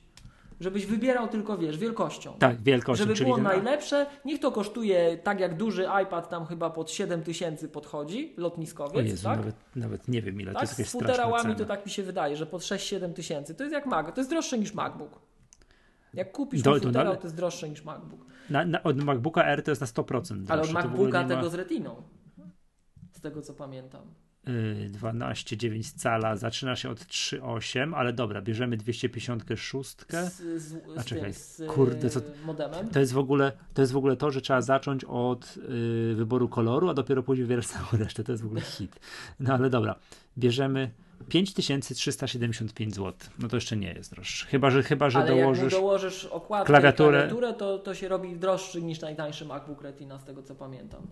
żebyś 0.61 0.85
wybierał 0.85 1.27
tylko, 1.27 1.57
wiesz, 1.57 1.77
wielkością. 1.77 2.33
Tak, 2.39 2.61
wielkością, 2.61 3.03
Żeby 3.05 3.23
było 3.23 3.37
najlepsze, 3.37 4.05
niech 4.25 4.39
to 4.39 4.51
kosztuje 4.51 5.17
tak 5.17 5.39
jak 5.39 5.57
duży 5.57 5.87
iPad 6.03 6.29
tam 6.29 6.45
chyba 6.45 6.69
pod 6.69 6.91
7 6.91 7.23
tysięcy 7.23 7.69
podchodzi, 7.69 8.33
lotniskowiec, 8.37 9.07
Jezu, 9.07 9.23
tak? 9.23 9.37
nawet, 9.37 9.55
nawet 9.75 10.07
nie 10.07 10.21
wiem 10.21 10.41
ile, 10.41 10.51
to 10.53 10.59
tak, 10.59 10.63
jest 10.63 10.75
z 10.75 10.79
jakaś 10.79 10.89
straszna 10.89 11.13
futerałami 11.13 11.55
to 11.55 11.65
tak 11.65 11.85
mi 11.85 11.91
się 11.91 12.03
wydaje, 12.03 12.37
że 12.37 12.45
pod 12.45 12.61
6-7 12.61 13.13
tysięcy. 13.13 13.55
To 13.55 13.63
jest 13.63 13.73
jak 13.73 13.85
Mac, 13.85 14.05
to 14.15 14.21
jest 14.21 14.29
droższe 14.29 14.57
niż 14.59 14.73
MacBook. 14.73 15.19
Jak 16.13 16.31
kupisz 16.31 16.61
Do- 16.61 16.73
do, 16.73 16.79
to 16.79 16.85
futerał, 16.87 17.13
na- 17.13 17.19
to 17.19 17.23
jest 17.23 17.35
droższe 17.35 17.69
niż 17.69 17.83
MacBook. 17.83 18.25
Na, 18.49 18.65
na, 18.65 18.83
od 18.83 19.03
MacBooka 19.03 19.45
R 19.45 19.63
to 19.63 19.71
jest 19.71 19.81
na 19.81 19.87
100%. 19.87 20.45
Ale 20.49 20.61
od 20.61 20.67
droższe, 20.67 20.83
to 20.83 20.89
w 20.89 20.93
ogóle 20.93 21.09
MacBooka 21.09 21.21
ma- 21.23 21.35
tego 21.35 21.49
z 21.49 21.53
retiną. 21.53 22.03
Z 23.11 23.21
tego 23.21 23.41
co 23.41 23.53
pamiętam. 23.53 24.01
Y, 24.47 24.89
12,9 24.91 25.93
cala, 25.97 26.35
zaczyna 26.35 26.75
się 26.75 26.89
od 26.89 26.99
3,8, 26.99 27.93
ale 27.95 28.13
dobra, 28.13 28.41
bierzemy 28.41 28.77
256. 28.77 29.95
Z, 30.09 30.61
z, 30.61 30.75
A 30.97 31.03
czekaj, 31.03 31.33
z 31.33 31.61
kurde, 31.67 32.09
co- 32.09 32.19
y, 32.19 32.23
modemem. 32.45 32.89
To 32.89 32.99
jest 32.99 33.13
w 33.13 33.17
ogóle 33.17 33.51
to, 33.73 33.81
jest 33.81 33.91
w 33.93 33.97
ogóle 33.97 34.15
to 34.17 34.31
że 34.31 34.41
trzeba 34.41 34.61
zacząć 34.61 35.03
od 35.03 35.57
y, 36.11 36.15
wyboru 36.15 36.49
koloru, 36.49 36.89
a 36.89 36.93
dopiero 36.93 37.23
później 37.23 37.45
wybierać 37.45 37.67
całą 37.67 37.85
resztę. 38.03 38.23
To 38.23 38.31
jest 38.31 38.43
w 38.43 38.45
ogóle 38.45 38.61
hit. 38.61 38.99
No 39.39 39.53
ale 39.53 39.69
dobra, 39.69 39.95
bierzemy 40.37 40.91
5375 41.29 42.95
zł. 42.95 43.13
No 43.39 43.47
to 43.47 43.57
jeszcze 43.57 43.77
nie 43.77 43.93
jest 43.93 44.11
droższe. 44.11 44.47
Chyba, 44.47 44.69
że, 44.69 44.83
chyba, 44.83 45.09
że 45.09 45.19
Ale 45.19 45.27
jak 45.27 45.47
mu 45.47 45.53
dołożysz. 45.53 45.73
dołożysz 45.73 46.25
okładkę 46.25 46.67
klawiaturę, 46.67 47.17
klawiaturę 47.19 47.53
to, 47.53 47.79
to 47.79 47.95
się 47.95 48.07
robi 48.07 48.35
droższy 48.35 48.81
niż 48.81 49.01
najtańszy 49.01 49.45
MacBook 49.45 49.81
Retina, 49.81 50.19
z 50.19 50.23
tego 50.25 50.43
co 50.43 50.55
pamiętam. 50.55 51.07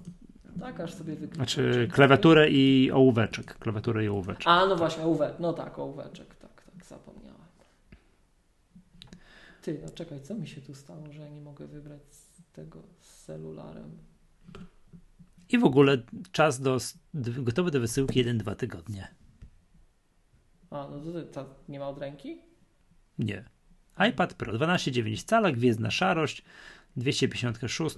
Tak, 0.59 0.79
aż 0.79 0.93
sobie 0.93 1.15
wyklikam. 1.15 1.35
Znaczy 1.35 1.87
klawiaturę 1.91 2.49
i 2.49 2.91
ołóweczek. 2.91 3.57
Klawiaturę 3.57 4.05
i 4.05 4.07
ołóweczek. 4.07 4.43
A, 4.45 4.65
no 4.65 4.75
właśnie, 4.75 5.03
ołówek. 5.03 5.33
No 5.39 5.53
tak, 5.53 5.79
ołóweczek. 5.79 6.35
Tak, 6.35 6.63
tak, 6.63 6.85
zapomniałem. 6.85 7.39
Ty, 9.61 9.79
no 9.83 9.89
czekaj, 9.89 10.21
co 10.21 10.35
mi 10.35 10.47
się 10.47 10.61
tu 10.61 10.73
stało, 10.73 11.11
że 11.11 11.21
ja 11.21 11.29
nie 11.29 11.41
mogę 11.41 11.67
wybrać 11.67 12.01
z 12.09 12.53
tego 12.53 12.83
z 12.99 13.25
celularem? 13.25 13.97
I 15.49 15.57
w 15.57 15.63
ogóle 15.63 15.97
czas 16.31 16.61
do, 16.61 16.77
gotowy 17.13 17.71
do 17.71 17.79
wysyłki 17.79 18.25
1-2 18.25 18.55
tygodnie. 18.55 19.07
A, 20.69 20.87
no 20.91 20.99
to, 20.99 21.21
to, 21.21 21.43
to 21.43 21.55
nie 21.69 21.79
ma 21.79 21.89
od 21.89 21.97
ręki? 21.97 22.41
Nie. 23.19 23.43
iPad 24.09 24.33
Pro 24.33 24.53
12,9 24.53 25.23
cala, 25.25 25.51
gwiezdna 25.51 25.91
szarość, 25.91 26.43
256. 26.95 27.95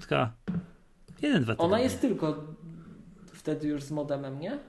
1-2 1.21 1.39
tygodnie. 1.39 1.55
Ona 1.57 1.79
jest 1.79 2.01
tylko 2.01 2.43
wtedy 3.33 3.67
już 3.67 3.83
z 3.83 3.91
modemem, 3.91 4.39
nie? 4.39 4.59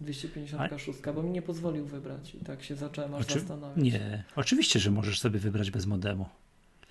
256, 0.00 0.98
bo 1.14 1.22
mi 1.22 1.30
nie 1.30 1.42
pozwolił 1.42 1.86
wybrać 1.86 2.34
i 2.34 2.38
tak 2.38 2.62
się 2.62 2.76
zacząłem 2.76 3.14
aż 3.14 3.22
Oczy- 3.22 3.38
zastanawiać. 3.38 3.84
Nie, 3.84 4.24
oczywiście, 4.36 4.80
że 4.80 4.90
możesz 4.90 5.20
sobie 5.20 5.38
wybrać 5.38 5.70
bez 5.70 5.86
modemu. 5.86 6.26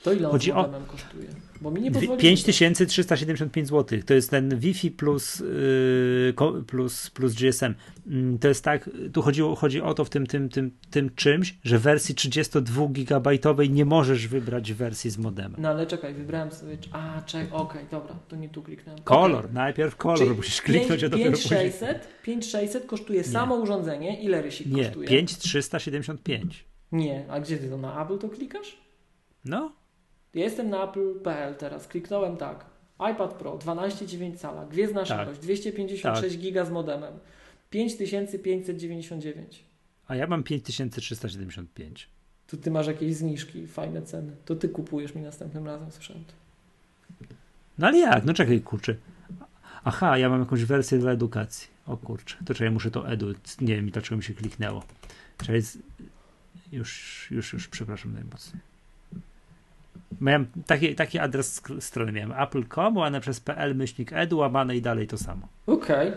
To 0.04 0.14
ile 0.14 0.28
Chodzi 0.30 0.52
o- 0.52 0.74
kosztuje? 0.88 1.28
Bo 1.62 1.72
mi 1.72 1.82
nie 1.82 1.92
Dwie- 1.92 2.00
pozwolił 2.00 2.22
5375 2.22 3.68
zł. 3.68 4.00
To 4.06 4.14
jest 4.14 4.30
ten 4.30 4.60
Wi-Fi 4.60 4.92
plus, 4.92 5.40
yy, 5.40 6.34
plus, 6.68 7.10
plus 7.10 7.34
GSM. 7.36 7.74
Mm, 8.08 8.40
To 8.40 8.48
jest 8.48 8.64
tak, 8.64 8.90
tu 9.14 9.22
chodziło, 9.22 9.56
chodzi 9.56 9.82
o 9.82 9.94
to 9.94 10.06
w 10.06 10.10
tym, 10.10 10.28
tym, 10.28 10.50
tym, 10.50 10.72
tym 10.92 11.10
czymś, 11.16 11.56
że 11.64 11.80
w 11.80 11.82
wersji 11.82 12.16
32-gigabajtowej 12.16 13.70
nie 13.70 13.86
możesz 13.86 14.28
wybrać 14.28 14.74
wersji 14.74 15.10
z 15.12 15.18
modemem. 15.18 15.56
No 15.62 15.70
ale 15.70 15.88
czekaj, 15.88 16.14
wybrałem 16.14 16.52
sobie. 16.52 16.78
A, 16.92 17.22
czekaj, 17.22 17.48
okej, 17.52 17.86
dobra, 17.92 18.16
to 18.28 18.36
nie 18.36 18.50
tu 18.50 18.62
kliknąłem. 18.64 19.02
Kolor, 19.04 19.54
najpierw 19.54 19.96
kolor, 19.96 20.18
Czyli 20.20 20.32
musisz 20.32 20.62
kliknąć, 20.62 21.04
a 21.04 21.10
dopiero 21.10 21.32
później. 21.32 21.60
5600, 21.60 22.08
5600 22.24 22.86
kosztuje 22.86 23.24
samo 23.24 23.56
urządzenie. 23.56 24.22
Ile 24.24 24.42
rysik 24.42 24.68
Nie, 24.68 24.86
kosztuje? 24.86 25.08
5375. 25.08 26.66
Nie, 26.92 27.26
a 27.30 27.40
gdzie 27.40 27.58
ty 27.58 27.70
to 27.70 27.78
na 27.78 28.04
Apple 28.06 28.18
to 28.18 28.30
klikasz? 28.30 28.78
No, 29.46 29.72
jestem 30.34 30.70
na 30.70 30.84
apple.pl 30.84 31.56
teraz, 31.56 31.88
kliknąłem 31.88 32.38
tak. 32.38 32.66
iPad 33.12 33.34
Pro 33.34 33.58
12,9 33.58 34.38
cala, 34.38 34.66
gwiezdna 34.66 35.06
szarość, 35.06 35.40
256 35.40 36.38
giga 36.38 36.66
z 36.66 36.72
modemem, 36.72 37.14
5599. 37.70 39.64
a 40.08 40.16
ja 40.16 40.28
mam 40.28 40.44
5375. 40.44 42.10
Tu 42.48 42.58
ty 42.58 42.72
masz 42.72 42.88
jakieś 42.88 43.16
zniżki, 43.16 43.68
fajne 43.68 44.02
ceny. 44.02 44.36
To 44.46 44.56
ty 44.56 44.70
kupujesz 44.70 45.16
mi 45.16 45.22
następnym 45.22 45.66
razem 45.66 45.92
sprzęt. 45.92 46.34
No 47.78 47.88
ale 47.88 47.98
jak? 47.98 48.26
No 48.26 48.34
czekaj, 48.34 48.62
kurczę. 48.62 48.96
Aha, 49.84 50.18
ja 50.18 50.30
mam 50.30 50.40
jakąś 50.40 50.64
wersję 50.66 50.98
dla 50.98 51.12
edukacji. 51.12 51.68
O 51.88 51.98
kurczę, 51.98 52.38
to 52.46 52.54
czekaj, 52.54 52.72
muszę 52.72 52.92
to 52.92 53.10
edu. 53.10 53.34
Nie 53.62 53.76
wiem, 53.76 53.90
dlaczego 53.90 54.18
mi 54.18 54.24
się 54.24 54.34
kliknęło. 54.34 54.84
Czekaj, 55.38 55.62
już, 56.72 57.28
już, 57.32 57.54
już, 57.54 57.68
przepraszam 57.68 58.14
najmocniej. 58.14 58.71
Miałem 60.22 60.48
taki, 60.68 60.96
taki 60.96 61.20
adres 61.20 61.62
strony 61.80 62.12
miałem 62.12 62.32
apple.com, 62.32 62.98
łamane 62.98 63.22
przez 63.22 63.40
pl, 63.40 63.76
myślnik 63.76 64.14
edu, 64.14 64.38
łamane 64.38 64.76
i 64.76 64.82
dalej 64.82 65.08
to 65.08 65.18
samo. 65.18 65.48
Okej, 65.68 66.12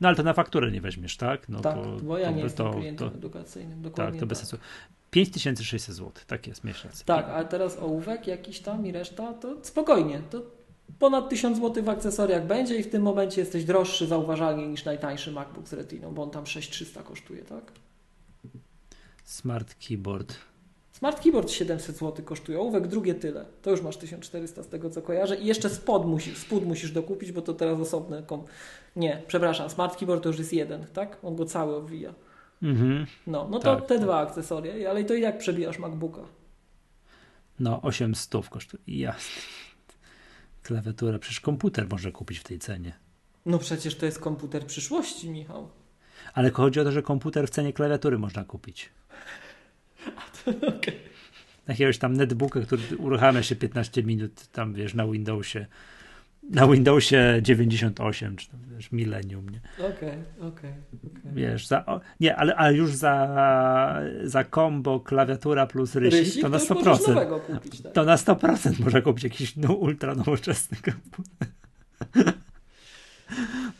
No 0.00 0.08
ale 0.08 0.16
to 0.16 0.22
na 0.22 0.32
fakturę 0.32 0.70
nie 0.70 0.80
weźmiesz, 0.80 1.16
tak? 1.16 1.48
No 1.48 1.60
tak, 1.60 1.74
to, 1.74 1.96
bo 2.02 2.18
ja 2.18 2.26
to, 2.28 2.32
nie 2.32 2.38
to, 2.38 2.44
jestem 2.44 2.72
klientem 2.72 3.10
to, 3.10 3.16
edukacyjnym, 3.16 3.82
dokładnie 3.82 4.12
Tak, 4.12 4.20
to 4.20 4.26
bez 4.26 4.38
tak. 4.38 4.48
sensu. 4.48 4.64
5600 5.10 5.94
zł, 5.94 6.12
tak 6.26 6.46
jest, 6.46 6.64
miesiąc. 6.64 7.04
Tak, 7.04 7.26
a 7.28 7.44
teraz 7.44 7.78
ołówek 7.78 8.26
jakiś 8.26 8.60
tam 8.60 8.86
i 8.86 8.92
reszta, 8.92 9.32
to 9.32 9.56
spokojnie, 9.62 10.20
to 10.30 10.42
ponad 10.98 11.28
1000 11.28 11.58
zł 11.58 11.84
w 11.84 11.88
akcesoriach 11.88 12.46
będzie 12.46 12.76
i 12.76 12.82
w 12.82 12.90
tym 12.90 13.02
momencie 13.02 13.40
jesteś 13.40 13.64
droższy 13.64 14.06
zauważalnie 14.06 14.68
niż 14.68 14.84
najtańszy 14.84 15.32
MacBook 15.32 15.68
z 15.68 15.72
Retiną, 15.72 16.14
bo 16.14 16.22
on 16.22 16.30
tam 16.30 16.46
6300 16.46 17.02
kosztuje, 17.02 17.42
tak? 17.42 17.72
Smart 19.24 19.74
keyboard. 19.88 20.36
Smart 20.98 21.20
Keyboard 21.22 21.50
700 21.50 21.96
zł 21.96 22.24
kosztuje, 22.24 22.60
ołówek 22.60 22.86
drugie 22.86 23.14
tyle. 23.14 23.46
To 23.62 23.70
już 23.70 23.82
masz 23.82 23.96
1400 23.96 24.62
z 24.62 24.68
tego 24.68 24.90
co 24.90 25.02
kojarzę 25.02 25.36
i 25.36 25.46
jeszcze 25.46 25.70
spod 25.70 26.06
musisz, 26.06 26.38
spód 26.38 26.64
musisz 26.66 26.90
dokupić, 26.92 27.32
bo 27.32 27.42
to 27.42 27.54
teraz 27.54 27.80
osobne. 27.80 28.22
Kom... 28.22 28.44
Nie, 28.96 29.22
przepraszam, 29.26 29.70
Smart 29.70 29.98
Keyboard 29.98 30.22
to 30.22 30.28
już 30.28 30.38
jest 30.38 30.52
jeden, 30.52 30.86
tak? 30.92 31.18
On 31.22 31.36
go 31.36 31.44
cały 31.44 31.76
obwija. 31.76 32.14
Mhm. 32.62 33.06
No, 33.26 33.48
no 33.50 33.58
to 33.58 33.76
Tak, 33.76 33.86
te 33.86 33.94
tak. 33.94 34.04
dwa 34.04 34.18
akcesoria, 34.18 34.90
ale 34.90 35.04
to 35.04 35.14
i 35.14 35.20
jak 35.20 35.38
przebijasz 35.38 35.78
MacBooka. 35.78 36.20
No, 37.60 37.82
800 37.82 38.48
kosztuje. 38.48 38.82
Jasne. 38.86 39.42
Klawiatura, 40.62 41.18
przecież 41.18 41.40
komputer 41.40 41.88
można 41.90 42.10
kupić 42.10 42.38
w 42.38 42.44
tej 42.44 42.58
cenie. 42.58 42.92
No 43.46 43.58
przecież 43.58 43.94
to 43.94 44.06
jest 44.06 44.18
komputer 44.18 44.66
przyszłości, 44.66 45.30
Michał. 45.30 45.68
Ale 46.34 46.50
chodzi 46.50 46.80
o 46.80 46.84
to, 46.84 46.92
że 46.92 47.02
komputer 47.02 47.46
w 47.46 47.50
cenie 47.50 47.72
klawiatury 47.72 48.18
można 48.18 48.44
kupić. 48.44 48.90
Jakiegoś 51.68 51.98
tam 51.98 52.12
netbooka, 52.12 52.60
który 52.60 52.82
uruchamia 52.98 53.42
się 53.42 53.56
15 53.56 54.02
minut 54.02 54.46
tam, 54.46 54.74
wiesz, 54.74 54.94
na 54.94 55.06
Windowsie. 55.06 55.66
Na 56.50 56.66
Windowsie 56.68 57.38
98, 57.42 58.36
czy 58.36 58.50
tam, 58.50 58.60
wiesz, 58.76 58.92
Millennium, 58.92 59.48
nie? 59.48 59.60
Okej, 59.78 60.18
okej. 60.40 60.72
okej. 61.06 61.32
Wiesz, 61.32 61.66
za, 61.66 61.86
o, 61.86 62.00
nie, 62.20 62.36
ale 62.36 62.56
a 62.56 62.70
już 62.70 62.94
za, 62.94 64.02
za 64.24 64.44
combo 64.44 65.00
klawiatura 65.00 65.66
plus 65.66 65.94
rysik, 65.94 66.20
Rysik 66.20 66.42
to 66.42 66.48
na 66.48 66.58
już 66.58 66.70
możesz 66.70 66.98
100%. 66.98 67.08
nowego 67.08 67.40
kupić, 67.40 67.80
tak? 67.80 67.92
To 67.92 68.04
na 68.04 68.16
100% 68.16 68.80
można 68.84 69.00
kupić 69.00 69.24
jakiś 69.24 69.56
no, 69.56 69.72
ultra 69.72 70.14
nowoczesny 70.14 70.76
komputer. 70.76 71.48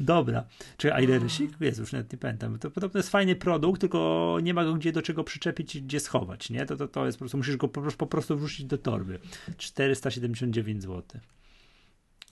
Dobra. 0.01 0.45
Czy 0.77 0.95
a 0.95 1.01
ile 1.01 1.19
rysik? 1.19 1.53
Jest, 1.61 1.79
już 1.79 1.93
nawet 1.93 2.13
nie 2.13 2.19
pamiętam. 2.19 2.59
To 2.59 2.71
podobno 2.71 2.99
jest 2.99 3.11
fajny 3.11 3.37
produkt, 3.37 3.81
tylko 3.81 4.39
nie 4.43 4.55
ma 4.55 4.65
go 4.65 4.75
gdzie 4.75 4.93
do 4.93 5.03
czego 5.03 5.25
przyczepić 5.25 5.77
i 5.77 5.83
gdzie 5.83 6.01
schować, 6.01 6.51
nie? 6.51 6.67
To, 6.67 6.77
to, 6.77 6.89
to 6.89 7.07
jest 7.07 7.19
po 7.19 7.23
prostu, 7.23 7.37
musisz 7.37 7.57
go 7.57 7.69
po, 7.69 7.81
prostu- 7.81 7.99
po 7.99 8.07
prostu 8.07 8.37
wrzucić 8.37 8.67
do 8.67 8.79
torby. 8.79 9.19
479 9.59 10.83
zł. 10.83 11.03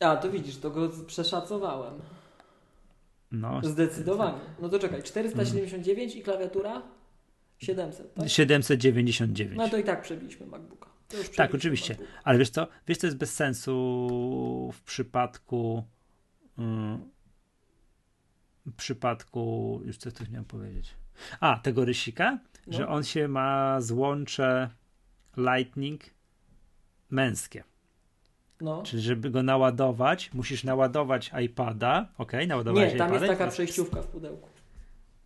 A, 0.00 0.16
to 0.16 0.30
widzisz, 0.30 0.56
to 0.56 0.70
go 0.70 0.90
przeszacowałem. 1.06 1.94
No, 3.32 3.60
Zdecydowanie. 3.64 4.38
No 4.62 4.68
to 4.68 4.78
czekaj, 4.78 5.02
479 5.02 6.16
i 6.16 6.22
klawiatura 6.22 6.82
700, 7.58 8.14
tak? 8.14 8.28
799. 8.28 9.56
No 9.56 9.68
to 9.68 9.76
i 9.76 9.84
tak 9.84 10.02
przebiliśmy 10.02 10.46
MacBooka. 10.46 10.90
Tak, 11.36 11.54
oczywiście. 11.54 11.96
Ale 12.24 12.38
wiesz 12.38 12.50
co? 12.50 12.66
Wiesz, 12.88 12.98
co 12.98 13.06
jest 13.06 13.16
bez 13.16 13.34
sensu 13.34 14.70
w 14.72 14.82
przypadku. 14.82 15.84
Mm, 16.58 17.10
przypadku. 18.76 19.80
Już 19.84 19.96
co 19.96 20.12
coś 20.12 20.28
miałem 20.28 20.44
powiedzieć. 20.44 20.94
A, 21.40 21.58
tego 21.58 21.84
rysika, 21.84 22.38
no. 22.66 22.76
że 22.76 22.88
on 22.88 23.04
się 23.04 23.28
ma 23.28 23.80
złącze 23.80 24.70
Lightning 25.36 26.00
męskie. 27.10 27.64
No. 28.60 28.82
Czyli 28.82 29.02
żeby 29.02 29.30
go 29.30 29.42
naładować, 29.42 30.32
musisz 30.32 30.64
naładować 30.64 31.30
iPada, 31.44 32.08
ok, 32.18 32.32
naładować 32.46 32.92
Nie, 32.92 32.98
tam 32.98 33.12
jest 33.12 33.26
taka 33.26 33.46
przejściówka 33.46 34.02
w 34.02 34.06
pudełku. 34.06 34.48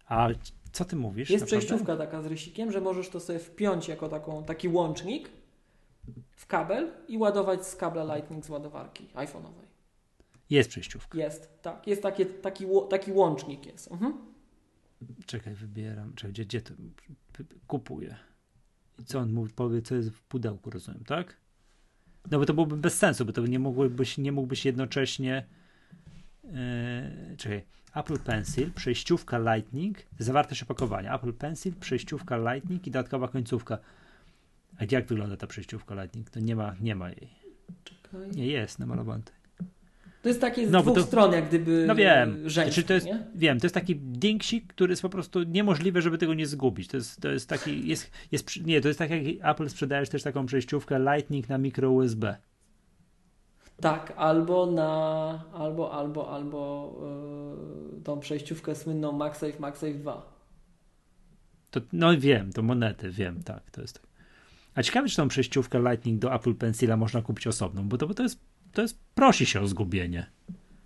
A 0.09 0.29
co 0.73 0.85
ty 0.85 0.97
mówisz? 0.97 1.31
Jest 1.31 1.45
naprawdę? 1.45 1.67
przejściówka 1.67 1.97
taka 1.97 2.23
z 2.23 2.27
rysikiem, 2.27 2.73
że 2.73 2.81
możesz 2.81 3.09
to 3.09 3.21
sobie 3.21 3.39
wpiąć 3.39 3.89
jako 3.89 4.09
taką, 4.09 4.45
taki 4.45 4.69
łącznik 4.69 5.31
w 6.31 6.47
kabel 6.47 6.91
i 7.09 7.19
ładować 7.19 7.67
z 7.67 7.77
kabla 7.77 8.15
Lightning 8.15 8.45
z 8.45 8.51
ładowarki 8.51 9.09
iPhone'owej. 9.15 9.66
Jest 10.51 10.71
przejściówka. 10.71 11.19
Jest, 11.19 11.63
tak. 11.63 11.87
Jest 11.87 12.03
taki, 12.03 12.27
taki, 12.27 12.65
taki 12.91 13.13
łącznik 13.13 13.67
jest. 13.67 13.93
Mhm. 13.93 14.15
Czekaj, 15.27 15.55
wybieram. 15.55 16.15
Czekaj, 16.15 16.33
gdzie, 16.33 16.45
gdzie 16.45 16.61
to 16.61 16.75
kupuję? 17.67 18.17
I 18.99 19.05
co 19.05 19.19
on 19.19 19.33
mówi, 19.33 19.53
powie, 19.53 19.83
co 19.83 19.95
jest 19.95 20.11
w 20.11 20.23
pudełku, 20.23 20.71
rozumiem, 20.71 21.05
tak? 21.05 21.37
No 22.31 22.39
bo 22.39 22.47
to 22.47 22.55
byłoby 22.55 22.77
bez 22.77 22.99
sensu, 22.99 23.25
bo 23.25 23.33
to 23.33 23.47
nie 23.47 23.59
mógłbyś, 23.59 24.19
nie 24.19 24.33
mógłbyś 24.33 24.65
jednocześnie 24.65 25.47
yy, 26.45 26.51
czekaj, 27.37 27.63
Apple 27.95 28.19
Pencil, 28.19 28.73
przejściówka 28.73 29.39
Lightning, 29.39 29.99
zawartość 30.19 30.63
opakowania, 30.63 31.15
Apple 31.15 31.33
Pencil, 31.33 31.75
przejściówka 31.81 32.37
Lightning 32.37 32.87
i 32.87 32.91
dodatkowa 32.91 33.29
końcówka. 33.29 33.79
A 34.79 34.85
jak 34.91 35.07
wygląda 35.07 35.37
ta 35.37 35.47
przejściówka 35.47 35.95
Lightning? 35.95 36.31
To 36.31 36.41
nie 36.41 36.57
ma, 36.57 36.75
nie 36.81 36.95
ma 36.95 37.09
jej. 37.09 37.29
Czekaj. 37.85 38.31
Nie 38.31 38.47
jest 38.47 38.79
namalowane. 38.79 39.23
To 40.27 40.31
jest 40.31 40.41
takie 40.41 40.69
z 40.69 40.71
no, 40.71 40.83
dwóch 40.83 40.95
to, 40.95 41.03
stron, 41.03 41.33
jak 41.33 41.49
gdyby 41.49 41.85
No 41.89 41.95
wiem, 41.95 42.49
żeński, 42.51 42.85
to 42.85 42.95
jest, 42.95 43.07
nie? 43.07 43.27
wiem, 43.35 43.61
to 43.61 43.67
jest 43.67 43.75
taki 43.75 43.97
dinksik, 43.97 44.67
który 44.67 44.93
jest 44.93 45.03
po 45.03 45.09
prostu 45.09 45.43
niemożliwe, 45.43 46.03
żeby 46.03 46.19
tego 46.19 46.35
nie 46.35 46.47
zgubić. 46.47 46.89
To 46.89 46.97
jest, 46.97 47.21
to 47.21 47.29
jest 47.29 47.49
taki, 47.49 47.89
jest, 47.89 48.11
jest, 48.33 48.67
nie, 48.67 48.81
to 48.81 48.89
jest 48.89 48.99
tak 48.99 49.11
jak 49.11 49.21
Apple 49.43 49.69
sprzedajesz 49.69 50.09
też 50.09 50.23
taką 50.23 50.47
przejściówkę 50.47 50.99
Lightning 50.99 51.49
na 51.49 51.59
mikro 51.59 51.91
USB. 51.91 52.37
Tak, 53.81 54.13
albo 54.17 54.67
na, 54.67 55.45
albo, 55.53 55.93
albo, 55.93 56.31
albo 56.31 56.93
yy, 57.95 58.03
tą 58.03 58.21
przejściówkę 58.21 58.75
słynną 58.75 59.13
MagSafe, 59.13 59.61
MagSafe 59.61 59.95
2. 59.95 60.33
To, 61.71 61.81
no 61.93 62.19
wiem, 62.19 62.53
to 62.53 62.63
monety, 62.63 63.11
wiem, 63.11 63.43
tak, 63.43 63.71
to 63.71 63.81
jest 63.81 63.95
tak. 63.95 64.07
A 64.75 64.83
ciekawe, 64.83 65.09
czy 65.09 65.17
tą 65.17 65.29
przejściówkę 65.29 65.79
Lightning 65.79 66.19
do 66.19 66.35
Apple 66.35 66.55
Pencila 66.55 66.97
można 66.97 67.23
kupić 67.23 67.47
osobną, 67.47 67.89
bo 67.89 67.99
to, 67.99 68.07
bo 68.07 68.15
to 68.15 68.23
jest 68.23 68.41
to 68.77 68.83
jest, 68.83 68.99
prosi 69.15 69.47
się 69.47 69.61
o 69.61 69.67
zgubienie. 69.67 70.27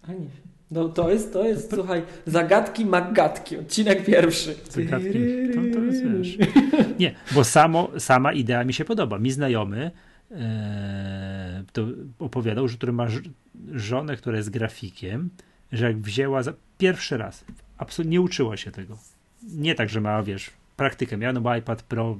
A 0.03 0.13
nie. 0.13 0.27
No 0.71 0.89
to 0.89 1.11
jest, 1.11 1.33
to 1.33 1.45
jest, 1.45 1.75
słuchaj, 1.75 2.03
zagadki 2.27 2.87
magatki, 2.87 3.57
odcinek 3.57 4.05
pierwszy. 4.05 4.55
Zagadki, 4.71 5.19
to, 5.55 5.61
to 5.75 5.85
jest, 5.85 6.05
wiesz. 6.07 6.39
Nie, 6.99 7.15
bo 7.33 7.45
samo, 7.45 7.91
sama 7.99 8.33
idea 8.33 8.65
mi 8.65 8.73
się 8.73 8.85
podoba. 8.85 9.19
Mi 9.19 9.31
znajomy 9.31 9.91
e, 10.31 11.65
to 11.73 11.87
opowiadał, 12.19 12.69
że 12.69 12.77
który 12.77 12.93
ma 12.93 13.07
żonę, 13.73 14.17
która 14.17 14.37
jest 14.37 14.51
grafikiem, 14.51 15.31
że 15.73 15.87
jak 15.87 15.99
wzięła 15.99 16.43
za 16.43 16.53
pierwszy 16.79 17.19
raz, 17.19 17.45
absolutnie 17.79 18.13
nie 18.13 18.21
uczyła 18.21 18.57
się 18.57 18.71
tego. 18.71 18.99
Nie 19.43 19.75
tak, 19.75 19.89
że 19.89 20.01
ma, 20.01 20.23
wiesz, 20.23 20.51
praktykę 20.77 21.17
miała, 21.17 21.33
no 21.33 21.41
bo 21.41 21.57
iPad 21.57 21.83
Pro, 21.83 22.19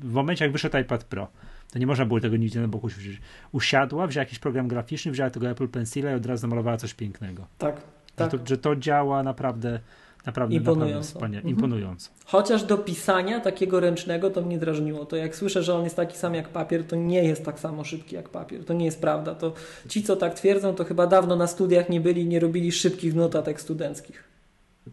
w 0.00 0.12
momencie 0.12 0.44
jak 0.44 0.52
wyszedł 0.52 0.78
iPad 0.78 1.04
Pro, 1.04 1.28
to 1.72 1.78
nie 1.78 1.86
można 1.86 2.06
było 2.06 2.20
tego 2.20 2.36
nigdzie 2.36 2.60
na 2.60 2.68
boku 2.68 2.90
ćwiczyć. 2.90 3.20
Usiadła, 3.52 4.06
wzięła 4.06 4.22
jakiś 4.22 4.38
program 4.38 4.68
graficzny, 4.68 5.12
wzięła 5.12 5.30
tego 5.30 5.48
Apple 5.48 5.68
Pencila 5.68 6.12
i 6.12 6.14
od 6.14 6.26
razu 6.26 6.46
namalowała 6.46 6.76
coś 6.76 6.94
pięknego. 6.94 7.46
Tak, 7.58 7.80
tak. 8.16 8.32
Że 8.32 8.38
to, 8.38 8.46
że 8.46 8.58
to 8.58 8.76
działa 8.76 9.22
naprawdę 9.22 9.80
naprawdę, 10.26 10.56
naprawdę 10.56 11.02
wspaniale, 11.02 11.36
mhm. 11.36 11.54
imponująco. 11.54 12.10
Chociaż 12.24 12.62
do 12.62 12.78
pisania 12.78 13.40
takiego 13.40 13.80
ręcznego 13.80 14.30
to 14.30 14.42
mnie 14.42 14.58
drażniło. 14.58 15.06
To 15.06 15.16
jak 15.16 15.36
słyszę, 15.36 15.62
że 15.62 15.74
on 15.74 15.84
jest 15.84 15.96
taki 15.96 16.16
sam 16.16 16.34
jak 16.34 16.48
papier, 16.48 16.84
to 16.84 16.96
nie 16.96 17.24
jest 17.24 17.44
tak 17.44 17.60
samo 17.60 17.84
szybki 17.84 18.14
jak 18.14 18.28
papier. 18.28 18.64
To 18.64 18.74
nie 18.74 18.84
jest 18.84 19.00
prawda. 19.00 19.34
To 19.34 19.52
ci, 19.88 20.02
co 20.02 20.16
tak 20.16 20.34
twierdzą, 20.34 20.74
to 20.74 20.84
chyba 20.84 21.06
dawno 21.06 21.36
na 21.36 21.46
studiach 21.46 21.88
nie 21.88 22.00
byli, 22.00 22.26
nie 22.26 22.40
robili 22.40 22.72
szybkich 22.72 23.14
notatek 23.14 23.60
studenckich 23.60 24.35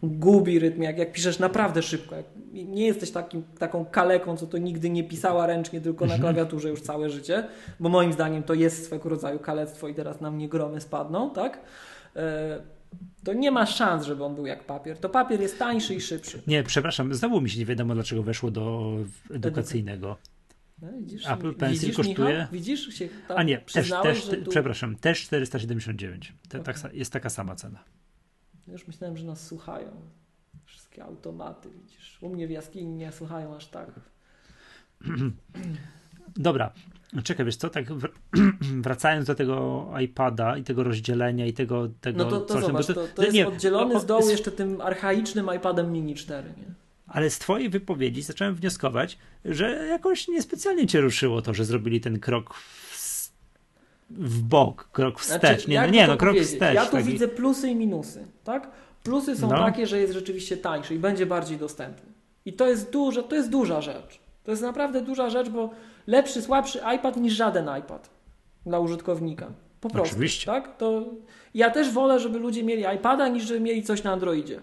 gubi 0.04 0.60
rytm, 0.60 0.82
jak, 0.82 0.98
jak 0.98 1.12
piszesz 1.12 1.40
naprawdę 1.40 1.82
szybko. 1.82 2.16
Jak 2.16 2.26
nie 2.54 2.86
jesteś 2.86 3.12
takim, 3.12 3.44
taką 3.60 3.86
kaleką, 3.86 4.38
co 4.38 4.48
to 4.48 4.58
nigdy 4.58 4.90
nie 4.90 5.04
pisała 5.04 5.48
ręcznie, 5.48 5.82
tylko 5.82 6.06
na 6.06 6.14
mhm. 6.14 6.22
klawiaturze 6.22 6.70
już 6.70 6.82
całe 6.82 7.10
życie, 7.10 7.48
bo 7.80 7.90
moim 7.90 8.14
zdaniem 8.14 8.44
to 8.44 8.54
jest 8.54 8.86
swego 8.86 9.10
rodzaju 9.10 9.40
kalectwo 9.40 9.88
i 9.88 9.96
teraz 9.96 10.22
na 10.22 10.32
mnie 10.32 10.50
gromy 10.50 10.82
spadną, 10.82 11.30
tak? 11.30 11.60
E, 12.16 12.62
to 13.24 13.34
nie 13.34 13.52
ma 13.52 13.66
szans, 13.66 14.06
żeby 14.06 14.24
on 14.24 14.36
był 14.36 14.46
jak 14.46 14.66
papier. 14.66 14.98
To 14.98 15.10
papier 15.10 15.42
jest 15.42 15.60
tańszy 15.60 15.96
i 15.96 16.02
szybszy. 16.02 16.42
Nie, 16.48 16.64
przepraszam, 16.64 17.14
znowu 17.14 17.42
mi 17.42 17.50
się 17.50 17.60
nie 17.60 17.66
wiadomo, 17.66 17.94
dlaczego 17.94 18.24
weszło 18.24 18.52
do 18.52 18.96
edukacyjnego. 19.34 20.18
No, 20.82 20.88
widzisz, 21.00 21.28
Apple 21.28 21.54
Pencil 21.54 21.80
widzisz, 21.80 21.96
kosztuje. 21.96 22.34
Michał? 22.34 22.48
Widzisz 22.52 22.88
się 22.88 23.10
A 23.28 23.44
nie, 23.44 23.58
też, 23.58 23.90
też, 24.04 24.26
tu... 24.26 24.50
przepraszam, 24.50 24.96
też 24.96 25.22
479. 25.22 26.34
Te, 26.50 26.62
okay. 26.62 26.74
tak, 26.74 26.94
jest 26.94 27.14
taka 27.14 27.30
sama 27.30 27.56
cena. 27.56 27.84
Już 28.68 28.88
myślałem, 28.88 29.18
że 29.18 29.26
nas 29.26 29.48
słuchają. 29.48 29.92
Wszystkie 30.66 31.04
automaty, 31.04 31.70
widzisz. 31.70 32.18
U 32.22 32.30
mnie 32.30 32.48
w 32.48 32.52
jaskini 32.52 32.96
nie 32.96 33.12
słuchają 33.12 33.56
aż 33.56 33.68
tak. 33.68 33.90
Dobra, 36.36 36.74
czekaj, 37.24 37.46
wiesz 37.46 37.56
co, 37.56 37.70
tak 37.70 37.86
wracając 38.82 39.28
do 39.28 39.36
tego 39.36 39.90
iPada 40.02 40.58
i 40.58 40.64
tego 40.64 40.84
rozdzielenia 40.84 41.46
i 41.46 41.54
tego, 41.54 41.90
tego 42.02 42.24
No 42.24 42.30
to, 42.30 42.40
to 42.40 42.54
coś, 42.54 42.64
zobacz, 42.66 42.88
to, 42.88 42.94
to, 42.94 43.08
to 43.08 43.24
jest 43.24 43.36
nie, 43.36 43.48
oddzielony 43.48 44.00
z 44.00 44.06
dołu 44.06 44.30
jeszcze 44.30 44.52
tym 44.52 44.82
archaicznym 44.82 45.50
iPadem 45.58 45.92
mini 45.92 46.16
4, 46.16 46.50
nie? 46.58 46.74
Ale 47.08 47.30
z 47.30 47.40
twojej 47.40 47.70
wypowiedzi 47.70 48.22
zacząłem 48.22 48.56
wnioskować, 48.56 49.18
że 49.46 49.70
jakoś 49.70 50.28
niespecjalnie 50.28 50.88
cię 50.88 51.02
ruszyło 51.02 51.42
to, 51.42 51.54
że 51.54 51.66
zrobili 51.66 52.02
ten 52.02 52.20
krok 52.20 52.54
w 52.54 52.93
bok, 54.44 54.90
krok 54.92 55.20
wstecz. 55.20 55.42
Znaczy, 55.42 55.70
nie, 55.70 55.82
no, 55.82 55.88
nie 55.88 56.08
no, 56.08 56.18
krok 56.18 56.38
wstecz. 56.38 56.76
Ja 56.76 56.86
tu 56.86 56.92
taki... 56.92 57.10
widzę 57.10 57.28
plusy 57.28 57.70
i 57.70 57.76
minusy, 57.76 58.26
tak? 58.44 58.72
Plusy 59.04 59.36
są 59.36 59.50
no. 59.50 59.58
takie, 59.58 59.88
że 59.88 60.00
jest 60.00 60.14
rzeczywiście 60.14 60.58
tańszy 60.58 60.96
i 60.96 61.00
będzie 61.00 61.26
bardziej 61.26 61.58
dostępny. 61.58 62.12
I 62.46 62.54
to 62.54 62.68
jest 62.68 62.92
duża, 62.92 63.24
to 63.24 63.36
jest 63.36 63.50
duża 63.50 63.82
rzecz. 63.82 64.20
To 64.44 64.52
jest 64.52 64.64
naprawdę 64.64 65.02
duża 65.02 65.30
rzecz, 65.30 65.50
bo 65.50 65.70
lepszy, 66.08 66.42
słabszy 66.42 66.80
iPad 66.96 67.18
niż 67.18 67.34
żaden 67.34 67.70
iPad 67.80 68.10
dla 68.66 68.80
użytkownika. 68.80 69.52
Po 69.82 69.90
prostu. 69.90 70.10
Oczywiście. 70.10 70.46
Tak? 70.46 70.78
To 70.78 71.06
ja 71.54 71.72
też 71.72 71.92
wolę, 71.92 72.20
żeby 72.20 72.40
ludzie 72.40 72.64
mieli 72.64 72.84
iPada, 72.96 73.28
niż 73.28 73.44
żeby 73.44 73.60
mieli 73.60 73.84
coś 73.84 74.04
na 74.04 74.12
Androidzie. 74.12 74.60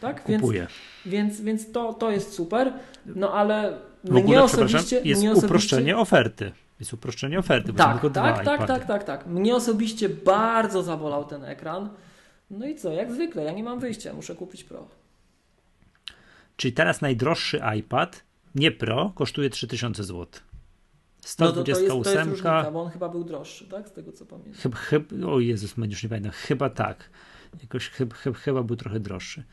Tak? 0.00 0.24
Kupuję. 0.24 0.66
Więc, 1.06 1.40
więc, 1.40 1.40
więc 1.40 1.72
to, 1.72 1.94
to 1.94 2.10
jest 2.10 2.32
super. 2.32 2.72
No 3.06 3.32
ale 3.32 3.78
mnie 4.04 4.42
osobiście. 4.42 5.00
Jest 5.04 5.20
mnie 5.20 5.32
uproszczenie 5.32 5.96
oferty. 5.96 6.52
Jest 6.82 6.92
uproszczenie 6.92 7.38
oferty, 7.38 7.72
bo 7.72 7.78
tak, 7.78 7.92
tylko 7.92 8.10
tak, 8.10 8.34
dwa 8.34 8.44
tak, 8.44 8.58
tak, 8.58 8.68
tak, 8.68 8.86
tak, 8.86 9.04
tak. 9.04 9.26
Mnie 9.26 9.56
osobiście 9.56 10.08
bardzo 10.08 10.82
zabolał 10.82 11.24
ten 11.24 11.44
ekran. 11.44 11.88
No 12.50 12.66
i 12.66 12.74
co, 12.74 12.92
jak 12.92 13.12
zwykle, 13.12 13.44
ja 13.44 13.52
nie 13.52 13.64
mam 13.64 13.80
wyjścia, 13.80 14.14
muszę 14.14 14.34
kupić 14.34 14.64
Pro. 14.64 14.88
Czyli 16.56 16.72
teraz 16.72 17.00
najdroższy 17.00 17.60
iPad, 17.78 18.24
nie 18.54 18.70
Pro, 18.72 19.12
kosztuje 19.14 19.50
3000 19.50 20.04
zł. 20.04 20.26
128, 21.20 21.40
no 21.40 21.52
to, 21.52 21.64
to, 21.64 21.70
jest, 21.70 22.04
to 22.04 22.18
jest 22.20 22.30
różnica, 22.30 22.70
bo 22.70 22.82
on 22.82 22.90
chyba 22.90 23.08
był 23.08 23.24
droższy, 23.24 23.66
tak? 23.66 23.88
Z 23.88 23.92
tego 23.92 24.12
co 24.12 24.26
pamiętam. 24.26 24.54
Chyba, 24.54 24.76
chyba, 24.76 25.26
o 25.26 25.40
Jezus, 25.40 25.76
już 25.76 26.02
nie 26.02 26.08
pamiętam, 26.08 26.32
chyba 26.32 26.70
tak. 26.70 27.10
Jakoś 27.62 27.88
chyba, 27.88 28.16
chyba, 28.16 28.38
chyba 28.38 28.62
był 28.62 28.76
trochę 28.76 29.00
droższy. 29.00 29.44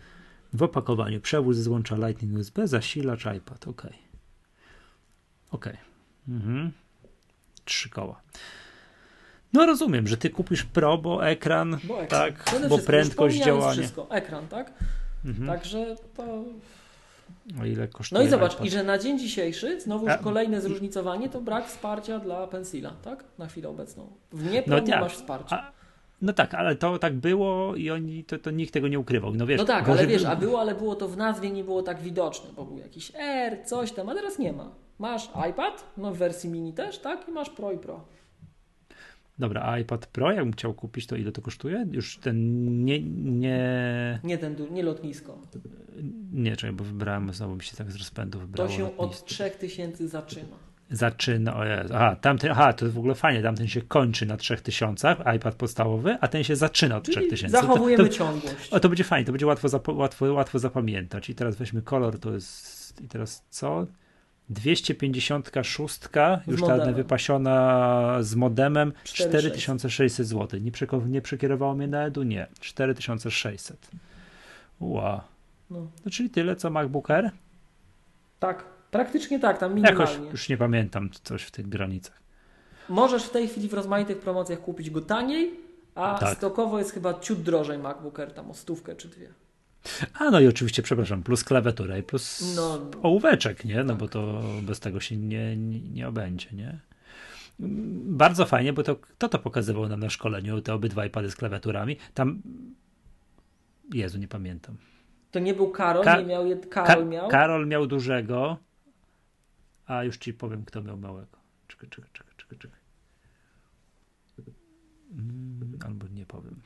W 0.53 0.63
opakowaniu 0.63 1.21
przewód 1.21 1.55
złącza 1.55 1.95
Lightning 1.95 2.37
USB, 2.37 2.67
zasilacz 2.67 3.25
iPad, 3.25 3.67
ok. 3.67 3.87
Ok. 5.51 5.69
Mhm 6.27 6.71
trzy 7.69 7.89
koła. 7.89 8.21
No 9.53 9.65
rozumiem, 9.65 10.07
że 10.07 10.17
ty 10.17 10.29
kupisz 10.29 10.63
Pro, 10.63 10.97
bo 10.97 11.27
ekran, 11.27 11.77
bo 11.83 12.01
ekran. 12.01 12.33
tak, 12.33 12.55
bo 12.69 12.77
prędkość 12.77 13.37
działania. 13.37 13.71
wszystko, 13.81 14.07
ekran, 14.09 14.47
tak? 14.47 14.73
Mhm. 15.25 15.47
Także 15.47 15.95
to... 16.17 16.43
O 17.61 17.65
ile 17.65 17.87
kosztuje 17.87 18.21
No 18.21 18.27
i 18.27 18.29
zobacz, 18.29 18.53
iPad. 18.53 18.65
i 18.65 18.69
że 18.69 18.83
na 18.83 18.97
dzień 18.97 19.19
dzisiejszy, 19.19 19.81
znowu 19.81 20.07
już 20.09 20.17
kolejne 20.17 20.61
zróżnicowanie, 20.61 21.29
to 21.29 21.41
brak 21.41 21.67
wsparcia 21.67 22.19
dla 22.19 22.47
Pensila, 22.47 22.91
tak? 23.03 23.23
Na 23.37 23.47
chwilę 23.47 23.69
obecną. 23.69 24.07
W 24.31 24.51
nie, 24.51 24.63
no, 24.67 24.79
nie 24.79 24.99
masz 24.99 25.13
wsparcia. 25.13 25.57
A, 25.57 25.71
no 26.21 26.33
tak, 26.33 26.53
ale 26.53 26.75
to 26.75 26.97
tak 26.99 27.13
było 27.15 27.75
i 27.75 27.89
oni, 27.89 28.23
to, 28.23 28.37
to 28.39 28.51
nikt 28.51 28.73
tego 28.73 28.87
nie 28.87 28.99
ukrywał. 28.99 29.35
No, 29.35 29.45
wiesz, 29.45 29.59
no 29.59 29.65
tak, 29.65 29.89
ale 29.89 30.07
wiesz, 30.07 30.25
a 30.25 30.35
było, 30.35 30.59
ale 30.59 30.75
było 30.75 30.95
to 30.95 31.07
w 31.07 31.17
nazwie 31.17 31.51
nie 31.51 31.63
było 31.63 31.83
tak 31.83 32.01
widoczne, 32.01 32.49
bo 32.55 32.65
był 32.65 32.77
jakiś 32.77 33.11
R, 33.15 33.57
coś 33.65 33.91
tam, 33.91 34.09
a 34.09 34.13
teraz 34.15 34.39
nie 34.39 34.53
ma. 34.53 34.71
Masz 34.99 35.29
iPad, 35.49 35.93
no 35.97 36.13
w 36.13 36.17
wersji 36.17 36.49
mini 36.49 36.73
też, 36.73 36.99
tak? 36.99 37.27
I 37.27 37.31
masz 37.31 37.49
Pro 37.49 37.71
i 37.71 37.77
Pro. 37.77 38.05
Dobra, 39.39 39.61
a 39.61 39.79
iPad 39.79 40.05
Pro, 40.07 40.31
jakbym 40.31 40.53
chciał 40.53 40.73
kupić, 40.73 41.07
to 41.07 41.15
ile 41.15 41.31
to 41.31 41.41
kosztuje? 41.41 41.85
Już 41.91 42.17
ten 42.17 42.35
nie... 42.85 42.99
Nie, 43.39 44.19
nie 44.23 44.37
ten, 44.37 44.55
nie 44.71 44.83
lotnisko. 44.83 45.37
Nie, 46.33 46.55
czekaj, 46.55 46.75
bo 46.75 46.83
wybrałem, 46.83 47.33
znowu 47.33 47.55
mi 47.55 47.63
się 47.63 47.77
tak 47.77 47.91
z 47.91 47.95
rozpędu 47.95 48.39
wybrało 48.39 48.69
To 48.69 48.75
się 48.75 48.83
lotnisko. 48.83 49.03
od 49.03 49.25
3000 49.25 50.07
zaczyna. 50.07 50.55
Zaczyna, 50.91 51.55
aha, 51.93 52.15
tamten, 52.21 52.51
aha, 52.51 52.73
to 52.73 52.85
jest 52.85 52.95
w 52.95 52.99
ogóle 52.99 53.15
fajnie, 53.15 53.41
tamten 53.41 53.67
się 53.67 53.81
kończy 53.81 54.25
na 54.25 54.37
3000, 54.37 55.15
iPad 55.35 55.55
podstawowy, 55.55 56.17
a 56.21 56.27
ten 56.27 56.43
się 56.43 56.55
zaczyna 56.55 56.97
od 56.97 57.03
Czyli 57.03 57.15
3000. 57.15 57.61
Zachowujemy 57.61 58.03
to, 58.03 58.09
to, 58.09 58.15
ciągłość. 58.15 58.69
o, 58.71 58.79
to 58.79 58.89
będzie 58.89 59.03
fajnie, 59.03 59.25
to 59.25 59.31
będzie 59.31 59.47
łatwo, 59.47 59.93
łatwo, 59.93 60.33
łatwo 60.33 60.59
zapamiętać. 60.59 61.29
I 61.29 61.35
teraz 61.35 61.55
weźmy 61.55 61.81
kolor, 61.81 62.19
to 62.19 62.33
jest, 62.33 63.01
i 63.01 63.07
teraz 63.07 63.43
co? 63.49 63.85
256, 64.49 65.99
już 66.47 66.61
ta 66.61 66.91
wypasiona 66.91 68.17
z 68.21 68.35
modemem, 68.35 68.93
4600 69.03 70.27
zł. 70.27 70.59
Nie, 70.59 70.71
nie 71.07 71.21
przekierowało 71.21 71.75
mnie 71.75 71.87
na 71.87 72.03
Edu? 72.03 72.23
Nie, 72.23 72.47
4600. 72.59 73.91
Wow. 74.79 75.21
No. 75.69 75.87
no 76.05 76.11
czyli 76.11 76.29
tyle 76.29 76.55
co 76.55 76.69
MacBook 76.69 77.11
Air? 77.11 77.31
Tak, 78.39 78.65
praktycznie 78.91 79.39
tak, 79.39 79.57
tam 79.57 79.75
minimalnie. 79.75 79.99
Jakoś 79.99 80.31
już 80.31 80.49
nie 80.49 80.57
pamiętam 80.57 81.09
coś 81.23 81.43
w 81.43 81.51
tych 81.51 81.69
granicach. 81.69 82.19
Możesz 82.89 83.23
w 83.23 83.29
tej 83.29 83.47
chwili 83.47 83.69
w 83.69 83.73
rozmaitych 83.73 84.19
promocjach 84.19 84.61
kupić 84.61 84.89
go 84.89 85.01
taniej, 85.01 85.51
a 85.95 86.17
tak. 86.19 86.37
stokowo 86.37 86.79
jest 86.79 86.91
chyba 86.91 87.19
ciut 87.19 87.41
drożej 87.41 87.77
MacBook 87.77 88.19
Air, 88.19 88.33
tam 88.33 88.51
o 88.51 88.53
stówkę 88.53 88.95
czy 88.95 89.07
dwie. 89.07 89.29
A 90.13 90.31
no 90.31 90.39
i 90.39 90.47
oczywiście, 90.47 90.83
przepraszam, 90.83 91.23
plus 91.23 91.43
klawiatura 91.43 91.97
i 91.97 92.03
plus 92.03 92.55
no, 92.55 92.79
ołóweczek, 93.01 93.65
nie? 93.65 93.83
No 93.83 93.89
tak. 93.89 93.97
bo 93.97 94.07
to 94.07 94.41
bez 94.61 94.79
tego 94.79 94.99
się 94.99 95.17
nie, 95.17 95.57
nie, 95.57 95.79
nie 95.79 96.07
obędzie, 96.07 96.47
nie? 96.53 96.79
Bardzo 97.99 98.45
fajnie, 98.45 98.73
bo 98.73 98.83
to 98.83 98.95
kto 98.95 99.29
to 99.29 99.39
pokazywał 99.39 99.89
nam 99.89 99.99
na 99.99 100.09
szkoleniu, 100.09 100.61
te 100.61 100.73
obydwa 100.73 101.05
iPady 101.05 101.31
z 101.31 101.35
klawiaturami. 101.35 101.97
Tam 102.13 102.41
Jezu, 103.93 104.17
nie 104.19 104.27
pamiętam. 104.27 104.77
To 105.31 105.39
nie 105.39 105.53
był 105.53 105.71
Karol, 105.71 106.03
Ka 106.03 106.17
nie 106.19 106.25
miał 106.25 106.47
jed... 106.47 106.67
Karol 106.67 107.03
Ka 107.03 107.09
miał? 107.09 107.27
Karol 107.27 107.67
miał 107.67 107.87
dużego, 107.87 108.57
a 109.89 110.03
już 110.03 110.17
ci 110.17 110.33
powiem, 110.33 110.65
kto 110.65 110.81
miał 110.81 110.97
małego. 110.97 111.37
Czekaj, 111.67 111.89
czekaj, 111.89 112.09
czekaj, 112.13 112.33
czekaj, 112.37 112.57
czekaj. 112.59 112.79
Mm, 115.11 115.79
albo 115.85 116.07
nie 116.07 116.25
powiem. 116.25 116.61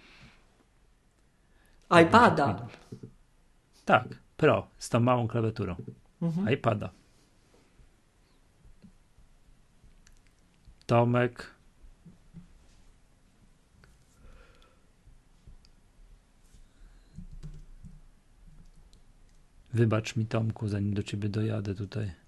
iPada. 2.02 2.68
Tak, 3.86 4.08
Pro, 4.38 4.68
z 4.78 4.90
tą 4.90 5.00
małą 5.00 5.28
klawiaturą. 5.28 5.76
Mhm. 6.22 6.50
iPada. 6.54 6.90
Tomek. 10.86 11.54
Wybacz 19.74 20.16
mi, 20.16 20.26
Tomku, 20.26 20.68
zanim 20.68 20.94
do 20.94 21.04
ciebie 21.04 21.30
dojadę 21.30 21.76
tutaj. 21.76 22.23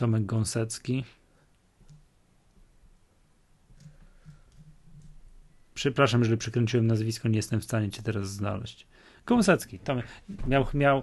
Tomek 0.00 0.26
Gąsecki. 0.26 1.04
Przepraszam, 5.74 6.20
jeżeli 6.20 6.38
przekręciłem 6.38 6.86
nazwisko, 6.86 7.28
nie 7.28 7.36
jestem 7.36 7.60
w 7.60 7.64
stanie 7.64 7.90
cię 7.90 8.02
teraz 8.02 8.30
znaleźć. 8.30 8.86
Gąsecki. 9.26 9.78
Tomek 9.78 10.06
miał, 10.46 10.66
miał 10.74 11.02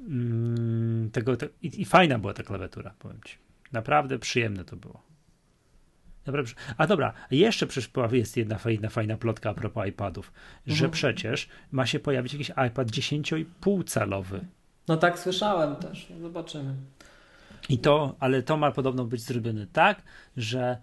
mm, 0.00 1.10
tego, 1.10 1.36
te, 1.36 1.48
i, 1.62 1.80
i, 1.80 1.84
fajna 1.84 2.18
była 2.18 2.34
ta 2.34 2.42
klawiatura, 2.42 2.94
powiem 2.98 3.20
ci. 3.24 3.38
Naprawdę 3.72 4.18
przyjemne 4.18 4.64
to 4.64 4.76
było. 4.76 5.02
Dobra, 6.24 6.42
a 6.76 6.86
dobra, 6.86 7.12
jeszcze 7.30 7.66
przecież 7.66 7.90
jest 8.12 8.36
jedna 8.36 8.58
fajna, 8.58 8.88
fajna 8.88 9.16
plotka 9.16 9.50
a 9.50 9.54
propos 9.54 9.86
iPadów, 9.88 10.32
że 10.66 10.74
mhm. 10.74 10.90
przecież 10.90 11.48
ma 11.72 11.86
się 11.86 12.00
pojawić 12.00 12.32
jakiś 12.32 12.48
iPad 12.50 12.88
10,5 12.88 13.84
calowy. 13.84 14.46
No 14.88 14.96
tak 14.96 15.18
słyszałem 15.18 15.76
też, 15.76 16.12
zobaczymy. 16.20 16.74
I 17.68 17.78
to, 17.78 18.16
ale 18.20 18.42
to 18.42 18.56
ma 18.56 18.70
podobno 18.72 19.04
być 19.04 19.20
zrobione 19.20 19.66
tak, 19.66 20.02
że 20.36 20.78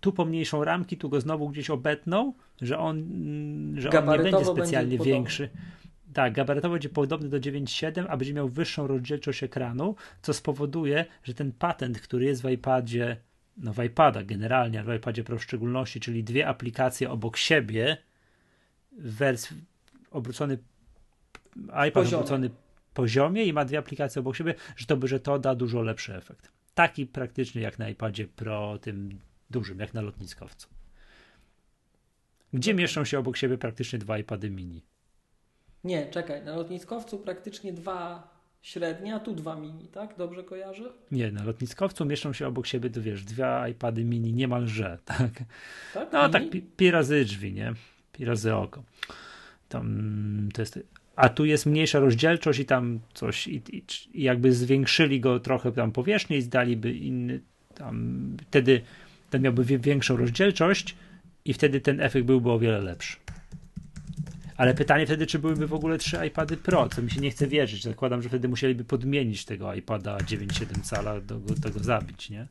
tu 0.00 0.12
pomniejszą 0.12 0.64
ramki, 0.64 0.96
tu 0.96 1.08
go 1.08 1.20
znowu 1.20 1.48
gdzieś 1.48 1.70
obetną, 1.70 2.32
że 2.62 2.78
on, 2.78 2.96
że 3.76 3.90
on 3.90 4.18
nie 4.18 4.18
będzie 4.18 4.44
specjalnie 4.44 4.98
będzie 4.98 5.12
większy. 5.12 5.50
Tak, 6.12 6.32
gabarytowo 6.32 6.72
będzie 6.72 6.88
podobny 6.88 7.28
do 7.28 7.38
9.7, 7.38 8.06
a 8.08 8.16
będzie 8.16 8.34
miał 8.34 8.48
wyższą 8.48 8.86
rozdzielczość 8.86 9.42
ekranu, 9.42 9.94
co 10.22 10.32
spowoduje, 10.32 11.04
że 11.22 11.34
ten 11.34 11.52
patent, 11.52 12.00
który 12.00 12.24
jest 12.24 12.42
w 12.42 12.50
iPadzie 12.50 13.16
no 13.56 13.72
w 13.72 13.84
iPada 13.84 14.22
generalnie, 14.22 14.82
w 14.82 14.94
iPadzie 14.94 15.24
Pro 15.24 15.38
w 15.38 15.42
szczególności, 15.42 16.00
czyli 16.00 16.24
dwie 16.24 16.48
aplikacje 16.48 17.10
obok 17.10 17.36
siebie 17.36 17.96
w 18.92 19.14
wersji 19.16 19.56
obrócony 20.10 20.58
iPad 21.56 21.92
poziomie. 21.92 22.16
obrócony 22.16 22.50
poziomie 22.94 23.44
i 23.44 23.52
ma 23.52 23.64
dwie 23.64 23.78
aplikacje 23.78 24.20
obok 24.20 24.36
siebie, 24.36 24.54
że 24.76 24.86
to, 24.86 25.06
że 25.06 25.20
to 25.20 25.38
da 25.38 25.54
dużo 25.54 25.82
lepszy 25.82 26.16
efekt. 26.16 26.52
Taki 26.74 27.06
praktyczny 27.06 27.60
jak 27.60 27.78
na 27.78 27.88
iPadzie 27.88 28.26
Pro, 28.26 28.78
tym 28.78 29.18
dużym, 29.50 29.78
jak 29.78 29.94
na 29.94 30.00
lotniskowcu. 30.00 30.68
Gdzie 32.52 32.74
mieszczą 32.74 33.04
się 33.04 33.18
obok 33.18 33.36
siebie 33.36 33.58
praktycznie 33.58 33.98
dwa 33.98 34.18
iPady 34.18 34.50
mini? 34.50 34.82
Nie, 35.84 36.06
czekaj, 36.06 36.44
na 36.44 36.56
lotniskowcu 36.56 37.18
praktycznie 37.18 37.72
dwa 37.72 38.28
średnia, 38.62 39.16
a 39.16 39.20
tu 39.20 39.34
dwa 39.34 39.56
mini, 39.56 39.88
tak? 39.88 40.16
Dobrze 40.16 40.44
kojarzę? 40.44 40.92
Nie, 41.10 41.32
na 41.32 41.44
lotniskowcu 41.44 42.04
mieszczą 42.04 42.32
się 42.32 42.46
obok 42.46 42.66
siebie, 42.66 42.90
to 42.90 43.02
wiesz, 43.02 43.24
dwa 43.24 43.68
iPady 43.68 44.04
mini 44.04 44.32
niemalże, 44.32 44.98
tak? 45.04 45.30
tak 45.94 46.12
no 46.12 46.20
mini? 46.20 46.32
tak, 46.32 46.50
pi, 46.50 46.62
pi 46.62 46.90
razy 46.90 47.24
drzwi, 47.24 47.52
nie? 47.52 47.72
Pi 48.12 48.24
razy 48.24 48.54
oko. 48.54 48.82
Tam 49.68 50.48
to 50.54 50.62
jest 50.62 50.78
a 51.16 51.28
tu 51.28 51.44
jest 51.44 51.66
mniejsza 51.66 51.98
rozdzielczość 51.98 52.58
i 52.58 52.64
tam 52.64 53.00
coś, 53.14 53.46
i, 53.46 53.62
i, 53.72 53.82
i, 54.14 54.22
jakby 54.22 54.52
zwiększyli 54.52 55.20
go 55.20 55.40
trochę 55.40 55.72
tam 55.72 55.92
powierzchnię 55.92 56.36
i 56.36 56.42
zdaliby 56.42 56.92
inny, 56.92 57.40
tam 57.74 58.36
wtedy 58.48 58.80
ten 59.30 59.42
miałby 59.42 59.64
większą 59.64 60.16
rozdzielczość 60.16 60.96
i 61.44 61.52
wtedy 61.52 61.80
ten 61.80 62.00
efekt 62.00 62.26
byłby 62.26 62.50
o 62.50 62.58
wiele 62.58 62.80
lepszy. 62.80 63.16
Ale 64.56 64.74
pytanie 64.74 65.06
wtedy, 65.06 65.26
czy 65.26 65.38
byłyby 65.38 65.66
w 65.66 65.74
ogóle 65.74 65.98
trzy 65.98 66.26
iPady 66.26 66.56
Pro, 66.56 66.88
co 66.88 67.02
mi 67.02 67.10
się 67.10 67.20
nie 67.20 67.30
chce 67.30 67.46
wierzyć. 67.46 67.82
Zakładam, 67.82 68.22
że 68.22 68.28
wtedy 68.28 68.48
musieliby 68.48 68.84
podmienić 68.84 69.44
tego 69.44 69.74
iPada 69.74 70.16
9,7 70.16 70.82
cala, 70.82 71.20
do, 71.20 71.38
do 71.38 71.54
tego 71.54 71.78
zabić, 71.78 72.30
nie? 72.30 72.46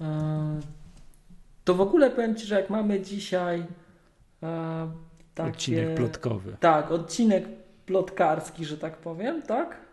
E, 0.00 0.60
to 1.64 1.74
w 1.74 1.80
ogóle 1.80 2.10
powiem 2.10 2.36
Ci, 2.36 2.46
że 2.46 2.54
jak 2.54 2.70
mamy 2.70 3.00
dzisiaj 3.00 3.64
e, 4.42 4.90
takie, 5.44 5.52
Odcinek 5.52 5.94
plotkowy. 5.94 6.56
Tak, 6.60 6.90
odcinek 6.90 7.44
plotkarski, 7.86 8.64
że 8.64 8.78
tak 8.78 8.96
powiem, 8.96 9.42
tak? 9.42 9.90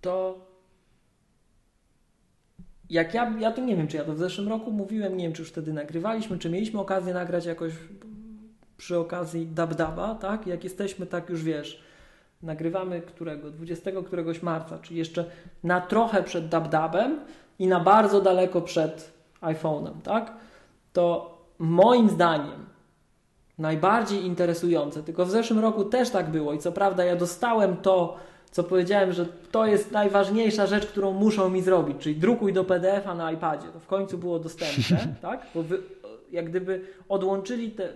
to 0.00 0.46
jak 2.90 3.14
ja, 3.14 3.34
ja 3.38 3.52
to 3.52 3.60
nie 3.60 3.76
wiem, 3.76 3.88
czy 3.88 3.96
ja 3.96 4.04
to 4.04 4.14
w 4.14 4.18
zeszłym 4.18 4.48
roku 4.48 4.70
mówiłem, 4.70 5.16
nie 5.16 5.24
wiem, 5.24 5.32
czy 5.32 5.42
już 5.42 5.50
wtedy 5.50 5.72
nagrywaliśmy, 5.72 6.38
czy 6.38 6.50
mieliśmy 6.50 6.80
okazję 6.80 7.14
nagrać 7.14 7.46
jakoś 7.46 7.72
przy 8.76 8.98
okazji 8.98 9.46
Dabdaba, 9.46 10.14
tak? 10.14 10.46
Jak 10.46 10.64
jesteśmy, 10.64 11.06
tak 11.06 11.30
już 11.30 11.42
wiesz, 11.42 11.82
nagrywamy 12.42 13.00
którego? 13.00 13.50
20 13.50 13.90
któregoś 14.06 14.42
marca, 14.42 14.78
czyli 14.78 14.98
jeszcze 14.98 15.24
na 15.64 15.80
trochę 15.80 16.22
przed 16.22 16.48
Dabdabem 16.48 17.20
i 17.58 17.66
na 17.66 17.80
bardzo 17.80 18.20
daleko 18.20 18.60
przed 18.60 19.12
iPhone'em, 19.40 20.00
tak? 20.02 20.32
To 20.92 21.31
moim 21.58 22.10
zdaniem 22.10 22.66
najbardziej 23.58 24.24
interesujące, 24.24 25.02
tylko 25.02 25.26
w 25.26 25.30
zeszłym 25.30 25.58
roku 25.58 25.84
też 25.84 26.10
tak 26.10 26.30
było 26.30 26.52
i 26.52 26.58
co 26.58 26.72
prawda 26.72 27.04
ja 27.04 27.16
dostałem 27.16 27.76
to 27.76 28.16
co 28.50 28.64
powiedziałem, 28.64 29.12
że 29.12 29.26
to 29.50 29.66
jest 29.66 29.92
najważniejsza 29.92 30.66
rzecz, 30.66 30.86
którą 30.86 31.12
muszą 31.12 31.50
mi 31.50 31.62
zrobić, 31.62 31.96
czyli 31.98 32.16
drukuj 32.16 32.52
do 32.52 32.64
PDF-a 32.64 33.14
na 33.14 33.32
iPadzie. 33.32 33.68
To 33.68 33.80
w 33.80 33.86
końcu 33.86 34.18
było 34.18 34.38
dostępne, 34.38 35.14
tak? 35.22 35.46
Bo 35.54 35.62
wy, 35.62 35.82
jak 36.32 36.50
gdyby 36.50 36.80
odłączyli 37.08 37.70
tę 37.70 37.88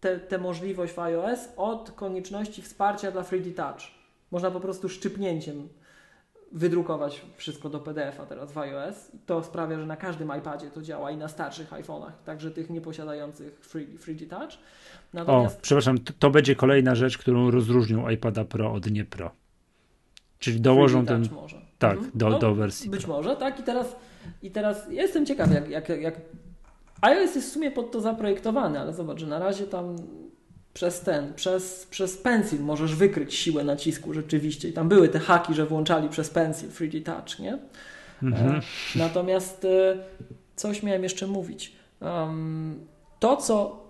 te, 0.00 0.18
te, 0.18 0.26
te 0.26 0.38
możliwość 0.38 0.92
w 0.92 0.98
iOS 0.98 1.38
od 1.56 1.90
konieczności 1.90 2.62
wsparcia 2.62 3.10
dla 3.10 3.22
3D 3.22 3.54
Touch. 3.54 3.80
Można 4.30 4.50
po 4.50 4.60
prostu 4.60 4.88
szczypnięciem 4.88 5.68
wydrukować 6.54 7.22
wszystko 7.36 7.68
do 7.68 7.80
PDF-a 7.80 8.26
teraz 8.26 8.52
w 8.52 8.58
iOS. 8.58 9.10
To 9.26 9.42
sprawia, 9.42 9.80
że 9.80 9.86
na 9.86 9.96
każdym 9.96 10.32
iPadzie 10.38 10.70
to 10.70 10.82
działa 10.82 11.10
i 11.10 11.16
na 11.16 11.28
starszych 11.28 11.70
iPhone'ach, 11.70 12.12
także 12.24 12.50
tych 12.50 12.70
nieposiadających 12.70 13.60
3D, 13.60 13.98
3D 13.98 14.28
Touch. 14.28 14.52
Natomiast... 15.12 15.58
O, 15.58 15.62
przepraszam, 15.62 15.98
to, 15.98 16.30
będzie 16.30 16.56
kolejna 16.56 16.94
rzecz, 16.94 17.18
którą 17.18 17.50
rozróżnią 17.50 18.08
iPada 18.08 18.44
Pro 18.44 18.72
od 18.72 18.90
nie 18.90 19.04
Pro. 19.04 19.30
Czyli 20.38 20.60
dołożą 20.60 21.06
ten. 21.06 21.28
Może. 21.32 21.60
Tak, 21.78 21.96
mhm. 21.96 22.10
do, 22.14 22.28
no, 22.28 22.38
do 22.38 22.54
wersji. 22.54 22.90
Być 22.90 23.06
może, 23.06 23.36
tak. 23.36 23.60
I 23.60 23.62
teraz, 23.62 23.96
i 24.42 24.50
teraz 24.50 24.90
jestem 24.90 25.26
ciekaw, 25.26 25.52
jak, 25.52 25.68
jak, 25.68 25.88
jak 25.88 26.20
iOS 27.00 27.34
jest 27.34 27.48
w 27.48 27.52
sumie 27.52 27.70
pod 27.70 27.90
to 27.90 28.00
zaprojektowany, 28.00 28.80
ale 28.80 28.92
zobacz, 28.92 29.20
że 29.20 29.26
na 29.26 29.38
razie 29.38 29.66
tam 29.66 29.96
przez 30.74 31.00
ten, 31.00 31.34
przez, 31.34 31.86
przez 31.90 32.16
pencil 32.16 32.60
możesz 32.60 32.94
wykryć 32.94 33.34
siłę 33.34 33.64
nacisku 33.64 34.14
rzeczywiście. 34.14 34.68
I 34.68 34.72
tam 34.72 34.88
były 34.88 35.08
te 35.08 35.18
haki, 35.18 35.54
że 35.54 35.66
włączali 35.66 36.08
przez 36.08 36.30
pencil 36.30 36.70
3D 36.70 37.02
Touch, 37.02 37.38
nie? 37.38 37.58
Mhm. 38.22 38.56
E, 38.56 38.60
natomiast 38.94 39.64
e, 39.64 39.96
coś 40.56 40.82
miałem 40.82 41.02
jeszcze 41.02 41.26
mówić. 41.26 41.72
To, 43.20 43.36
co 43.36 43.84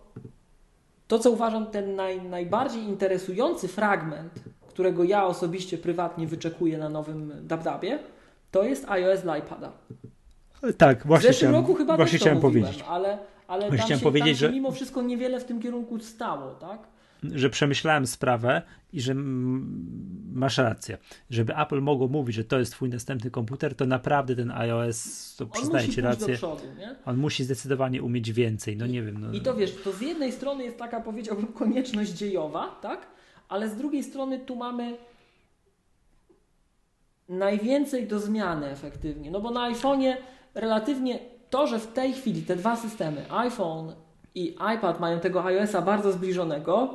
to, 1.09 1.19
co 1.19 1.31
uważam 1.31 1.66
ten 1.66 1.97
naj, 1.97 2.23
najbardziej 2.23 2.82
interesujący 2.82 3.69
fragment, 3.69 4.32
którego 4.69 5.05
ja 5.05 5.24
osobiście 5.24 5.78
prywatnie 5.78 6.27
wyczekuję 6.27 6.78
na 6.78 6.89
nowym 6.89 7.32
DabDabie, 7.43 7.98
to 8.51 8.62
jest 8.62 8.89
iOS 8.89 9.23
dla 9.23 9.39
iPada. 9.39 9.73
Tak, 10.78 11.06
właśnie 11.06 11.31
w 11.31 11.32
zeszłym 11.32 11.51
chciałem, 11.51 11.66
roku 11.66 11.74
chyba 11.74 11.97
właśnie 11.97 12.19
chciałem 12.19 12.39
mówiłem, 12.39 12.65
powiedzieć. 12.65 12.85
ale, 12.89 13.19
ale 13.49 13.69
Właśnie 13.69 13.89
tam, 13.89 13.99
się, 13.99 14.03
powiedzieć, 14.05 14.39
tam 14.39 14.41
się 14.41 14.47
że- 14.47 14.53
mimo 14.53 14.73
wszystko 14.73 15.03
niewiele 15.03 15.41
w 15.41 15.45
tym 15.45 15.61
kierunku 15.62 15.99
stało, 15.99 16.55
tak? 16.55 16.95
że 17.33 17.51
przemyślałem 17.51 18.07
sprawę 18.07 18.62
i 18.93 19.01
że 19.01 19.15
masz 20.35 20.59
rację. 20.59 20.99
Żeby 21.31 21.57
Apple 21.57 21.81
mogło 21.81 22.09
mówić, 22.09 22.37
że 22.37 22.45
to 22.45 22.59
jest 22.59 22.73
twój 22.73 22.89
następny 22.89 23.31
komputer, 23.31 23.75
to 23.75 23.87
naprawdę 23.87 24.37
ten 24.37 24.51
iOS, 24.51 25.37
to 25.37 25.47
przyznaję 25.47 25.89
ci 25.89 26.01
rację, 26.01 26.35
przodu, 26.35 26.62
on 27.07 27.16
musi 27.16 27.45
zdecydowanie 27.45 28.03
umieć 28.03 28.33
więcej. 28.33 28.77
No 28.77 28.87
nie 28.87 29.03
wiem. 29.03 29.19
No, 29.21 29.33
I 29.33 29.41
to 29.41 29.55
wiesz, 29.55 29.77
to 29.85 29.93
z 29.93 30.01
jednej 30.01 30.33
strony 30.33 30.65
jest 30.65 30.79
taka, 30.79 31.01
powiedziałbym, 31.01 31.47
konieczność 31.62 32.11
dziejowa, 32.12 32.79
tak? 32.83 33.07
Ale 33.49 33.69
z 33.69 33.77
drugiej 33.77 34.03
strony 34.05 34.39
tu 34.39 34.57
mamy 34.57 34.97
najwięcej 37.29 38.07
do 38.07 38.21
zmiany 38.21 38.71
efektywnie. 38.71 39.31
No 39.31 39.41
bo 39.41 39.51
na 39.51 39.73
iPhone'ie 39.73 40.15
relatywnie 40.55 41.19
to, 41.55 41.66
że 41.66 41.78
w 41.78 41.86
tej 41.86 42.12
chwili 42.12 42.43
te 42.43 42.56
dwa 42.56 42.76
systemy, 42.76 43.24
iPhone 43.31 43.93
i 44.35 44.56
iPad 44.76 45.01
mają 45.01 45.20
tego 45.20 45.44
iOS-a 45.44 45.82
bardzo 45.82 46.12
zbliżonego, 46.12 46.94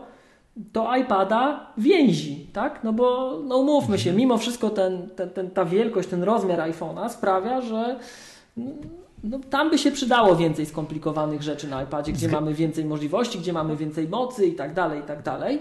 to 0.73 0.95
iPada 0.95 1.73
więzi, 1.77 2.47
tak? 2.53 2.83
No 2.83 2.93
bo 2.93 3.39
no 3.43 3.57
umówmy 3.57 3.99
się, 3.99 4.13
mimo 4.13 4.37
wszystko 4.37 4.69
ten, 4.69 5.09
ten, 5.09 5.29
ten, 5.29 5.51
ta 5.51 5.65
wielkość, 5.65 6.09
ten 6.09 6.23
rozmiar 6.23 6.59
iPhone'a 6.59 7.09
sprawia, 7.09 7.61
że 7.61 7.99
no, 9.23 9.39
tam 9.49 9.69
by 9.69 9.77
się 9.77 9.91
przydało 9.91 10.35
więcej 10.35 10.65
skomplikowanych 10.65 11.41
rzeczy 11.41 11.67
na 11.67 11.83
iPadzie, 11.83 12.11
gdzie 12.11 12.29
mamy 12.29 12.53
więcej 12.53 12.85
możliwości, 12.85 13.39
gdzie 13.39 13.53
mamy 13.53 13.75
więcej 13.75 14.07
mocy 14.07 14.45
i 14.45 14.55
tak 14.55 14.73
dalej, 14.73 14.99
i 14.99 15.03
tak 15.03 15.23
dalej. 15.23 15.59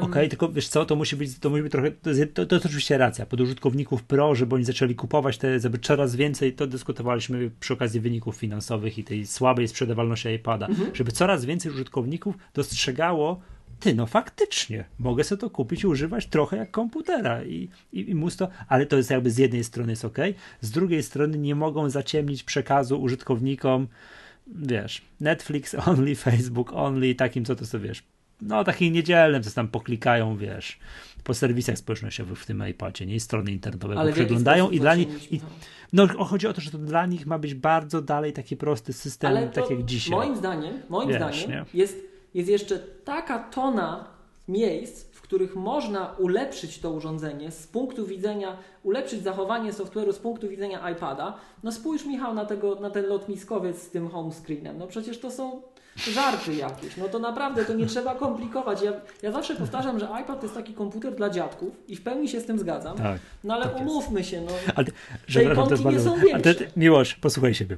Okej, 0.00 0.28
tylko 0.28 0.48
wiesz 0.48 0.68
co, 0.68 0.84
to 0.84 0.96
musi 0.96 1.16
być, 1.16 1.38
to 1.38 1.50
musi 1.50 1.62
być 1.62 1.72
trochę, 1.72 1.90
to 1.90 2.10
jest, 2.10 2.34
to, 2.34 2.46
to 2.46 2.54
jest 2.54 2.66
oczywiście 2.66 2.98
racja, 2.98 3.26
pod 3.26 3.40
użytkowników 3.40 4.02
pro, 4.02 4.34
żeby 4.34 4.54
oni 4.54 4.64
zaczęli 4.64 4.94
kupować 4.94 5.38
te, 5.38 5.60
żeby 5.60 5.78
coraz 5.78 6.16
więcej, 6.16 6.52
to 6.52 6.66
dyskutowaliśmy 6.66 7.50
przy 7.60 7.72
okazji 7.72 8.00
wyników 8.00 8.36
finansowych 8.36 8.98
i 8.98 9.04
tej 9.04 9.26
słabej 9.26 9.68
sprzedawalności 9.68 10.28
iPada, 10.28 10.68
żeby 10.94 11.12
coraz 11.12 11.44
więcej 11.44 11.72
użytkowników 11.72 12.34
dostrzegało, 12.54 13.40
ty, 13.80 13.94
no 13.94 14.06
faktycznie, 14.06 14.84
mogę 14.98 15.24
sobie 15.24 15.40
to 15.40 15.50
kupić 15.50 15.82
i 15.82 15.86
używać 15.86 16.26
trochę 16.26 16.56
jak 16.56 16.70
komputera 16.70 17.44
i, 17.44 17.68
i, 17.92 18.10
i 18.10 18.14
móc 18.14 18.36
to, 18.36 18.48
ale 18.68 18.86
to 18.86 18.96
jest 18.96 19.10
jakby 19.10 19.30
z 19.30 19.38
jednej 19.38 19.64
strony 19.64 19.92
jest 19.92 20.04
ok, 20.04 20.18
z 20.60 20.70
drugiej 20.70 21.02
strony 21.02 21.38
nie 21.38 21.54
mogą 21.54 21.90
zaciemnić 21.90 22.42
przekazu 22.42 23.02
użytkownikom, 23.02 23.88
wiesz, 24.46 25.02
Netflix 25.20 25.74
only, 25.88 26.16
Facebook 26.26 26.72
only, 26.72 27.14
takim 27.14 27.44
co 27.44 27.56
to 27.56 27.66
sobie, 27.66 27.88
wiesz, 27.88 28.02
no 28.42 28.64
takim 28.64 28.92
niedzielnym, 28.92 29.42
co 29.42 29.50
tam 29.50 29.68
poklikają, 29.68 30.36
wiesz, 30.36 30.78
po 31.24 31.34
serwisach 31.34 31.78
społecznościowych 31.78 32.38
w 32.38 32.46
tym 32.46 32.68
iPadzie, 32.68 33.06
nie, 33.06 33.20
strony 33.20 33.52
internetowe 33.52 33.94
ale 33.98 34.12
przeglądają 34.12 34.70
i 34.70 34.80
dla 34.80 34.94
nich, 34.94 35.32
i, 35.32 35.40
no 35.92 36.24
chodzi 36.24 36.46
o 36.46 36.52
to, 36.52 36.60
że 36.60 36.70
to 36.70 36.78
dla 36.78 37.06
nich 37.06 37.26
ma 37.26 37.38
być 37.38 37.54
bardzo 37.54 38.02
dalej 38.02 38.32
taki 38.32 38.56
prosty 38.56 38.92
system, 38.92 39.30
Ale 39.30 39.48
tak 39.48 39.70
jak 39.70 39.84
dzisiaj. 39.84 40.18
Moim 40.18 40.36
zdaniem, 40.36 40.82
moim 40.88 41.08
Wiesz, 41.08 41.16
zdaniem 41.16 41.50
nie? 41.50 41.64
jest, 41.74 41.96
jest 42.34 42.50
jeszcze 42.50 42.78
taka 43.04 43.38
tona 43.38 44.08
miejsc, 44.48 45.04
w 45.04 45.20
których 45.20 45.56
można 45.56 46.14
ulepszyć 46.18 46.78
to 46.78 46.90
urządzenie 46.90 47.50
z 47.50 47.66
punktu 47.66 48.06
widzenia, 48.06 48.56
ulepszyć 48.82 49.22
zachowanie 49.22 49.72
software'u 49.72 50.12
z 50.12 50.18
punktu 50.18 50.48
widzenia 50.48 50.90
iPada. 50.90 51.38
No 51.62 51.72
spójrz 51.72 52.04
Michał 52.04 52.34
na, 52.34 52.44
tego, 52.44 52.80
na 52.80 52.90
ten 52.90 53.06
lotniskowiec 53.06 53.82
z 53.82 53.90
tym 53.90 54.08
home 54.08 54.32
screenem. 54.32 54.78
No 54.78 54.86
przecież 54.86 55.20
to 55.20 55.30
są 55.30 55.62
żarty 55.96 56.54
jakieś. 56.54 56.96
No 56.96 57.08
to 57.08 57.18
naprawdę 57.18 57.64
to 57.64 57.74
nie 57.74 57.86
trzeba 57.86 58.14
komplikować. 58.14 58.82
Ja, 58.82 58.92
ja 59.22 59.32
zawsze 59.32 59.54
powtarzam, 59.56 59.98
że 59.98 60.06
iPad 60.22 60.40
to 60.40 60.42
jest 60.42 60.54
taki 60.54 60.74
komputer 60.74 61.14
dla 61.14 61.30
dziadków 61.30 61.76
i 61.88 61.96
w 61.96 62.02
pełni 62.02 62.28
się 62.28 62.40
z 62.40 62.46
tym 62.46 62.58
zgadzam. 62.58 62.96
Tak. 62.98 63.20
No 63.44 63.54
ale 63.54 63.64
tak 63.64 63.80
umówmy 63.80 64.24
się, 64.24 64.40
no. 64.40 64.52
Ale, 64.74 64.86
Te 64.86 64.92
przepraszam, 65.26 65.64
to 65.64 65.70
jest 65.70 65.80
ikonki 65.80 65.98
nie 65.98 66.04
są 66.04 66.16
większe. 66.18 66.54
Miłosz, 66.76 67.14
posłuchaj 67.14 67.54
siebie. 67.54 67.76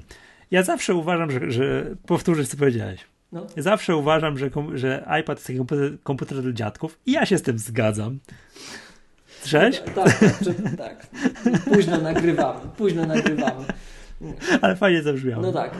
Ja 0.50 0.62
zawsze 0.62 0.94
uważam, 0.94 1.30
że, 1.30 1.50
że 1.50 1.84
powtórzę, 2.06 2.44
co 2.44 2.56
powiedziałeś. 2.56 3.00
no. 3.32 3.46
Ja 3.56 3.62
zawsze 3.62 3.96
uważam, 3.96 4.38
że, 4.38 4.50
że 4.74 5.06
iPad 5.20 5.38
jest 5.38 5.46
taki 5.46 5.58
komputer, 5.58 5.92
komputer 6.02 6.42
dla 6.42 6.52
dziadków 6.52 6.98
i 7.06 7.12
ja 7.12 7.26
się 7.26 7.38
z 7.38 7.42
tym 7.42 7.58
zgadzam. 7.58 8.18
Cześć? 9.44 9.80
Tak, 9.94 9.94
tak, 9.94 10.38
czy- 10.44 10.76
tak. 10.76 11.06
Późno 11.64 11.98
nagrywamy, 11.98 12.60
późno 12.76 13.06
nagrywamy. 13.06 13.64
Ale 14.62 14.76
fajnie 14.76 15.02
zabrzmiało. 15.02 15.42
No 15.42 15.52
tak. 15.52 15.74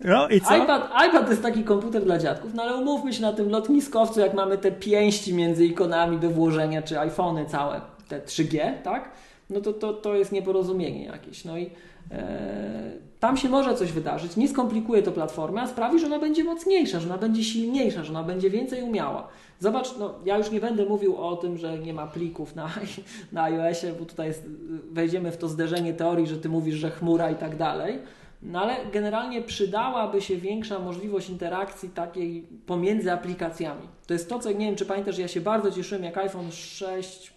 No 0.00 0.28
i 0.28 0.40
co? 0.40 0.56
iPad, 0.56 0.90
iPad 1.08 1.30
jest 1.30 1.42
taki 1.42 1.64
komputer 1.64 2.04
dla 2.04 2.18
dziadków, 2.18 2.54
no 2.54 2.62
ale 2.62 2.76
umówmy 2.76 3.12
się 3.12 3.22
na 3.22 3.32
tym 3.32 3.50
lotniskowcu, 3.50 4.20
jak 4.20 4.34
mamy 4.34 4.58
te 4.58 4.72
pięści 4.72 5.34
między 5.34 5.66
ikonami 5.66 6.18
do 6.18 6.30
włożenia, 6.30 6.82
czy 6.82 7.00
iPhony 7.00 7.46
całe, 7.46 7.80
te 8.08 8.20
3G, 8.20 8.82
tak? 8.82 9.10
No 9.50 9.60
to, 9.60 9.72
to, 9.72 9.92
to 9.92 10.14
jest 10.14 10.32
nieporozumienie 10.32 11.04
jakieś. 11.04 11.44
No 11.44 11.58
i 11.58 11.70
e, 12.10 12.92
tam 13.20 13.36
się 13.36 13.48
może 13.48 13.74
coś 13.74 13.92
wydarzyć. 13.92 14.36
Nie 14.36 14.48
skomplikuje 14.48 15.02
to 15.02 15.12
platformy, 15.12 15.60
a 15.60 15.66
sprawi, 15.66 15.98
że 15.98 16.06
ona 16.06 16.18
będzie 16.18 16.44
mocniejsza, 16.44 17.00
że 17.00 17.08
ona 17.08 17.18
będzie 17.18 17.44
silniejsza, 17.44 18.04
że 18.04 18.10
ona 18.10 18.22
będzie 18.22 18.50
więcej 18.50 18.82
umiała. 18.82 19.28
Zobacz, 19.60 19.96
no 19.98 20.14
ja 20.24 20.38
już 20.38 20.50
nie 20.50 20.60
będę 20.60 20.84
mówił 20.84 21.16
o 21.16 21.36
tym, 21.36 21.58
że 21.58 21.78
nie 21.78 21.94
ma 21.94 22.06
plików 22.06 22.54
na, 22.54 22.70
na 23.32 23.42
iOSie, 23.42 23.92
bo 23.98 24.04
tutaj 24.04 24.28
jest, 24.28 24.44
wejdziemy 24.90 25.32
w 25.32 25.36
to 25.36 25.48
zderzenie 25.48 25.94
teorii, 25.94 26.26
że 26.26 26.36
ty 26.36 26.48
mówisz, 26.48 26.74
że 26.74 26.90
chmura 26.90 27.30
i 27.30 27.34
tak 27.34 27.56
dalej. 27.56 27.98
No 28.46 28.60
ale 28.62 28.76
generalnie 28.92 29.42
przydałaby 29.42 30.20
się 30.22 30.36
większa 30.36 30.78
możliwość 30.78 31.28
interakcji 31.30 31.88
takiej 31.88 32.46
pomiędzy 32.66 33.12
aplikacjami. 33.12 33.88
To 34.06 34.12
jest 34.12 34.28
to, 34.28 34.38
co 34.38 34.52
nie 34.52 34.66
wiem, 34.66 34.76
czy 34.76 34.86
pamiętasz, 34.86 35.18
ja 35.18 35.28
się 35.28 35.40
bardzo 35.40 35.70
cieszyłem, 35.70 36.04
jak 36.04 36.18
iPhone 36.18 36.52
6 36.52 37.32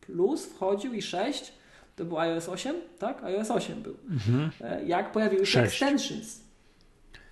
Plus 0.00 0.46
wchodził 0.46 0.94
i 0.94 1.02
6, 1.02 1.52
to 1.96 2.04
był 2.04 2.18
iOS 2.18 2.48
8, 2.48 2.76
tak? 2.98 3.24
iOS 3.24 3.50
8 3.50 3.82
był. 3.82 3.94
Mhm. 4.10 4.50
E, 4.60 4.84
Jak 4.84 5.12
pojawiły 5.12 5.46
się 5.46 5.52
Sześć. 5.52 5.82
extensions. 5.82 6.40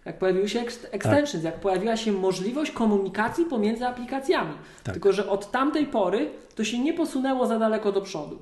Jak 0.04 0.18
pojawiły 0.18 0.48
się 0.48 0.60
ex- 0.60 0.86
extensions, 0.90 1.44
jak 1.44 1.60
pojawiła 1.60 1.96
się 1.96 2.12
możliwość 2.12 2.70
komunikacji 2.70 3.44
pomiędzy 3.44 3.86
aplikacjami. 3.86 4.54
Tak. 4.84 4.94
Tylko, 4.94 5.12
że 5.12 5.28
od 5.28 5.50
tamtej 5.50 5.86
pory 5.86 6.30
to 6.54 6.64
się 6.64 6.78
nie 6.78 6.94
posunęło 6.94 7.46
za 7.46 7.58
daleko 7.58 7.92
do 7.92 8.00
przodu. 8.00 8.38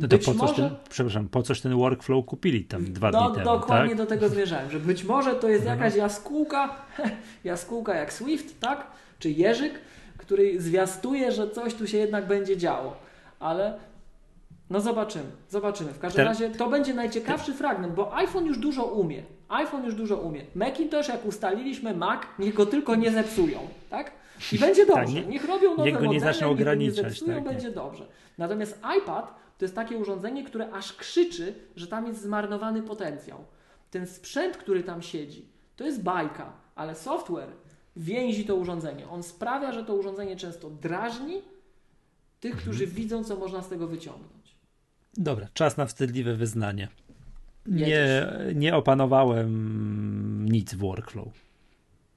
No 0.00 0.08
to 0.08 0.16
Być 0.16 0.26
po 0.26 0.32
coś 0.32 0.40
może- 0.40 0.54
ten, 0.54 0.70
przepraszam, 0.90 1.28
po 1.28 1.42
coś 1.42 1.60
ten 1.60 1.76
workflow 1.76 2.24
kupili 2.26 2.64
tam 2.64 2.84
dwa 2.92 3.10
No, 3.10 3.26
dni 3.26 3.34
temu, 3.34 3.44
dokładnie 3.58 3.88
tak? 3.88 3.98
do 3.98 4.06
tego 4.06 4.28
zmierzałem, 4.28 4.70
że 4.70 4.80
być 4.80 5.04
może 5.04 5.34
to 5.34 5.48
jest 5.48 5.62
Mhm. 5.62 5.78
jakaś 5.78 5.96
jaskółka, 5.98 6.76
jaskółka 7.44 7.94
jak 7.94 8.12
Swift, 8.12 8.60
tak? 8.60 8.86
Czy 9.18 9.30
Jerzyk, 9.30 9.72
który 10.18 10.60
zwiastuje, 10.60 11.32
że 11.32 11.50
coś 11.50 11.74
tu 11.74 11.86
się 11.86 11.98
jednak 11.98 12.26
będzie 12.26 12.56
działo. 12.56 12.96
Ale 13.40 13.78
no 14.70 14.80
zobaczymy, 14.80 15.24
zobaczymy. 15.50 15.92
W 15.92 15.98
każdym 15.98 16.24
razie 16.24 16.50
to 16.50 16.68
będzie 16.68 16.94
najciekawszy 16.94 17.52
fragment, 17.54 17.94
bo 17.94 18.16
iPhone 18.16 18.46
już 18.46 18.58
dużo 18.58 18.84
umie. 18.84 19.22
iPhone 19.48 19.84
już 19.84 19.94
dużo 19.94 20.16
umie. 20.16 20.40
Macintosh, 20.54 21.08
jak 21.08 21.26
ustaliliśmy, 21.26 21.94
Mac, 21.94 22.20
niech 22.38 22.54
go 22.54 22.66
tylko 22.66 22.94
nie 22.96 23.10
zepsują, 23.10 23.58
tak? 23.90 24.12
I 24.52 24.58
będzie 24.58 24.86
dobrze. 24.86 25.04
Tak, 25.04 25.14
nie- 25.14 25.26
niech 25.26 25.44
robią 25.44 25.70
nowe 25.70 25.84
niech 25.84 25.94
go 25.94 26.00
nie 26.00 26.06
modele, 26.06 26.32
zaczną 26.32 26.50
ograniczać, 26.50 26.96
nie 27.04 27.10
zepsują, 27.10 27.34
tak, 27.34 27.44
nie. 27.44 27.50
będzie 27.50 27.70
dobrze. 27.70 28.06
Natomiast 28.38 28.78
iPad 29.02 29.34
to 29.58 29.64
jest 29.64 29.74
takie 29.74 29.96
urządzenie, 29.98 30.44
które 30.44 30.70
aż 30.72 30.92
krzyczy, 30.92 31.54
że 31.76 31.86
tam 31.86 32.06
jest 32.06 32.22
zmarnowany 32.22 32.82
potencjał. 32.82 33.44
Ten 33.90 34.06
sprzęt, 34.06 34.56
który 34.56 34.82
tam 34.82 35.02
siedzi, 35.02 35.46
to 35.76 35.84
jest 35.84 36.02
bajka, 36.02 36.52
ale 36.74 36.94
software 36.94 37.48
więzi 37.96 38.44
to 38.44 38.56
urządzenie. 38.56 39.08
On 39.08 39.22
sprawia, 39.22 39.72
że 39.72 39.84
to 39.84 39.94
urządzenie 39.94 40.36
często 40.36 40.70
drażni 40.70 41.42
tych, 42.40 42.52
Mhm. 42.52 42.62
którzy 42.62 42.86
widzą, 42.86 43.24
co 43.24 43.36
można 43.36 43.62
z 43.62 43.68
tego 43.68 43.86
wyciągnąć. 43.86 44.54
Dobra, 45.16 45.48
czas 45.54 45.76
na 45.76 45.86
wstydliwe 45.86 46.34
wyznanie. 46.34 46.88
Nie, 47.66 48.26
nie 48.54 48.76
opanowałem 48.76 50.46
nic 50.48 50.74
w 50.74 50.78
workflow. 50.78 51.28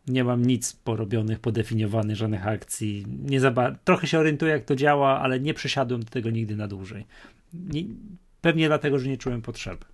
Nie 0.08 0.24
mam 0.24 0.46
nic 0.46 0.74
porobionych, 0.74 1.40
podefiniowanych, 1.40 2.16
żadnych 2.16 2.48
akcji. 2.48 3.06
Nie 3.26 3.40
za 3.40 3.52
ba- 3.52 3.76
Trochę 3.84 4.08
się 4.08 4.20
orientuję, 4.20 4.52
jak 4.52 4.66
to 4.66 4.76
działa, 4.76 5.20
ale 5.20 5.40
nie 5.40 5.54
przesiadłem 5.54 6.04
do 6.04 6.10
tego 6.12 6.30
nigdy 6.30 6.56
na 6.56 6.68
dłużej. 6.68 7.06
Nie, 7.54 7.84
pewnie 8.42 8.68
dlatego, 8.68 9.00
że 9.00 9.10
nie 9.10 9.18
czułem 9.18 9.42
potrzeby. 9.42 9.86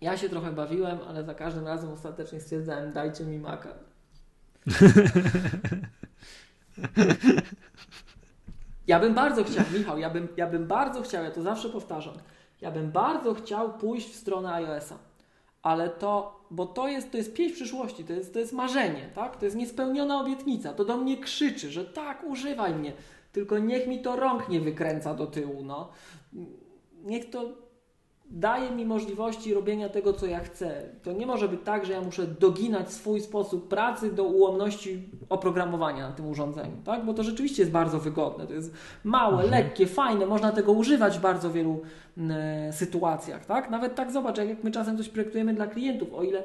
Ja 0.00 0.16
się 0.16 0.28
trochę 0.28 0.52
bawiłem, 0.52 0.98
ale 1.08 1.24
za 1.24 1.34
każdym 1.34 1.66
razem 1.66 1.90
ostatecznie 1.90 2.40
stwierdzałem, 2.40 2.92
dajcie 2.92 3.24
mi 3.24 3.38
maka. 3.38 3.68
Ja 8.86 9.00
bym 9.00 9.14
bardzo 9.14 9.44
chciał, 9.44 9.64
Michał, 9.78 9.98
ja 9.98 10.10
bym, 10.10 10.28
ja 10.36 10.46
bym 10.46 10.66
bardzo 10.66 11.02
chciał, 11.02 11.24
ja 11.24 11.30
to 11.30 11.42
zawsze 11.42 11.68
powtarzam, 11.68 12.14
ja 12.60 12.70
bym 12.70 12.90
bardzo 12.90 13.34
chciał 13.34 13.72
pójść 13.78 14.08
w 14.12 14.16
stronę 14.16 14.52
iOS-a, 14.52 14.98
ale 15.62 15.90
to, 15.90 16.40
bo 16.50 16.66
to 16.66 16.88
jest, 16.88 17.10
to 17.10 17.16
jest 17.16 17.34
pieśń 17.34 17.54
przyszłości, 17.54 18.04
to 18.04 18.12
jest, 18.12 18.32
to 18.32 18.38
jest 18.38 18.52
marzenie, 18.52 19.10
tak? 19.14 19.36
To 19.36 19.44
jest 19.44 19.56
niespełniona 19.56 20.20
obietnica, 20.20 20.72
to 20.72 20.84
do 20.84 20.96
mnie 20.96 21.16
krzyczy, 21.16 21.70
że 21.70 21.84
tak, 21.84 22.24
używaj 22.24 22.74
mnie, 22.74 22.92
tylko 23.32 23.58
niech 23.58 23.86
mi 23.86 24.02
to 24.02 24.16
rąk 24.16 24.48
nie 24.48 24.60
wykręca 24.60 25.14
do 25.14 25.26
tyłu, 25.26 25.62
no. 25.64 25.88
Niech 27.04 27.30
to 27.30 27.61
daje 28.32 28.70
mi 28.70 28.86
możliwości 28.86 29.54
robienia 29.54 29.88
tego, 29.88 30.12
co 30.12 30.26
ja 30.26 30.40
chcę. 30.40 30.82
To 31.02 31.12
nie 31.12 31.26
może 31.26 31.48
być 31.48 31.60
tak, 31.64 31.86
że 31.86 31.92
ja 31.92 32.00
muszę 32.00 32.26
doginać 32.26 32.92
swój 32.92 33.20
sposób 33.20 33.68
pracy 33.68 34.12
do 34.12 34.24
ułomności 34.24 35.02
oprogramowania 35.28 36.08
na 36.08 36.14
tym 36.14 36.28
urządzeniu, 36.28 36.76
tak? 36.84 37.04
Bo 37.04 37.14
to 37.14 37.22
rzeczywiście 37.22 37.62
jest 37.62 37.72
bardzo 37.72 37.98
wygodne. 37.98 38.46
To 38.46 38.52
jest 38.52 38.74
małe, 39.04 39.44
mhm. 39.44 39.50
lekkie, 39.50 39.86
fajne, 39.86 40.26
można 40.26 40.52
tego 40.52 40.72
używać 40.72 41.18
w 41.18 41.20
bardzo 41.20 41.50
wielu 41.50 41.80
y, 42.68 42.72
sytuacjach, 42.72 43.46
tak? 43.46 43.70
Nawet 43.70 43.94
tak 43.94 44.12
zobacz, 44.12 44.38
jak 44.38 44.64
my 44.64 44.70
czasem 44.70 44.98
coś 44.98 45.08
projektujemy 45.08 45.54
dla 45.54 45.66
klientów, 45.66 46.14
o 46.14 46.22
ile 46.22 46.42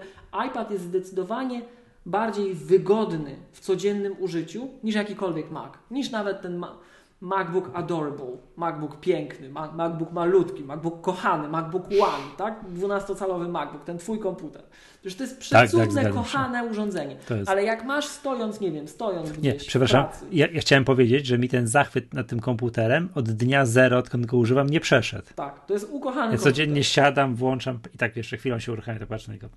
iPad 0.47 0.72
jest 0.72 0.84
zdecydowanie 0.84 1.61
bardziej 2.05 2.53
wygodny 2.53 3.35
w 3.51 3.59
codziennym 3.59 4.15
użyciu 4.19 4.68
niż 4.84 4.95
jakikolwiek 4.95 5.51
Mac, 5.51 5.73
niż 5.91 6.11
nawet 6.11 6.41
ten 6.41 6.57
Mac 6.57 6.73
MacBook 7.22 7.72
adorable, 7.73 8.38
MacBook 8.56 8.99
piękny, 8.99 9.49
MacBook 9.49 10.11
malutki, 10.11 10.64
MacBook 10.64 11.02
kochany, 11.02 11.48
MacBook 11.48 11.85
One, 11.85 12.23
tak? 12.38 12.64
12-calowy 12.73 13.49
MacBook, 13.49 13.84
ten 13.84 13.98
twój 13.98 14.19
komputer. 14.19 14.64
Przecież 15.02 15.18
to 15.18 15.23
jest 15.23 15.38
przecudne, 15.38 15.95
tak, 15.95 16.03
tak, 16.03 16.14
kochane 16.14 16.64
urządzenie. 16.64 17.18
Ale 17.45 17.64
jak 17.64 17.85
masz 17.85 18.06
stojąc, 18.06 18.60
nie 18.60 18.72
wiem, 18.72 18.88
stojąc 18.88 19.31
gdzieś 19.31 19.44
Nie, 19.44 19.53
przepraszam, 19.53 20.06
ja, 20.31 20.48
ja, 20.48 20.61
chciałem 20.61 20.85
powiedzieć, 20.85 21.26
że 21.26 21.38
mi 21.38 21.49
ten 21.49 21.68
zachwyt 21.68 22.14
nad 22.14 22.27
tym 22.27 22.39
komputerem 22.39 23.10
od 23.15 23.30
dnia 23.31 23.65
zero, 23.65 23.98
odkąd 23.98 24.26
go 24.26 24.38
używam, 24.38 24.69
nie 24.69 24.80
przeszedł. 24.80 25.27
Tak, 25.35 25.65
to 25.65 25.73
jest 25.73 25.89
ukochany 25.91 26.26
ja 26.26 26.30
komputer. 26.30 26.53
codziennie 26.53 26.84
siadam, 26.84 27.35
włączam 27.35 27.80
i 27.94 27.98
tak 27.98 28.18
jeszcze 28.18 28.38
chwilą 28.38 28.60
się 28.60 28.72
uruchamia, 28.72 28.99
to 28.99 29.07
patrzę 29.07 29.27
na 29.27 29.34
niego, 29.34 29.49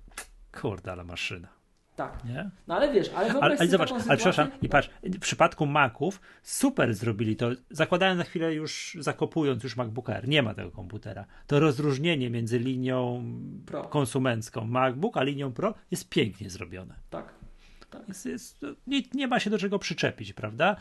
kurde, 0.61 0.91
ale 0.91 1.03
maszyna. 1.03 1.60
Tak. 1.95 2.25
Nie? 2.25 2.49
No 2.67 2.75
ale 2.75 2.93
wiesz, 2.93 3.09
ale 3.15 3.31
ale, 3.31 3.57
ale 3.57 3.67
zobacz, 3.67 3.91
ale 3.91 4.17
przepraszam, 4.17 4.51
i 4.61 4.69
patrz, 4.69 4.89
w 5.03 5.19
przypadku 5.19 5.65
Maców 5.65 6.21
super 6.43 6.93
zrobili 6.93 7.35
to, 7.35 7.49
zakładając 7.69 8.17
na 8.17 8.23
chwilę 8.23 8.53
już, 8.53 8.97
zakopując 8.99 9.63
już 9.63 9.75
MacBook 9.75 10.09
Air, 10.09 10.27
nie 10.27 10.43
ma 10.43 10.53
tego 10.53 10.71
komputera. 10.71 11.25
To 11.47 11.59
rozróżnienie 11.59 12.29
między 12.29 12.59
linią 12.59 13.23
Pro. 13.65 13.83
konsumencką 13.83 14.65
MacBook, 14.65 15.17
a 15.17 15.23
linią 15.23 15.51
Pro 15.53 15.73
jest 15.91 16.09
pięknie 16.09 16.49
zrobione. 16.49 16.95
Tak. 17.09 17.33
tak. 17.89 18.07
Jest, 18.07 18.25
jest, 18.25 18.65
nie, 18.87 19.01
nie, 19.13 19.27
ma 19.27 19.39
się 19.39 19.49
do 19.49 19.57
czego 19.57 19.79
przyczepić, 19.79 20.33
prawda? 20.33 20.75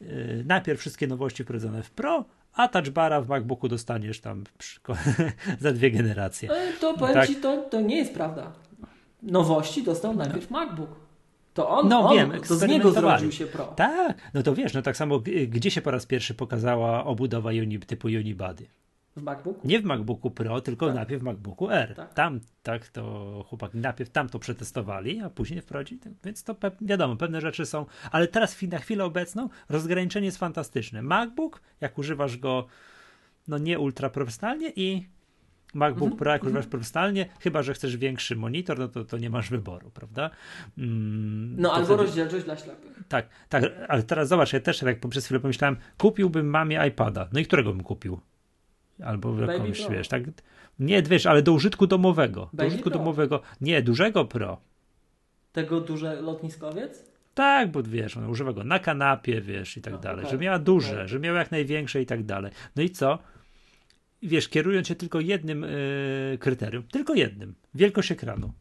Yy, 0.00 0.44
najpierw 0.46 0.80
wszystkie 0.80 1.06
nowości 1.06 1.44
wprowadzone 1.44 1.82
w 1.82 1.90
Pro, 1.90 2.24
a 2.54 2.68
touchbara 2.68 3.20
w 3.20 3.28
MacBooku 3.28 3.68
dostaniesz 3.68 4.20
tam 4.20 4.44
za 5.60 5.72
dwie 5.72 5.90
generacje. 5.90 6.48
To 6.80 6.94
powiem 6.94 7.14
tak. 7.14 7.28
ci, 7.28 7.36
to, 7.36 7.56
to 7.56 7.80
nie 7.80 7.96
jest 7.96 8.14
prawda 8.14 8.52
nowości 9.24 9.82
dostał 9.82 10.14
najpierw 10.14 10.50
no. 10.50 10.58
MacBook. 10.58 10.90
To 11.54 11.68
on, 11.68 11.88
no, 11.88 12.08
on, 12.08 12.16
wiem, 12.16 12.32
to 12.48 12.54
z 12.54 12.62
niego 12.62 12.92
zrodził 12.92 13.32
się 13.32 13.46
Pro. 13.46 13.64
Tak, 13.64 14.30
no 14.34 14.42
to 14.42 14.54
wiesz, 14.54 14.74
no 14.74 14.82
tak 14.82 14.96
samo, 14.96 15.20
gdzie 15.48 15.70
się 15.70 15.82
po 15.82 15.90
raz 15.90 16.06
pierwszy 16.06 16.34
pokazała 16.34 17.04
obudowa 17.04 17.50
uni, 17.50 17.78
typu 17.78 18.08
Unibody? 18.08 18.66
W 19.16 19.22
MacBooku? 19.22 19.68
Nie 19.68 19.80
w 19.80 19.84
MacBooku 19.84 20.30
Pro, 20.30 20.60
tylko 20.60 20.86
tak. 20.86 20.94
najpierw 20.94 21.22
w 21.22 21.24
MacBooku 21.24 21.70
R. 21.70 21.94
Tak. 21.94 22.14
Tam, 22.14 22.40
tak, 22.62 22.88
to 22.88 23.44
chłopaki 23.48 23.78
najpierw 23.78 24.10
tam 24.10 24.28
to 24.28 24.38
przetestowali, 24.38 25.20
a 25.20 25.30
później 25.30 25.60
wprowadzili, 25.60 26.00
więc 26.24 26.44
to 26.44 26.54
pe 26.54 26.70
wiadomo, 26.80 27.16
pewne 27.16 27.40
rzeczy 27.40 27.66
są, 27.66 27.86
ale 28.10 28.28
teraz 28.28 28.62
na 28.62 28.78
chwilę 28.78 29.04
obecną 29.04 29.48
rozgraniczenie 29.68 30.26
jest 30.26 30.38
fantastyczne. 30.38 31.02
MacBook, 31.02 31.60
jak 31.80 31.98
używasz 31.98 32.36
go 32.36 32.66
no 33.48 33.58
nie 33.58 33.78
ultra 33.78 34.10
profesjonalnie 34.10 34.72
i 34.76 35.06
MacBook 35.74 36.02
mhm. 36.02 36.18
Pro, 36.18 36.32
jak 36.32 36.44
używasz 36.44 36.66
profesjonalnie, 36.66 37.26
chyba 37.40 37.62
że 37.62 37.74
chcesz 37.74 37.96
większy 37.96 38.36
monitor, 38.36 38.78
no 38.78 38.88
to, 38.88 39.04
to 39.04 39.18
nie 39.18 39.30
masz 39.30 39.50
wyboru, 39.50 39.90
prawda? 39.90 40.30
Mm, 40.78 41.60
no 41.60 41.72
albo 41.72 41.86
wtedy... 41.86 42.02
rozdzielczość 42.02 42.44
dla 42.44 42.56
ślepych. 42.56 43.02
Tak, 43.08 43.28
tak, 43.48 43.64
ale 43.88 44.02
teraz 44.02 44.28
zobacz, 44.28 44.52
ja 44.52 44.60
też 44.60 44.78
tak 44.78 45.08
przez 45.10 45.24
chwilę 45.24 45.40
pomyślałem, 45.40 45.76
kupiłbym 45.98 46.46
mamie 46.46 46.86
iPada. 46.88 47.28
No 47.32 47.40
i 47.40 47.44
którego 47.46 47.72
bym 47.72 47.82
kupił? 47.82 48.20
Albo 49.04 49.40
jakąś, 49.40 49.88
wiesz, 49.90 50.08
tak? 50.08 50.22
Nie, 50.78 51.02
wiesz, 51.02 51.26
ale 51.26 51.42
do 51.42 51.52
użytku 51.52 51.86
domowego. 51.86 52.40
Baby 52.40 52.56
do 52.56 52.66
użytku 52.66 52.90
Pro. 52.90 52.98
domowego. 52.98 53.40
Nie, 53.60 53.82
dużego 53.82 54.24
Pro. 54.24 54.60
Tego 55.52 55.80
duże 55.80 56.20
lotniskowiec? 56.20 57.14
Tak, 57.34 57.70
bo 57.70 57.82
wiesz, 57.82 58.16
on 58.16 58.26
używa 58.30 58.52
go 58.52 58.64
na 58.64 58.78
kanapie, 58.78 59.40
wiesz, 59.40 59.76
i 59.76 59.82
tak 59.82 59.92
no, 59.92 59.98
dalej. 59.98 60.20
Okay. 60.20 60.30
Że 60.30 60.38
miała 60.38 60.58
duże, 60.58 60.94
okay. 60.94 61.08
że 61.08 61.20
miała 61.20 61.38
jak 61.38 61.50
największe 61.50 62.02
i 62.02 62.06
tak 62.06 62.22
dalej. 62.22 62.52
No 62.76 62.82
i 62.82 62.90
co? 62.90 63.18
Wiesz, 64.24 64.48
kierując 64.48 64.88
się 64.88 64.94
tylko 64.94 65.20
jednym 65.20 65.62
yy, 65.62 66.38
kryterium, 66.38 66.82
tylko 66.82 67.14
jednym, 67.14 67.54
wielkość 67.74 68.12
ekranu. 68.12 68.52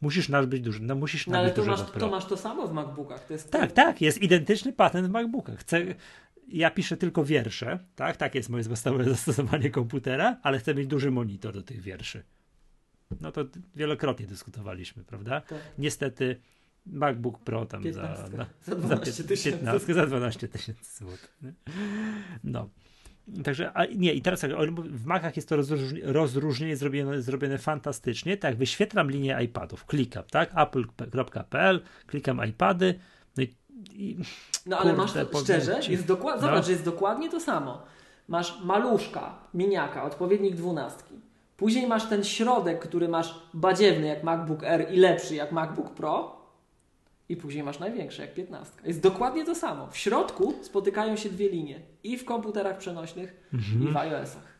Musisz 0.00 0.28
nabyć 0.28 0.60
duży, 0.60 0.82
no 0.82 0.94
musisz 0.94 1.26
no, 1.26 1.38
ale 1.38 1.50
to 1.50 1.64
masz, 1.64 1.90
to 1.90 2.10
masz 2.10 2.26
to 2.26 2.36
samo 2.36 2.68
w 2.68 2.72
MacBookach. 2.72 3.26
To 3.26 3.32
jest 3.32 3.50
tak, 3.50 3.72
tak, 3.72 4.00
jest 4.00 4.22
identyczny 4.22 4.72
patent 4.72 5.08
w 5.08 5.10
MacBookach. 5.10 5.58
Chcę, 5.58 5.82
ja 6.48 6.70
piszę 6.70 6.96
tylko 6.96 7.24
wiersze, 7.24 7.78
tak, 7.96 8.16
tak 8.16 8.34
jest 8.34 8.48
moje 8.48 8.64
podstawowe 8.64 9.04
zastosowanie 9.14 9.70
komputera, 9.70 10.36
ale 10.42 10.58
chcę 10.58 10.74
mieć 10.74 10.86
duży 10.86 11.10
monitor 11.10 11.54
do 11.54 11.62
tych 11.62 11.80
wierszy. 11.80 12.22
No 13.20 13.32
to 13.32 13.44
wielokrotnie 13.74 14.26
dyskutowaliśmy, 14.26 15.04
prawda? 15.04 15.40
Tak. 15.40 15.58
Niestety 15.78 16.40
MacBook 16.86 17.38
Pro 17.38 17.66
tam 17.66 17.92
za, 17.92 18.28
za 18.66 18.74
12 18.74 19.24
tysięcy. 19.24 19.94
Za 19.94 20.06
12 20.06 20.48
tysięcy 20.48 20.96
złotych. 20.96 21.38
No. 22.44 22.68
Także, 23.44 23.72
a 23.74 23.84
nie, 23.84 24.12
i 24.12 24.22
teraz 24.22 24.44
w 24.78 25.06
Macach 25.06 25.36
jest 25.36 25.48
to 25.48 25.56
rozróżnienie 26.02 26.76
zrobione, 26.76 27.22
zrobione 27.22 27.58
fantastycznie. 27.58 28.36
Tak, 28.36 28.56
wyświetlam 28.56 29.10
linię 29.10 29.38
iPadów, 29.44 29.84
klikam, 29.84 30.24
tak, 30.30 30.50
apple.pl, 30.56 31.80
klikam 32.06 32.44
iPady, 32.48 32.94
no 33.36 33.42
i, 33.42 33.54
i 33.94 34.16
No 34.66 34.78
ale 34.78 34.92
masz 34.92 35.12
to, 35.12 35.38
szczerze, 35.38 35.80
jest 35.88 36.06
dokład, 36.06 36.36
no. 36.36 36.46
zobacz, 36.46 36.64
że 36.66 36.72
jest 36.72 36.84
dokładnie 36.84 37.30
to 37.30 37.40
samo. 37.40 37.82
Masz 38.28 38.60
maluszka, 38.64 39.38
miniaka, 39.54 40.04
odpowiednik 40.04 40.54
dwunastki. 40.54 41.14
Później 41.56 41.86
masz 41.86 42.08
ten 42.08 42.24
środek, 42.24 42.80
który 42.88 43.08
masz 43.08 43.34
badziewny 43.54 44.06
jak 44.06 44.22
MacBook 44.22 44.64
Air 44.64 44.92
i 44.92 44.96
lepszy 44.96 45.34
jak 45.34 45.52
MacBook 45.52 45.90
Pro 45.90 46.35
i 47.28 47.36
później 47.36 47.64
masz 47.64 47.78
największe, 47.78 48.22
jak 48.22 48.34
15. 48.34 48.74
Jest 48.84 49.00
dokładnie 49.00 49.44
to 49.44 49.54
samo. 49.54 49.86
W 49.90 49.96
środku 49.96 50.54
spotykają 50.62 51.16
się 51.16 51.28
dwie 51.28 51.48
linie. 51.48 51.80
I 52.02 52.18
w 52.18 52.24
komputerach 52.24 52.78
przenośnych, 52.78 53.46
mhm. 53.54 53.88
i 53.88 53.92
w 53.92 53.96
iOS-ach. 53.96 54.56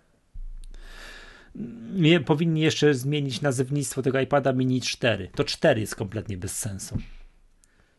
Nie, 1.94 2.20
powinni 2.20 2.60
jeszcze 2.60 2.94
zmienić 2.94 3.40
nazewnictwo 3.40 4.02
tego 4.02 4.20
iPada 4.20 4.52
Mini 4.52 4.80
4. 4.80 5.28
To 5.34 5.44
4 5.44 5.80
jest 5.80 5.96
kompletnie 5.96 6.36
bez 6.36 6.58
sensu. 6.58 6.98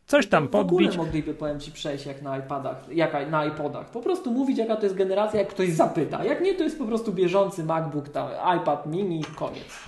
Coś 0.06 0.28
tam 0.28 0.48
podbić. 0.48 0.88
W 0.88 0.92
ogóle 0.92 1.06
mogliby, 1.06 1.34
powiem 1.34 1.60
Ci, 1.60 1.72
przejść 1.72 2.06
jak 2.06 2.22
na 2.22 2.38
iPadach, 2.38 2.90
jak 2.92 3.32
na 3.32 3.46
iPodach. 3.46 3.92
Po 3.92 4.02
prostu 4.02 4.32
mówić, 4.32 4.58
jaka 4.58 4.76
to 4.76 4.84
jest 4.84 4.96
generacja, 4.96 5.40
jak 5.40 5.50
ktoś 5.50 5.70
zapyta. 5.70 6.24
Jak 6.24 6.42
nie, 6.42 6.54
to 6.54 6.64
jest 6.64 6.78
po 6.78 6.86
prostu 6.86 7.14
bieżący 7.14 7.64
MacBook, 7.64 8.10
tam, 8.10 8.30
iPad 8.62 8.86
mini, 8.86 9.24
koniec. 9.36 9.80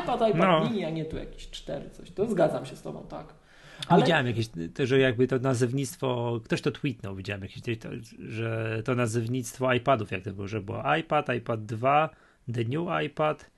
iPad, 0.00 0.20
iPad 0.30 0.36
no. 0.36 0.64
mini, 0.64 0.84
a 0.84 0.90
nie 0.90 1.04
tu 1.04 1.16
jakieś 1.16 1.50
4, 1.50 1.90
coś. 1.90 2.10
To 2.10 2.26
zgadzam 2.30 2.66
się 2.66 2.76
z 2.76 2.82
Tobą, 2.82 3.06
tak. 3.08 3.41
Ale... 3.88 4.02
Widziałem 4.02 4.26
jakieś, 4.26 4.46
że 4.84 4.98
jakby 4.98 5.26
to 5.26 5.38
nazewnictwo, 5.38 6.40
ktoś 6.44 6.62
to 6.62 6.70
tweetnął, 6.70 7.16
widziałem 7.16 7.42
jakieś, 7.42 7.62
że 8.18 8.82
to 8.84 8.94
nazewnictwo 8.94 9.72
iPadów, 9.72 10.10
jak 10.10 10.24
to 10.24 10.32
było, 10.32 10.48
że 10.48 10.60
było 10.60 10.96
iPad, 10.96 11.28
iPad 11.28 11.64
2, 11.64 12.10
The 12.54 12.64
New 12.64 13.04
iPad. 13.06 13.50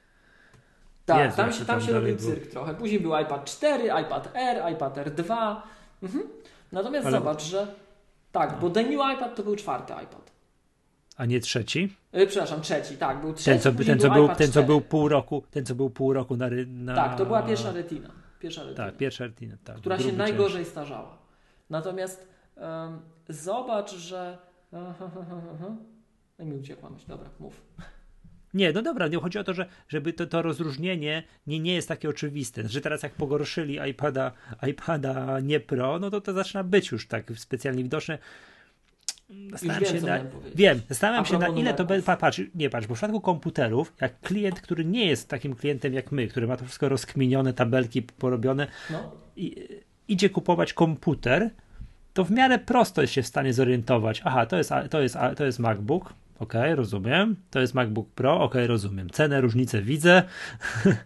Tak, 1.06 1.24
Jezu, 1.24 1.36
tam 1.36 1.52
się, 1.52 1.58
tam, 1.58 1.66
tam 1.66 1.80
się 1.80 1.92
robił 1.92 2.16
był. 2.16 2.30
cyrk 2.30 2.46
trochę. 2.46 2.74
Później 2.74 3.00
był 3.00 3.18
iPad 3.18 3.44
4, 3.44 3.84
iPad 3.84 4.30
R, 4.34 4.72
iPad 4.72 4.96
R2. 4.96 5.56
Mhm. 6.02 6.24
Natomiast 6.72 7.06
Ale... 7.06 7.18
zobacz, 7.18 7.42
że 7.42 7.66
tak, 8.32 8.52
no. 8.52 8.58
bo 8.60 8.70
The 8.70 8.82
New 8.82 9.16
iPad 9.16 9.36
to 9.36 9.42
był 9.42 9.56
czwarty 9.56 9.92
iPad. 9.92 10.32
A 11.16 11.26
nie 11.26 11.40
trzeci? 11.40 11.96
Yy, 12.12 12.26
przepraszam, 12.26 12.60
trzeci, 12.60 12.96
tak, 12.96 13.20
był 13.20 13.32
trzeci. 13.32 13.62
Ten, 13.62 13.74
co, 13.74 13.84
ten, 13.84 13.98
co 13.98 14.10
był, 14.10 14.28
ten, 14.28 14.52
co 14.52 14.62
był 14.62 14.80
pół 14.80 15.08
roku, 15.08 15.44
ten, 15.50 15.66
co 15.66 15.74
był 15.74 15.90
pół 15.90 16.12
roku 16.12 16.36
na, 16.36 16.46
na... 16.66 16.94
Tak, 16.94 17.18
to 17.18 17.26
była 17.26 17.42
pierwsza 17.42 17.72
retina. 17.72 18.23
Pierwsza 18.40 18.62
retina. 18.62 18.86
Tak, 18.86 18.96
pierwsza 18.96 19.24
retina, 19.24 19.56
tak. 19.64 19.76
Która 19.76 19.98
się 19.98 20.12
najgorzej 20.12 20.60
część. 20.60 20.70
starzała. 20.70 21.18
Natomiast 21.70 22.28
um, 22.56 23.00
zobacz, 23.28 23.94
że... 23.94 24.38
No 26.38 26.44
mi 26.44 26.56
uciekła 26.56 26.90
myśl. 26.90 27.04
Dobra, 27.08 27.30
mów. 27.40 27.62
Nie, 28.54 28.72
no 28.72 28.82
dobra, 28.82 29.08
nie 29.08 29.18
chodzi 29.18 29.38
o 29.38 29.44
to, 29.44 29.54
że, 29.54 29.66
żeby 29.88 30.12
to, 30.12 30.26
to 30.26 30.42
rozróżnienie 30.42 31.22
nie, 31.46 31.60
nie 31.60 31.74
jest 31.74 31.88
takie 31.88 32.08
oczywiste, 32.08 32.68
że 32.68 32.80
teraz 32.80 33.02
jak 33.02 33.12
pogorszyli 33.12 33.90
iPada, 33.90 34.32
iPada 34.68 35.40
nie 35.40 35.60
Pro, 35.60 35.98
no 35.98 36.10
to 36.10 36.20
to 36.20 36.32
zaczyna 36.32 36.64
być 36.64 36.90
już 36.90 37.08
tak 37.08 37.32
specjalnie 37.36 37.82
widoczne. 37.82 38.18
Zastanawiam 39.50 39.84
się, 39.84 40.00
na, 40.00 40.18
wiem, 40.54 40.80
zastanawiam 40.88 41.26
się 41.26 41.38
na 41.38 41.48
ile 41.48 41.74
to 41.74 41.84
będzie, 41.84 42.16
patrz, 42.16 42.40
nie 42.54 42.70
patrz, 42.70 42.86
bo 42.86 42.94
w 42.94 42.98
przypadku 42.98 43.20
komputerów, 43.20 43.92
jak 44.00 44.20
klient, 44.20 44.60
który 44.60 44.84
nie 44.84 45.06
jest 45.06 45.28
takim 45.28 45.54
klientem 45.54 45.94
jak 45.94 46.12
my, 46.12 46.28
który 46.28 46.46
ma 46.46 46.56
to 46.56 46.64
wszystko 46.64 46.88
rozkminione, 46.88 47.52
tabelki 47.52 48.02
porobione, 48.02 48.66
no. 48.90 49.12
i, 49.36 49.68
idzie 50.08 50.30
kupować 50.30 50.72
komputer, 50.72 51.50
to 52.14 52.24
w 52.24 52.30
miarę 52.30 52.58
prosto 52.58 53.00
jest 53.00 53.12
się 53.12 53.22
w 53.22 53.26
stanie 53.26 53.52
zorientować, 53.52 54.22
aha, 54.24 54.46
to 54.46 54.56
jest, 54.56 54.70
to 54.90 55.00
jest, 55.00 55.16
to 55.36 55.44
jest 55.44 55.58
MacBook, 55.58 56.14
ok, 56.38 56.54
rozumiem, 56.74 57.36
to 57.50 57.60
jest 57.60 57.74
MacBook 57.74 58.08
Pro, 58.08 58.40
ok, 58.40 58.54
rozumiem, 58.66 59.10
cenę, 59.10 59.40
różnicę 59.40 59.82
widzę. 59.82 60.22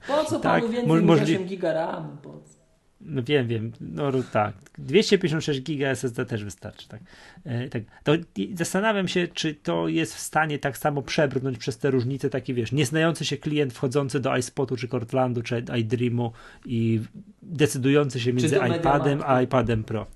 Po 0.09 0.24
co 0.24 0.40
tak, 0.40 0.62
panu 0.62 0.73
więcej 0.73 1.03
możli... 1.03 1.35
8 1.35 1.47
giga 1.47 1.73
RAM? 1.73 2.19
Po 2.23 2.32
co? 2.32 2.57
No 3.01 3.23
wiem, 3.23 3.47
wiem. 3.47 3.73
No 3.81 4.12
tak. 4.33 4.55
256 4.79 5.62
giga 5.62 5.89
SSD 5.89 6.27
też 6.27 6.45
wystarczy. 6.45 6.89
Tak. 6.89 7.01
E, 7.45 7.69
tak. 7.69 7.83
To 8.05 8.12
zastanawiam 8.55 9.09
się, 9.09 9.29
czy 9.29 9.55
to 9.55 9.89
jest 9.89 10.15
w 10.15 10.19
stanie 10.19 10.59
tak 10.59 10.79
samo 10.79 11.03
przebrnąć 11.03 11.59
przez 11.59 11.79
te 11.79 11.91
różnice, 11.91 12.31
taki 12.31 12.55
wiesz, 12.55 12.73
nieznający 12.73 13.25
się 13.25 13.37
klient 13.37 13.73
wchodzący 13.73 14.20
do 14.20 14.37
iSpotu, 14.37 14.77
czy 14.77 14.89
Cortlandu, 14.89 15.43
czy 15.43 15.65
iDreamu 15.79 16.33
i 16.66 17.01
decydujący 17.43 18.20
się 18.20 18.33
między 18.33 18.61
iPadem 18.77 19.23
a 19.27 19.43
iPadem 19.43 19.85
Pro. 19.85 20.07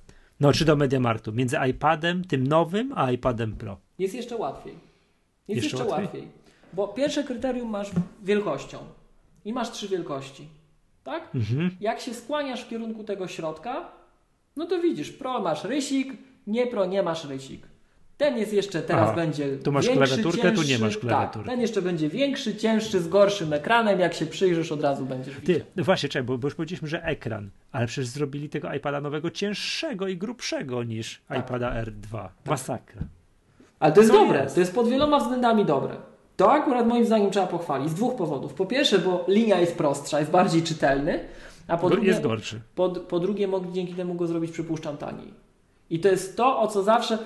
No, 0.41 0.53
czy 0.53 0.65
do 0.65 0.77
MediaMartu. 0.77 1.33
Między 1.33 1.57
iPadem, 1.71 2.25
tym 2.25 2.47
nowym, 2.47 2.93
a 2.97 3.13
iPadem 3.13 3.57
Pro. 3.57 3.81
Jest 3.99 4.15
jeszcze 4.15 4.37
łatwiej. 4.37 4.75
Jest 5.49 5.63
jeszcze, 5.63 5.77
jeszcze 5.77 5.91
łatwiej? 5.91 6.23
łatwiej. 6.23 6.43
Bo 6.73 6.89
pierwsze 6.89 7.25
kryterium 7.25 7.71
masz 7.71 7.91
wielkością. 8.23 8.79
I 9.45 9.53
masz 9.53 9.71
trzy 9.71 9.89
wielkości 9.89 10.49
tak? 11.05 11.35
Mhm. 11.35 11.71
Jak 11.81 12.01
się 12.01 12.15
skłaniasz 12.15 12.65
w 12.65 12.69
kierunku 12.69 13.05
tego 13.05 13.29
środka, 13.29 13.93
no 14.57 14.67
to 14.67 14.81
widzisz, 14.81 15.13
pro 15.13 15.41
masz 15.41 15.65
rysik, 15.65 16.13
nie 16.47 16.67
pro 16.67 16.87
nie 16.87 17.03
masz 17.03 17.25
rysik. 17.25 17.67
Ten 18.17 18.39
jest 18.39 18.53
jeszcze, 18.53 18.83
teraz 18.83 19.09
Aha, 19.09 19.17
będzie 19.17 19.57
Tu 19.57 19.73
masz 19.73 19.87
większy, 19.87 20.07
klawiaturkę, 20.07 20.43
cięższy, 20.43 20.63
tu 20.63 20.69
nie 20.69 20.79
masz 20.79 20.99
klawiatury. 20.99 21.45
Tak, 21.45 21.55
ten 21.55 21.61
jeszcze 21.61 21.83
będzie 21.83 22.09
większy, 22.09 22.57
cięższy, 22.57 23.01
z 23.01 23.09
gorszym 23.09 23.53
ekranem, 23.53 24.01
jak 24.01 24.15
się 24.15 24.27
przyjrzysz 24.27 24.73
od 24.73 24.83
razu 24.83 25.07
będziesz 25.07 25.41
widział. 25.41 25.57
Ty, 25.57 25.65
no 25.77 25.85
właśnie, 25.85 26.09
czekaj, 26.09 26.27
bo, 26.27 26.39
bo 26.39 26.47
już 26.47 26.55
powiedzieliśmy, 26.55 26.89
że 26.89 27.05
ekran, 27.05 27.51
ale 27.73 27.87
przecież 27.87 28.07
zrobili 28.07 28.49
tego 28.49 28.75
iPada 28.75 29.01
nowego 29.01 29.31
cięższego 29.31 30.09
i 30.09 30.17
grubszego 30.17 30.83
niż 30.85 31.21
tak. 31.29 31.39
iPada 31.39 31.85
R2. 31.85 32.11
Tak. 32.13 32.33
Masakra. 32.47 33.03
Ale 33.81 33.93
to 33.93 34.01
jest 34.01 34.13
dobre, 34.13 34.43
jest. 34.43 34.55
to 34.55 34.61
jest 34.61 34.75
pod 34.75 34.89
wieloma 34.89 35.21
względami 35.21 35.65
dobre. 35.65 35.97
To 36.43 36.53
akurat 36.53 36.87
moim 36.87 37.05
zdaniem 37.05 37.31
trzeba 37.31 37.47
pochwalić 37.47 37.91
z 37.91 37.95
dwóch 37.95 38.15
powodów. 38.15 38.55
Po 38.55 38.67
pierwsze, 38.67 38.99
bo 38.99 39.25
linia 39.29 39.61
jest 39.61 39.77
prostsza, 39.77 40.19
jest 40.19 40.31
bardziej 40.31 40.63
czytelny, 40.63 41.21
a 41.69 41.77
po 41.77 41.91
drugie, 41.91 42.09
jest 42.09 42.23
gorszy. 42.23 42.61
Po, 42.75 42.91
po 42.91 43.21
drugie, 43.21 43.49
mogli 43.49 43.73
dzięki 43.73 43.95
temu 43.95 44.15
go 44.15 44.27
zrobić, 44.27 44.51
przypuszczam, 44.51 44.97
taniej. 44.97 45.35
I 45.91 46.01
to 46.01 46.09
jest 46.09 46.37
to, 46.37 46.61
o 46.61 46.69
co 46.69 46.83
zawsze. 46.83 47.19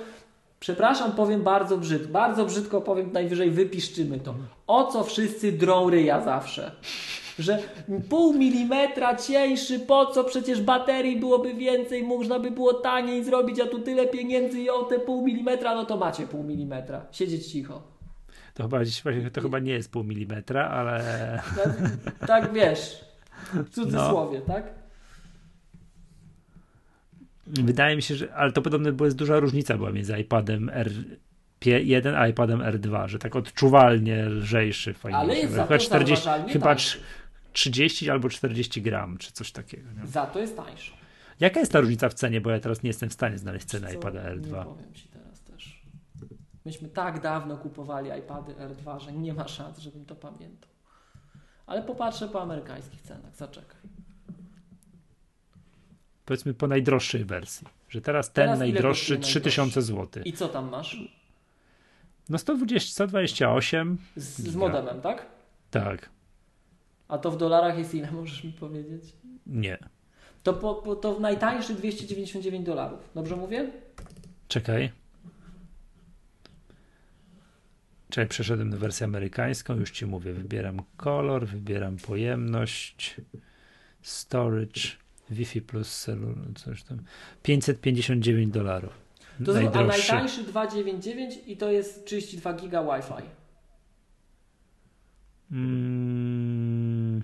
Przepraszam, 0.60 1.12
powiem 1.12 1.42
bardzo 1.42 1.78
brzydko. 1.78 2.12
Bardzo 2.12 2.44
brzydko 2.44 2.80
powiem, 2.80 3.12
najwyżej 3.12 3.50
wypiszczymy 3.50 4.20
to. 4.20 4.34
O 4.66 4.84
co 4.92 5.04
wszyscy 5.04 5.52
drą 5.52 5.90
ryja 5.90 6.20
zawsze. 6.20 6.72
Że 7.38 7.58
pół 8.08 8.34
milimetra 8.34 9.16
cieńszy, 9.16 9.80
po 9.80 10.06
co 10.06 10.24
przecież 10.24 10.62
baterii 10.62 11.20
byłoby 11.20 11.54
więcej, 11.54 12.02
można 12.02 12.38
by 12.38 12.50
było 12.50 12.74
taniej 12.74 13.24
zrobić, 13.24 13.60
a 13.60 13.66
tu 13.66 13.78
tyle 13.78 14.06
pieniędzy 14.06 14.60
i 14.60 14.70
o 14.70 14.82
te 14.82 14.98
pół 14.98 15.22
milimetra, 15.22 15.74
no 15.74 15.84
to 15.84 15.96
macie 15.96 16.26
pół 16.26 16.42
milimetra. 16.42 17.06
Siedzieć 17.12 17.46
cicho. 17.46 17.95
To 18.56 18.62
chyba, 18.62 18.78
to 19.32 19.40
chyba 19.40 19.58
nie 19.58 19.72
jest 19.72 19.92
pół 19.92 20.04
milimetra, 20.04 20.68
ale... 20.68 21.02
Tak, 21.56 22.26
tak 22.26 22.52
wiesz, 22.52 23.04
w 23.54 23.70
cudzysłowie, 23.70 24.40
no. 24.48 24.54
tak? 24.54 24.64
Wydaje 27.46 27.96
mi 27.96 28.02
się, 28.02 28.14
że, 28.14 28.34
ale 28.34 28.52
to 28.52 28.62
podobno 28.62 28.92
była 28.92 29.06
jest 29.06 29.16
duża 29.16 29.40
różnica 29.40 29.76
była 29.76 29.92
między 29.92 30.18
iPadem 30.18 30.70
R1 31.60 32.14
a 32.16 32.28
iPadem 32.28 32.60
R2, 32.60 33.08
że 33.08 33.18
tak 33.18 33.36
odczuwalnie 33.36 34.24
lżejszy, 34.24 34.94
fajniejszy. 34.94 35.24
Ale 35.24 35.38
jest 35.38 35.54
chyba 35.54 35.78
40, 35.78 36.28
chyba 36.48 36.76
30 37.52 38.10
albo 38.10 38.28
40 38.28 38.82
gram, 38.82 39.18
czy 39.18 39.32
coś 39.32 39.52
takiego. 39.52 39.88
Nie? 39.92 40.06
Za 40.06 40.26
to 40.26 40.38
jest 40.38 40.56
tańsze. 40.56 40.92
Jaka 41.40 41.60
jest 41.60 41.72
ta 41.72 41.80
różnica 41.80 42.08
w 42.08 42.14
cenie, 42.14 42.40
bo 42.40 42.50
ja 42.50 42.60
teraz 42.60 42.82
nie 42.82 42.88
jestem 42.88 43.08
w 43.08 43.12
stanie 43.12 43.38
znaleźć 43.38 43.66
ceny 43.66 43.94
iPada 43.94 44.20
R2. 44.20 44.46
Nie 44.46 44.64
powiem 44.64 44.94
ci 44.94 45.08
teraz. 45.08 45.25
Myśmy 46.66 46.88
tak 46.88 47.20
dawno 47.20 47.56
kupowali 47.56 48.10
iPady 48.18 48.54
R2, 48.54 49.00
że 49.00 49.12
nie 49.12 49.34
ma 49.34 49.48
szans, 49.48 49.78
żebym 49.78 50.04
to 50.04 50.14
pamiętał. 50.14 50.70
Ale 51.66 51.82
popatrzę 51.82 52.28
po 52.28 52.42
amerykańskich 52.42 53.02
cenach, 53.02 53.36
zaczekaj. 53.36 53.80
Powiedzmy 56.24 56.54
po 56.54 56.66
najdroższej 56.66 57.24
wersji, 57.24 57.66
że 57.88 58.00
teraz 58.00 58.32
ten 58.32 58.44
teraz 58.44 58.58
najdroższy 58.58 59.18
3000 59.18 59.82
zł. 59.82 60.22
I 60.24 60.32
co 60.32 60.48
tam 60.48 60.70
masz? 60.70 61.00
No 62.28 62.38
120, 62.38 62.92
128. 62.92 63.98
Z, 64.16 64.40
z 64.40 64.56
modemem, 64.56 65.00
tak? 65.00 65.26
Tak. 65.70 66.10
A 67.08 67.18
to 67.18 67.30
w 67.30 67.36
dolarach 67.36 67.78
jest 67.78 67.94
ile, 67.94 68.10
możesz 68.12 68.44
mi 68.44 68.52
powiedzieć? 68.52 69.12
Nie. 69.46 69.78
To, 70.42 70.54
po, 70.54 70.74
po, 70.74 70.96
to 70.96 71.14
w 71.14 71.20
najtańszy 71.20 71.74
299 71.74 72.66
dolarów. 72.66 73.10
Dobrze 73.14 73.36
mówię? 73.36 73.70
Czekaj. 74.48 74.92
Czekaj, 78.10 78.28
przeszedłem 78.28 78.70
na 78.70 78.76
wersję 78.76 79.04
amerykańską, 79.04 79.76
już 79.76 79.90
ci 79.90 80.06
mówię. 80.06 80.32
Wybieram 80.32 80.82
kolor, 80.96 81.46
wybieram 81.46 81.96
pojemność, 81.96 83.20
storage, 84.02 84.80
Wi-Fi 85.30 85.62
plus 85.62 86.00
cellular, 86.00 86.54
coś 86.54 86.82
tam. 86.82 87.02
559 87.42 88.54
dolarów. 88.54 89.06
To 89.44 89.52
najdroższy. 89.52 90.12
a 90.12 90.14
najtańszy 90.14 90.42
299 90.42 91.34
i 91.46 91.56
to 91.56 91.70
jest 91.70 92.06
32 92.06 92.52
giga 92.54 92.82
Wi-Fi. 92.82 93.22
Mm, 95.50 97.22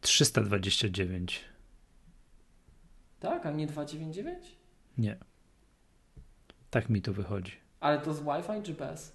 329. 0.00 1.44
Tak, 3.20 3.46
a 3.46 3.50
nie 3.50 3.66
299? 3.66 4.56
Nie. 4.98 5.16
Tak 6.76 6.88
mi 6.88 7.02
to 7.02 7.12
wychodzi. 7.12 7.52
Ale 7.80 7.98
to 7.98 8.14
z 8.14 8.20
Wi-Fi 8.20 8.62
czy 8.62 8.74
bez? 8.74 9.12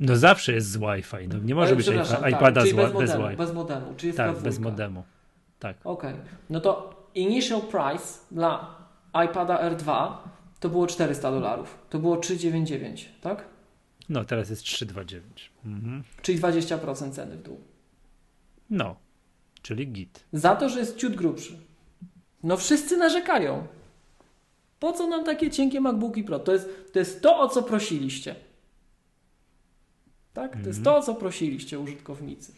No 0.00 0.16
zawsze 0.16 0.52
jest 0.52 0.70
z 0.70 0.76
Wi-Fi. 0.76 1.28
No, 1.28 1.38
nie 1.38 1.54
może 1.54 1.68
Ale, 1.68 1.76
być 1.76 1.86
tak, 1.86 2.32
iPada 2.32 2.60
z, 2.60 2.64
bez, 2.64 2.74
modemu, 2.74 2.98
bez 2.98 3.16
Wi-Fi. 3.16 3.36
Bez 3.36 3.54
modemu. 3.54 3.94
Czy 3.96 4.06
jest 4.06 4.16
tak, 4.16 4.38
bez 4.38 4.58
modemu. 4.58 5.04
Tak. 5.58 5.76
Okej. 5.84 6.12
Okay. 6.12 6.24
No 6.50 6.60
to 6.60 6.94
initial 7.14 7.60
price 7.60 8.18
dla 8.30 8.78
iPada 9.24 9.70
R2 9.70 10.12
to 10.60 10.68
było 10.68 10.86
400 10.86 11.30
dolarów. 11.30 11.78
To 11.90 11.98
było 11.98 12.16
399, 12.16 13.08
tak? 13.20 13.44
No, 14.08 14.24
teraz 14.24 14.50
jest 14.50 14.62
329. 14.62 15.50
Mhm. 15.64 16.04
Czyli 16.22 16.38
20% 16.38 17.10
ceny 17.10 17.36
w 17.36 17.42
dół. 17.42 17.60
No, 18.70 18.96
czyli 19.62 19.88
git. 19.88 20.24
Za 20.32 20.56
to, 20.56 20.68
że 20.68 20.78
jest 20.78 20.96
ciut 20.96 21.14
grubszy. 21.14 21.58
No 22.42 22.56
wszyscy 22.56 22.96
narzekają. 22.96 23.66
Po 24.84 24.92
co 24.92 25.06
nam 25.06 25.24
takie 25.24 25.50
cienkie 25.50 25.80
MacBooki 25.80 26.24
Pro? 26.24 26.38
To 26.38 26.52
jest 26.52 26.92
to, 26.92 26.98
jest 26.98 27.22
to 27.22 27.38
o 27.38 27.48
co 27.48 27.62
prosiliście. 27.62 28.34
Tak? 30.34 30.52
To 30.52 30.58
jest 30.58 30.78
mhm. 30.78 30.84
to, 30.84 30.96
o 30.96 31.02
co 31.02 31.14
prosiliście 31.14 31.80
użytkownicy. 31.80 32.52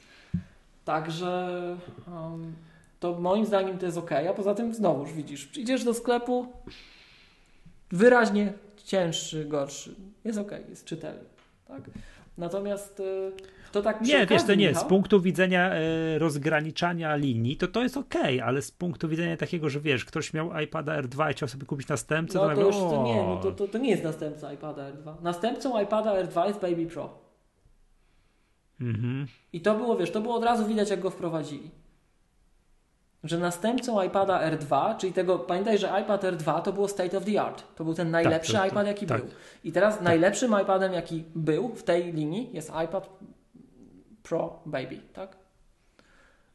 Także 0.85 1.77
um, 2.09 2.55
to 3.01 3.21
moim 3.21 3.47
zdaniem 3.47 3.79
to 3.79 3.87
jest 3.87 3.99
ok. 3.99 4.11
A 4.13 4.35
poza 4.35 4.55
tym 4.55 4.75
znowuż 4.75 5.13
widzisz, 5.13 5.57
idziesz 5.57 5.85
do 5.85 5.95
sklepu 5.95 6.47
wyraźnie 7.91 8.53
cięższy, 8.85 9.45
gorszy. 9.45 9.95
Jest 10.25 10.39
ok, 10.39 10.53
jest 10.69 10.85
czytelny. 10.85 11.25
Tak? 11.69 11.83
Natomiast 12.39 13.01
y, 13.01 13.33
to 13.73 13.83
tak 13.83 14.01
Nie, 14.01 14.27
wiesz, 14.27 14.45
to 14.45 14.55
nie. 14.55 14.75
Z 14.75 14.85
punktu 14.85 15.21
widzenia 15.21 15.75
y, 15.75 16.19
rozgraniczania 16.19 17.17
linii, 17.17 17.57
to 17.57 17.69
to 17.69 17.83
jest 17.83 17.97
ok, 17.97 18.15
ale 18.45 18.63
z 18.63 18.71
punktu 18.71 19.09
widzenia 19.09 19.37
takiego, 19.37 19.71
że 19.71 19.81
wiesz, 19.81 20.05
ktoś 20.05 20.33
miał 20.33 20.61
iPada 20.61 21.03
R2 21.03 21.31
i 21.31 21.33
chciał 21.33 21.49
sobie 21.49 21.67
kupić 21.67 21.89
następcę, 21.89 22.39
no, 22.39 22.49
to, 22.49 22.55
to 22.55 22.61
już 22.61 22.77
to 22.77 23.03
nie, 23.07 23.23
no 23.23 23.37
to, 23.37 23.53
to, 23.53 23.69
to 23.69 23.79
nie 23.79 23.91
jest 23.91 24.05
następca 24.05 24.53
iPada 24.53 24.93
R2. 24.93 25.15
Następcą 25.23 25.83
iPada 25.83 26.23
R2 26.23 26.47
jest 26.47 26.61
Baby 26.61 26.87
Pro. 26.87 27.19
Mhm. 28.81 29.27
I 29.53 29.61
to 29.61 29.75
było, 29.75 29.97
wiesz, 29.97 30.11
to 30.11 30.21
było 30.21 30.35
od 30.35 30.45
razu 30.45 30.67
widać, 30.67 30.91
jak 30.91 31.01
go 31.01 31.11
wprowadzili. 31.11 31.71
Że 33.27 33.39
następcą 33.39 34.03
iPada 34.03 34.51
R2, 34.51 34.97
czyli 34.97 35.13
tego, 35.13 35.39
pamiętaj, 35.39 35.79
że 35.79 36.01
iPad 36.03 36.25
R2 36.25 36.63
to 36.63 36.73
było 36.73 36.89
state 36.89 37.19
of 37.19 37.25
the 37.25 37.43
art. 37.43 37.65
To 37.77 37.85
był 37.85 37.95
ten 37.95 38.11
najlepszy 38.11 38.53
tak, 38.53 38.63
to, 38.63 38.69
iPad, 38.69 38.87
jaki 38.87 39.07
tak. 39.07 39.21
był. 39.21 39.31
I 39.65 39.73
teraz 39.73 39.95
tak. 39.95 40.05
najlepszym 40.05 40.61
iPadem, 40.63 40.93
jaki 40.93 41.25
był 41.35 41.75
w 41.75 41.83
tej 41.83 42.13
linii, 42.13 42.51
jest 42.53 42.73
iPad 42.85 43.09
Pro 44.23 44.63
Baby, 44.67 45.01
tak? 45.13 45.37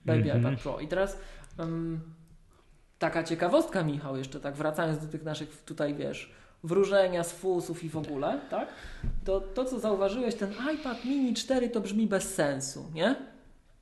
Baby 0.06 0.32
mm 0.32 0.38
-hmm. 0.38 0.40
iPad 0.40 0.62
Pro. 0.62 0.80
I 0.80 0.88
teraz 0.88 1.18
um, 1.60 2.00
taka 3.00 3.24
ciekawostka, 3.24 3.84
Michał, 3.84 4.18
jeszcze 4.18 4.40
tak 4.40 4.56
wracając 4.56 5.00
do 5.00 5.12
tych 5.12 5.24
naszych 5.24 5.64
tutaj, 5.64 5.96
wiesz, 5.96 6.32
wróżenia 6.64 7.24
z 7.24 7.32
fusów 7.32 7.84
i 7.84 7.90
w 7.90 7.98
ogóle, 7.98 8.40
tak? 8.50 8.68
To, 9.26 9.42
to 9.42 9.66
co 9.66 9.80
zauważyłeś, 9.80 10.36
ten 10.36 10.54
iPad 10.76 11.06
mini 11.06 11.34
4 11.34 11.70
to 11.70 11.82
brzmi 11.82 12.08
bez 12.08 12.34
sensu, 12.34 12.92
nie? 12.94 13.16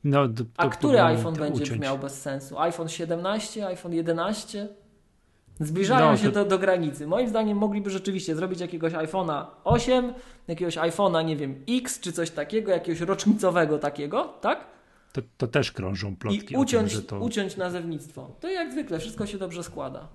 No, 0.04 0.28
A 0.58 0.70
który 0.70 1.02
iPhone 1.02 1.34
będzie 1.34 1.64
uciąć. 1.64 1.70
brzmiał 1.70 1.98
bez 1.98 2.22
sensu? 2.22 2.60
iPhone 2.60 2.90
17, 2.90 3.68
iPhone 3.68 3.94
11? 3.94 4.68
Zbliżają 5.60 6.12
no, 6.12 6.18
się 6.18 6.32
to... 6.32 6.32
do, 6.32 6.46
do 6.46 6.60
granicy. 6.60 7.08
Moim 7.08 7.30
zdaniem 7.30 7.58
mogliby 7.58 7.90
rzeczywiście 7.90 8.36
zrobić 8.36 8.60
jakiegoś 8.60 8.94
iPhone'a 8.94 9.46
8, 9.64 10.14
jakiegoś 10.48 10.78
iPhone'a, 10.78 11.26
nie 11.26 11.36
wiem, 11.36 11.64
X 11.70 12.00
czy 12.00 12.12
coś 12.12 12.32
takiego, 12.32 12.72
jakiegoś 12.72 13.02
rocznicowego 13.02 13.80
takiego, 13.80 14.34
tak? 14.42 14.66
To, 15.14 15.22
to 15.38 15.48
też 15.48 15.72
krążą 15.72 16.16
plotki. 16.16 16.54
I 16.54 16.58
uciąć, 16.58 16.94
tym, 16.94 17.04
to... 17.04 17.20
uciąć 17.20 17.58
nazewnictwo. 17.58 18.36
To 18.40 18.50
jak 18.50 18.72
zwykle, 18.72 19.00
wszystko 19.00 19.26
się 19.26 19.38
dobrze 19.38 19.64
składa. 19.64 20.08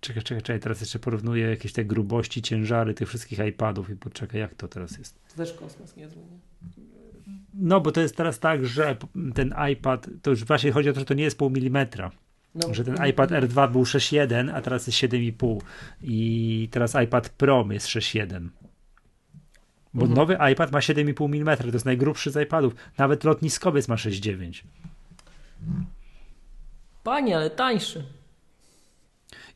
Czekaj, 0.00 0.22
czekaj, 0.22 0.42
czekaj, 0.42 0.60
teraz 0.60 0.80
jeszcze 0.80 0.98
porównuję 0.98 1.50
jakieś 1.50 1.72
te 1.72 1.84
grubości, 1.84 2.42
ciężary 2.42 2.94
tych 2.94 3.08
wszystkich 3.08 3.38
iPadów 3.38 3.90
i 3.90 3.96
poczekaj, 3.96 4.40
jak 4.40 4.54
to 4.54 4.68
teraz 4.68 4.98
jest. 4.98 5.20
To 5.30 5.36
też 5.36 5.52
kosmos 5.52 5.96
niezły, 5.96 6.22
nie? 6.22 6.38
No, 7.54 7.80
bo 7.80 7.92
to 7.92 8.00
jest 8.00 8.16
teraz 8.16 8.38
tak, 8.38 8.66
że 8.66 8.96
ten 9.34 9.54
iPad, 9.72 10.08
to 10.22 10.30
już 10.30 10.44
właśnie 10.44 10.72
chodzi 10.72 10.90
o 10.90 10.92
to, 10.92 11.00
że 11.00 11.06
to 11.06 11.14
nie 11.14 11.24
jest 11.24 11.38
pół 11.38 11.50
milimetra. 11.50 12.10
No. 12.54 12.74
Że 12.74 12.84
ten 12.84 13.06
iPad 13.06 13.30
R2 13.30 13.72
był 13.72 13.82
6.1, 13.82 14.50
a 14.54 14.62
teraz 14.62 14.86
jest 14.86 14.98
7,5 14.98 15.58
i 16.02 16.68
teraz 16.70 16.94
iPad 17.04 17.28
Pro 17.28 17.66
jest 17.70 17.86
6.1. 17.86 18.48
Bo 19.94 20.06
mhm. 20.06 20.16
nowy 20.16 20.38
iPad 20.52 20.72
ma 20.72 20.78
7,5 20.78 21.24
mm, 21.24 21.56
to 21.56 21.66
jest 21.66 21.84
najgrubszy 21.84 22.30
z 22.30 22.42
iPadów. 22.42 22.74
Nawet 22.98 23.24
lotniskowiec 23.24 23.88
ma 23.88 23.94
6,9. 23.94 24.62
Panie, 27.04 27.36
ale 27.36 27.50
tańszy. 27.50 28.04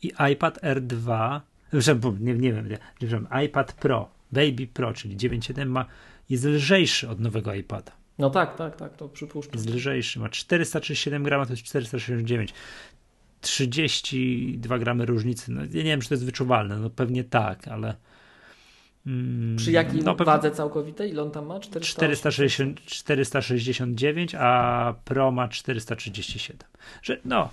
I 0.05 0.13
iPad 0.33 0.63
R2, 0.63 1.41
nie, 2.21 2.35
nie 2.35 2.53
wiem, 3.01 3.27
iPad 3.45 3.73
Pro, 3.73 4.09
Baby 4.33 4.67
Pro, 4.67 4.93
czyli 4.93 5.17
9.7 5.17 5.67
ma, 5.67 5.87
jest 6.31 6.45
lżejszy 6.45 7.09
od 7.09 7.21
nowego 7.21 7.55
iPada. 7.55 7.93
No 8.19 8.31
tak, 8.31 8.57
tak, 8.57 8.77
tak, 8.77 8.97
to 8.97 9.09
przypuszczam. 9.09 9.55
Jest 9.55 9.69
lżejszy, 9.69 10.21
ma 10.21 10.29
437 10.29 11.23
grama, 11.23 11.47
to 11.47 11.53
jest 11.53 11.63
469. 11.63 12.55
32 13.41 14.79
gramy 14.79 15.07
różnicy. 15.07 15.53
No, 15.53 15.61
ja 15.61 15.67
nie 15.67 15.85
wiem, 15.85 16.01
czy 16.01 16.09
to 16.09 16.15
jest 16.15 16.25
wyczuwalne, 16.25 16.79
no 16.79 16.91
pewnie 16.91 17.25
tak, 17.25 17.69
ale. 17.69 17.95
Mm, 19.07 19.57
Przy 19.57 19.73
jakiej 19.73 20.03
no, 20.03 20.15
wadze 20.15 20.51
całkowitej? 20.51 21.11
Ile 21.11 21.23
on 21.23 21.31
tam 21.31 21.47
ma? 21.47 21.61
460, 21.61 22.85
469, 22.85 24.35
a 24.35 24.95
Pro 25.05 25.31
ma 25.31 25.49
437. 25.49 26.59
Że, 27.03 27.21
no. 27.25 27.51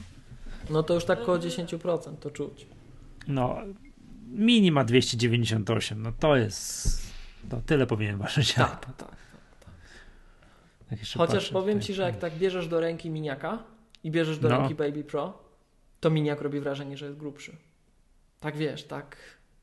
No 0.71 0.83
to 0.83 0.93
już 0.93 1.05
tak 1.05 1.21
około 1.21 1.37
10% 1.37 2.15
to 2.15 2.31
czuć. 2.31 2.67
No, 3.27 3.57
Mini 4.27 4.71
ma 4.71 4.83
298, 4.83 6.01
no 6.01 6.11
to 6.19 6.35
jest. 6.35 7.01
To 7.49 7.61
tyle 7.65 7.87
powinien 7.87 8.17
ważyć. 8.17 8.53
Tak, 8.53 8.85
tak, 8.85 8.95
tak. 8.95 9.09
tak. 9.59 9.75
Chociaż 10.89 11.17
patrzę, 11.17 11.53
powiem 11.53 11.81
ci, 11.81 11.93
że 11.93 12.03
jak 12.03 12.17
tak 12.17 12.33
bierzesz 12.33 12.67
do 12.67 12.79
ręki 12.79 13.09
miniaka 13.09 13.63
i 14.03 14.11
bierzesz 14.11 14.39
do 14.39 14.49
no. 14.49 14.57
ręki 14.57 14.75
Baby 14.75 15.03
Pro, 15.03 15.43
to 15.99 16.09
miniak 16.09 16.41
robi 16.41 16.59
wrażenie, 16.59 16.97
że 16.97 17.05
jest 17.05 17.17
grubszy. 17.17 17.57
Tak 18.39 18.57
wiesz, 18.57 18.83
tak 18.83 19.17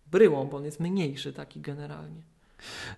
bryłą, 0.06 0.46
bo 0.46 0.56
on 0.56 0.64
jest 0.64 0.80
mniejszy 0.80 1.32
taki 1.32 1.60
generalnie. 1.60 2.22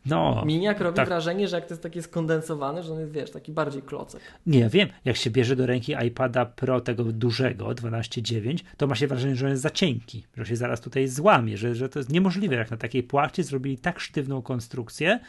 No, 0.07 0.43
Miniak 0.47 0.81
robi 0.81 0.97
tak. 0.97 1.09
wrażenie, 1.09 1.49
że 1.49 1.57
jak 1.57 1.67
to 1.67 1.75
jest 1.75 1.83
takie 1.83 2.03
skondensowane, 2.03 2.83
że 2.83 2.93
on 2.93 3.01
jest, 3.01 3.13
wiesz, 3.13 3.31
taki 3.31 3.53
bardziej 3.53 3.83
klocek. 3.83 4.21
Nie, 4.47 4.69
wiem, 4.69 4.89
jak 5.05 5.17
się 5.17 5.31
bierze 5.31 5.57
do 5.57 5.67
ręki 5.67 5.95
iPada 6.07 6.47
Pro 6.47 6.81
tego 6.81 7.05
dużego, 7.05 7.67
12.9, 7.67 8.59
to 8.77 8.87
ma 8.87 8.95
się 8.95 9.07
wrażenie, 9.07 9.37
że 9.37 9.47
on 9.47 9.51
jest 9.51 9.63
za 9.63 9.71
cienki, 9.71 10.25
że 10.37 10.47
się 10.47 10.57
zaraz 10.57 10.81
tutaj 10.81 11.09
złamie, 11.09 11.57
że, 11.57 11.75
że 11.75 11.89
to 11.89 11.99
jest 11.99 12.13
niemożliwe, 12.13 12.57
jak 12.57 12.71
na 12.71 12.77
takiej 12.77 13.03
płachcie 13.03 13.45
zrobili 13.45 13.79
tak 13.79 14.01
sztywną 14.01 14.43
konstrukcję, 14.43 15.21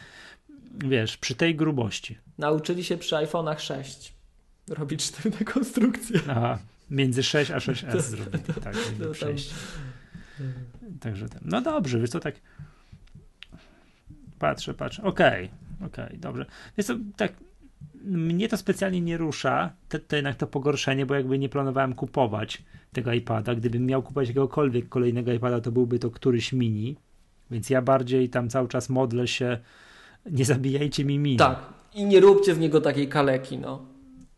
wiesz, 0.77 1.17
przy 1.17 1.35
tej 1.35 1.55
grubości. 1.55 2.17
Nauczyli 2.37 2.83
się 2.83 2.97
przy 2.97 3.15
iPhone'ach 3.15 3.59
6 3.59 4.13
robić 4.69 5.03
sztywne 5.03 5.45
konstrukcje. 5.45 6.19
Aha, 6.27 6.59
między 6.89 7.23
6 7.23 7.51
a 7.51 7.57
6S 7.57 8.01
zrobili, 8.11 8.43
tak, 8.63 8.75
to, 9.03 9.11
przejść. 9.11 9.53
Także, 10.99 11.25
no 11.41 11.61
dobrze, 11.61 11.99
wiesz, 11.99 12.09
to 12.09 12.19
tak 12.19 12.35
patrzę, 14.41 14.73
patrzę, 14.73 15.03
okej, 15.03 15.45
okay, 15.45 15.87
okej, 15.87 16.05
okay, 16.05 16.17
dobrze. 16.17 16.45
Więc 16.77 16.87
to 16.87 16.95
tak, 17.17 17.33
mnie 18.03 18.47
to 18.47 18.57
specjalnie 18.57 19.01
nie 19.01 19.17
rusza, 19.17 19.71
to, 19.89 19.99
to 19.99 20.15
jednak 20.15 20.35
to 20.35 20.47
pogorszenie, 20.47 21.05
bo 21.05 21.15
jakby 21.15 21.39
nie 21.39 21.49
planowałem 21.49 21.93
kupować 21.93 22.63
tego 22.93 23.13
iPada. 23.13 23.55
Gdybym 23.55 23.85
miał 23.85 24.01
kupować 24.03 24.27
jakiegokolwiek 24.27 24.89
kolejnego 24.89 25.33
iPada, 25.33 25.61
to 25.61 25.71
byłby 25.71 25.99
to 25.99 26.09
któryś 26.09 26.53
mini, 26.53 26.95
więc 27.51 27.69
ja 27.69 27.81
bardziej 27.81 28.29
tam 28.29 28.49
cały 28.49 28.67
czas 28.67 28.89
modlę 28.89 29.27
się, 29.27 29.57
nie 30.25 30.45
zabijajcie 30.45 31.05
mi 31.05 31.19
mini. 31.19 31.37
Tak, 31.37 31.59
i 31.93 32.05
nie 32.05 32.19
róbcie 32.19 32.55
z 32.55 32.59
niego 32.59 32.81
takiej 32.81 33.07
kaleki, 33.07 33.57
no. 33.57 33.85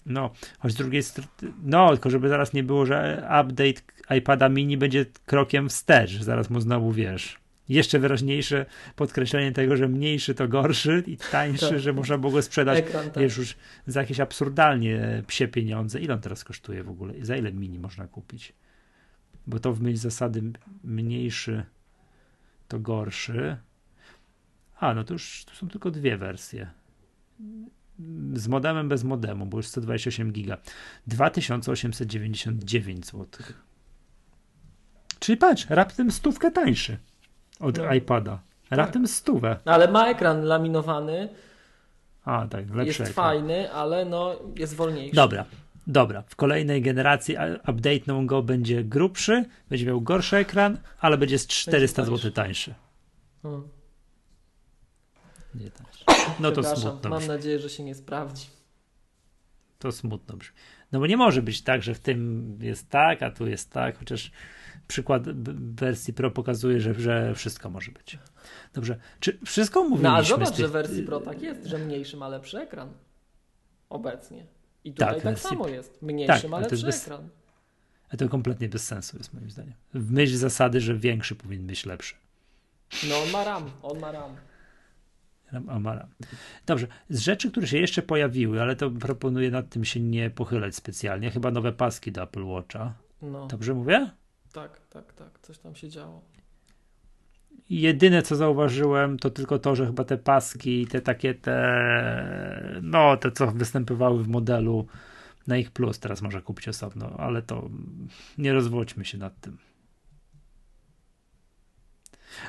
No, 0.06 0.30
choć 0.60 0.72
z 0.72 0.76
drugiej 0.76 1.04
strony, 1.04 1.30
no, 1.64 1.90
tylko 1.90 2.10
żeby 2.10 2.30
zaraz 2.30 2.54
nie 2.54 2.64
było, 2.64 2.86
że 2.86 3.28
update 3.42 3.82
iPada 4.18 4.50
mini 4.50 4.78
będzie 4.78 5.06
krokiem 5.26 5.70
wstecz, 5.70 6.22
zaraz 6.22 6.50
mu 6.50 6.62
znowu 6.62 6.92
wiesz. 6.92 7.43
Jeszcze 7.70 8.00
wyraźniejsze 8.00 8.66
podkreślenie 8.96 9.52
tego, 9.52 9.78
że 9.78 9.88
mniejszy 9.88 10.36
to 10.36 10.48
gorszy 10.48 11.04
i 11.08 11.18
tańszy, 11.18 11.70
tak. 11.70 11.80
że 11.80 11.94
można 11.94 12.18
było 12.18 12.32
go 12.32 12.42
sprzedać 12.42 12.80
Ekran, 12.80 13.12
tak. 13.12 13.24
wiesz, 13.24 13.38
już 13.38 13.56
za 13.88 14.02
jakieś 14.02 14.20
absurdalnie 14.20 15.24
psie 15.28 15.48
pieniądze. 15.48 16.00
Ile 16.00 16.14
on 16.14 16.22
teraz 16.22 16.44
kosztuje 16.44 16.84
w 16.84 16.90
ogóle? 16.90 17.14
Za 17.22 17.38
ile 17.38 17.54
mini 17.54 17.80
można 17.80 18.08
kupić? 18.08 18.54
Bo 19.48 19.60
to 19.60 19.74
w 19.74 19.82
myśl 19.82 19.98
zasady 19.98 20.44
mniejszy 20.84 21.64
to 22.68 22.80
gorszy. 22.80 23.58
A, 24.80 24.94
no 24.94 25.04
to 25.04 25.14
już 25.14 25.46
to 25.46 25.56
są 25.56 25.70
tylko 25.70 25.92
dwie 25.92 26.18
wersje 26.18 26.72
z 28.34 28.48
modemem 28.48 28.90
bez 28.90 29.04
modemu, 29.04 29.46
bo 29.46 29.58
już 29.58 29.68
128 29.68 30.32
giga. 30.32 30.58
2899 31.08 33.06
zł. 33.06 33.28
Czyli 35.20 35.38
patrz, 35.38 35.66
raptem 35.70 36.12
stówkę 36.12 36.52
tańszy 36.52 36.98
od 37.60 37.78
no. 37.78 37.94
iPada. 37.94 38.40
Tak. 38.70 38.78
Raptem 38.78 39.04
tak. 39.04 39.12
stówę. 39.12 39.58
Ale 39.66 39.92
ma 39.92 40.08
ekran 40.08 40.44
laminowany. 40.44 41.30
A, 42.26 42.48
tak, 42.48 42.70
lepszy 42.70 42.88
Jest 42.88 43.00
ekran. 43.00 43.14
fajny, 43.14 43.72
ale 43.72 44.06
no 44.06 44.36
jest 44.56 44.76
wolniejszy. 44.76 45.16
Dobra, 45.16 45.46
dobra. 45.88 46.24
W 46.28 46.36
kolejnej 46.36 46.82
generacji 46.82 47.38
update'ną 47.68 48.26
go 48.26 48.44
będzie 48.44 48.84
grubszy, 48.84 49.46
będzie 49.70 49.86
miał 49.86 50.02
gorszy 50.02 50.38
ekran, 50.38 50.78
ale 51.00 51.18
będzie 51.18 51.40
z 51.40 51.48
400 51.48 52.06
zł 52.06 52.32
tańszy. 52.32 52.74
Hmm. 53.42 53.68
Nie 55.56 55.72
tańszy. 55.72 56.06
No 56.40 56.52
to 56.52 56.76
smutno. 56.76 57.10
Mam 57.10 57.28
nadzieję, 57.28 57.60
że 57.60 57.70
się 57.70 57.84
nie 57.84 57.96
sprawdzi. 57.96 58.48
To 59.80 59.92
smutno 59.92 60.38
brzmi. 60.38 60.56
No 60.92 61.00
bo 61.00 61.08
nie 61.08 61.18
może 61.18 61.42
być 61.42 61.62
tak, 61.62 61.84
że 61.84 61.94
w 61.94 62.00
tym 62.00 62.58
jest 62.62 62.90
tak, 62.90 63.24
a 63.24 63.32
tu 63.32 63.48
jest 63.48 63.72
tak, 63.72 64.00
chociaż 64.00 64.32
przykład 64.88 65.24
wersji 65.76 66.14
Pro 66.14 66.32
pokazuje, 66.32 66.80
że, 66.80 66.94
że 66.94 67.36
wszystko 67.36 67.70
może 67.70 67.92
być. 67.92 68.20
Dobrze. 68.74 68.98
Czy 69.20 69.40
wszystko 69.46 69.84
mówiliśmy? 69.84 70.10
No 70.10 70.16
a 70.16 70.24
zobacz, 70.24 70.56
że 70.56 70.68
w 70.68 70.72
wersji 70.72 71.04
Pro 71.04 71.20
tak 71.20 71.42
jest, 71.42 71.66
że 71.66 71.78
mniejszy 71.78 72.18
ma 72.18 72.28
lepszy 72.28 72.60
ekran. 72.60 72.90
Obecnie. 73.90 74.46
I 74.84 74.94
tutaj 74.94 75.16
tak, 75.16 75.24
tak 75.24 75.40
samo 75.40 75.68
jest. 75.68 76.02
Mniejszy 76.02 76.42
tak, 76.42 76.52
ma 76.52 76.60
lepszy 76.60 76.86
bez... 76.86 77.04
ekran. 77.04 77.30
A 78.10 78.18
to 78.18 78.30
kompletnie 78.30 78.70
bez 78.70 78.86
sensu 78.88 79.18
jest 79.18 79.34
moim 79.34 79.50
zdaniem. 79.50 79.74
W 79.94 80.12
myśl 80.12 80.36
zasady, 80.36 80.82
że 80.82 80.96
większy 80.96 81.36
powinien 81.36 81.68
być 81.68 81.86
lepszy. 81.86 82.16
No 83.10 83.22
on 83.22 83.30
ma 83.30 83.44
RAM, 83.44 83.72
on 83.82 84.00
ma 84.00 84.12
RAM. 84.12 84.36
Amara. 85.68 86.08
Dobrze, 86.66 86.88
z 87.10 87.20
rzeczy, 87.20 87.52
które 87.52 87.68
się 87.68 87.78
jeszcze 87.78 88.02
pojawiły, 88.02 88.62
ale 88.62 88.76
to 88.76 88.92
proponuję 88.92 89.52
nad 89.52 89.70
tym 89.70 89.86
się 89.86 90.00
nie 90.00 90.30
pochylać 90.30 90.76
specjalnie. 90.76 91.32
Chyba 91.32 91.52
nowe 91.52 91.74
paski 91.74 92.12
do 92.12 92.24
Apple 92.24 92.44
Watcha. 92.44 92.94
No. 93.22 93.48
Dobrze 93.48 93.74
mówię? 93.74 94.12
Tak, 94.54 94.82
tak, 94.90 95.14
tak. 95.14 95.40
Coś 95.42 95.58
tam 95.58 95.76
się 95.76 95.90
działo. 95.90 96.22
Jedyne 97.70 98.22
co 98.22 98.36
zauważyłem, 98.36 99.20
to 99.20 99.30
tylko 99.30 99.60
to, 99.60 99.76
że 99.76 99.86
chyba 99.86 100.04
te 100.04 100.18
paski, 100.18 100.88
te 100.88 101.02
takie 101.02 101.34
te, 101.36 102.80
no 102.82 103.18
te 103.18 103.32
co 103.32 103.48
występowały 103.52 104.24
w 104.24 104.28
modelu 104.28 104.88
na 105.48 105.58
ich 105.58 105.72
plus, 105.72 106.00
teraz 106.00 106.22
można 106.22 106.42
kupić 106.42 106.68
osobno, 106.68 107.10
ale 107.18 107.42
to 107.42 107.70
nie 108.38 108.54
rozwodźmy 108.54 109.06
się 109.06 109.18
nad 109.18 109.42
tym. 109.42 109.58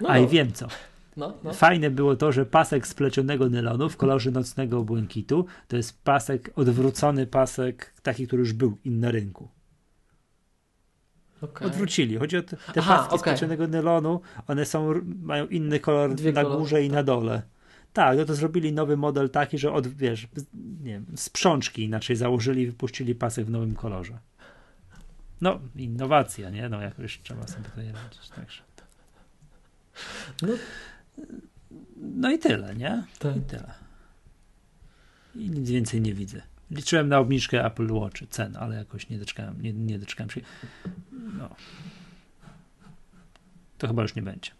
No 0.00 0.08
A 0.08 0.18
i 0.18 0.28
wiem 0.28 0.52
co. 0.52 0.68
No, 1.16 1.34
no. 1.44 1.52
Fajne 1.52 1.90
było 1.90 2.16
to, 2.16 2.32
że 2.32 2.46
pasek 2.46 2.86
splecionego 2.86 3.48
nylonu 3.48 3.88
w 3.88 3.96
kolorze 3.96 4.30
nocnego 4.30 4.84
błękitu 4.84 5.46
to 5.68 5.76
jest 5.76 6.04
pasek, 6.04 6.50
odwrócony 6.56 7.26
pasek, 7.26 7.94
taki, 8.02 8.26
który 8.26 8.40
już 8.40 8.52
był 8.52 8.78
in 8.84 9.00
na 9.00 9.10
rynku. 9.10 9.48
Okay. 11.44 11.68
Odwrócili. 11.68 12.16
Chodzi 12.16 12.36
o 12.36 12.42
te, 12.42 12.56
te 12.56 12.80
Aha, 12.80 12.96
paski 12.96 13.14
okay. 13.14 13.18
splecionego 13.18 13.66
nylonu, 13.66 14.20
one 14.46 14.64
są, 14.64 14.92
mają 15.22 15.46
inny 15.46 15.80
kolor 15.80 16.14
Dwie 16.14 16.32
na 16.32 16.42
kolory, 16.42 16.60
górze 16.60 16.82
i 16.82 16.88
tak. 16.88 16.94
na 16.94 17.02
dole. 17.02 17.42
Tak, 17.92 18.18
no 18.18 18.24
to 18.24 18.34
zrobili 18.34 18.72
nowy 18.72 18.96
model 18.96 19.30
taki, 19.30 19.58
że 19.58 19.72
od, 19.72 19.86
wiesz, 19.86 20.28
nie 20.82 20.92
wiem, 20.92 21.06
sprzączki 21.16 21.84
inaczej 21.84 22.16
założyli 22.16 22.62
i 22.62 22.66
wypuścili 22.66 23.14
pasek 23.14 23.46
w 23.46 23.50
nowym 23.50 23.74
kolorze. 23.74 24.18
No, 25.40 25.60
innowacja, 25.76 26.50
nie? 26.50 26.68
No 26.68 26.80
jakoś 26.80 27.20
trzeba 27.22 27.46
sobie 27.46 27.64
tutaj 27.64 27.92
radzić, 27.92 28.28
także. 28.28 28.62
No, 30.42 30.48
no 31.96 32.30
i 32.30 32.38
tyle, 32.38 32.74
nie? 32.74 33.04
Tak. 33.18 33.36
I 33.36 33.40
tyle. 33.40 33.74
I 35.34 35.50
nic 35.50 35.70
więcej 35.70 36.00
nie 36.00 36.14
widzę. 36.14 36.42
Liczyłem 36.74 37.08
na 37.08 37.18
obniżkę 37.18 37.64
Apple 37.64 37.92
Watch 37.92 38.28
cen, 38.30 38.56
ale 38.56 38.76
jakoś 38.76 39.08
nie 39.08 39.18
doczekałem, 39.18 39.62
nie, 39.62 39.72
nie 39.72 39.98
doczekałem 39.98 40.30
się. 40.30 40.40
No. 41.38 41.48
To 43.78 43.88
chyba 43.88 44.02
już 44.02 44.14
nie 44.14 44.22
będzie. 44.22 44.50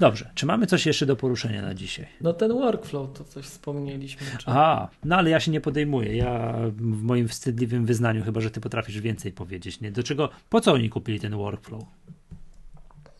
Dobrze, 0.00 0.30
czy 0.34 0.46
mamy 0.46 0.66
coś 0.66 0.86
jeszcze 0.86 1.06
do 1.06 1.16
poruszenia 1.16 1.62
na 1.62 1.74
dzisiaj? 1.74 2.06
No 2.20 2.32
ten 2.32 2.52
workflow, 2.52 3.18
to 3.18 3.24
coś 3.24 3.44
wspomnieliśmy. 3.44 4.26
Czy... 4.38 4.50
A, 4.50 4.88
no 5.04 5.16
ale 5.16 5.30
ja 5.30 5.40
się 5.40 5.50
nie 5.50 5.60
podejmuję. 5.60 6.16
Ja 6.16 6.54
w 6.76 7.02
moim 7.02 7.28
wstydliwym 7.28 7.86
wyznaniu, 7.86 8.24
chyba 8.24 8.40
że 8.40 8.50
ty 8.50 8.60
potrafisz 8.60 9.00
więcej 9.00 9.32
powiedzieć, 9.32 9.80
nie? 9.80 9.92
Do 9.92 10.02
czego, 10.02 10.28
po 10.50 10.60
co 10.60 10.72
oni 10.72 10.90
kupili 10.90 11.20
ten 11.20 11.36
workflow? 11.36 11.82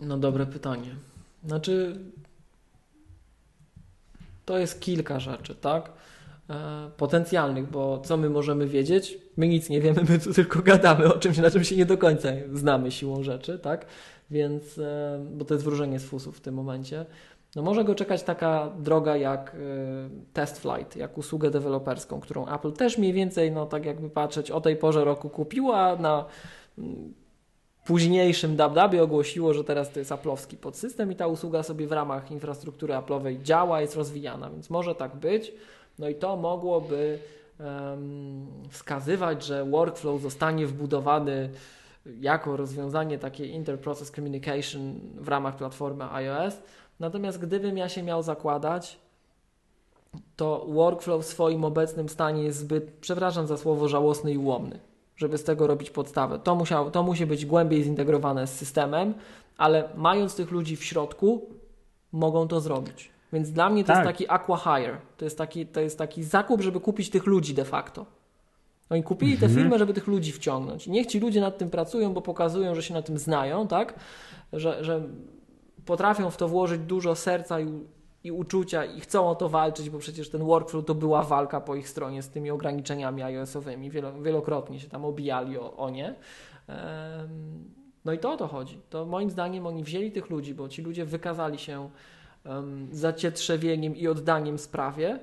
No 0.00 0.18
dobre 0.18 0.46
pytanie. 0.46 0.90
Znaczy, 1.44 1.98
to 4.44 4.58
jest 4.58 4.80
kilka 4.80 5.20
rzeczy, 5.20 5.54
tak? 5.54 5.92
E, 6.51 6.90
potencjalnych, 6.97 7.70
bo 7.70 7.98
co 7.98 8.16
my 8.16 8.31
możemy 8.31 8.66
wiedzieć? 8.66 9.19
My 9.36 9.48
nic 9.48 9.69
nie 9.69 9.81
wiemy, 9.81 10.02
my 10.09 10.19
tu 10.19 10.35
tylko 10.35 10.62
gadamy 10.62 11.14
o 11.14 11.19
czymś, 11.19 11.39
na 11.39 11.51
czym 11.51 11.64
się 11.64 11.77
nie 11.77 11.86
do 11.86 11.98
końca 11.98 12.28
znamy 12.52 12.90
siłą 12.90 13.23
rzeczy, 13.23 13.59
tak? 13.59 13.86
Więc, 14.31 14.78
e, 14.78 15.27
bo 15.31 15.44
to 15.44 15.55
jest 15.55 15.64
wróżenie 15.64 15.98
z 15.98 16.05
fusów 16.05 16.39
w 16.39 16.40
tym 16.40 16.55
momencie. 16.55 17.06
No 17.56 17.62
może 17.62 17.85
go 17.85 17.94
czekać 17.94 18.23
taka 18.23 18.70
droga 18.78 19.16
jak 19.16 19.55
e, 19.55 19.59
Test 20.32 20.60
Flight, 20.60 20.97
jak 20.97 21.19
usługę 21.19 21.51
deweloperską, 21.51 22.20
którą 22.20 22.47
Apple 22.47 22.73
też 22.73 22.98
mniej 22.98 23.12
więcej, 23.12 23.52
no 23.52 23.66
tak 23.66 23.85
jakby 23.85 24.10
patrzeć, 24.10 24.51
o 24.51 24.60
tej 24.60 24.77
porze 24.77 25.05
roku 25.05 25.31
kupiła, 25.31 25.97
na 25.97 26.24
mm, 26.78 27.14
późniejszym 27.85 28.56
DabDabie 28.56 29.02
ogłosiło, 29.02 29.55
że 29.55 29.64
teraz 29.64 29.93
to 29.93 29.98
jest 29.98 30.10
Apple'owski 30.10 30.56
podsystem 30.56 31.12
i 31.12 31.16
ta 31.16 31.27
usługa 31.27 31.62
sobie 31.62 31.86
w 31.86 31.93
ramach 31.93 32.31
infrastruktury 32.31 32.94
Apple'owej 32.94 33.43
działa, 33.43 33.81
jest 33.81 33.97
rozwijana, 33.97 34.51
więc 34.51 34.70
może 34.70 34.94
tak 34.94 35.16
być. 35.16 35.52
No 35.98 36.09
i 36.09 36.14
to 36.14 36.36
mogłoby 36.36 37.19
wskazywać, 38.70 39.44
że 39.44 39.64
workflow 39.64 40.20
zostanie 40.20 40.66
wbudowany 40.66 41.51
jako 42.20 42.56
rozwiązanie 42.56 43.19
takiej 43.19 43.51
interprocess 43.51 44.10
communication 44.10 45.01
w 45.14 45.28
ramach 45.28 45.56
platformy 45.56 46.05
iOS. 46.10 46.55
Natomiast 47.01 47.39
gdybym 47.39 47.77
ja 47.77 47.89
się 47.89 48.02
miał 48.02 48.23
zakładać, 48.23 48.98
to 50.36 50.66
workflow 50.69 51.23
w 51.23 51.27
swoim 51.27 51.64
obecnym 51.64 52.09
stanie 52.09 52.43
jest 52.43 52.59
zbyt, 52.59 52.93
przepraszam 53.01 53.47
za 53.47 53.56
słowo, 53.56 53.89
żałosny 53.89 54.32
i 54.32 54.39
ułomny, 54.39 54.81
żeby 55.16 55.39
z 55.39 55.44
tego 55.44 55.66
robić 55.66 55.90
podstawę. 55.90 56.39
To, 56.39 56.55
musiał, 56.55 56.90
to 56.90 57.02
musi 57.02 57.27
być 57.27 57.47
głębiej 57.47 57.82
zintegrowane 57.82 58.47
z 58.47 58.56
systemem, 58.56 59.14
ale 59.56 59.89
mając 59.97 60.35
tych 60.35 60.51
ludzi 60.51 60.77
w 60.77 60.85
środku, 60.85 61.51
mogą 62.12 62.48
to 62.48 62.60
zrobić. 62.60 63.11
Więc 63.32 63.52
dla 63.52 63.70
mnie 63.70 63.84
to 63.84 63.88
tak. 63.88 63.96
jest 63.96 64.09
taki 64.09 64.30
aqua 64.30 64.56
hire. 64.56 64.98
To 65.16 65.24
jest 65.24 65.38
taki, 65.38 65.66
to 65.66 65.80
jest 65.80 65.98
taki 65.98 66.24
zakup, 66.24 66.60
żeby 66.60 66.80
kupić 66.80 67.10
tych 67.10 67.26
ludzi 67.26 67.54
de 67.54 67.64
facto. 67.64 68.06
Oni 68.90 69.02
kupili 69.02 69.32
mhm. 69.32 69.50
tę 69.50 69.60
firmę, 69.60 69.78
żeby 69.78 69.94
tych 69.94 70.06
ludzi 70.06 70.32
wciągnąć. 70.32 70.86
Niech 70.86 71.06
ci 71.06 71.20
ludzie 71.20 71.40
nad 71.40 71.59
tym 71.59 71.70
pracują, 71.70 72.12
bo 72.12 72.22
pokazują, 72.22 72.74
że 72.74 72.82
się 72.82 72.94
na 72.94 73.02
tym 73.02 73.18
znają, 73.18 73.68
tak? 73.68 73.94
Że, 74.52 74.84
że 74.84 75.02
potrafią 75.86 76.30
w 76.30 76.36
to 76.36 76.48
włożyć 76.48 76.80
dużo 76.80 77.14
serca 77.14 77.60
i, 77.60 77.80
i 78.24 78.32
uczucia 78.32 78.84
i 78.84 79.00
chcą 79.00 79.28
o 79.28 79.34
to 79.34 79.48
walczyć, 79.48 79.90
bo 79.90 79.98
przecież 79.98 80.30
ten 80.30 80.44
workflow 80.44 80.84
to 80.84 80.94
była 80.94 81.22
walka 81.22 81.60
po 81.60 81.76
ich 81.76 81.88
stronie 81.88 82.22
z 82.22 82.28
tymi 82.28 82.50
ograniczeniami 82.50 83.22
iOS-owymi. 83.22 83.90
wielokrotnie 84.22 84.80
się 84.80 84.88
tam 84.88 85.04
obijali 85.04 85.59
o, 85.59 85.76
o 85.76 85.90
nie. 85.90 86.14
No 88.04 88.12
i 88.12 88.18
to 88.18 88.32
o 88.32 88.36
to 88.36 88.46
chodzi. 88.48 88.80
To 88.90 89.06
moim 89.06 89.30
zdaniem 89.30 89.66
oni 89.66 89.84
wzięli 89.84 90.12
tych 90.12 90.30
ludzi, 90.30 90.54
bo 90.54 90.68
ci 90.68 90.82
ludzie 90.82 91.04
wykazali 91.04 91.59
się 91.59 91.90
um, 92.44 92.89
zacietrzewieniem 92.93 93.97
i 93.97 94.09
oddaniem 94.09 94.59
sprawie 94.59 95.19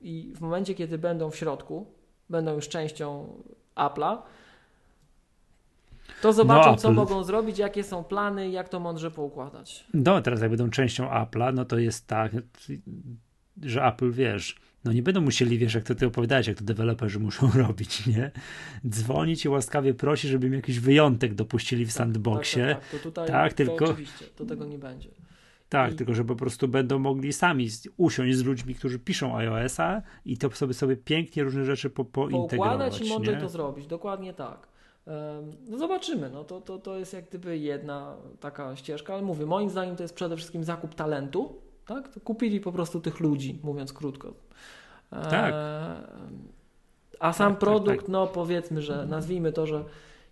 i 0.00 0.32
w 0.36 0.40
momencie, 0.40 0.74
kiedy 0.74 0.98
będą 0.98 1.30
w 1.30 1.36
środku, 1.36 1.86
będą 2.30 2.54
już 2.54 2.68
częścią 2.68 3.28
Apple'a, 3.76 4.18
to 6.22 6.32
zobaczą, 6.32 6.70
no, 6.70 6.76
co 6.76 6.92
mogą 6.92 7.24
zrobić, 7.24 7.58
jakie 7.58 7.84
są 7.84 8.04
plany, 8.04 8.50
jak 8.50 8.68
to 8.68 8.80
mądrze 8.80 9.10
poukładać. 9.10 9.86
No, 9.94 10.22
teraz 10.22 10.40
jak 10.40 10.50
będą 10.50 10.70
częścią 10.70 11.08
Apple'a, 11.08 11.54
no 11.54 11.64
to 11.64 11.78
jest 11.78 12.06
tak, 12.06 12.32
że 13.62 13.84
Apple, 13.84 14.12
wiesz, 14.12 14.56
no 14.84 14.92
nie 14.92 15.02
będą 15.02 15.20
musieli, 15.20 15.58
wiesz, 15.58 15.74
jak 15.74 15.84
to 15.84 15.94
ty 15.94 16.06
opowiadałeś, 16.06 16.46
jak 16.46 16.58
to 16.58 16.64
deweloperzy 16.64 17.18
muszą 17.18 17.50
robić, 17.66 18.06
nie? 18.06 18.30
Dzwonić 18.88 19.44
i 19.44 19.48
łaskawie 19.48 19.94
prosić, 19.94 20.30
żeby 20.30 20.46
im 20.46 20.54
jakiś 20.54 20.80
wyjątek 20.80 21.34
dopuścili 21.34 21.86
w 21.86 21.92
sandboxie. 21.92 22.66
Tak, 22.66 22.80
tak, 22.80 22.90
tak. 22.90 23.00
To 23.00 23.08
tutaj 23.08 23.28
tak, 23.28 23.52
to 23.52 23.56
tylko... 23.56 23.84
oczywiście, 23.84 24.24
to 24.36 24.44
tego 24.44 24.64
nie 24.64 24.78
będzie. 24.78 25.08
Tak, 25.72 25.92
I... 25.92 25.96
tylko 25.96 26.14
że 26.14 26.24
po 26.24 26.36
prostu 26.36 26.68
będą 26.68 26.98
mogli 26.98 27.32
sami 27.32 27.68
usiąść 27.96 28.36
z 28.36 28.44
ludźmi, 28.44 28.74
którzy 28.74 28.98
piszą 28.98 29.36
iOS-a 29.36 30.02
i 30.24 30.38
to 30.38 30.50
sobie 30.50 30.74
sobie 30.74 30.96
pięknie 30.96 31.44
różne 31.44 31.64
rzeczy 31.64 31.90
po, 31.90 32.04
pointegrować. 32.04 33.00
I 33.00 33.08
mądrze 33.08 33.36
to 33.36 33.48
zrobić, 33.48 33.86
dokładnie 33.86 34.34
tak. 34.34 34.68
No 35.68 35.78
zobaczymy, 35.78 36.30
no 36.30 36.44
to, 36.44 36.60
to, 36.60 36.78
to 36.78 36.98
jest 36.98 37.12
jak 37.12 37.28
gdyby 37.28 37.58
jedna 37.58 38.16
taka 38.40 38.76
ścieżka, 38.76 39.14
ale 39.14 39.22
mówię, 39.22 39.46
moim 39.46 39.70
zdaniem 39.70 39.96
to 39.96 40.02
jest 40.02 40.14
przede 40.14 40.36
wszystkim 40.36 40.64
zakup 40.64 40.94
talentu, 40.94 41.56
tak? 41.86 42.08
To 42.08 42.20
kupili 42.20 42.60
po 42.60 42.72
prostu 42.72 43.00
tych 43.00 43.20
ludzi, 43.20 43.58
mówiąc 43.62 43.92
krótko. 43.92 44.34
Tak. 45.10 45.54
A 47.20 47.32
sam 47.32 47.52
tak, 47.52 47.60
tak 47.60 47.60
produkt, 47.60 47.96
tak, 47.96 48.00
tak. 48.00 48.08
no 48.08 48.26
powiedzmy, 48.26 48.82
że 48.82 49.06
nazwijmy 49.06 49.52
to, 49.52 49.66
że 49.66 49.84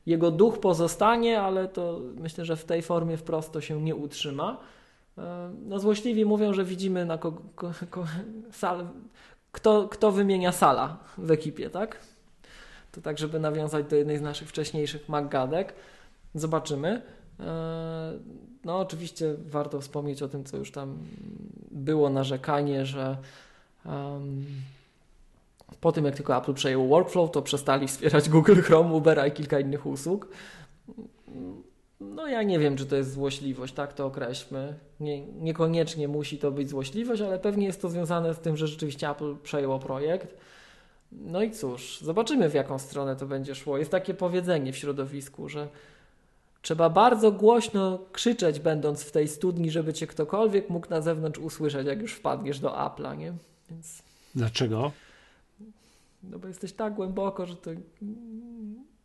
jego 0.07 0.31
duch 0.31 0.61
pozostanie, 0.61 1.41
ale 1.41 1.69
to 1.69 2.01
myślę, 2.17 2.45
że 2.45 2.57
w 2.57 2.65
tej 2.65 2.83
formie 2.83 3.17
wprost 3.17 3.53
to 3.53 3.61
się 3.61 3.83
nie 3.83 3.95
utrzyma. 3.95 4.61
No 5.67 5.79
złośliwi 5.79 6.25
mówią, 6.25 6.53
że 6.53 6.65
widzimy 6.65 7.05
na 7.05 7.19
kogo, 7.19 7.43
ko, 7.55 7.73
ko, 7.91 8.05
sal, 8.53 8.89
kto, 9.53 9.89
kto 9.89 10.13
wymienia 10.13 10.53
sala 10.53 10.99
w 11.19 11.31
ekipie, 11.31 11.71
tak? 11.71 12.01
To 12.93 13.01
tak, 13.01 13.19
żeby 13.19 13.41
nawiązać 13.41 13.87
do 13.87 13.97
jednej 13.97 14.19
z 14.19 14.23
naszych 14.23 14.49
wcześniejszych 14.49 15.09
maggadek. 15.09 15.75
Zobaczymy. 16.35 17.03
E, 17.41 18.13
no 18.65 18.79
oczywiście 18.79 19.35
warto 19.47 19.81
wspomnieć 19.81 20.23
o 20.23 20.29
tym, 20.29 20.45
co 20.45 20.57
już 20.57 20.73
tam 20.73 20.99
było 21.71 22.11
narzekanie, 22.11 22.87
że 22.87 23.17
um, 23.85 24.45
po 25.81 25.93
tym 25.93 26.05
jak 26.05 26.15
tylko 26.15 26.37
Apple 26.37 26.55
przejęło 26.55 26.89
workflow, 26.89 27.31
to 27.31 27.43
przestali 27.43 27.89
wspierać 27.89 28.29
Google 28.29 28.61
Chrome, 28.61 28.95
Ubera 28.95 29.27
i 29.27 29.33
kilka 29.33 29.61
innych 29.61 29.87
usług. 29.87 30.29
No 32.01 32.29
ja 32.29 32.43
nie 32.43 32.59
wiem, 32.59 32.77
czy 32.77 32.87
to 32.87 32.97
jest 32.97 33.13
złośliwość, 33.13 33.75
tak 33.75 33.93
to 33.93 34.07
określmy. 34.07 34.75
Nie, 35.01 35.27
niekoniecznie 35.27 36.09
musi 36.09 36.39
to 36.39 36.51
być 36.51 36.69
złośliwość, 36.69 37.23
ale 37.23 37.39
pewnie 37.39 37.67
jest 37.67 37.83
to 37.83 37.89
związane 37.89 38.35
z 38.35 38.39
tym, 38.39 38.57
że 38.57 38.67
rzeczywiście 38.67 39.11
Apple 39.11 39.37
przejęło 39.43 39.79
projekt. 39.79 40.37
No 41.13 41.43
i 41.43 41.51
cóż, 41.51 42.01
zobaczymy 42.01 42.51
w 42.51 42.55
jaką 42.55 42.79
stronę 42.79 43.17
to 43.17 43.27
będzie 43.27 43.55
szło. 43.55 43.79
Jest 43.79 43.91
takie 43.91 44.15
powiedzenie 44.15 44.73
w 44.73 44.77
środowisku, 44.77 45.49
że 45.49 45.69
trzeba 46.63 46.91
bardzo 46.91 47.33
głośno 47.33 47.99
krzyczeć, 48.13 48.61
będąc 48.61 49.03
w 49.03 49.13
tej 49.13 49.29
studni, 49.29 49.71
żeby 49.71 49.93
cię 49.93 50.07
ktokolwiek 50.07 50.71
mógł 50.71 50.91
na 50.91 51.01
zewnątrz 51.01 51.39
usłyszeć, 51.41 51.87
jak 51.87 52.03
już 52.03 52.13
wpadniesz 52.13 52.61
do 52.61 52.69
Apple'a, 52.69 53.19
nie? 53.19 53.33
Więc... 53.71 54.03
Dlaczego? 54.35 54.93
No 56.23 56.39
bo 56.39 56.49
jesteś 56.49 56.73
tak 56.73 56.95
głęboko, 56.95 57.47
że 57.47 57.57
to 57.57 57.71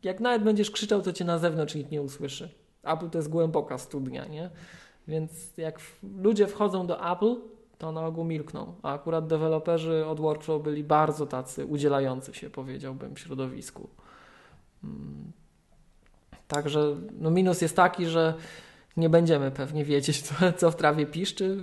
jak 0.04 0.20
nawet 0.20 0.44
będziesz 0.44 0.72
krzyczał, 0.72 1.02
to 1.02 1.14
cię 1.14 1.26
na 1.26 1.40
zewnątrz 1.40 1.76
nikt 1.76 1.92
nie 1.92 2.02
usłyszy. 2.02 2.50
Apple 2.86 3.10
to 3.10 3.18
jest 3.18 3.30
głęboka 3.30 3.78
studnia, 3.78 4.26
nie? 4.26 4.50
Więc 5.08 5.58
jak 5.58 5.80
ludzie 6.18 6.48
wchodzą 6.48 6.88
do 6.88 7.12
Apple, 7.12 7.36
to 7.78 7.92
na 7.92 8.06
ogół 8.06 8.26
milkną. 8.26 8.74
A 8.84 8.94
akurat 8.94 9.28
deweloperzy 9.28 10.06
od 10.06 10.20
workflow 10.20 10.64
byli 10.64 10.84
bardzo 10.84 11.26
tacy 11.26 11.66
udzielający 11.66 12.34
się, 12.34 12.50
powiedziałbym, 12.50 13.18
środowisku. 13.18 13.90
Mm. 14.84 15.32
Także 16.48 16.96
no 17.20 17.32
minus 17.32 17.62
jest 17.62 17.76
taki, 17.76 18.06
że 18.06 18.34
nie 18.98 19.10
będziemy 19.10 19.52
pewnie 19.52 19.86
wiedzieć, 19.86 20.22
co, 20.22 20.36
co 20.60 20.72
w 20.72 20.76
trawie 20.76 21.06
piszczy. 21.06 21.58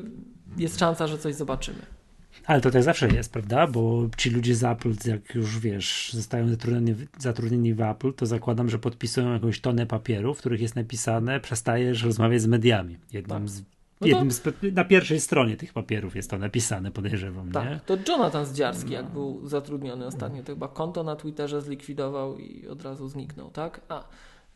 Jest 0.57 0.79
szansa, 0.79 1.07
że 1.07 1.19
coś 1.19 1.35
zobaczymy. 1.35 2.02
Ale 2.47 2.61
to 2.61 2.71
tak 2.71 2.83
zawsze 2.83 3.09
jest, 3.09 3.33
prawda? 3.33 3.67
Bo 3.67 4.09
ci 4.17 4.31
ludzie 4.31 4.55
z 4.55 4.65
Apple, 4.65 4.95
jak 5.05 5.35
już 5.35 5.59
wiesz, 5.59 6.11
zostają 6.13 6.49
zatrudnieni, 6.49 7.07
zatrudnieni 7.19 7.75
w 7.75 7.81
Apple, 7.81 8.13
to 8.13 8.27
zakładam, 8.27 8.69
że 8.69 8.79
podpisują 8.79 9.33
jakąś 9.33 9.61
tonę 9.61 9.87
papierów, 9.87 10.37
w 10.37 10.41
których 10.41 10.61
jest 10.61 10.77
napisane, 10.77 11.41
przestajesz 11.41 12.03
rozmawiać 12.03 12.43
z 12.43 12.47
mediami. 12.47 12.99
Jednym 13.13 13.39
tak. 13.43 13.51
z 13.51 13.63
no 14.01 14.09
to... 14.43 14.53
na 14.73 14.85
pierwszej 14.85 15.21
stronie 15.21 15.57
tych 15.57 15.73
papierów 15.73 16.17
jest 16.17 16.31
to 16.31 16.39
napisane, 16.39 16.91
podejrzewam. 16.91 17.53
Tak, 17.53 17.71
nie? 17.71 17.81
to 17.87 18.13
Jonathan 18.13 18.47
Zdziarski, 18.47 18.91
no. 18.91 18.93
jak 18.93 19.07
był 19.07 19.49
zatrudniony 19.49 20.07
ostatnio, 20.07 20.43
to 20.43 20.53
chyba 20.53 20.69
konto 20.69 21.03
na 21.03 21.17
Twitterze 21.17 21.63
zlikwidował 21.63 22.39
i 22.39 22.69
od 22.69 22.83
razu 22.83 23.09
zniknął, 23.09 23.51
tak? 23.51 23.81
A, 23.89 24.05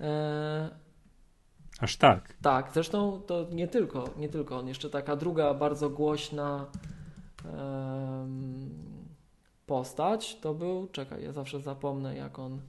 e... 0.00 0.70
Aż 1.80 1.96
tak. 1.96 2.34
Tak, 2.42 2.70
zresztą 2.74 3.20
to 3.26 3.46
nie 3.52 3.68
tylko, 3.68 4.10
nie 4.18 4.28
tylko 4.28 4.58
on, 4.58 4.68
jeszcze 4.68 4.90
taka 4.90 5.16
druga 5.16 5.54
bardzo 5.54 5.90
głośna 5.90 6.66
postać 9.66 10.36
to 10.40 10.54
był, 10.54 10.88
czekaj, 10.92 11.24
ja 11.24 11.32
zawsze 11.32 11.60
zapomnę 11.60 12.16
jak 12.16 12.38
on 12.38 12.60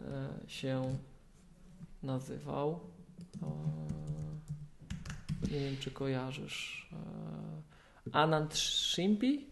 e, 0.00 0.04
się 0.46 0.82
nazywał. 2.02 2.80
Nie 5.50 5.60
wiem, 5.60 5.76
czy 5.80 5.90
kojarzysz. 5.90 6.90
E, 6.92 8.16
Anand 8.16 8.54
Shimpi 8.54 9.46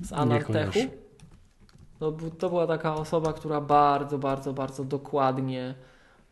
z 0.00 0.12
Anantechu. 0.12 0.78
To, 1.98 2.12
to 2.12 2.48
była 2.48 2.66
taka 2.66 2.94
osoba, 2.94 3.32
która 3.32 3.60
bardzo, 3.60 4.18
bardzo, 4.18 4.52
bardzo 4.52 4.84
dokładnie 4.84 5.74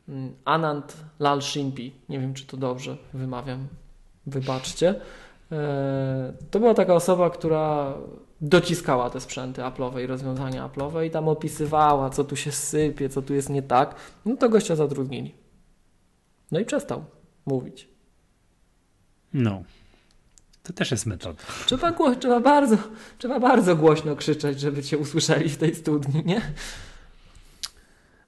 mm, 0.08 0.34
Anand 0.44 0.96
Lal 1.18 1.42
Shimpi, 1.42 1.94
nie 2.08 2.20
wiem 2.20 2.34
czy 2.34 2.46
to 2.46 2.56
dobrze 2.56 2.96
wymawiam, 3.12 3.68
wybaczcie, 4.26 4.88
E, 4.90 5.21
to 6.50 6.60
była 6.60 6.74
taka 6.74 6.94
osoba, 6.94 7.30
która 7.30 7.94
dociskała 8.40 9.10
te 9.10 9.20
sprzęty 9.20 9.62
Apple'owe 9.62 10.02
i 10.02 10.06
rozwiązania 10.06 10.68
Apple'owe 10.68 11.06
i 11.06 11.10
tam 11.10 11.28
opisywała, 11.28 12.10
co 12.10 12.24
tu 12.24 12.36
się 12.36 12.52
sypie, 12.52 13.08
co 13.08 13.22
tu 13.22 13.34
jest 13.34 13.50
nie 13.50 13.62
tak. 13.62 13.94
No 14.24 14.36
to 14.36 14.48
gościa 14.48 14.76
zatrudnili. 14.76 15.34
No 16.50 16.60
i 16.60 16.64
przestał 16.64 17.04
mówić. 17.46 17.88
No. 19.34 19.62
To 20.62 20.72
też 20.72 20.90
jest 20.90 21.06
metoda. 21.06 21.42
Trzeba, 21.66 21.92
trzeba, 22.20 22.40
bardzo, 22.40 22.76
trzeba 23.18 23.40
bardzo 23.40 23.76
głośno 23.76 24.16
krzyczeć, 24.16 24.60
żeby 24.60 24.82
cię 24.82 24.98
usłyszeli 24.98 25.48
w 25.48 25.56
tej 25.56 25.74
studni, 25.74 26.22
nie? 26.24 26.40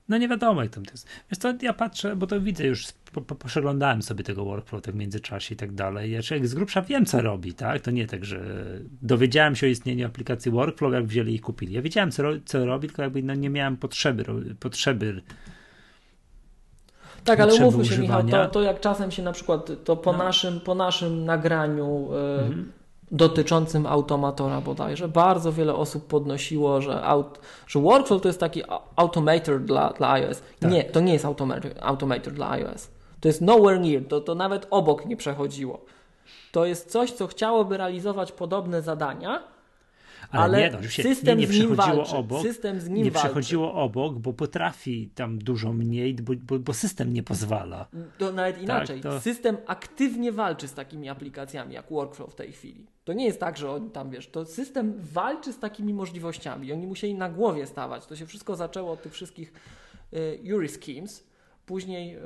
No 0.09 0.19
nie 0.19 0.29
wiadomo 0.29 0.63
jak 0.63 0.73
tam 0.73 0.85
to 0.85 0.91
jest. 0.91 1.09
Wiesz 1.31 1.39
co, 1.39 1.55
ja 1.63 1.73
patrzę, 1.73 2.17
bo 2.17 2.27
to 2.27 2.41
widzę 2.41 2.65
już, 2.65 2.87
po, 3.13 3.21
po, 3.21 3.35
przeglądałem 3.35 4.03
sobie 4.03 4.25
tego 4.25 4.45
workflow 4.45 4.83
tak 4.83 4.95
w 4.95 4.99
międzyczasie 4.99 5.55
i 5.55 5.57
tak 5.57 5.73
dalej. 5.73 6.13
Ja 6.13 6.21
jak 6.31 6.47
z 6.47 6.55
grubsza 6.55 6.83
wiem, 6.83 7.07
co 7.07 7.23
robi, 7.23 7.55
tak? 7.55 7.83
To 7.83 7.91
nie 7.91 8.07
tak, 8.07 8.25
że 8.25 8.41
dowiedziałem 9.03 9.57
się 9.57 9.67
o 9.67 9.71
istnieniu 9.71 10.07
aplikacji 10.07 10.51
workflow, 10.51 10.93
jak 10.93 11.07
wzięli 11.07 11.35
i 11.35 11.41
kupili. 11.41 11.75
Ja 11.75 11.83
wiedziałem, 11.83 12.11
co, 12.11 12.23
co 12.45 12.67
robi, 12.67 12.89
tylko 12.89 13.03
jakby 13.03 13.23
no, 13.23 13.35
nie 13.35 13.51
miałem 13.51 13.77
potrzeby, 13.77 14.25
potrzeby 14.61 15.23
tak, 17.25 17.41
ale 17.41 17.55
umówmy 17.55 17.85
się, 17.85 17.99
Michał, 17.99 18.25
to, 18.25 18.49
to 18.49 18.63
jak 18.63 18.81
czasem 18.81 19.11
się 19.11 19.23
na 19.23 19.33
przykład, 19.33 19.71
to 19.85 19.97
po, 19.97 20.13
no. 20.13 20.19
naszym, 20.19 20.61
po 20.61 20.75
naszym 20.75 21.25
nagraniu 21.25 22.09
y, 22.13 22.17
mhm. 22.17 22.73
Dotyczącym 23.15 23.87
automatora 23.87 24.61
bodajże, 24.61 25.09
bardzo 25.09 25.53
wiele 25.53 25.75
osób 25.75 26.07
podnosiło, 26.07 26.81
że, 26.81 27.03
aut, 27.03 27.39
że 27.67 27.81
workflow 27.81 28.23
to 28.23 28.29
jest 28.29 28.41
taki 28.41 28.63
automator 28.97 29.61
dla, 29.61 29.93
dla 29.93 30.13
iOS. 30.13 30.43
Tak. 30.61 30.71
Nie, 30.71 30.85
to 30.85 31.01
nie 31.01 31.13
jest 31.13 31.25
automator, 31.25 31.71
automator 31.81 32.33
dla 32.33 32.51
iOS. 32.51 32.91
To 33.21 33.29
jest 33.29 33.41
nowhere 33.41 33.81
near, 33.81 34.09
to, 34.09 34.21
to 34.21 34.35
nawet 34.35 34.67
obok 34.71 35.07
nie 35.07 35.17
przechodziło. 35.17 35.85
To 36.53 36.67
jest 36.67 36.91
coś, 36.91 37.13
co 37.13 37.27
chciałoby 37.27 37.77
realizować 37.77 38.33
podobne 38.33 38.83
zadania, 38.83 39.43
ale, 40.31 40.43
ale 40.43 40.59
nie, 40.59 40.71
no, 40.71 40.89
system 40.89 41.39
nie, 41.39 41.47
nie 41.47 41.53
przechodziło 41.53 42.07
obok. 42.07 42.43
System 42.43 42.81
z 42.81 42.89
nim 42.89 43.05
nie 43.05 43.11
walczy. 43.11 43.29
przechodziło 43.29 43.75
obok, 43.75 44.19
bo 44.19 44.33
potrafi 44.33 45.11
tam 45.15 45.39
dużo 45.39 45.73
mniej, 45.73 46.15
bo, 46.15 46.33
bo, 46.37 46.59
bo 46.59 46.75
system 46.75 47.13
nie 47.13 47.23
pozwala. 47.23 47.87
To 48.19 48.33
nawet 48.33 48.55
tak, 48.55 48.65
inaczej. 48.65 49.01
Tak, 49.01 49.13
to... 49.13 49.21
System 49.21 49.57
aktywnie 49.67 50.33
walczy 50.33 50.69
z 50.69 50.75
takimi 50.75 51.09
aplikacjami 51.09 51.75
jak 51.75 51.91
Workflow 51.91 52.33
w 52.33 52.35
tej 52.35 52.53
chwili. 52.53 52.94
To 53.05 53.13
nie 53.13 53.25
jest 53.25 53.41
tak, 53.41 53.57
że 53.57 53.71
on 53.71 53.91
tam 53.91 54.11
wiesz, 54.11 54.29
to 54.31 54.45
system 54.45 54.95
walczy 54.99 55.53
z 55.53 55.59
takimi 55.59 55.95
możliwościami. 55.95 56.73
Oni 56.73 56.87
musieli 56.87 57.15
na 57.15 57.29
głowie 57.29 57.67
stawać. 57.67 58.07
To 58.07 58.17
się 58.17 58.27
wszystko 58.27 58.57
zaczęło 58.57 58.93
od 58.93 59.03
tych 59.03 59.13
wszystkich 59.13 59.53
y, 60.13 60.69
Schemes. 60.69 61.25
Później, 61.67 62.19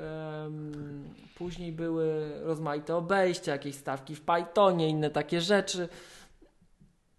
później 1.39 1.73
były 1.73 2.33
rozmaite 2.43 2.97
obejścia, 2.97 3.53
jakieś 3.53 3.75
stawki 3.75 4.15
w 4.15 4.21
Pythonie, 4.21 4.89
inne 4.89 5.11
takie 5.11 5.41
rzeczy 5.41 5.89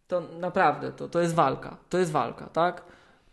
to 0.09 0.21
naprawdę 0.39 0.91
to, 0.91 1.09
to 1.09 1.21
jest 1.21 1.35
walka. 1.35 1.77
To 1.89 1.97
jest 1.97 2.11
walka, 2.11 2.47
tak? 2.47 2.83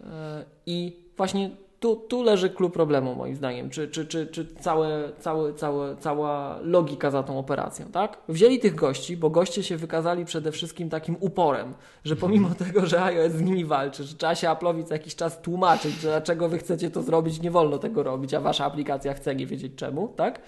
E, 0.01 0.45
I 0.67 0.97
właśnie 1.17 1.51
tu, 1.87 1.97
tu 1.97 2.23
leży 2.23 2.51
klucz 2.51 2.73
problemu, 2.73 3.15
moim 3.15 3.37
zdaniem, 3.37 3.71
czy, 3.71 3.89
czy, 3.89 4.07
czy, 4.07 4.27
czy 4.27 4.47
całe, 4.61 5.13
całe, 5.19 5.55
całe, 5.55 5.97
cała 5.97 6.59
logika 6.63 7.11
za 7.11 7.23
tą 7.23 7.39
operacją, 7.39 7.87
tak? 7.87 8.19
Wzięli 8.29 8.59
tych 8.59 8.75
gości, 8.75 9.17
bo 9.17 9.31
goście 9.31 9.63
się 9.63 9.77
wykazali 9.77 10.25
przede 10.25 10.53
wszystkim 10.53 10.91
takim 10.91 11.17
uporem, 11.21 11.75
że 12.05 12.17
pomimo 12.17 12.49
tego, 12.65 12.87
że 12.87 13.03
iOS 13.03 13.33
z 13.33 13.43
nimi 13.43 13.65
walczy, 13.65 14.05
że 14.05 14.15
trzeba 14.15 14.35
się 14.35 14.49
Apple'owi 14.49 14.85
co 14.85 14.95
jakiś 14.95 15.15
czas 15.15 15.41
tłumaczyć, 15.43 15.95
że 16.01 16.09
dlaczego 16.09 16.49
wy 16.49 16.59
chcecie 16.59 16.91
to 16.91 17.03
zrobić, 17.03 17.41
nie 17.41 17.51
wolno 17.51 17.79
tego 17.79 18.03
robić, 18.03 18.35
a 18.35 18.41
wasza 18.41 18.65
aplikacja 18.65 19.15
chce 19.15 19.35
nie 19.35 19.47
wiedzieć 19.47 19.73
czemu, 19.77 20.09
tak? 20.09 20.41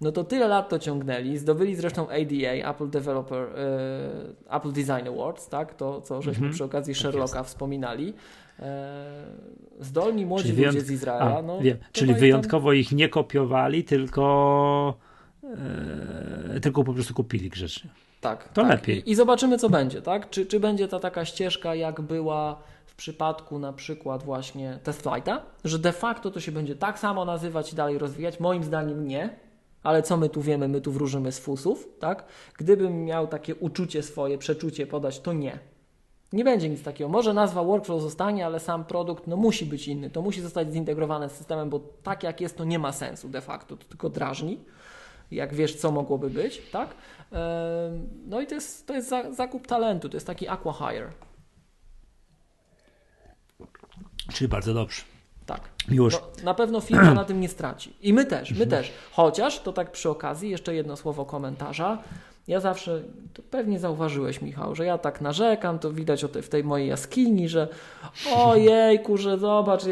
no 0.00 0.12
to 0.12 0.24
tyle 0.24 0.48
lat 0.48 0.68
to 0.68 0.78
ciągnęli. 0.78 1.36
Zdobyli 1.36 1.74
zresztą 1.74 2.08
ADA, 2.08 2.70
Apple 2.70 2.90
Developer, 2.90 3.42
y, 3.42 4.54
Apple 4.56 4.72
Design 4.72 5.08
Awards, 5.08 5.48
tak? 5.48 5.74
To, 5.74 6.00
co 6.00 6.22
żeśmy 6.22 6.40
mm 6.40 6.50
-hmm. 6.50 6.54
przy 6.54 6.64
okazji 6.64 6.94
tak 6.94 7.02
Sherlocka 7.02 7.42
wspominali. 7.42 8.14
E, 8.60 9.24
zdolni 9.80 10.26
młodzi 10.26 10.48
czyli 10.48 10.64
ludzie 10.64 10.80
z 10.80 10.90
Izraela. 10.90 11.38
A, 11.38 11.42
no, 11.42 11.60
wiem. 11.60 11.78
Czyli 11.92 12.14
wyjątkowo 12.14 12.68
tam... 12.68 12.76
ich 12.76 12.92
nie 12.92 13.08
kopiowali, 13.08 13.84
tylko, 13.84 14.94
e, 16.56 16.60
tylko 16.60 16.84
po 16.84 16.94
prostu 16.94 17.14
kupili 17.14 17.50
grzecznie. 17.50 17.90
Tak. 18.20 18.48
To 18.48 18.62
tak. 18.62 18.70
lepiej. 18.70 18.98
I, 18.98 19.10
I, 19.10 19.14
zobaczymy, 19.14 19.58
co 19.58 19.70
będzie, 19.70 20.02
tak? 20.02 20.30
Czy, 20.30 20.46
czy 20.46 20.60
będzie 20.60 20.88
ta 20.88 21.00
taka 21.00 21.24
ścieżka, 21.24 21.74
jak 21.74 22.00
była 22.00 22.62
w 22.86 22.94
przypadku 22.94 23.58
na 23.58 23.72
przykład 23.72 24.22
właśnie 24.22 24.78
TestFlighta, 24.82 25.42
że 25.64 25.78
de 25.78 25.92
facto 25.92 26.30
to 26.30 26.40
się 26.40 26.52
będzie 26.52 26.76
tak 26.76 26.98
samo 26.98 27.24
nazywać 27.24 27.72
i 27.72 27.76
dalej 27.76 27.98
rozwijać? 27.98 28.40
Moim 28.40 28.64
zdaniem 28.64 29.08
nie 29.08 29.48
ale 29.82 30.02
co 30.02 30.16
my 30.16 30.28
tu 30.28 30.42
wiemy, 30.42 30.68
my 30.68 30.80
tu 30.80 30.92
wróżymy 30.92 31.32
z 31.32 31.38
fusów, 31.38 31.88
tak? 31.98 32.24
Gdybym 32.58 33.04
miał 33.04 33.26
takie 33.26 33.54
uczucie 33.54 34.02
swoje, 34.02 34.38
przeczucie 34.38 34.86
podać, 34.86 35.20
to 35.20 35.32
nie. 35.32 35.58
Nie 36.32 36.44
będzie 36.44 36.68
nic 36.68 36.82
takiego. 36.82 37.10
Może 37.10 37.34
nazwa 37.34 37.64
workflow 37.64 38.02
zostanie, 38.02 38.46
ale 38.46 38.60
sam 38.60 38.84
produkt 38.84 39.26
no, 39.26 39.36
musi 39.36 39.66
być 39.66 39.88
inny. 39.88 40.10
To 40.10 40.22
musi 40.22 40.40
zostać 40.40 40.72
zintegrowane 40.72 41.28
z 41.28 41.32
systemem, 41.32 41.70
bo 41.70 41.80
tak 42.02 42.22
jak 42.22 42.40
jest, 42.40 42.56
to 42.56 42.64
nie 42.64 42.78
ma 42.78 42.92
sensu 42.92 43.28
de 43.28 43.40
facto. 43.40 43.76
To 43.76 43.84
tylko 43.84 44.08
drażni. 44.08 44.58
Jak 45.30 45.54
wiesz, 45.54 45.76
co 45.76 45.90
mogłoby 45.90 46.30
być, 46.30 46.62
tak? 46.72 46.88
No 48.26 48.40
i 48.40 48.46
to 48.46 48.54
jest, 48.54 48.86
to 48.86 48.94
jest 48.94 49.14
zakup 49.30 49.66
talentu, 49.66 50.08
to 50.08 50.16
jest 50.16 50.26
taki 50.26 50.48
aqua 50.48 50.72
hire. 50.72 51.10
Czyli 54.32 54.48
bardzo 54.48 54.74
dobrze. 54.74 55.02
Tak. 55.46 55.60
Już. 55.88 56.14
No, 56.14 56.20
na 56.44 56.54
pewno 56.54 56.80
firma 56.80 57.14
na 57.14 57.24
tym 57.24 57.40
nie 57.40 57.48
straci. 57.48 57.96
I 58.00 58.12
my 58.12 58.24
też, 58.24 58.50
my 58.50 58.66
też. 58.66 58.92
Chociaż, 59.12 59.60
to 59.60 59.72
tak 59.72 59.92
przy 59.92 60.10
okazji, 60.10 60.50
jeszcze 60.50 60.74
jedno 60.74 60.96
słowo 60.96 61.24
komentarza. 61.24 62.02
Ja 62.48 62.60
zawsze, 62.60 63.02
to 63.34 63.42
pewnie 63.50 63.78
zauważyłeś 63.78 64.42
Michał, 64.42 64.74
że 64.74 64.84
ja 64.84 64.98
tak 64.98 65.20
narzekam, 65.20 65.78
to 65.78 65.92
widać 65.92 66.24
w 66.24 66.48
tej 66.48 66.64
mojej 66.64 66.88
jaskini, 66.88 67.48
że 67.48 67.68
ojejku, 68.36 69.16
że 69.16 69.38
zobacz, 69.38 69.82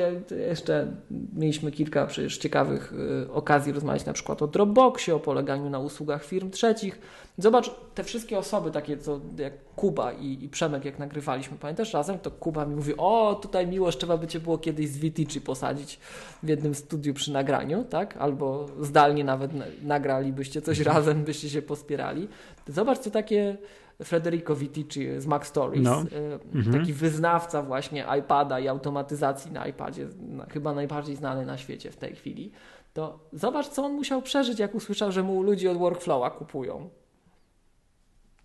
jeszcze 0.49 0.87
mieliśmy 1.35 1.73
kilka 1.73 2.07
przecież 2.07 2.39
ciekawych 2.39 2.93
y, 3.27 3.33
okazji 3.33 3.73
rozmawiać 3.73 4.05
na 4.05 4.13
przykład 4.13 4.43
o 4.43 4.47
Dropboxie, 4.47 5.15
o 5.15 5.21
poleganiu 5.21 5.71
na 5.71 5.79
usługach 5.79 6.25
firm 6.25 6.51
trzecich. 6.51 6.99
Zobacz, 7.39 7.71
te 7.95 8.05
wszystkie 8.05 8.39
osoby 8.39 8.71
takie, 8.71 8.99
co 8.99 9.21
jak 9.39 9.53
Kuba 9.77 10.13
i, 10.13 10.45
i 10.45 10.49
Przemek, 10.49 10.85
jak 10.85 10.99
nagrywaliśmy, 10.99 11.59
pamiętasz 11.59 11.93
razem, 11.93 12.19
to 12.19 12.31
Kuba 12.31 12.67
mi 12.67 12.77
mówi, 12.77 12.97
o 12.97 13.39
tutaj 13.43 13.67
miłość, 13.67 13.99
trzeba 13.99 14.17
by 14.17 14.27
Cię 14.27 14.41
było 14.41 14.59
kiedyś 14.59 14.89
z 14.89 14.99
Vitici 14.99 15.41
posadzić 15.41 16.01
w 16.43 16.49
jednym 16.49 16.75
studiu 16.75 17.15
przy 17.15 17.33
nagraniu, 17.33 17.85
tak? 17.85 18.17
Albo 18.17 18.67
zdalnie 18.81 19.25
nawet 19.25 19.51
nagralibyście 19.83 20.63
coś 20.63 20.79
mhm. 20.79 20.97
razem, 20.97 21.25
byście 21.25 21.51
się 21.51 21.63
pospierali. 21.63 22.29
Zobacz, 22.69 22.99
co 22.99 23.11
takie 23.11 23.57
Federico 24.05 24.57
Vitici 24.57 25.21
z 25.21 25.27
Mac 25.27 25.47
Stories, 25.47 25.85
no. 25.85 26.03
y, 26.03 26.39
mhm. 26.55 26.79
taki 26.81 26.93
wyznawca 26.93 27.63
właśnie 27.63 28.07
iPada 28.19 28.61
i 28.61 28.69
automatyzacji 28.69 29.53
na 29.53 29.67
iPadzie, 29.67 30.09
chyba 30.53 30.75
najbardziej 30.75 31.17
znany 31.17 31.47
na 31.47 31.59
świecie 31.59 31.91
w 31.91 31.97
tej 31.97 32.15
chwili, 32.15 32.53
to 32.95 33.19
zobacz, 33.33 33.69
co 33.69 33.85
on 33.85 33.93
musiał 33.93 34.23
przeżyć, 34.23 34.59
jak 34.59 34.75
usłyszał, 34.75 35.13
że 35.13 35.23
mu 35.23 35.43
ludzie 35.43 35.71
od 35.71 35.79
Workflowa 35.79 36.31
kupują. 36.31 36.91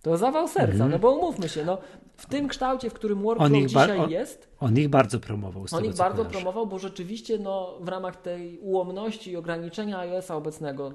To 0.02 0.18
zawał 0.18 0.48
serca, 0.48 0.76
mm. 0.76 0.91
no 0.91 0.99
bo 0.99 1.11
umówmy 1.11 1.49
się, 1.49 1.65
no, 1.65 1.78
w 2.18 2.26
tym 2.26 2.48
kształcie, 2.48 2.90
w 2.90 2.94
którym 2.94 3.22
Workflow 3.22 3.52
dzisiaj 3.68 3.99
on, 3.99 4.10
jest. 4.10 4.49
On 4.60 4.78
ich 4.78 4.90
bardzo 4.90 5.19
promował. 5.19 5.65
on 5.72 5.86
ich 5.86 5.95
bardzo 5.95 6.18
kojarzy. 6.18 6.36
promował, 6.36 6.68
bo 6.68 6.80
rzeczywiście 6.80 7.40
no, 7.40 7.78
w 7.80 7.88
ramach 7.88 8.15
tej 8.15 8.60
ułomności 8.60 9.32
i 9.32 9.38
ograniczenia 9.38 9.99
iOS-a 9.99 10.36
obecnego, 10.36 10.91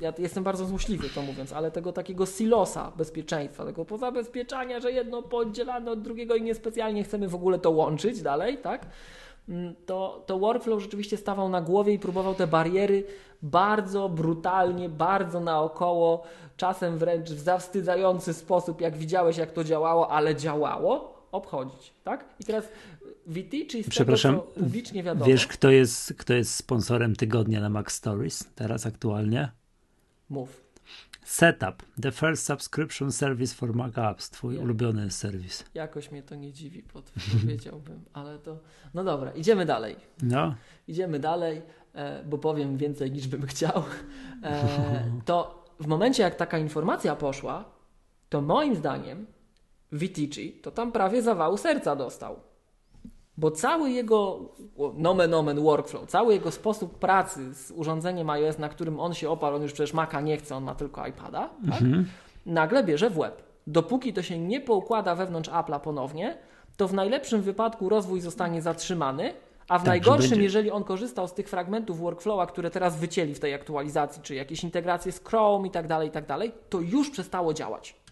ja 0.00 0.12
jestem 0.18 0.44
bardzo 0.44 0.66
złośliwy 0.66 1.08
to 1.14 1.22
mówiąc, 1.22 1.52
ale 1.52 1.70
tego 1.70 1.92
takiego 1.92 2.26
silosa 2.26 2.92
bezpieczeństwa, 2.96 3.64
tego 3.64 3.84
pozabezpieczania, 3.84 4.80
że 4.80 4.92
jedno 4.92 5.22
podzielane 5.22 5.90
od 5.90 6.02
drugiego 6.02 6.34
i 6.34 6.42
niespecjalnie 6.42 7.04
chcemy 7.04 7.28
w 7.28 7.34
ogóle 7.34 7.58
to 7.58 7.70
łączyć 7.70 8.22
dalej, 8.22 8.58
tak? 8.58 8.86
Mm, 9.48 9.74
to, 9.86 10.22
to 10.26 10.38
workflow 10.38 10.82
rzeczywiście 10.82 11.16
stawał 11.16 11.48
na 11.48 11.60
głowie 11.60 11.92
i 11.92 11.98
próbował 11.98 12.34
te 12.34 12.46
bariery 12.46 13.04
bardzo 13.42 14.08
brutalnie, 14.08 14.88
bardzo 14.88 15.40
naokoło, 15.40 16.22
czasem 16.56 16.98
wręcz 16.98 17.30
w 17.30 17.40
zawstydzający 17.40 18.34
sposób, 18.34 18.80
jak 18.80 18.96
widziałeś, 18.96 19.36
jak 19.36 19.52
to 19.52 19.64
działało, 19.64 20.10
ale 20.10 20.36
działało, 20.36 21.14
obchodzić. 21.32 21.92
Tak? 22.04 22.24
I 22.40 22.44
teraz 22.44 22.64
VT, 23.26 23.50
czyli 23.68 23.84
z 23.84 23.88
Przepraszam, 23.88 24.34
tego, 24.34 24.46
publicznie 24.46 25.02
wiadomo. 25.02 25.26
Wiesz, 25.26 25.46
kto 25.46 25.70
jest, 25.70 26.14
kto 26.18 26.34
jest 26.34 26.54
sponsorem 26.54 27.16
tygodnia 27.16 27.60
na 27.60 27.68
Mac 27.68 27.92
Stories 27.92 28.44
teraz 28.54 28.86
aktualnie? 28.86 29.52
Mów. 30.28 30.64
Setup, 31.24 31.82
the 32.02 32.12
first 32.12 32.46
subscription 32.46 33.12
service 33.12 33.54
for 33.54 33.74
Mac 33.74 33.98
Apps, 33.98 34.30
twój 34.30 34.54
ja, 34.54 34.60
ulubiony 34.60 35.10
serwis. 35.10 35.64
Jakoś 35.74 36.10
mnie 36.10 36.22
to 36.22 36.34
nie 36.34 36.52
dziwi, 36.52 36.82
powiedziałbym, 37.42 38.04
ale 38.12 38.38
to... 38.38 38.60
No 38.94 39.04
dobra, 39.04 39.30
idziemy 39.30 39.66
dalej. 39.66 39.96
No. 40.22 40.54
Idziemy 40.88 41.18
dalej, 41.18 41.62
e, 41.94 42.24
bo 42.24 42.38
powiem 42.38 42.76
więcej 42.76 43.12
niż 43.12 43.28
bym 43.28 43.46
chciał. 43.46 43.82
E, 44.42 45.04
to 45.24 45.63
w 45.84 45.86
momencie, 45.86 46.22
jak 46.22 46.34
taka 46.34 46.58
informacja 46.58 47.16
poszła, 47.16 47.64
to 48.28 48.40
moim 48.40 48.74
zdaniem 48.74 49.26
Vitici 49.92 50.52
to 50.52 50.70
tam 50.70 50.92
prawie 50.92 51.22
zawału 51.22 51.56
serca 51.56 51.96
dostał. 51.96 52.36
Bo 53.36 53.50
cały 53.50 53.90
jego 53.90 54.40
nomen 54.94 55.34
omen 55.34 55.60
workflow, 55.60 56.06
cały 56.06 56.34
jego 56.34 56.50
sposób 56.50 56.98
pracy 56.98 57.54
z 57.54 57.70
urządzeniem 57.70 58.30
iOS, 58.30 58.58
na 58.58 58.68
którym 58.68 59.00
on 59.00 59.14
się 59.14 59.30
oparł, 59.30 59.56
on 59.56 59.62
już 59.62 59.72
przecież 59.72 59.94
Maca 59.94 60.20
nie 60.20 60.36
chce, 60.36 60.56
on 60.56 60.64
ma 60.64 60.74
tylko 60.74 61.06
iPada, 61.06 61.50
tak? 61.70 61.82
mhm. 61.82 62.08
nagle 62.46 62.84
bierze 62.84 63.10
w 63.10 63.18
łeb. 63.18 63.42
Dopóki 63.66 64.12
to 64.12 64.22
się 64.22 64.38
nie 64.38 64.60
poukłada 64.60 65.14
wewnątrz 65.14 65.50
Apple'a 65.50 65.80
ponownie, 65.80 66.38
to 66.76 66.88
w 66.88 66.94
najlepszym 66.94 67.42
wypadku 67.42 67.88
rozwój 67.88 68.20
zostanie 68.20 68.62
zatrzymany, 68.62 69.34
A 69.68 69.78
w 69.78 69.80
tak, 69.80 69.88
najgorszym, 69.88 70.30
będzie... 70.30 70.44
jeżeli 70.44 70.70
on 70.70 70.84
korzystał 70.84 71.28
z 71.28 71.34
tych 71.34 71.48
fragmentów 71.48 71.98
workflowa, 71.98 72.46
które 72.46 72.70
teraz 72.70 72.98
wycięli 72.98 73.34
w 73.34 73.40
tej 73.40 73.54
aktualizacji, 73.54 74.22
czy 74.22 74.34
jakieś 74.34 74.64
integracje 74.64 75.12
z 75.12 75.24
Chrome 75.24 75.68
i 75.68 75.70
tak 75.70 75.86
dalej, 75.86 76.08
i 76.08 76.10
tak 76.10 76.26
dalej, 76.26 76.52
to 76.68 76.80
już 76.80 77.10
przestało 77.10 77.54
działać. 77.54 78.04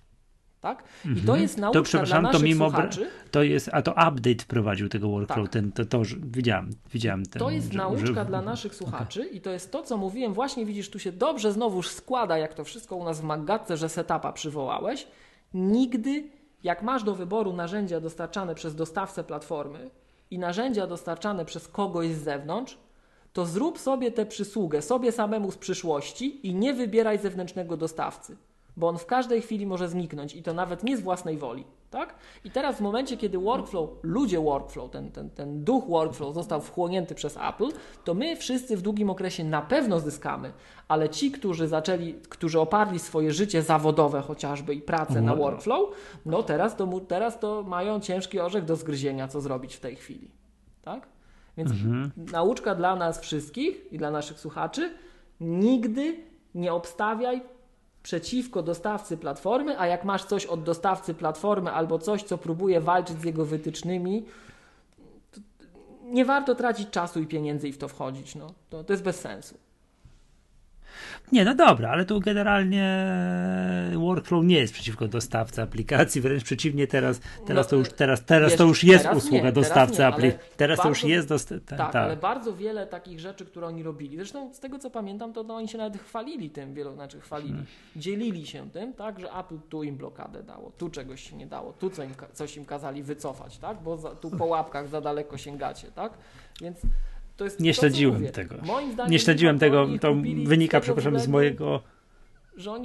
Tak? 0.60 0.84
I 1.04 1.08
mm 1.08 1.20
-hmm. 1.20 1.26
to 1.26 1.36
jest 1.36 1.58
nauka 1.58 1.78
to, 1.78 1.82
przepraszam, 1.82 2.20
dla 2.20 2.32
naszych 2.32 2.40
to 2.40 2.46
mimo 2.46 2.70
słuchaczy. 2.70 3.10
To 3.30 3.42
jest, 3.42 3.70
a 3.72 3.82
to 3.82 3.90
update 3.90 4.42
wprowadził 4.42 4.88
tego 4.88 5.08
workflow, 5.08 5.44
tak. 5.44 5.52
ten, 5.52 5.72
to, 5.72 5.84
to 5.84 6.02
widziałem, 6.18 6.70
widziałem 6.92 7.26
ten, 7.26 7.40
To 7.40 7.50
jest 7.50 7.72
że, 7.72 7.78
nauczka 7.78 8.14
że... 8.14 8.24
dla 8.24 8.42
naszych 8.42 8.74
słuchaczy 8.74 9.20
okay. 9.20 9.32
i 9.32 9.40
to 9.40 9.50
jest 9.50 9.72
to, 9.72 9.82
co 9.82 9.96
mówiłem, 9.96 10.32
właśnie 10.32 10.66
widzisz, 10.66 10.90
tu 10.90 10.98
się 10.98 11.12
dobrze 11.12 11.52
znowuż 11.52 11.88
składa, 11.88 12.38
jak 12.38 12.54
to 12.54 12.64
wszystko 12.64 12.96
u 12.96 13.04
nas 13.04 13.20
w 13.20 13.24
Maggatce, 13.24 13.76
że 13.76 13.88
setupa 13.88 14.32
przywołałeś. 14.32 15.06
Nigdy, 15.54 16.24
jak 16.62 16.82
masz 16.82 17.02
do 17.02 17.14
wyboru 17.14 17.52
narzędzia 17.52 18.00
dostarczane 18.00 18.54
przez 18.54 18.74
dostawcę 18.74 19.24
platformy, 19.24 19.90
i 20.32 20.38
narzędzia 20.38 20.86
dostarczane 20.86 21.44
przez 21.44 21.68
kogoś 21.68 22.08
z 22.08 22.24
zewnątrz, 22.24 22.78
to 23.32 23.46
zrób 23.46 23.78
sobie 23.78 24.12
tę 24.12 24.26
przysługę, 24.26 24.82
sobie 24.82 25.12
samemu 25.12 25.50
z 25.50 25.56
przyszłości 25.56 26.46
i 26.46 26.54
nie 26.54 26.74
wybieraj 26.74 27.18
zewnętrznego 27.18 27.76
dostawcy 27.76 28.36
bo 28.76 28.88
on 28.88 28.98
w 28.98 29.06
każdej 29.06 29.42
chwili 29.42 29.66
może 29.66 29.88
zniknąć 29.88 30.34
i 30.34 30.42
to 30.42 30.52
nawet 30.52 30.84
nie 30.84 30.96
z 30.96 31.00
własnej 31.00 31.38
woli. 31.38 31.64
Tak? 31.90 32.14
I 32.44 32.50
teraz 32.50 32.76
w 32.76 32.80
momencie, 32.80 33.16
kiedy 33.16 33.38
workflow, 33.38 33.90
ludzie 34.02 34.40
workflow, 34.40 34.90
ten, 34.90 35.10
ten, 35.10 35.30
ten 35.30 35.64
duch 35.64 35.88
workflow 35.88 36.34
został 36.34 36.60
wchłonięty 36.60 37.14
przez 37.14 37.36
Apple, 37.36 37.68
to 38.04 38.14
my 38.14 38.36
wszyscy 38.36 38.76
w 38.76 38.82
długim 38.82 39.10
okresie 39.10 39.44
na 39.44 39.62
pewno 39.62 40.00
zyskamy, 40.00 40.52
ale 40.88 41.08
ci, 41.08 41.30
którzy 41.30 41.68
zaczęli, 41.68 42.14
którzy 42.14 42.60
oparli 42.60 42.98
swoje 42.98 43.32
życie 43.32 43.62
zawodowe 43.62 44.20
chociażby 44.20 44.74
i 44.74 44.82
pracę 44.82 45.22
na 45.22 45.36
workflow, 45.36 45.90
no 46.26 46.42
teraz 46.42 46.76
to, 46.76 47.00
teraz 47.08 47.40
to 47.40 47.62
mają 47.62 48.00
ciężki 48.00 48.40
orzech 48.40 48.64
do 48.64 48.76
zgryzienia, 48.76 49.28
co 49.28 49.40
zrobić 49.40 49.76
w 49.76 49.80
tej 49.80 49.96
chwili. 49.96 50.30
Tak? 50.82 51.08
Więc 51.56 51.70
mhm. 51.70 52.10
nauczka 52.32 52.74
dla 52.74 52.96
nas 52.96 53.20
wszystkich 53.20 53.92
i 53.92 53.98
dla 53.98 54.10
naszych 54.10 54.40
słuchaczy, 54.40 54.94
nigdy 55.40 56.16
nie 56.54 56.72
obstawiaj 56.72 57.42
przeciwko 58.02 58.62
dostawcy 58.62 59.16
platformy, 59.16 59.80
a 59.80 59.86
jak 59.86 60.04
masz 60.04 60.24
coś 60.24 60.46
od 60.46 60.62
dostawcy 60.62 61.14
platformy 61.14 61.72
albo 61.72 61.98
coś, 61.98 62.22
co 62.22 62.38
próbuje 62.38 62.80
walczyć 62.80 63.20
z 63.20 63.24
jego 63.24 63.44
wytycznymi, 63.44 64.24
nie 66.04 66.24
warto 66.24 66.54
tracić 66.54 66.90
czasu 66.90 67.20
i 67.20 67.26
pieniędzy 67.26 67.68
i 67.68 67.72
w 67.72 67.78
to 67.78 67.88
wchodzić. 67.88 68.34
No. 68.34 68.54
To, 68.70 68.84
to 68.84 68.92
jest 68.92 69.02
bez 69.02 69.20
sensu. 69.20 69.54
Nie, 71.32 71.44
no 71.44 71.54
dobra, 71.54 71.90
ale 71.90 72.04
tu 72.04 72.20
generalnie 72.20 73.06
workflow 73.94 74.44
nie 74.44 74.58
jest 74.58 74.72
przeciwko 74.72 75.08
dostawcy 75.08 75.62
aplikacji, 75.62 76.20
wręcz 76.20 76.44
przeciwnie, 76.44 76.86
teraz, 76.86 77.20
teraz 77.46 77.66
no, 77.66 77.70
to 77.70 77.76
już, 77.76 77.88
teraz, 77.88 78.24
teraz 78.24 78.56
to 78.56 78.64
już 78.64 78.84
jest 78.84 79.08
usługa 79.16 79.44
nie, 79.44 79.52
dostawcy 79.52 80.06
aplikacji. 80.06 80.48
Teraz, 80.56 80.80
to 80.80 80.88
już 80.88 81.04
jest 81.04 81.28
dostawca. 81.28 81.76
Tak, 81.76 81.92
tak, 81.92 82.02
ale 82.02 82.16
bardzo 82.16 82.56
wiele 82.56 82.86
takich 82.86 83.20
rzeczy, 83.20 83.44
które 83.44 83.66
oni 83.66 83.82
robili. 83.82 84.16
Zresztą 84.16 84.54
z 84.54 84.60
tego 84.60 84.78
co 84.78 84.90
pamiętam, 84.90 85.32
to 85.32 85.42
no, 85.42 85.56
oni 85.56 85.68
się 85.68 85.78
nawet 85.78 86.02
chwalili 86.02 86.50
tym, 86.50 86.74
wielu, 86.74 86.92
znaczy 86.92 87.20
chwalili, 87.20 87.50
hmm. 87.50 87.66
dzielili 87.96 88.46
się 88.46 88.70
tym, 88.70 88.92
tak, 88.92 89.20
że 89.20 89.32
Apple 89.32 89.58
tu 89.68 89.82
im 89.82 89.96
blokadę 89.96 90.42
dało, 90.42 90.72
tu 90.78 90.90
czegoś 90.90 91.30
się 91.30 91.36
nie 91.36 91.46
dało, 91.46 91.72
tu 91.72 91.90
co 91.90 92.02
im, 92.02 92.14
coś 92.32 92.56
im 92.56 92.64
kazali 92.64 93.02
wycofać, 93.02 93.58
tak, 93.58 93.82
bo 93.82 93.96
za, 93.96 94.10
tu 94.10 94.30
po 94.30 94.44
łapkach 94.44 94.88
za 94.88 95.00
daleko 95.00 95.38
sięgacie, 95.38 95.90
tak, 95.94 96.12
więc 96.60 96.78
nie 97.60 97.74
śledziłem 97.74 98.26
to, 98.26 98.32
tego. 98.32 98.54
nie 99.08 99.18
śledziłem 99.18 99.58
tego, 99.58 99.88
to 100.00 100.14
wynika, 100.44 100.80
przepraszam, 100.80 101.18
z 101.18 101.28
mojego 101.28 101.82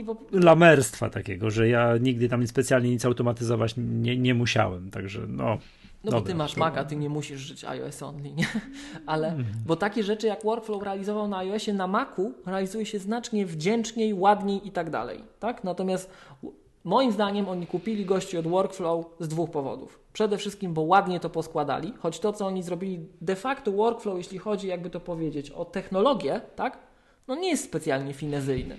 po... 0.06 0.18
lamerstwa 0.32 1.10
takiego, 1.10 1.52
że 1.52 1.70
ja 1.70 1.98
nigdy 1.98 2.30
tam 2.30 2.48
specjalnie 2.48 2.90
nic 2.90 3.06
automatyzować 3.06 3.74
nie, 3.78 4.18
nie 4.18 4.34
musiałem, 4.34 4.92
także 4.92 5.22
no. 5.28 5.58
No 6.04 6.12
dobra, 6.12 6.20
bo 6.20 6.28
ty 6.28 6.36
masz 6.36 6.54
to... 6.54 6.60
Maca, 6.60 6.84
ty 6.84 6.96
nie 6.96 7.10
musisz 7.10 7.40
żyć 7.40 7.66
iOS 7.66 8.04
only, 8.04 8.32
nie? 8.32 8.48
Ale, 9.06 9.28
mm. 9.28 9.46
bo 9.66 9.76
takie 9.76 10.04
rzeczy 10.04 10.28
jak 10.28 10.44
Workflow 10.44 10.84
realizował 10.84 11.28
na 11.28 11.38
iOSie, 11.38 11.74
na 11.74 11.88
Macu 11.88 12.34
realizuje 12.46 12.86
się 12.86 13.00
znacznie 13.00 13.46
wdzięczniej, 13.46 14.14
ładniej 14.14 14.68
i 14.68 14.72
tak 14.72 14.90
dalej, 14.90 15.20
tak? 15.40 15.64
Natomiast 15.64 16.12
Moim 16.88 17.12
zdaniem 17.12 17.50
oni 17.50 17.68
kupili 17.68 18.06
gości 18.06 18.38
od 18.38 18.48
Workflow 18.48 19.06
z 19.20 19.28
dwóch 19.28 19.52
powodów. 19.52 20.00
Przede 20.14 20.38
wszystkim, 20.38 20.74
bo 20.74 20.82
ładnie 20.82 21.20
to 21.20 21.30
poskładali, 21.30 21.94
choć 22.00 22.20
to, 22.20 22.34
co 22.34 22.46
oni 22.46 22.64
zrobili 22.64 23.08
de 23.22 23.36
facto 23.36 23.72
Workflow, 23.72 24.18
jeśli 24.18 24.38
chodzi, 24.38 24.68
jakby 24.68 24.90
to 24.90 25.00
powiedzieć, 25.00 25.52
o 25.52 25.66
technologię, 25.66 26.42
tak, 26.56 26.78
no 27.28 27.36
nie 27.36 27.50
jest 27.50 27.64
specjalnie 27.64 28.14
finezyjny. 28.14 28.78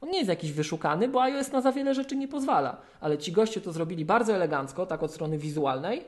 On 0.00 0.10
nie 0.10 0.18
jest 0.18 0.28
jakiś 0.28 0.52
wyszukany, 0.52 1.08
bo 1.08 1.22
iOS 1.22 1.52
na 1.52 1.60
za 1.60 1.72
wiele 1.72 1.94
rzeczy 1.94 2.16
nie 2.16 2.28
pozwala, 2.28 2.76
ale 3.00 3.18
ci 3.18 3.32
goście 3.32 3.60
to 3.60 3.72
zrobili 3.72 4.04
bardzo 4.04 4.34
elegancko, 4.34 4.86
tak 4.86 5.02
od 5.02 5.12
strony 5.12 5.38
wizualnej 5.38 6.04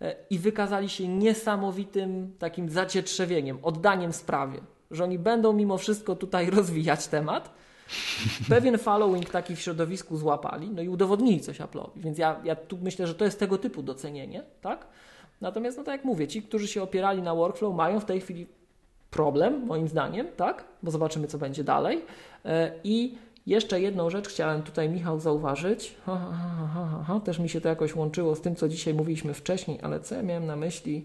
e, 0.00 0.16
i 0.30 0.38
wykazali 0.38 0.88
się 0.88 1.08
niesamowitym 1.08 2.34
takim 2.38 2.70
zacietrzewieniem, 2.70 3.58
oddaniem 3.62 4.12
sprawie, 4.12 4.60
że 4.90 5.04
oni 5.04 5.18
będą 5.18 5.52
mimo 5.52 5.78
wszystko 5.78 6.16
tutaj 6.16 6.50
rozwijać 6.56 7.06
temat, 7.06 7.65
pewien 8.48 8.78
following 8.78 9.30
taki 9.30 9.56
w 9.56 9.60
środowisku 9.60 10.16
złapali, 10.16 10.70
no 10.70 10.82
i 10.82 10.88
udowodnili 10.88 11.40
coś 11.40 11.60
Apple'owi. 11.60 11.90
Więc 11.96 12.18
ja, 12.18 12.40
ja 12.44 12.56
tu 12.56 12.78
myślę, 12.82 13.06
że 13.06 13.14
to 13.14 13.24
jest 13.24 13.38
tego 13.38 13.58
typu 13.58 13.82
docenienie, 13.82 14.42
tak? 14.60 14.86
Natomiast, 15.40 15.78
no 15.78 15.84
tak 15.84 15.92
jak 15.92 16.04
mówię, 16.04 16.28
ci, 16.28 16.42
którzy 16.42 16.68
się 16.68 16.82
opierali 16.82 17.22
na 17.22 17.34
workflow, 17.34 17.74
mają 17.74 18.00
w 18.00 18.04
tej 18.04 18.20
chwili 18.20 18.46
problem, 19.10 19.66
moim 19.66 19.88
zdaniem, 19.88 20.26
tak? 20.36 20.64
Bo 20.82 20.90
zobaczymy, 20.90 21.26
co 21.26 21.38
będzie 21.38 21.64
dalej. 21.64 22.04
E, 22.44 22.72
I 22.84 23.18
jeszcze 23.46 23.80
jedną 23.80 24.10
rzecz 24.10 24.28
chciałem 24.28 24.62
tutaj, 24.62 24.88
Michał, 24.88 25.20
zauważyć. 25.20 25.94
Ha, 26.06 26.32
ha, 26.74 27.04
ha, 27.06 27.20
Też 27.20 27.38
mi 27.38 27.48
się 27.48 27.60
to 27.60 27.68
jakoś 27.68 27.94
łączyło 27.94 28.34
z 28.34 28.40
tym, 28.40 28.56
co 28.56 28.68
dzisiaj 28.68 28.94
mówiliśmy 28.94 29.34
wcześniej, 29.34 29.78
ale 29.82 30.00
co 30.00 30.14
ja 30.14 30.22
miałem 30.22 30.46
na 30.46 30.56
myśli? 30.56 31.04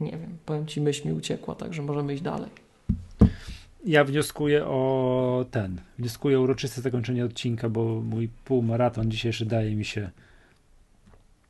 Nie 0.00 0.10
wiem, 0.10 0.38
powiem 0.46 0.66
Ci, 0.66 0.80
myśl 0.80 1.08
mi 1.08 1.14
uciekła, 1.14 1.54
także 1.54 1.82
możemy 1.82 2.14
iść 2.14 2.22
dalej 2.22 2.71
ja 3.84 4.04
wnioskuję 4.04 4.66
o 4.66 5.46
ten, 5.50 5.80
wnioskuję 5.98 6.38
o 6.38 6.42
uroczyste 6.42 6.80
zakończenie 6.80 7.24
odcinka, 7.24 7.68
bo 7.68 8.02
mój 8.02 8.28
półmaraton 8.44 9.10
dzisiejszy 9.10 9.46
daje 9.46 9.76
mi 9.76 9.84
się 9.84 10.10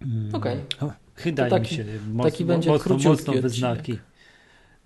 mm, 0.03 0.35
Okej. 0.35 0.59
Okay. 0.81 1.33
Taki, 1.35 1.61
mi 1.61 1.67
się 1.67 1.85
mocno, 2.13 2.31
taki 2.31 2.45
będzie 2.45 2.71
mocno, 2.71 2.99
mocno 2.99 3.33
wyznaki. 3.33 3.99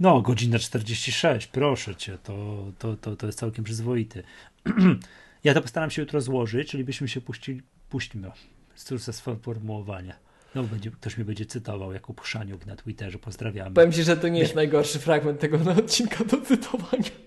No, 0.00 0.20
godzina 0.20 0.58
46, 0.58 1.46
proszę 1.46 1.94
cię, 1.94 2.18
to, 2.22 2.64
to, 2.78 2.96
to, 2.96 3.16
to 3.16 3.26
jest 3.26 3.38
całkiem 3.38 3.64
przyzwoity. 3.64 4.22
ja 5.44 5.54
to 5.54 5.62
postaram 5.62 5.90
się 5.90 6.02
jutro 6.02 6.20
złożyć, 6.20 6.70
czyli 6.70 6.84
byśmy 6.84 7.08
się 7.08 7.20
puścili, 7.20 7.62
puścimy, 7.90 8.30
cóż 8.74 9.02
ze 9.02 9.12
sformułowania. 9.12 10.16
No, 10.54 10.62
będzie, 10.62 10.90
ktoś 10.90 11.16
mnie 11.16 11.24
będzie 11.24 11.46
cytował 11.46 11.92
jako 11.92 12.14
Puszaniuk 12.14 12.66
na 12.66 12.76
Twitterze, 12.76 13.18
pozdrawiamy. 13.18 13.74
Powiem 13.74 13.92
ci, 13.92 14.02
że 14.02 14.16
to 14.16 14.28
nie 14.28 14.40
jest 14.40 14.54
najgorszy 14.54 14.98
fragment 14.98 15.40
tego 15.40 15.58
odcinka 15.78 16.24
do 16.24 16.40
cytowania 16.40 17.25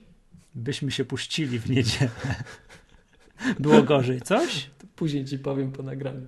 byśmy 0.55 0.91
się 0.91 1.05
puścili 1.05 1.59
w 1.59 1.69
niedzielę. 1.69 2.11
Było 3.59 3.83
gorzej, 3.83 4.21
coś? 4.21 4.69
To 4.77 4.87
później 4.95 5.25
ci 5.25 5.39
powiem 5.39 5.71
po 5.71 5.83
nagraniu. 5.83 6.27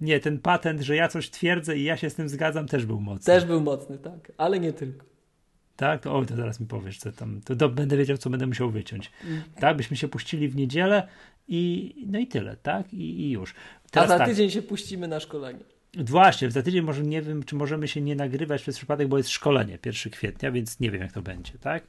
Nie, 0.00 0.20
ten 0.20 0.38
patent, 0.38 0.80
że 0.80 0.96
ja 0.96 1.08
coś 1.08 1.30
twierdzę 1.30 1.76
i 1.76 1.84
ja 1.84 1.96
się 1.96 2.10
z 2.10 2.14
tym 2.14 2.28
zgadzam, 2.28 2.66
też 2.66 2.86
był 2.86 3.00
mocny. 3.00 3.24
Też 3.24 3.44
był 3.44 3.60
mocny, 3.60 3.98
tak, 3.98 4.32
ale 4.36 4.60
nie 4.60 4.72
tylko. 4.72 5.06
Tak, 5.76 6.02
to, 6.02 6.16
o, 6.16 6.24
to 6.24 6.36
zaraz 6.36 6.60
mi 6.60 6.66
powiesz, 6.66 6.98
co 6.98 7.12
tam. 7.12 7.40
To, 7.44 7.56
to 7.56 7.68
będę 7.68 7.96
wiedział, 7.96 8.16
co 8.16 8.30
będę 8.30 8.46
musiał 8.46 8.70
wyciąć. 8.70 9.12
Mm. 9.24 9.42
Tak, 9.60 9.76
byśmy 9.76 9.96
się 9.96 10.08
puścili 10.08 10.48
w 10.48 10.56
niedzielę 10.56 11.08
i 11.48 11.94
no 12.06 12.18
i 12.18 12.26
tyle, 12.26 12.56
tak? 12.56 12.94
I, 12.94 13.20
i 13.20 13.30
już. 13.30 13.54
Teraz 13.90 14.10
A 14.10 14.12
za 14.12 14.18
tak. 14.18 14.28
tydzień 14.28 14.50
się 14.50 14.62
puścimy 14.62 15.08
na 15.08 15.20
szkolenie. 15.20 15.64
Właśnie, 16.04 16.50
za 16.50 16.62
tydzień 16.62 16.82
może 16.82 17.02
nie 17.02 17.22
wiem, 17.22 17.42
czy 17.42 17.56
możemy 17.56 17.88
się 17.88 18.00
nie 18.00 18.16
nagrywać 18.16 18.62
przez 18.62 18.76
przypadek, 18.76 19.08
bo 19.08 19.16
jest 19.18 19.30
szkolenie 19.30 19.78
1 19.86 20.12
kwietnia, 20.12 20.52
więc 20.52 20.80
nie 20.80 20.90
wiem, 20.90 21.02
jak 21.02 21.12
to 21.12 21.22
będzie, 21.22 21.58
tak? 21.58 21.86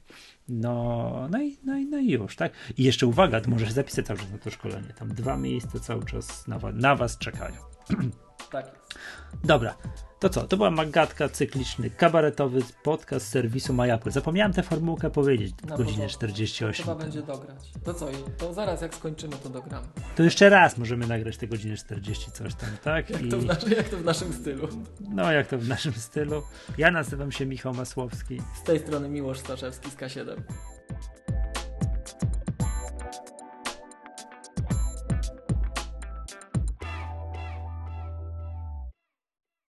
No, 0.48 1.28
no 1.30 1.42
i, 1.42 1.56
no 1.64 1.78
i, 1.78 1.86
no 1.86 1.98
i 1.98 2.10
już, 2.10 2.36
tak? 2.36 2.52
I 2.76 2.84
jeszcze 2.84 3.06
uwaga, 3.06 3.40
to 3.40 3.50
możesz 3.50 3.70
zapisać 3.70 4.06
cały 4.06 4.18
czas 4.18 4.30
na 4.32 4.38
to 4.38 4.50
szkolenie. 4.50 4.88
Tam 4.98 5.08
dwa 5.08 5.36
miejsca 5.36 5.80
cały 5.80 6.04
czas 6.04 6.48
na, 6.48 6.58
na 6.72 6.96
was 6.96 7.18
czekają. 7.18 7.56
Tak 8.50 8.66
jest. 8.66 8.98
Dobra, 9.44 9.74
to 10.18 10.28
co? 10.28 10.46
To 10.46 10.56
była 10.56 10.70
Magatka, 10.70 11.28
cykliczny, 11.28 11.90
kabaretowy 11.90 12.60
podcast 12.82 13.28
serwisu 13.28 13.72
MyApple. 13.72 14.10
Zapomniałem 14.10 14.52
tę 14.52 14.62
formułkę 14.62 15.10
powiedzieć 15.10 15.54
w 15.62 15.76
godzinie 15.76 16.08
48. 16.08 16.86
Chyba 16.86 16.96
będzie 16.96 17.22
dograć. 17.22 17.72
To 17.84 17.94
co? 17.94 18.08
To 18.38 18.54
zaraz 18.54 18.82
jak 18.82 18.94
skończymy, 18.94 19.36
to 19.42 19.48
dogramy. 19.48 19.86
To 20.16 20.22
jeszcze 20.22 20.48
raz 20.48 20.78
możemy 20.78 21.06
nagrać 21.06 21.36
te 21.36 21.46
godziny 21.46 21.76
40 21.76 22.30
coś 22.30 22.54
tam, 22.54 22.70
tak? 22.84 23.10
Jak, 23.10 23.22
I... 23.22 23.28
to, 23.28 23.36
naszy, 23.36 23.70
jak 23.70 23.88
to 23.88 23.96
w 23.96 24.04
naszym 24.04 24.32
stylu. 24.32 24.68
No, 25.00 25.32
jak 25.32 25.46
to 25.46 25.58
w 25.58 25.68
naszym 25.68 25.92
stylu. 25.92 26.42
Ja 26.78 26.90
nazywam 26.90 27.32
się 27.32 27.46
Michał 27.46 27.74
Masłowski. 27.74 28.42
Z 28.62 28.62
tej 28.62 28.78
strony 28.78 29.08
Miłosz 29.08 29.38
Staszewski 29.38 29.90
z 29.90 29.96
K7. 29.96 30.36